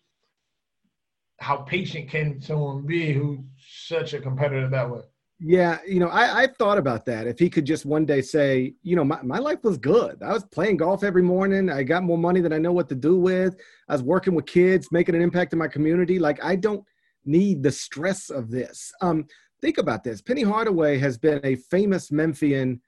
how 1.39 1.57
patient 1.57 2.09
can 2.09 2.41
someone 2.41 2.85
be 2.85 3.13
who's 3.13 3.39
such 3.87 4.13
a 4.13 4.19
competitor 4.19 4.67
that 4.69 4.89
way? 4.89 5.01
Yeah, 5.43 5.79
you 5.87 5.99
know, 5.99 6.09
I, 6.09 6.43
I 6.43 6.47
thought 6.47 6.77
about 6.77 7.03
that. 7.05 7.25
If 7.25 7.39
he 7.39 7.49
could 7.49 7.65
just 7.65 7.83
one 7.83 8.05
day 8.05 8.21
say, 8.21 8.75
you 8.83 8.95
know, 8.95 9.03
my, 9.03 9.19
my 9.23 9.39
life 9.39 9.63
was 9.63 9.79
good. 9.79 10.21
I 10.21 10.33
was 10.33 10.43
playing 10.45 10.77
golf 10.77 11.03
every 11.03 11.23
morning. 11.23 11.67
I 11.67 11.81
got 11.81 12.03
more 12.03 12.17
money 12.17 12.41
than 12.41 12.53
I 12.53 12.59
know 12.59 12.71
what 12.71 12.87
to 12.89 12.95
do 12.95 13.17
with. 13.17 13.55
I 13.89 13.93
was 13.93 14.03
working 14.03 14.35
with 14.35 14.45
kids, 14.45 14.91
making 14.91 15.15
an 15.15 15.21
impact 15.21 15.53
in 15.53 15.57
my 15.57 15.67
community. 15.67 16.19
Like, 16.19 16.43
I 16.43 16.55
don't 16.55 16.85
need 17.25 17.63
the 17.63 17.71
stress 17.71 18.29
of 18.29 18.51
this. 18.51 18.93
Um, 19.01 19.25
think 19.61 19.77
about 19.77 20.03
this. 20.03 20.21
Penny 20.21 20.43
Hardaway 20.43 20.97
has 20.97 21.17
been 21.17 21.39
a 21.43 21.55
famous 21.55 22.11
Memphian 22.11 22.81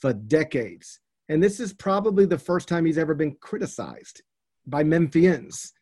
for 0.00 0.12
decades. 0.12 1.00
And 1.28 1.42
this 1.42 1.60
is 1.60 1.72
probably 1.72 2.24
the 2.24 2.38
first 2.38 2.68
time 2.68 2.84
he's 2.84 2.98
ever 2.98 3.14
been 3.14 3.36
criticized 3.40 4.22
by 4.66 4.82
Memphians. 4.84 5.72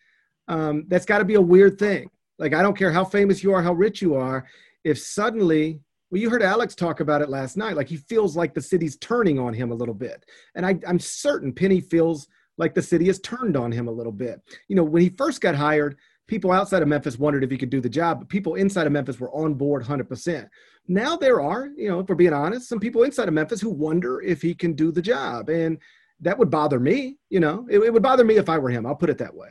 Um, 0.48 0.84
that's 0.88 1.06
got 1.06 1.18
to 1.18 1.24
be 1.24 1.34
a 1.34 1.40
weird 1.40 1.78
thing. 1.78 2.10
Like, 2.38 2.54
I 2.54 2.62
don't 2.62 2.76
care 2.76 2.92
how 2.92 3.04
famous 3.04 3.42
you 3.42 3.52
are, 3.52 3.62
how 3.62 3.72
rich 3.72 4.02
you 4.02 4.14
are. 4.14 4.46
If 4.84 4.98
suddenly 4.98 5.80
well, 6.10 6.20
you 6.20 6.30
heard 6.30 6.42
Alex 6.42 6.74
talk 6.74 7.00
about 7.00 7.20
it 7.20 7.28
last 7.28 7.56
night. 7.56 7.76
Like 7.76 7.88
he 7.88 7.96
feels 7.96 8.36
like 8.36 8.54
the 8.54 8.62
city's 8.62 8.96
turning 8.98 9.38
on 9.38 9.52
him 9.52 9.72
a 9.72 9.74
little 9.74 9.94
bit. 9.94 10.24
And 10.54 10.64
I, 10.64 10.78
I'm 10.86 11.00
certain 11.00 11.52
Penny 11.52 11.80
feels 11.80 12.28
like 12.58 12.74
the 12.74 12.82
city 12.82 13.06
has 13.06 13.20
turned 13.20 13.56
on 13.56 13.72
him 13.72 13.88
a 13.88 13.92
little 13.92 14.12
bit. 14.12 14.40
You 14.68 14.76
know, 14.76 14.84
when 14.84 15.02
he 15.02 15.08
first 15.10 15.40
got 15.40 15.56
hired, 15.56 15.96
people 16.26 16.52
outside 16.52 16.82
of 16.82 16.88
Memphis 16.88 17.18
wondered 17.18 17.44
if 17.44 17.50
he 17.50 17.58
could 17.58 17.70
do 17.70 17.80
the 17.80 17.88
job, 17.88 18.20
but 18.20 18.28
people 18.28 18.56
inside 18.56 18.86
of 18.86 18.92
Memphis 18.92 19.20
were 19.20 19.30
on 19.30 19.54
board 19.54 19.84
100%. 19.84 20.48
Now 20.88 21.16
there 21.16 21.40
are, 21.40 21.68
you 21.76 21.88
know, 21.88 22.00
if 22.00 22.08
we're 22.08 22.14
being 22.14 22.32
honest, 22.32 22.68
some 22.68 22.80
people 22.80 23.04
inside 23.04 23.28
of 23.28 23.34
Memphis 23.34 23.60
who 23.60 23.70
wonder 23.70 24.20
if 24.22 24.42
he 24.42 24.54
can 24.54 24.72
do 24.72 24.90
the 24.90 25.02
job. 25.02 25.48
And 25.48 25.78
that 26.20 26.38
would 26.38 26.50
bother 26.50 26.80
me, 26.80 27.18
you 27.28 27.40
know, 27.40 27.66
it, 27.70 27.78
it 27.80 27.92
would 27.92 28.02
bother 28.02 28.24
me 28.24 28.36
if 28.36 28.48
I 28.48 28.58
were 28.58 28.70
him. 28.70 28.86
I'll 28.86 28.94
put 28.94 29.10
it 29.10 29.18
that 29.18 29.34
way. 29.34 29.48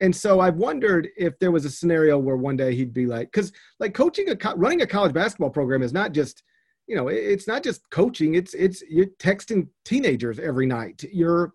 And 0.00 0.14
so 0.14 0.40
I've 0.40 0.56
wondered 0.56 1.08
if 1.16 1.38
there 1.38 1.50
was 1.50 1.64
a 1.64 1.70
scenario 1.70 2.18
where 2.18 2.36
one 2.36 2.56
day 2.56 2.74
he'd 2.74 2.94
be 2.94 3.06
like, 3.06 3.32
because 3.32 3.52
like 3.80 3.94
coaching 3.94 4.28
a 4.30 4.54
running 4.56 4.82
a 4.82 4.86
college 4.86 5.12
basketball 5.12 5.50
program 5.50 5.82
is 5.82 5.92
not 5.92 6.12
just, 6.12 6.44
you 6.86 6.94
know, 6.96 7.08
it's 7.08 7.48
not 7.48 7.64
just 7.64 7.88
coaching. 7.90 8.34
It's 8.34 8.54
it's 8.54 8.82
you're 8.88 9.06
texting 9.18 9.68
teenagers 9.84 10.38
every 10.38 10.66
night. 10.66 11.04
You're 11.12 11.52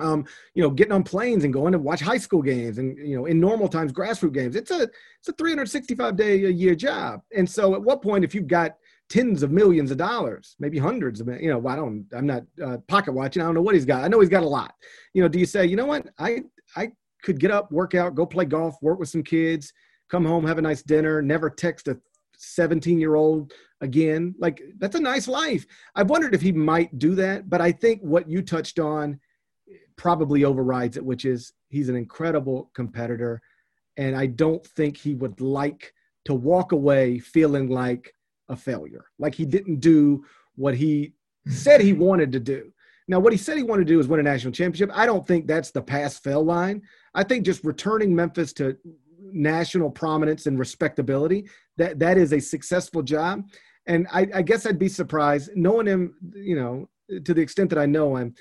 um, 0.00 0.24
you 0.54 0.62
know, 0.62 0.70
getting 0.70 0.92
on 0.92 1.02
planes 1.02 1.44
and 1.44 1.52
going 1.52 1.72
to 1.72 1.78
watch 1.78 2.00
high 2.00 2.18
school 2.18 2.42
games 2.42 2.78
and 2.78 2.96
you 2.98 3.16
know, 3.16 3.26
in 3.26 3.38
normal 3.40 3.68
times, 3.68 3.92
grassroots 3.92 4.32
games. 4.32 4.56
It's 4.56 4.70
a 4.70 4.82
it's 4.82 5.28
a 5.28 5.32
365 5.32 6.16
day 6.16 6.44
a 6.44 6.50
year 6.50 6.74
job. 6.74 7.20
And 7.36 7.48
so, 7.48 7.74
at 7.74 7.82
what 7.82 8.02
point, 8.02 8.24
if 8.24 8.34
you've 8.34 8.46
got 8.46 8.76
tens 9.10 9.42
of 9.42 9.50
millions 9.50 9.90
of 9.90 9.98
dollars, 9.98 10.54
maybe 10.60 10.78
hundreds 10.78 11.20
of, 11.20 11.28
you 11.40 11.50
know, 11.50 11.66
I 11.66 11.74
don't, 11.74 12.06
I'm 12.12 12.26
not 12.26 12.44
uh, 12.64 12.78
pocket 12.86 13.12
watching. 13.12 13.42
I 13.42 13.44
don't 13.44 13.56
know 13.56 13.60
what 13.60 13.74
he's 13.74 13.84
got. 13.84 14.04
I 14.04 14.08
know 14.08 14.20
he's 14.20 14.28
got 14.28 14.44
a 14.44 14.48
lot. 14.48 14.72
You 15.12 15.22
know, 15.22 15.28
do 15.28 15.38
you 15.38 15.46
say, 15.46 15.66
you 15.66 15.76
know 15.76 15.86
what, 15.86 16.06
I 16.18 16.44
I 16.76 16.92
could 17.22 17.40
get 17.40 17.50
up, 17.50 17.70
work 17.72 17.94
out, 17.94 18.14
go 18.14 18.24
play 18.24 18.44
golf, 18.44 18.76
work 18.80 18.98
with 18.98 19.08
some 19.08 19.24
kids, 19.24 19.72
come 20.08 20.24
home, 20.24 20.46
have 20.46 20.58
a 20.58 20.62
nice 20.62 20.82
dinner, 20.82 21.20
never 21.20 21.50
text 21.50 21.88
a 21.88 21.98
17 22.38 23.00
year 23.00 23.16
old 23.16 23.52
again. 23.80 24.34
Like, 24.38 24.62
that's 24.78 24.96
a 24.96 25.00
nice 25.00 25.26
life. 25.26 25.66
I've 25.96 26.08
wondered 26.08 26.34
if 26.34 26.40
he 26.40 26.52
might 26.52 26.98
do 26.98 27.14
that, 27.16 27.50
but 27.50 27.60
I 27.60 27.72
think 27.72 28.00
what 28.02 28.30
you 28.30 28.42
touched 28.42 28.78
on 28.78 29.18
probably 30.00 30.44
overrides 30.44 30.96
it, 30.96 31.04
which 31.04 31.26
is 31.26 31.52
he's 31.68 31.90
an 31.90 31.94
incredible 31.94 32.70
competitor. 32.72 33.42
And 33.98 34.16
I 34.16 34.24
don't 34.24 34.66
think 34.66 34.96
he 34.96 35.14
would 35.14 35.42
like 35.42 35.92
to 36.24 36.32
walk 36.32 36.72
away 36.72 37.18
feeling 37.18 37.68
like 37.68 38.14
a 38.48 38.56
failure, 38.56 39.04
like 39.18 39.34
he 39.34 39.44
didn't 39.44 39.80
do 39.80 40.24
what 40.56 40.74
he 40.74 41.12
said 41.48 41.82
he 41.82 41.92
wanted 41.92 42.32
to 42.32 42.40
do. 42.40 42.72
Now, 43.08 43.20
what 43.20 43.34
he 43.34 43.36
said 43.36 43.58
he 43.58 43.62
wanted 43.62 43.86
to 43.88 43.92
do 43.92 44.00
is 44.00 44.08
win 44.08 44.20
a 44.20 44.22
national 44.22 44.54
championship. 44.54 44.90
I 44.96 45.04
don't 45.04 45.26
think 45.26 45.46
that's 45.46 45.70
the 45.70 45.82
pass 45.82 46.18
fail 46.18 46.42
line. 46.42 46.80
I 47.14 47.22
think 47.22 47.44
just 47.44 47.62
returning 47.62 48.14
Memphis 48.14 48.54
to 48.54 48.78
national 49.32 49.90
prominence 49.90 50.46
and 50.46 50.58
respectability 50.58 51.46
that 51.76 51.98
that 51.98 52.16
is 52.16 52.32
a 52.32 52.40
successful 52.40 53.02
job. 53.02 53.44
And 53.86 54.06
I, 54.10 54.26
I 54.34 54.40
guess 54.40 54.64
I'd 54.64 54.78
be 54.78 54.88
surprised, 54.88 55.50
knowing 55.54 55.86
him, 55.86 56.14
you 56.34 56.56
know, 56.56 56.88
to 57.22 57.34
the 57.34 57.42
extent 57.42 57.68
that 57.68 57.78
I 57.78 57.84
know 57.84 58.16
him, 58.16 58.34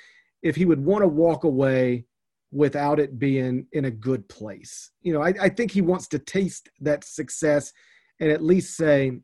if 0.44 0.56
he 0.56 0.66
would 0.66 0.84
want 0.84 1.04
to 1.04 1.08
walk 1.08 1.44
away 1.44 2.06
without 2.52 3.00
it 3.00 3.20
being 3.20 3.68
in 3.74 3.86
a 3.86 3.92
good 3.92 4.28
place. 4.28 4.92
You 5.02 5.14
know, 5.14 5.22
I, 5.22 5.34
I 5.40 5.50
think 5.50 5.72
he 5.72 5.82
wants 5.82 6.08
to 6.08 6.20
taste 6.20 6.70
that 6.82 7.04
success 7.04 7.72
and 8.20 8.32
at 8.32 8.44
least 8.44 8.76
say, 8.76 9.20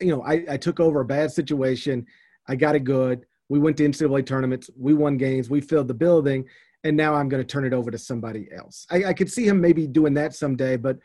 you 0.00 0.08
know, 0.08 0.22
I, 0.22 0.44
I 0.48 0.56
took 0.56 0.78
over 0.78 1.00
a 1.00 1.04
bad 1.04 1.32
situation. 1.32 2.06
I 2.46 2.54
got 2.54 2.76
it 2.76 2.84
good. 2.84 3.26
We 3.48 3.58
went 3.58 3.76
to 3.78 3.88
NCAA 3.88 4.24
tournaments. 4.26 4.70
We 4.78 4.94
won 4.94 5.16
games. 5.16 5.50
We 5.50 5.60
filled 5.60 5.88
the 5.88 5.94
building 5.94 6.44
and 6.84 6.96
now 6.96 7.14
I'm 7.14 7.28
going 7.28 7.42
to 7.42 7.46
turn 7.46 7.64
it 7.64 7.72
over 7.72 7.90
to 7.90 7.98
somebody 7.98 8.48
else. 8.56 8.86
I, 8.90 9.06
I 9.06 9.12
could 9.12 9.30
see 9.30 9.46
him 9.46 9.60
maybe 9.60 9.86
doing 9.86 10.14
that 10.14 10.34
someday, 10.34 10.76
but 10.76 10.98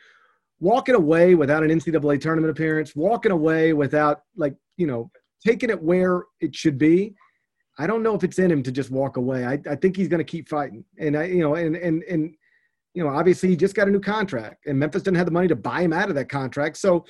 walking 0.59 0.95
away 0.95 1.35
without 1.35 1.63
an 1.63 1.69
NCAA 1.69 2.21
tournament 2.21 2.51
appearance, 2.51 2.95
walking 2.95 3.31
away 3.31 3.73
without 3.73 4.21
like 4.35 4.55
you 4.77 4.87
know 4.87 5.11
taking 5.45 5.69
it 5.69 5.81
where 5.81 6.23
it 6.39 6.55
should 6.55 6.77
be. 6.77 7.15
I 7.77 7.87
don't 7.87 8.03
know 8.03 8.15
if 8.15 8.23
it's 8.23 8.39
in 8.39 8.51
him 8.51 8.63
to 8.63 8.71
just 8.71 8.91
walk 8.91 9.17
away. 9.17 9.45
I, 9.45 9.59
I 9.69 9.75
think 9.75 9.97
he's 9.97 10.07
going 10.07 10.19
to 10.19 10.23
keep 10.23 10.47
fighting, 10.47 10.85
and 10.99 11.17
I 11.17 11.25
you 11.25 11.39
know 11.39 11.55
and 11.55 11.75
and 11.75 12.03
and 12.03 12.35
you 12.93 13.03
know 13.03 13.09
obviously 13.09 13.49
he 13.49 13.55
just 13.55 13.75
got 13.75 13.87
a 13.87 13.91
new 13.91 13.99
contract, 13.99 14.65
and 14.67 14.77
Memphis 14.77 15.03
didn't 15.03 15.17
have 15.17 15.25
the 15.25 15.31
money 15.31 15.47
to 15.47 15.55
buy 15.55 15.81
him 15.81 15.93
out 15.93 16.09
of 16.09 16.15
that 16.15 16.29
contract. 16.29 16.77
So 16.77 17.05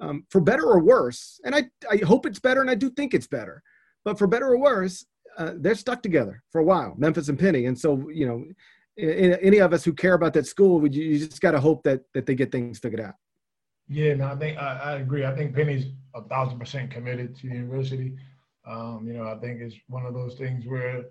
um, 0.00 0.24
for 0.30 0.40
better 0.40 0.64
or 0.64 0.80
worse, 0.80 1.40
and 1.44 1.54
I 1.54 1.64
I 1.90 1.98
hope 2.04 2.26
it's 2.26 2.40
better, 2.40 2.60
and 2.60 2.70
I 2.70 2.74
do 2.74 2.90
think 2.90 3.14
it's 3.14 3.26
better, 3.26 3.62
but 4.04 4.18
for 4.18 4.26
better 4.26 4.48
or 4.48 4.58
worse, 4.58 5.06
uh, 5.38 5.52
they're 5.56 5.74
stuck 5.74 6.02
together 6.02 6.42
for 6.50 6.60
a 6.60 6.64
while, 6.64 6.94
Memphis 6.98 7.28
and 7.28 7.38
Penny. 7.38 7.66
And 7.66 7.78
so, 7.78 8.08
you 8.10 8.26
know, 8.26 8.44
any 8.98 9.58
of 9.58 9.72
us 9.72 9.84
who 9.84 9.92
care 9.92 10.14
about 10.14 10.34
that 10.34 10.46
school, 10.46 10.86
you, 10.86 11.02
you 11.02 11.18
just 11.18 11.40
got 11.40 11.52
to 11.52 11.60
hope 11.60 11.82
that 11.84 12.02
that 12.14 12.26
they 12.26 12.34
get 12.34 12.52
things 12.52 12.78
figured 12.78 13.00
out. 13.00 13.14
Yeah, 13.88 14.14
no, 14.14 14.26
I 14.26 14.36
think 14.36 14.58
I, 14.58 14.78
I 14.78 14.92
agree. 14.96 15.24
I 15.24 15.34
think 15.34 15.54
Penny's 15.54 15.86
a 16.14 16.22
thousand 16.22 16.58
percent 16.58 16.90
committed 16.90 17.34
to 17.36 17.48
the 17.48 17.54
university. 17.54 18.14
Um, 18.64 19.04
you 19.06 19.14
know, 19.14 19.24
I 19.24 19.36
think 19.38 19.60
it's 19.60 19.76
one 19.88 20.06
of 20.06 20.14
those 20.14 20.34
things 20.34 20.66
where 20.66 21.04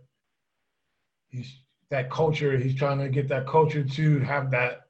he's 1.27 1.53
that 1.89 2.09
culture. 2.09 2.57
He's 2.57 2.75
trying 2.75 2.99
to 2.99 3.09
get 3.09 3.27
that 3.29 3.47
culture 3.47 3.83
to 3.83 4.19
have 4.19 4.51
that 4.51 4.87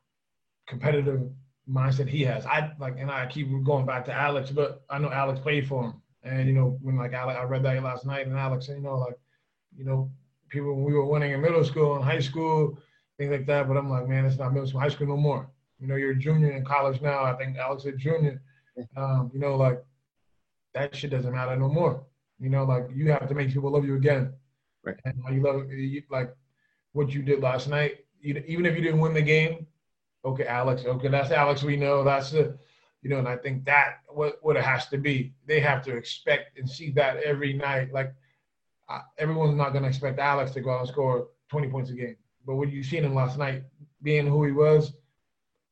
competitive 0.68 1.30
mindset 1.70 2.08
he 2.08 2.24
has. 2.24 2.46
I 2.46 2.72
like, 2.80 2.96
and 3.00 3.10
I 3.10 3.26
keep 3.28 3.50
going 3.64 3.86
back 3.86 4.06
to 4.06 4.14
Alex, 4.14 4.52
but 4.52 4.84
I 4.90 5.00
know 5.00 5.12
Alex 5.12 5.40
played 5.40 5.68
for 5.68 5.86
him. 5.86 6.02
And 6.24 6.48
you 6.48 6.54
know, 6.54 6.78
when 6.82 6.98
like 6.98 7.14
Alex, 7.14 7.40
I 7.40 7.44
read 7.44 7.64
that 7.64 7.82
last 7.84 8.06
night, 8.06 8.28
and 8.28 8.38
Alex, 8.38 8.68
said, 8.68 8.78
you 8.78 8.84
know, 8.84 8.98
like, 8.98 9.18
you 9.76 9.84
know, 9.84 10.12
people 10.50 10.76
when 10.76 10.84
we 10.84 10.94
were 10.94 11.06
winning 11.06 11.32
in 11.32 11.42
middle 11.42 11.64
school 11.64 11.96
and 11.96 12.04
high 12.04 12.20
school, 12.20 12.78
things 13.18 13.32
like 13.32 13.48
that. 13.48 13.68
But 13.68 13.78
I'm 13.78 13.90
like, 13.90 14.08
man, 14.08 14.26
it's 14.26 14.38
not 14.38 14.54
middle 14.54 14.68
school, 14.68 14.82
high 14.82 14.90
school 14.90 15.08
no 15.08 15.18
more. 15.18 15.50
You 15.80 15.88
know, 15.88 15.96
you're 15.96 16.12
a 16.12 16.16
junior 16.16 16.52
in 16.52 16.64
college 16.64 17.02
now. 17.02 17.24
I 17.24 17.34
think 17.34 17.58
Alex 17.58 17.86
is 17.86 18.00
junior. 18.00 18.42
Um, 18.96 19.32
you 19.34 19.40
know, 19.40 19.56
like 19.56 19.84
that 20.74 20.96
shit 20.96 21.10
doesn't 21.10 21.34
matter 21.34 21.56
no 21.56 21.70
more. 21.70 22.04
You 22.42 22.50
know, 22.50 22.64
like 22.64 22.88
you 22.94 23.12
have 23.12 23.28
to 23.28 23.36
make 23.36 23.54
people 23.54 23.72
love 23.72 23.86
you 23.86 23.96
again. 23.96 24.34
Right. 24.84 24.96
And 25.06 25.22
you 25.30 25.42
love 25.42 25.72
you, 25.72 26.02
like 26.10 26.36
what 26.94 27.14
you 27.14 27.22
did 27.22 27.42
last 27.42 27.68
night. 27.68 28.00
You, 28.20 28.44
even 28.48 28.66
if 28.66 28.76
you 28.76 28.82
didn't 28.82 29.00
win 29.00 29.14
the 29.14 29.22
game, 29.22 29.68
okay, 30.26 30.46
Alex. 30.46 30.84
Okay, 30.84 31.08
that's 31.08 31.32
Alex. 31.32 31.62
We 31.62 31.78
know 31.78 32.04
that's 32.04 32.32
the 32.32 32.58
you 33.04 33.10
know, 33.10 33.20
and 33.20 33.28
I 33.28 33.38
think 33.38 33.66
that 33.66 33.98
what 34.08 34.38
what 34.42 34.56
it 34.58 34.64
has 34.64 34.88
to 34.88 34.98
be. 34.98 35.34
They 35.46 35.60
have 35.60 35.84
to 35.86 35.96
expect 35.96 36.58
and 36.58 36.70
see 36.70 36.92
that 36.92 37.18
every 37.18 37.54
night. 37.54 37.94
Like 37.94 38.14
uh, 38.90 39.02
everyone's 39.20 39.56
not 39.56 39.72
going 39.72 39.84
to 39.84 39.90
expect 39.90 40.20
Alex 40.20 40.52
to 40.52 40.62
go 40.62 40.72
out 40.72 40.82
and 40.82 40.90
score 40.90 41.28
20 41.50 41.68
points 41.70 41.92
a 41.92 41.94
game, 41.94 42.18
but 42.46 42.56
what 42.56 42.72
you 42.72 42.84
seen 42.84 43.06
him 43.06 43.16
last 43.16 43.38
night, 43.38 43.64
being 44.02 44.26
who 44.26 44.44
he 44.46 44.52
was, 44.52 44.94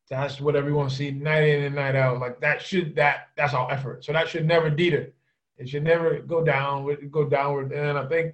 that's 0.10 0.41
what 0.41 0.56
everyone 0.56 0.89
see 0.89 1.11
night 1.11 1.43
in 1.43 1.64
and 1.64 1.76
night 1.76 1.95
out. 1.95 2.19
Like 2.19 2.39
that 2.41 2.61
should 2.61 2.95
that 2.95 3.30
that's 3.38 3.53
all 3.53 3.69
effort. 3.72 4.03
So 4.03 4.14
that 4.14 4.27
should 4.27 4.45
never 4.45 4.69
deter. 4.69 5.11
It 5.60 5.69
should 5.69 5.84
never 5.84 6.19
go 6.19 6.44
down 6.44 7.10
go 7.11 7.30
downward. 7.30 7.72
And 7.72 7.98
I 7.98 8.07
think 8.07 8.34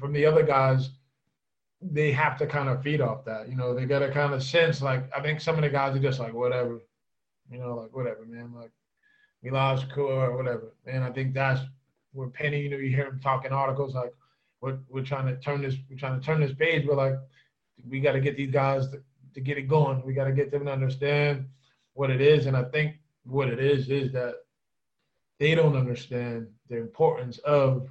from 0.00 0.12
the 0.12 0.26
other 0.26 0.42
guys, 0.42 0.90
they 1.80 2.10
have 2.10 2.36
to 2.38 2.46
kind 2.46 2.68
of 2.68 2.82
feed 2.82 3.00
off 3.00 3.24
that. 3.26 3.48
You 3.48 3.54
know, 3.54 3.74
they 3.74 3.84
got 3.84 4.00
to 4.00 4.10
kind 4.10 4.34
of 4.34 4.42
sense 4.42 4.82
like 4.82 5.08
I 5.16 5.20
think 5.20 5.40
some 5.40 5.54
of 5.54 5.62
the 5.62 5.68
guys 5.68 5.94
are 5.94 6.00
just 6.00 6.18
like 6.18 6.34
whatever. 6.34 6.80
You 7.50 7.58
know, 7.58 7.76
like 7.76 7.94
whatever, 7.94 8.24
man. 8.26 8.52
Like 8.54 8.72
we 9.42 9.50
lost 9.50 9.86
or 9.96 10.36
whatever. 10.36 10.74
And 10.86 11.04
I 11.04 11.10
think 11.10 11.34
that's 11.34 11.60
where 12.12 12.28
Penny, 12.28 12.62
you 12.62 12.70
know, 12.70 12.76
you 12.76 12.90
hear 12.90 13.06
him 13.06 13.20
talking 13.20 13.52
articles 13.52 13.94
like 13.94 14.12
we're, 14.60 14.78
we're 14.88 15.04
trying 15.04 15.26
to 15.26 15.36
turn 15.40 15.62
this, 15.62 15.76
we're 15.88 15.96
trying 15.96 16.18
to 16.18 16.24
turn 16.24 16.40
this 16.40 16.54
page. 16.54 16.86
We're 16.86 16.96
like, 16.96 17.14
we 17.88 18.00
got 18.00 18.12
to 18.12 18.20
get 18.20 18.36
these 18.36 18.50
guys 18.50 18.88
to, 18.88 19.00
to 19.34 19.40
get 19.40 19.58
it 19.58 19.68
going. 19.68 20.02
We 20.04 20.14
got 20.14 20.24
to 20.24 20.32
get 20.32 20.50
them 20.50 20.64
to 20.64 20.72
understand 20.72 21.46
what 21.92 22.10
it 22.10 22.20
is. 22.20 22.46
And 22.46 22.56
I 22.56 22.64
think 22.64 22.96
what 23.24 23.48
it 23.48 23.60
is 23.60 23.88
is 23.88 24.12
that 24.12 24.34
they 25.38 25.54
don't 25.54 25.76
understand 25.76 26.48
the 26.68 26.76
importance 26.76 27.38
of, 27.38 27.88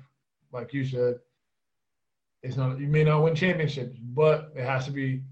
like 0.51 0.73
you 0.73 0.85
said, 0.85 1.15
it's 2.43 2.57
not 2.57 2.79
you 2.79 2.87
may 2.87 3.03
not 3.03 3.23
win 3.23 3.35
championships, 3.35 3.97
but 3.99 4.51
it 4.55 4.63
has 4.63 4.85
to 4.85 4.91
be 4.91 5.23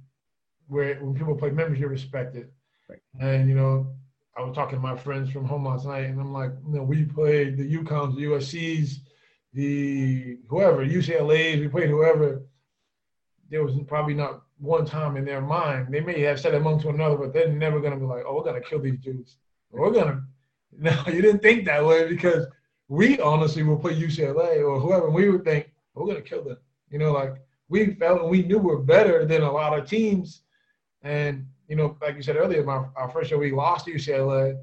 where 0.67 0.95
when 0.95 1.13
people 1.13 1.35
play 1.35 1.51
Memphis, 1.51 1.79
you're 1.79 1.89
respected. 1.89 2.49
Right. 2.89 2.99
And 3.19 3.47
you 3.49 3.55
know, 3.55 3.93
I 4.37 4.41
was 4.41 4.55
talking 4.55 4.77
to 4.77 4.81
my 4.81 4.97
friends 4.97 5.31
from 5.31 5.45
home 5.45 5.65
last 5.65 5.85
night, 5.85 6.05
and 6.05 6.19
I'm 6.19 6.33
like, 6.33 6.51
you 6.67 6.75
know, 6.75 6.83
we 6.83 7.05
played 7.05 7.57
the 7.57 7.75
UConns, 7.77 8.15
the 8.15 8.23
USC's, 8.23 9.01
the 9.53 10.39
whoever, 10.49 10.85
UCLA's, 10.85 11.61
we 11.61 11.67
played 11.67 11.89
whoever. 11.89 12.43
There 13.49 13.63
was 13.63 13.75
probably 13.87 14.15
not 14.15 14.41
one 14.57 14.85
time 14.85 15.17
in 15.17 15.25
their 15.25 15.41
mind 15.41 15.93
they 15.93 15.99
may 15.99 16.21
have 16.21 16.39
said 16.39 16.53
it 16.53 16.57
among 16.57 16.79
to 16.81 16.89
another, 16.89 17.17
but 17.17 17.33
they're 17.33 17.49
never 17.49 17.79
gonna 17.79 17.97
be 17.97 18.05
like, 18.05 18.23
oh, 18.25 18.35
we're 18.35 18.43
gonna 18.43 18.61
kill 18.61 18.79
these 18.79 18.99
dudes. 18.99 19.37
We're 19.71 19.91
gonna. 19.91 20.24
No, 20.77 21.03
you 21.07 21.22
didn't 21.22 21.41
think 21.41 21.65
that 21.65 21.85
way 21.85 22.07
because 22.07 22.47
we 22.88 23.19
honestly 23.19 23.64
will 23.64 23.77
play 23.77 23.99
UCLA 23.99 24.64
or 24.68 24.80
whoever, 24.80 25.10
we 25.10 25.30
would 25.30 25.43
think 25.43 25.72
oh, 25.95 26.02
we're 26.02 26.07
gonna 26.07 26.22
kill 26.22 26.43
them. 26.43 26.57
You 26.89 26.99
know, 26.99 27.11
like 27.11 27.35
we 27.69 27.95
felt 27.95 28.22
and 28.22 28.30
we 28.30 28.43
knew 28.43 28.60
we're 28.60 28.77
better 28.77 29.26
than 29.26 29.41
a 29.41 29.52
lot 29.52 29.77
of 29.77 29.88
teams. 29.88 30.41
And 31.02 31.47
you 31.68 31.76
know, 31.76 31.97
like 32.02 32.15
you 32.15 32.22
said 32.22 32.35
earlier, 32.35 32.64
my 32.64 32.84
our 32.95 33.10
first 33.10 33.31
year 33.31 33.39
we 33.39 33.52
lost 33.52 33.85
to 33.85 33.93
UCLA. 33.93 34.57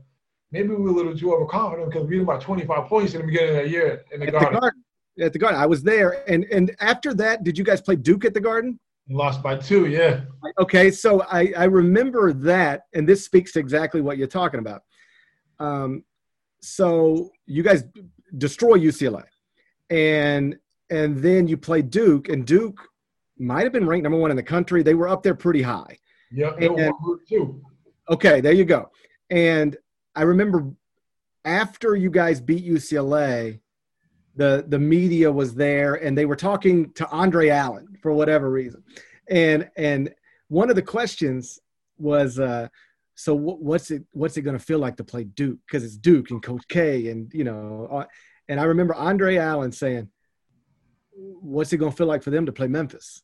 Maybe 0.51 0.68
we 0.68 0.76
were 0.76 0.90
a 0.90 0.93
little 0.93 1.16
too 1.16 1.34
overconfident 1.34 1.90
because 1.90 2.06
we 2.06 2.16
had 2.16 2.24
about 2.24 2.43
25 2.43 2.86
points 2.86 3.14
in 3.14 3.22
the 3.22 3.26
beginning 3.26 3.56
of 3.56 3.64
the 3.64 3.70
year 3.70 4.05
in 4.12 4.20
the 4.20 4.26
at 4.26 4.32
Garden. 4.32 4.55
The 4.55 4.60
garden. 4.60 4.84
At 5.20 5.32
the 5.32 5.39
Garden, 5.39 5.60
I 5.60 5.66
was 5.66 5.82
there, 5.82 6.28
and 6.30 6.44
and 6.44 6.74
after 6.80 7.12
that, 7.14 7.44
did 7.44 7.59
you 7.59 7.64
guys 7.64 7.80
play 7.80 7.97
Duke 7.97 8.24
at 8.24 8.34
the 8.34 8.40
Garden? 8.40 8.78
Lost 9.10 9.43
by 9.43 9.56
two, 9.56 9.86
yeah. 9.86 10.22
Okay, 10.60 10.90
so 10.90 11.22
I 11.22 11.52
I 11.56 11.64
remember 11.64 12.32
that, 12.32 12.82
and 12.94 13.06
this 13.06 13.24
speaks 13.24 13.52
to 13.52 13.59
exactly 13.59 14.01
what 14.01 14.16
you're 14.16 14.26
talking 14.26 14.60
about. 14.60 14.82
Um, 15.62 16.05
so 16.60 17.30
you 17.47 17.62
guys 17.62 17.84
destroy 18.39 18.78
UCLA, 18.78 19.24
and 19.90 20.56
and 20.90 21.16
then 21.18 21.48
you 21.48 21.56
play 21.56 21.82
Duke, 21.82 22.28
and 22.28 22.47
Duke 22.47 22.78
might 23.39 23.64
have 23.64 23.72
been 23.72 23.86
ranked 23.86 24.02
number 24.05 24.18
one 24.18 24.30
in 24.30 24.36
the 24.36 24.43
country. 24.43 24.82
They 24.82 24.94
were 24.94 25.09
up 25.09 25.22
there 25.22 25.34
pretty 25.34 25.62
high. 25.62 25.98
Were 26.36 26.80
And- 26.80 26.94
too. 27.28 27.62
Okay, 28.10 28.40
there 28.40 28.52
you 28.52 28.64
go. 28.64 28.90
And 29.30 29.76
I 30.14 30.22
remember 30.22 30.70
after 31.44 31.94
you 31.97 32.10
guys 32.10 32.40
beat 32.40 32.64
UCLA, 32.64 33.60
the 34.36 34.64
the 34.66 34.78
media 34.78 35.30
was 35.30 35.55
there 35.55 35.94
and 35.94 36.16
they 36.16 36.24
were 36.24 36.36
talking 36.36 36.93
to 36.94 37.09
Andre 37.10 37.48
Allen 37.48 37.86
for 38.02 38.12
whatever 38.12 38.51
reason. 38.51 38.82
And 39.28 39.70
and 39.76 40.12
one 40.48 40.68
of 40.70 40.76
the 40.76 40.82
questions 40.82 41.60
was 41.98 42.39
uh 42.39 42.68
so 43.22 43.36
wh- 43.36 43.62
what's 43.62 43.90
it 43.92 44.02
what's 44.12 44.36
it 44.36 44.42
going 44.42 44.58
to 44.58 44.64
feel 44.64 44.80
like 44.80 44.96
to 44.96 45.04
play 45.04 45.22
Duke 45.22 45.58
because 45.66 45.84
it's 45.84 45.96
Duke 45.96 46.30
and 46.30 46.42
Coach 46.42 46.64
K 46.68 47.08
and 47.08 47.30
you 47.32 47.44
know 47.44 48.04
and 48.48 48.58
I 48.58 48.64
remember 48.64 48.94
Andre 48.94 49.36
Allen 49.36 49.70
saying 49.70 50.08
what's 51.14 51.72
it 51.72 51.76
going 51.76 51.92
to 51.92 51.96
feel 51.96 52.08
like 52.08 52.22
for 52.24 52.30
them 52.30 52.46
to 52.46 52.52
play 52.52 52.66
Memphis? 52.66 53.22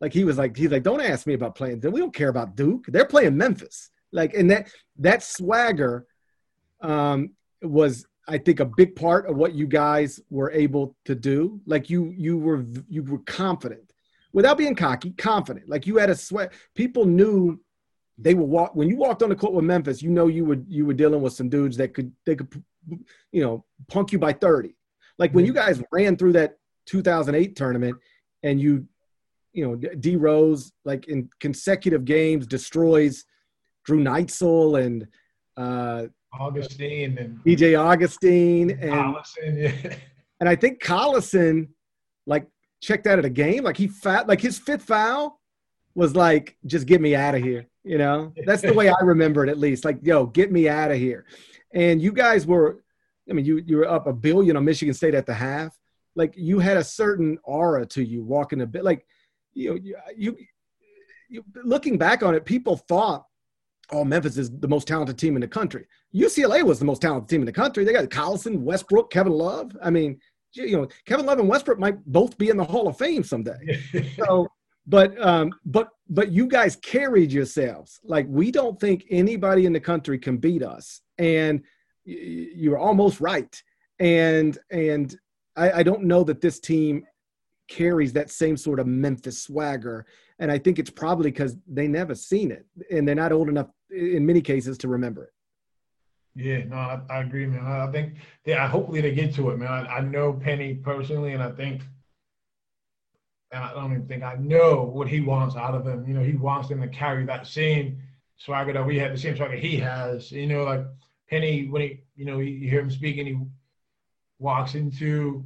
Like 0.00 0.12
he 0.12 0.22
was 0.22 0.38
like 0.38 0.56
he's 0.56 0.70
like 0.70 0.84
don't 0.84 1.00
ask 1.00 1.26
me 1.26 1.34
about 1.34 1.56
playing 1.56 1.80
we 1.80 2.00
don't 2.00 2.14
care 2.14 2.28
about 2.28 2.54
Duke. 2.54 2.84
They're 2.86 3.04
playing 3.04 3.36
Memphis. 3.36 3.90
Like 4.12 4.34
and 4.34 4.48
that 4.52 4.68
that 4.98 5.24
swagger 5.24 6.06
um 6.80 7.30
was 7.62 8.06
I 8.28 8.38
think 8.38 8.60
a 8.60 8.64
big 8.64 8.94
part 8.94 9.28
of 9.28 9.36
what 9.36 9.54
you 9.54 9.66
guys 9.66 10.20
were 10.30 10.52
able 10.52 10.94
to 11.06 11.16
do. 11.16 11.60
Like 11.66 11.90
you 11.90 12.14
you 12.16 12.38
were 12.38 12.64
you 12.88 13.02
were 13.02 13.18
confident 13.20 13.92
without 14.32 14.56
being 14.56 14.76
cocky, 14.76 15.10
confident. 15.10 15.68
Like 15.68 15.86
you 15.86 15.96
had 15.96 16.10
a 16.10 16.14
sweat. 16.14 16.52
People 16.76 17.06
knew 17.06 17.60
they 18.18 18.34
would 18.34 18.44
walk 18.48 18.74
when 18.74 18.88
you 18.88 18.96
walked 18.96 19.22
on 19.22 19.28
the 19.28 19.36
court 19.36 19.52
with 19.52 19.64
Memphis. 19.64 20.02
You 20.02 20.10
know 20.10 20.26
you 20.26 20.44
were 20.44 20.58
you 20.68 20.86
were 20.86 20.94
dealing 20.94 21.22
with 21.22 21.32
some 21.32 21.48
dudes 21.48 21.76
that 21.78 21.94
could 21.94 22.12
they 22.26 22.36
could 22.36 22.62
you 23.32 23.42
know 23.42 23.64
punk 23.88 24.12
you 24.12 24.18
by 24.18 24.32
thirty. 24.32 24.74
Like 25.18 25.32
when 25.32 25.44
you 25.44 25.52
guys 25.52 25.82
ran 25.92 26.16
through 26.16 26.32
that 26.34 26.58
2008 26.86 27.54
tournament 27.56 27.96
and 28.42 28.60
you 28.60 28.86
you 29.52 29.66
know 29.66 29.76
D 29.76 30.16
Rose 30.16 30.72
like 30.84 31.08
in 31.08 31.28
consecutive 31.40 32.04
games 32.04 32.46
destroys 32.46 33.24
Drew 33.84 34.02
Neitzel 34.02 34.82
and 34.84 35.06
uh, 35.56 36.06
Augustin 36.38 37.18
and 37.18 37.38
DJ 37.44 37.78
Augustin 37.78 38.70
and 38.70 38.92
Collison, 38.92 39.84
yeah. 39.84 39.94
and 40.40 40.48
I 40.48 40.56
think 40.56 40.82
Collison 40.82 41.68
like 42.26 42.46
checked 42.80 43.06
out 43.06 43.18
of 43.18 43.22
the 43.22 43.30
game. 43.30 43.64
Like 43.64 43.76
he 43.76 43.88
fat 43.88 44.28
like 44.28 44.40
his 44.40 44.58
fifth 44.58 44.84
foul 44.84 45.40
was 45.94 46.16
like, 46.16 46.56
just 46.66 46.86
get 46.86 47.00
me 47.00 47.14
out 47.14 47.34
of 47.34 47.42
here. 47.42 47.66
You 47.84 47.98
know, 47.98 48.32
that's 48.46 48.62
the 48.62 48.72
way 48.72 48.88
I 48.88 49.00
remember 49.02 49.44
it 49.44 49.50
at 49.50 49.58
least. 49.58 49.84
Like, 49.84 49.98
yo, 50.02 50.26
get 50.26 50.52
me 50.52 50.68
out 50.68 50.92
of 50.92 50.98
here. 50.98 51.24
And 51.74 52.00
you 52.00 52.12
guys 52.12 52.46
were, 52.46 52.82
I 53.28 53.32
mean, 53.32 53.44
you 53.44 53.58
you 53.66 53.78
were 53.78 53.88
up 53.88 54.06
a 54.06 54.12
billion 54.12 54.56
on 54.56 54.64
Michigan 54.64 54.94
State 54.94 55.14
at 55.14 55.26
the 55.26 55.34
half. 55.34 55.76
Like 56.14 56.34
you 56.36 56.58
had 56.58 56.76
a 56.76 56.84
certain 56.84 57.38
aura 57.42 57.86
to 57.86 58.04
you 58.04 58.22
walking 58.22 58.60
a 58.60 58.66
bit. 58.66 58.84
Like, 58.84 59.06
you 59.54 59.70
know, 59.70 59.76
you, 59.76 59.96
you, 60.16 60.36
you 61.28 61.44
looking 61.64 61.98
back 61.98 62.22
on 62.22 62.34
it, 62.34 62.44
people 62.44 62.76
thought, 62.76 63.26
oh, 63.90 64.04
Memphis 64.04 64.36
is 64.36 64.50
the 64.50 64.68
most 64.68 64.86
talented 64.86 65.18
team 65.18 65.36
in 65.36 65.40
the 65.40 65.48
country. 65.48 65.86
UCLA 66.14 66.62
was 66.62 66.78
the 66.78 66.84
most 66.84 67.02
talented 67.02 67.28
team 67.28 67.42
in 67.42 67.46
the 67.46 67.52
country. 67.52 67.84
They 67.84 67.92
got 67.92 68.04
Collison, 68.10 68.60
Westbrook, 68.60 69.10
Kevin 69.10 69.32
Love. 69.32 69.76
I 69.82 69.90
mean, 69.90 70.20
you 70.52 70.76
know, 70.76 70.88
Kevin 71.06 71.26
Love 71.26 71.38
and 71.38 71.48
Westbrook 71.48 71.78
might 71.78 72.04
both 72.04 72.36
be 72.36 72.50
in 72.50 72.56
the 72.56 72.64
Hall 72.64 72.88
of 72.88 72.98
Fame 72.98 73.24
someday. 73.24 73.80
So, 74.18 74.48
but 74.86 75.20
um, 75.24 75.52
but 75.64 75.90
but 76.08 76.32
you 76.32 76.46
guys 76.46 76.76
carried 76.76 77.32
yourselves 77.32 78.00
like 78.04 78.26
we 78.28 78.50
don't 78.50 78.78
think 78.80 79.04
anybody 79.10 79.66
in 79.66 79.72
the 79.72 79.80
country 79.80 80.18
can 80.18 80.36
beat 80.36 80.62
us, 80.62 81.00
and 81.18 81.62
y- 82.06 82.48
you're 82.54 82.78
almost 82.78 83.20
right. 83.20 83.62
And 83.98 84.58
and 84.70 85.16
I, 85.56 85.72
I 85.72 85.82
don't 85.82 86.04
know 86.04 86.24
that 86.24 86.40
this 86.40 86.58
team 86.58 87.04
carries 87.68 88.12
that 88.12 88.30
same 88.30 88.56
sort 88.56 88.80
of 88.80 88.86
Memphis 88.86 89.42
swagger, 89.42 90.06
and 90.38 90.50
I 90.50 90.58
think 90.58 90.78
it's 90.78 90.90
probably 90.90 91.30
because 91.30 91.56
they 91.66 91.86
never 91.86 92.14
seen 92.14 92.50
it, 92.50 92.66
and 92.90 93.06
they're 93.06 93.14
not 93.14 93.32
old 93.32 93.48
enough 93.48 93.68
in 93.90 94.26
many 94.26 94.40
cases 94.40 94.76
to 94.78 94.88
remember 94.88 95.24
it. 95.24 95.30
Yeah, 96.34 96.64
no, 96.64 96.76
I, 96.76 97.00
I 97.10 97.20
agree, 97.20 97.46
man. 97.46 97.64
I, 97.64 97.86
I 97.86 97.92
think, 97.92 98.14
yeah, 98.46 98.66
hopefully 98.66 99.02
they 99.02 99.12
get 99.12 99.34
to 99.34 99.50
it, 99.50 99.58
man. 99.58 99.68
I, 99.68 99.98
I 99.98 100.00
know 100.00 100.32
Penny 100.32 100.74
personally, 100.74 101.34
and 101.34 101.42
I 101.42 101.50
think, 101.50 101.82
and 103.52 103.62
I 103.62 103.72
don't 103.74 103.92
even 103.92 104.06
think 104.06 104.22
I 104.22 104.34
know 104.34 104.82
what 104.82 105.08
he 105.08 105.20
wants 105.20 105.56
out 105.56 105.74
of 105.74 105.84
them. 105.84 106.06
You 106.06 106.14
know, 106.14 106.22
he 106.22 106.32
wants 106.32 106.68
them 106.68 106.80
to 106.80 106.88
carry 106.88 107.24
that 107.26 107.46
same 107.46 108.00
swagger 108.36 108.72
that 108.72 108.84
we 108.84 108.98
had, 108.98 109.12
the 109.12 109.18
same 109.18 109.36
swagger 109.36 109.56
he 109.56 109.76
has. 109.76 110.32
You 110.32 110.46
know, 110.46 110.64
like 110.64 110.84
Penny, 111.28 111.68
when 111.68 111.82
he, 111.82 112.00
you 112.16 112.24
know, 112.24 112.38
you 112.38 112.68
hear 112.68 112.80
him 112.80 112.90
speaking, 112.90 113.26
he 113.26 113.38
walks 114.38 114.74
into 114.74 115.44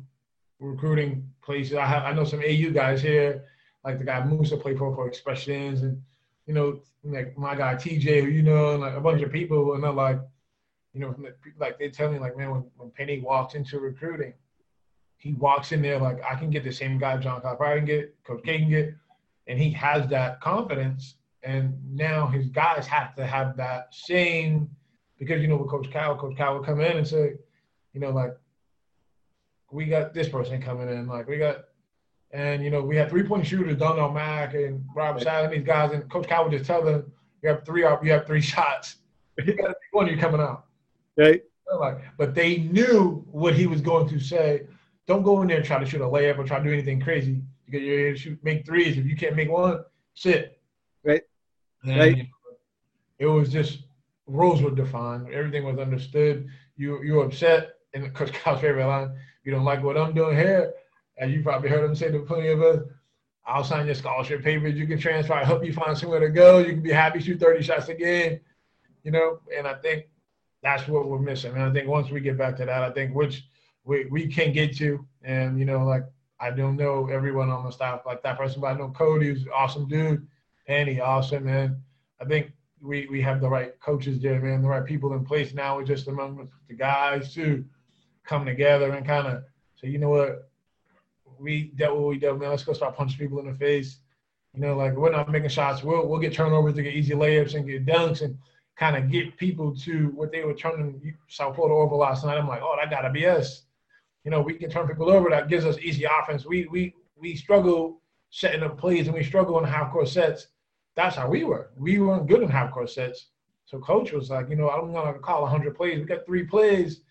recruiting 0.61 1.31
places. 1.43 1.75
I 1.75 1.87
have, 1.87 2.05
I 2.05 2.13
know 2.13 2.25
some 2.25 2.41
AU 2.41 2.71
guys 2.71 3.03
here, 3.03 3.45
like 3.85 3.99
the 3.99 4.05
guy 4.05 4.25
Moussa 4.25 4.57
played 4.57 4.79
for 4.79 4.95
for 4.95 5.09
Expressions, 5.09 5.83
and 5.83 6.01
you 6.47 6.55
know, 6.55 6.81
like 7.05 7.37
my 7.37 7.55
guy 7.55 7.75
TJ, 7.75 8.23
who 8.23 8.29
you 8.29 8.43
know, 8.43 8.73
and 8.73 8.81
like 8.81 8.95
a 8.95 9.01
bunch 9.01 9.23
of 9.23 9.33
people, 9.33 9.75
and 9.75 9.83
they're 9.83 9.93
like 9.93 10.21
you 10.97 11.03
know, 11.03 11.15
like 11.59 11.79
they 11.79 11.91
tell 11.91 12.11
me, 12.11 12.19
like, 12.19 12.39
man, 12.39 12.51
when, 12.51 12.65
when 12.79 12.91
Penny 12.91 13.21
walks 13.21 13.55
into 13.55 13.79
recruiting, 13.79 14.33
he 15.19 15.33
walks 15.35 15.73
in 15.73 15.83
there 15.83 15.99
like, 15.99 16.23
I 16.23 16.35
can 16.35 16.51
get 16.51 16.65
the 16.65 16.73
same 16.73 16.99
guy 16.99 17.17
John 17.17 17.41
Calipari 17.41 17.79
can 17.79 17.87
get, 17.87 18.25
Coach 18.25 18.43
K 18.45 18.59
can 18.59 18.71
get, 18.71 18.95
and 19.47 19.59
he 19.59 19.71
has 19.73 20.09
that 20.09 20.41
confidence. 20.41 21.15
And 21.43 21.75
now 21.95 22.27
his 22.27 22.47
guys 22.47 22.87
have 22.87 23.15
to 23.17 23.27
have 23.27 23.57
that 23.57 23.95
same, 23.95 24.69
because 25.19 25.41
you 25.41 25.49
know, 25.49 25.57
with 25.57 25.71
Coach 25.71 25.91
Cal, 25.91 26.17
Coach 26.17 26.37
Cal 26.37 26.55
will 26.55 26.65
come 26.65 26.81
in 26.81 26.97
and 26.97 27.07
say, 27.07 27.35
you 27.93 28.01
know, 28.01 28.11
like, 28.11 28.37
we 29.71 29.87
got 29.87 30.15
this 30.15 30.29
person 30.29 30.61
coming 30.61 30.89
in, 30.89 31.07
like 31.07 31.29
we 31.29 31.39
got, 31.39 31.65
and 32.31 32.63
you 32.63 32.71
know, 32.71 32.83
we 32.83 32.97
had 32.97 33.09
three 33.09 33.23
point 33.23 33.47
shooters, 33.47 33.77
Doneal 33.77 34.13
Mack 34.13 34.55
and 34.55 34.85
Rob 34.95 35.21
Sallie, 35.21 35.57
these 35.57 35.67
guys, 35.67 35.93
and 35.93 36.09
Coach 36.11 36.27
Cal 36.27 36.45
would 36.45 36.53
just 36.53 36.67
tell 36.67 36.85
them, 36.85 37.11
you 37.43 37.49
have 37.49 37.65
three, 37.65 37.83
you 37.83 38.13
have 38.13 38.27
three 38.27 38.41
shots. 38.53 38.97
You 39.45 39.55
got 39.55 39.77
one, 39.93 40.07
you're 40.07 40.19
coming 40.19 40.41
out. 40.41 40.67
Right. 41.17 41.43
Like, 41.79 41.99
but 42.17 42.35
they 42.35 42.59
knew 42.59 43.25
what 43.31 43.55
he 43.55 43.67
was 43.67 43.81
going 43.81 44.09
to 44.09 44.21
say. 44.21 44.63
Don't 45.07 45.23
go 45.23 45.41
in 45.43 45.49
there 45.49 45.59
and 45.59 45.67
try 45.67 45.79
to 45.79 45.87
shoot 45.87 46.01
a 46.01 46.05
layup 46.05 46.39
or 46.39 46.45
try 46.45 46.59
to 46.59 46.65
do 46.65 46.73
anything 46.73 47.01
crazy 47.01 47.43
because 47.65 47.83
you're 47.83 47.99
here 47.99 48.13
to 48.13 48.19
shoot, 48.19 48.39
make 48.43 48.67
threes. 48.67 48.99
If 48.99 49.07
you 49.07 49.17
can't 49.17 49.37
make 49.37 49.51
one, 49.51 49.85
sit. 50.15 50.61
Right. 51.05 51.23
And 51.85 51.99
Right. 51.99 52.27
It 53.19 53.27
was 53.27 53.51
just 53.51 53.85
roles 54.27 54.61
were 54.63 54.71
defined. 54.71 55.33
Everything 55.33 55.65
was 55.65 55.79
understood. 55.79 56.49
You 56.77 57.03
you 57.03 57.15
were 57.15 57.25
upset, 57.25 57.77
and 57.95 58.13
Coach 58.13 58.33
Cal's 58.33 58.61
favorite 58.63 58.87
line: 58.87 59.17
"You 59.45 59.53
don't 59.53 59.65
like 59.65 59.83
what 59.83 59.97
I'm 59.97 60.15
doing 60.15 60.37
here." 60.37 60.75
As 61.19 61.31
you 61.31 61.43
probably 61.43 61.71
heard 61.71 61.85
him 61.85 61.95
say 61.95 62.11
to 62.11 62.21
plenty 62.21 62.49
of 62.49 62.61
us. 62.61 62.83
I'll 63.47 63.65
sign 63.65 63.87
your 63.87 63.95
scholarship 63.95 64.43
papers. 64.43 64.75
You 64.75 64.87
can 64.87 64.99
transfer. 64.99 65.33
I 65.33 65.45
help 65.45 65.65
you 65.65 65.73
find 65.73 65.97
somewhere 65.97 66.21
to 66.21 66.29
go. 66.29 66.59
You 66.59 66.73
can 66.73 66.83
be 66.83 66.91
happy 66.91 67.21
shoot 67.21 67.39
30 67.39 67.63
shots 67.63 67.89
a 67.89 67.95
game. 67.95 68.41
You 69.05 69.13
know, 69.13 69.39
and 69.57 69.69
I 69.69 69.75
think 69.75 70.07
that's 70.63 70.89
what 70.89 71.07
we're 71.07 71.21
missing. 71.21 71.53
And 71.53 71.63
I 71.63 71.73
think 71.73 71.89
once 71.89 72.11
we 72.11 72.21
get 72.21 72.37
back 72.37 72.57
to 72.57 72.65
that, 72.65 72.83
I 72.83 72.91
think 72.91 73.15
which 73.15 73.45
we, 73.87 74.05
we 74.07 74.27
can 74.27 74.53
get 74.53 74.79
you. 74.79 75.07
And, 75.23 75.59
you 75.59 75.65
know, 75.65 75.85
like 75.85 76.05
I 76.39 76.51
don't 76.51 76.77
know 76.77 77.09
everyone 77.09 77.49
on 77.49 77.65
the 77.65 77.71
staff 77.71 78.03
like 78.05 78.23
that 78.23 78.37
person, 78.37 78.61
but 78.61 78.69
I 78.69 78.79
know 78.79 78.91
Cody, 78.91 79.31
an 79.31 79.47
awesome 79.55 79.89
dude. 79.89 80.27
Annie, 80.69 81.01
awesome, 81.01 81.45
man. 81.45 81.81
I 82.21 82.25
think 82.25 82.53
we, 82.83 83.07
we 83.07 83.23
have 83.23 83.41
the 83.41 83.49
right 83.49 83.79
coaches 83.81 84.21
there, 84.21 84.41
man, 84.41 84.61
the 84.61 84.69
right 84.69 84.85
people 84.85 85.15
in 85.15 85.25
place 85.25 85.55
now. 85.55 85.79
It's 85.79 85.89
just 85.89 86.09
among 86.09 86.49
the 86.69 86.75
guys 86.75 87.33
to 87.35 87.65
come 88.25 88.45
together 88.45 88.93
and 88.93 89.07
kind 89.07 89.27
of 89.29 89.45
say, 89.81 89.89
you 89.89 89.99
know 89.99 90.11
what, 90.11 90.51
we 91.39 91.73
dealt 91.77 91.97
what 91.97 92.09
we 92.09 92.19
dealt, 92.19 92.39
man. 92.39 92.51
Let's 92.51 92.65
go 92.65 92.73
start 92.73 92.97
punching 92.97 93.19
people 93.19 93.39
in 93.39 93.47
the 93.47 93.55
face. 93.55 93.99
You 94.55 94.61
know, 94.61 94.77
like 94.77 94.95
we're 94.95 95.11
not 95.11 95.31
making 95.31 95.51
shots. 95.51 95.83
We'll 95.83 96.09
we'll 96.09 96.19
get 96.19 96.33
turnovers 96.33 96.75
to 96.75 96.83
get 96.83 96.95
easy 96.95 97.13
layups 97.13 97.55
and 97.55 97.67
get 97.67 97.85
dunks 97.85 98.23
and 98.23 98.39
kind 98.75 98.97
of 98.97 99.11
get 99.11 99.37
people 99.37 99.77
to 99.77 100.09
what 100.15 100.33
they 100.33 100.45
were 100.45 100.55
turning 100.55 101.15
South 101.29 101.57
Florida 101.57 101.75
over 101.75 101.95
last 101.95 102.25
night. 102.25 102.39
I'm 102.39 102.49
like, 102.49 102.63
oh, 102.63 102.77
that 102.81 102.91
gotta 102.91 103.11
be 103.11 103.27
us. 103.27 103.66
You 104.27 104.33
know, 104.33 104.41
we 104.41 104.55
can 104.55 104.69
turn 104.69 104.89
people 104.89 105.09
over. 105.09 105.31
That 105.31 105.49
gives 105.49 105.65
us 105.65 105.79
easy 105.79 106.05
offense. 106.05 106.45
We 106.45 106.67
we 106.67 106.97
we 107.15 107.37
struggle 107.37 108.03
setting 108.31 108.65
up 108.65 108.77
plays 108.77 109.07
and 109.07 109.17
we 109.17 109.23
struggle 109.23 109.57
in 109.61 109.65
half 109.65 109.93
court 109.93 110.09
sets. 110.09 110.49
That's 110.97 111.15
how 111.15 111.29
we 111.29 111.45
were. 111.45 111.71
We 111.77 112.01
weren't 112.01 112.27
good 112.27 112.43
in 112.43 112.49
half 112.49 112.73
court 112.73 112.91
sets. 112.91 113.29
So 113.67 113.79
coach 113.79 114.11
was 114.11 114.29
like, 114.29 114.51
you 114.51 114.57
know, 114.57 114.69
I'm 114.69 114.93
gonna 114.93 115.17
call 115.21 115.43
100 115.43 115.77
plays. 115.77 116.01
We 116.01 116.07
got 116.07 116.27
three 116.27 116.43
plays. 116.43 117.03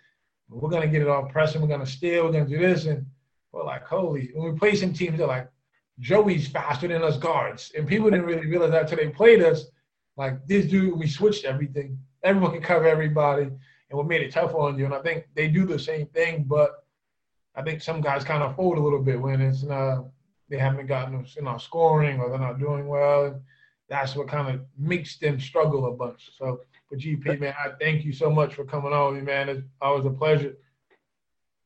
we're 0.49 0.69
gonna 0.69 0.87
get 0.87 1.03
it 1.03 1.07
all 1.07 1.23
pressing, 1.23 1.61
we're 1.61 1.69
gonna 1.69 1.85
steal, 1.85 2.25
we're 2.25 2.33
gonna 2.33 2.49
do 2.49 2.59
this, 2.59 2.83
and 2.83 3.05
we're 3.53 3.63
like, 3.63 3.85
holy. 3.85 4.31
When 4.33 4.51
we 4.51 4.59
play 4.59 4.75
some 4.75 4.91
teams, 4.91 5.17
they're 5.17 5.25
like, 5.25 5.49
Joey's 5.99 6.49
faster 6.49 6.89
than 6.89 7.01
us 7.01 7.17
guards, 7.17 7.71
and 7.77 7.87
people 7.87 8.09
didn't 8.09 8.25
really 8.25 8.45
realize 8.45 8.71
that 8.71 8.91
until 8.91 8.97
they 8.97 9.09
played 9.09 9.41
us. 9.41 9.67
Like 10.17 10.45
this 10.47 10.65
dude, 10.65 10.99
we 10.99 11.07
switched 11.07 11.45
everything. 11.45 11.97
Everyone 12.23 12.51
can 12.51 12.61
cover 12.61 12.85
everybody, 12.87 13.43
and 13.43 13.97
we 13.97 14.03
made 14.03 14.21
it 14.21 14.33
tough 14.33 14.53
on 14.53 14.77
you. 14.77 14.83
And 14.83 14.93
I 14.93 15.01
think 15.01 15.29
they 15.33 15.47
do 15.47 15.65
the 15.65 15.79
same 15.79 16.07
thing, 16.07 16.43
but 16.43 16.84
I 17.55 17.61
think 17.61 17.81
some 17.81 18.01
guys 18.01 18.23
kind 18.23 18.43
of 18.43 18.55
fold 18.55 18.77
a 18.77 18.81
little 18.81 19.01
bit 19.01 19.19
when 19.19 19.41
it's 19.41 19.63
not 19.63 20.05
they 20.49 20.57
haven't 20.57 20.87
gotten 20.87 21.25
you 21.35 21.41
know 21.41 21.57
scoring 21.57 22.19
or 22.19 22.29
they're 22.29 22.39
not 22.39 22.59
doing 22.59 22.87
well. 22.87 23.25
And 23.25 23.41
that's 23.89 24.15
what 24.15 24.27
kind 24.27 24.53
of 24.53 24.61
makes 24.77 25.17
them 25.17 25.39
struggle 25.39 25.87
a 25.87 25.91
bunch. 25.91 26.31
So 26.37 26.61
for 26.89 26.97
GP, 26.97 27.39
man, 27.39 27.53
I 27.63 27.69
thank 27.79 28.03
you 28.03 28.13
so 28.13 28.29
much 28.29 28.53
for 28.53 28.65
coming 28.65 28.93
on 28.93 29.13
with 29.13 29.23
me, 29.23 29.25
man. 29.25 29.49
It's 29.49 29.61
always 29.81 30.05
a 30.05 30.09
pleasure. 30.09 30.55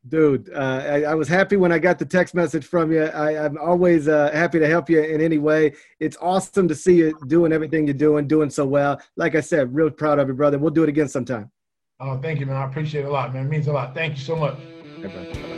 Dude, 0.07 0.49
uh, 0.53 0.81
I, 0.85 1.01
I, 1.03 1.13
was 1.13 1.27
happy 1.27 1.57
when 1.57 1.73
I 1.73 1.77
got 1.77 1.99
the 1.99 2.05
text 2.05 2.33
message 2.33 2.65
from 2.65 2.89
you. 2.91 3.03
I, 3.03 3.33
am 3.33 3.57
always 3.57 4.07
uh, 4.07 4.31
happy 4.31 4.57
to 4.57 4.65
help 4.65 4.89
you 4.89 5.01
in 5.01 5.19
any 5.19 5.39
way. 5.39 5.73
It's 5.99 6.15
awesome 6.21 6.69
to 6.69 6.75
see 6.75 6.95
you 6.95 7.19
doing 7.27 7.51
everything 7.51 7.85
you're 7.85 7.93
doing, 7.93 8.25
doing 8.25 8.49
so 8.49 8.65
well. 8.65 9.01
Like 9.17 9.35
I 9.35 9.41
said, 9.41 9.75
real 9.75 9.89
proud 9.89 10.17
of 10.19 10.29
you, 10.29 10.33
brother. 10.33 10.57
We'll 10.57 10.71
do 10.71 10.83
it 10.83 10.89
again 10.89 11.09
sometime. 11.09 11.51
Oh, 11.99 12.17
thank 12.17 12.39
you, 12.39 12.45
man. 12.45 12.55
I 12.55 12.65
appreciate 12.65 13.01
it 13.01 13.07
a 13.07 13.11
lot, 13.11 13.33
man. 13.33 13.47
It 13.47 13.49
means 13.49 13.67
a 13.67 13.73
lot. 13.73 13.93
Thank 13.93 14.15
you 14.15 14.23
so 14.23 14.37
much. 14.37 14.57
Hey, 15.01 15.57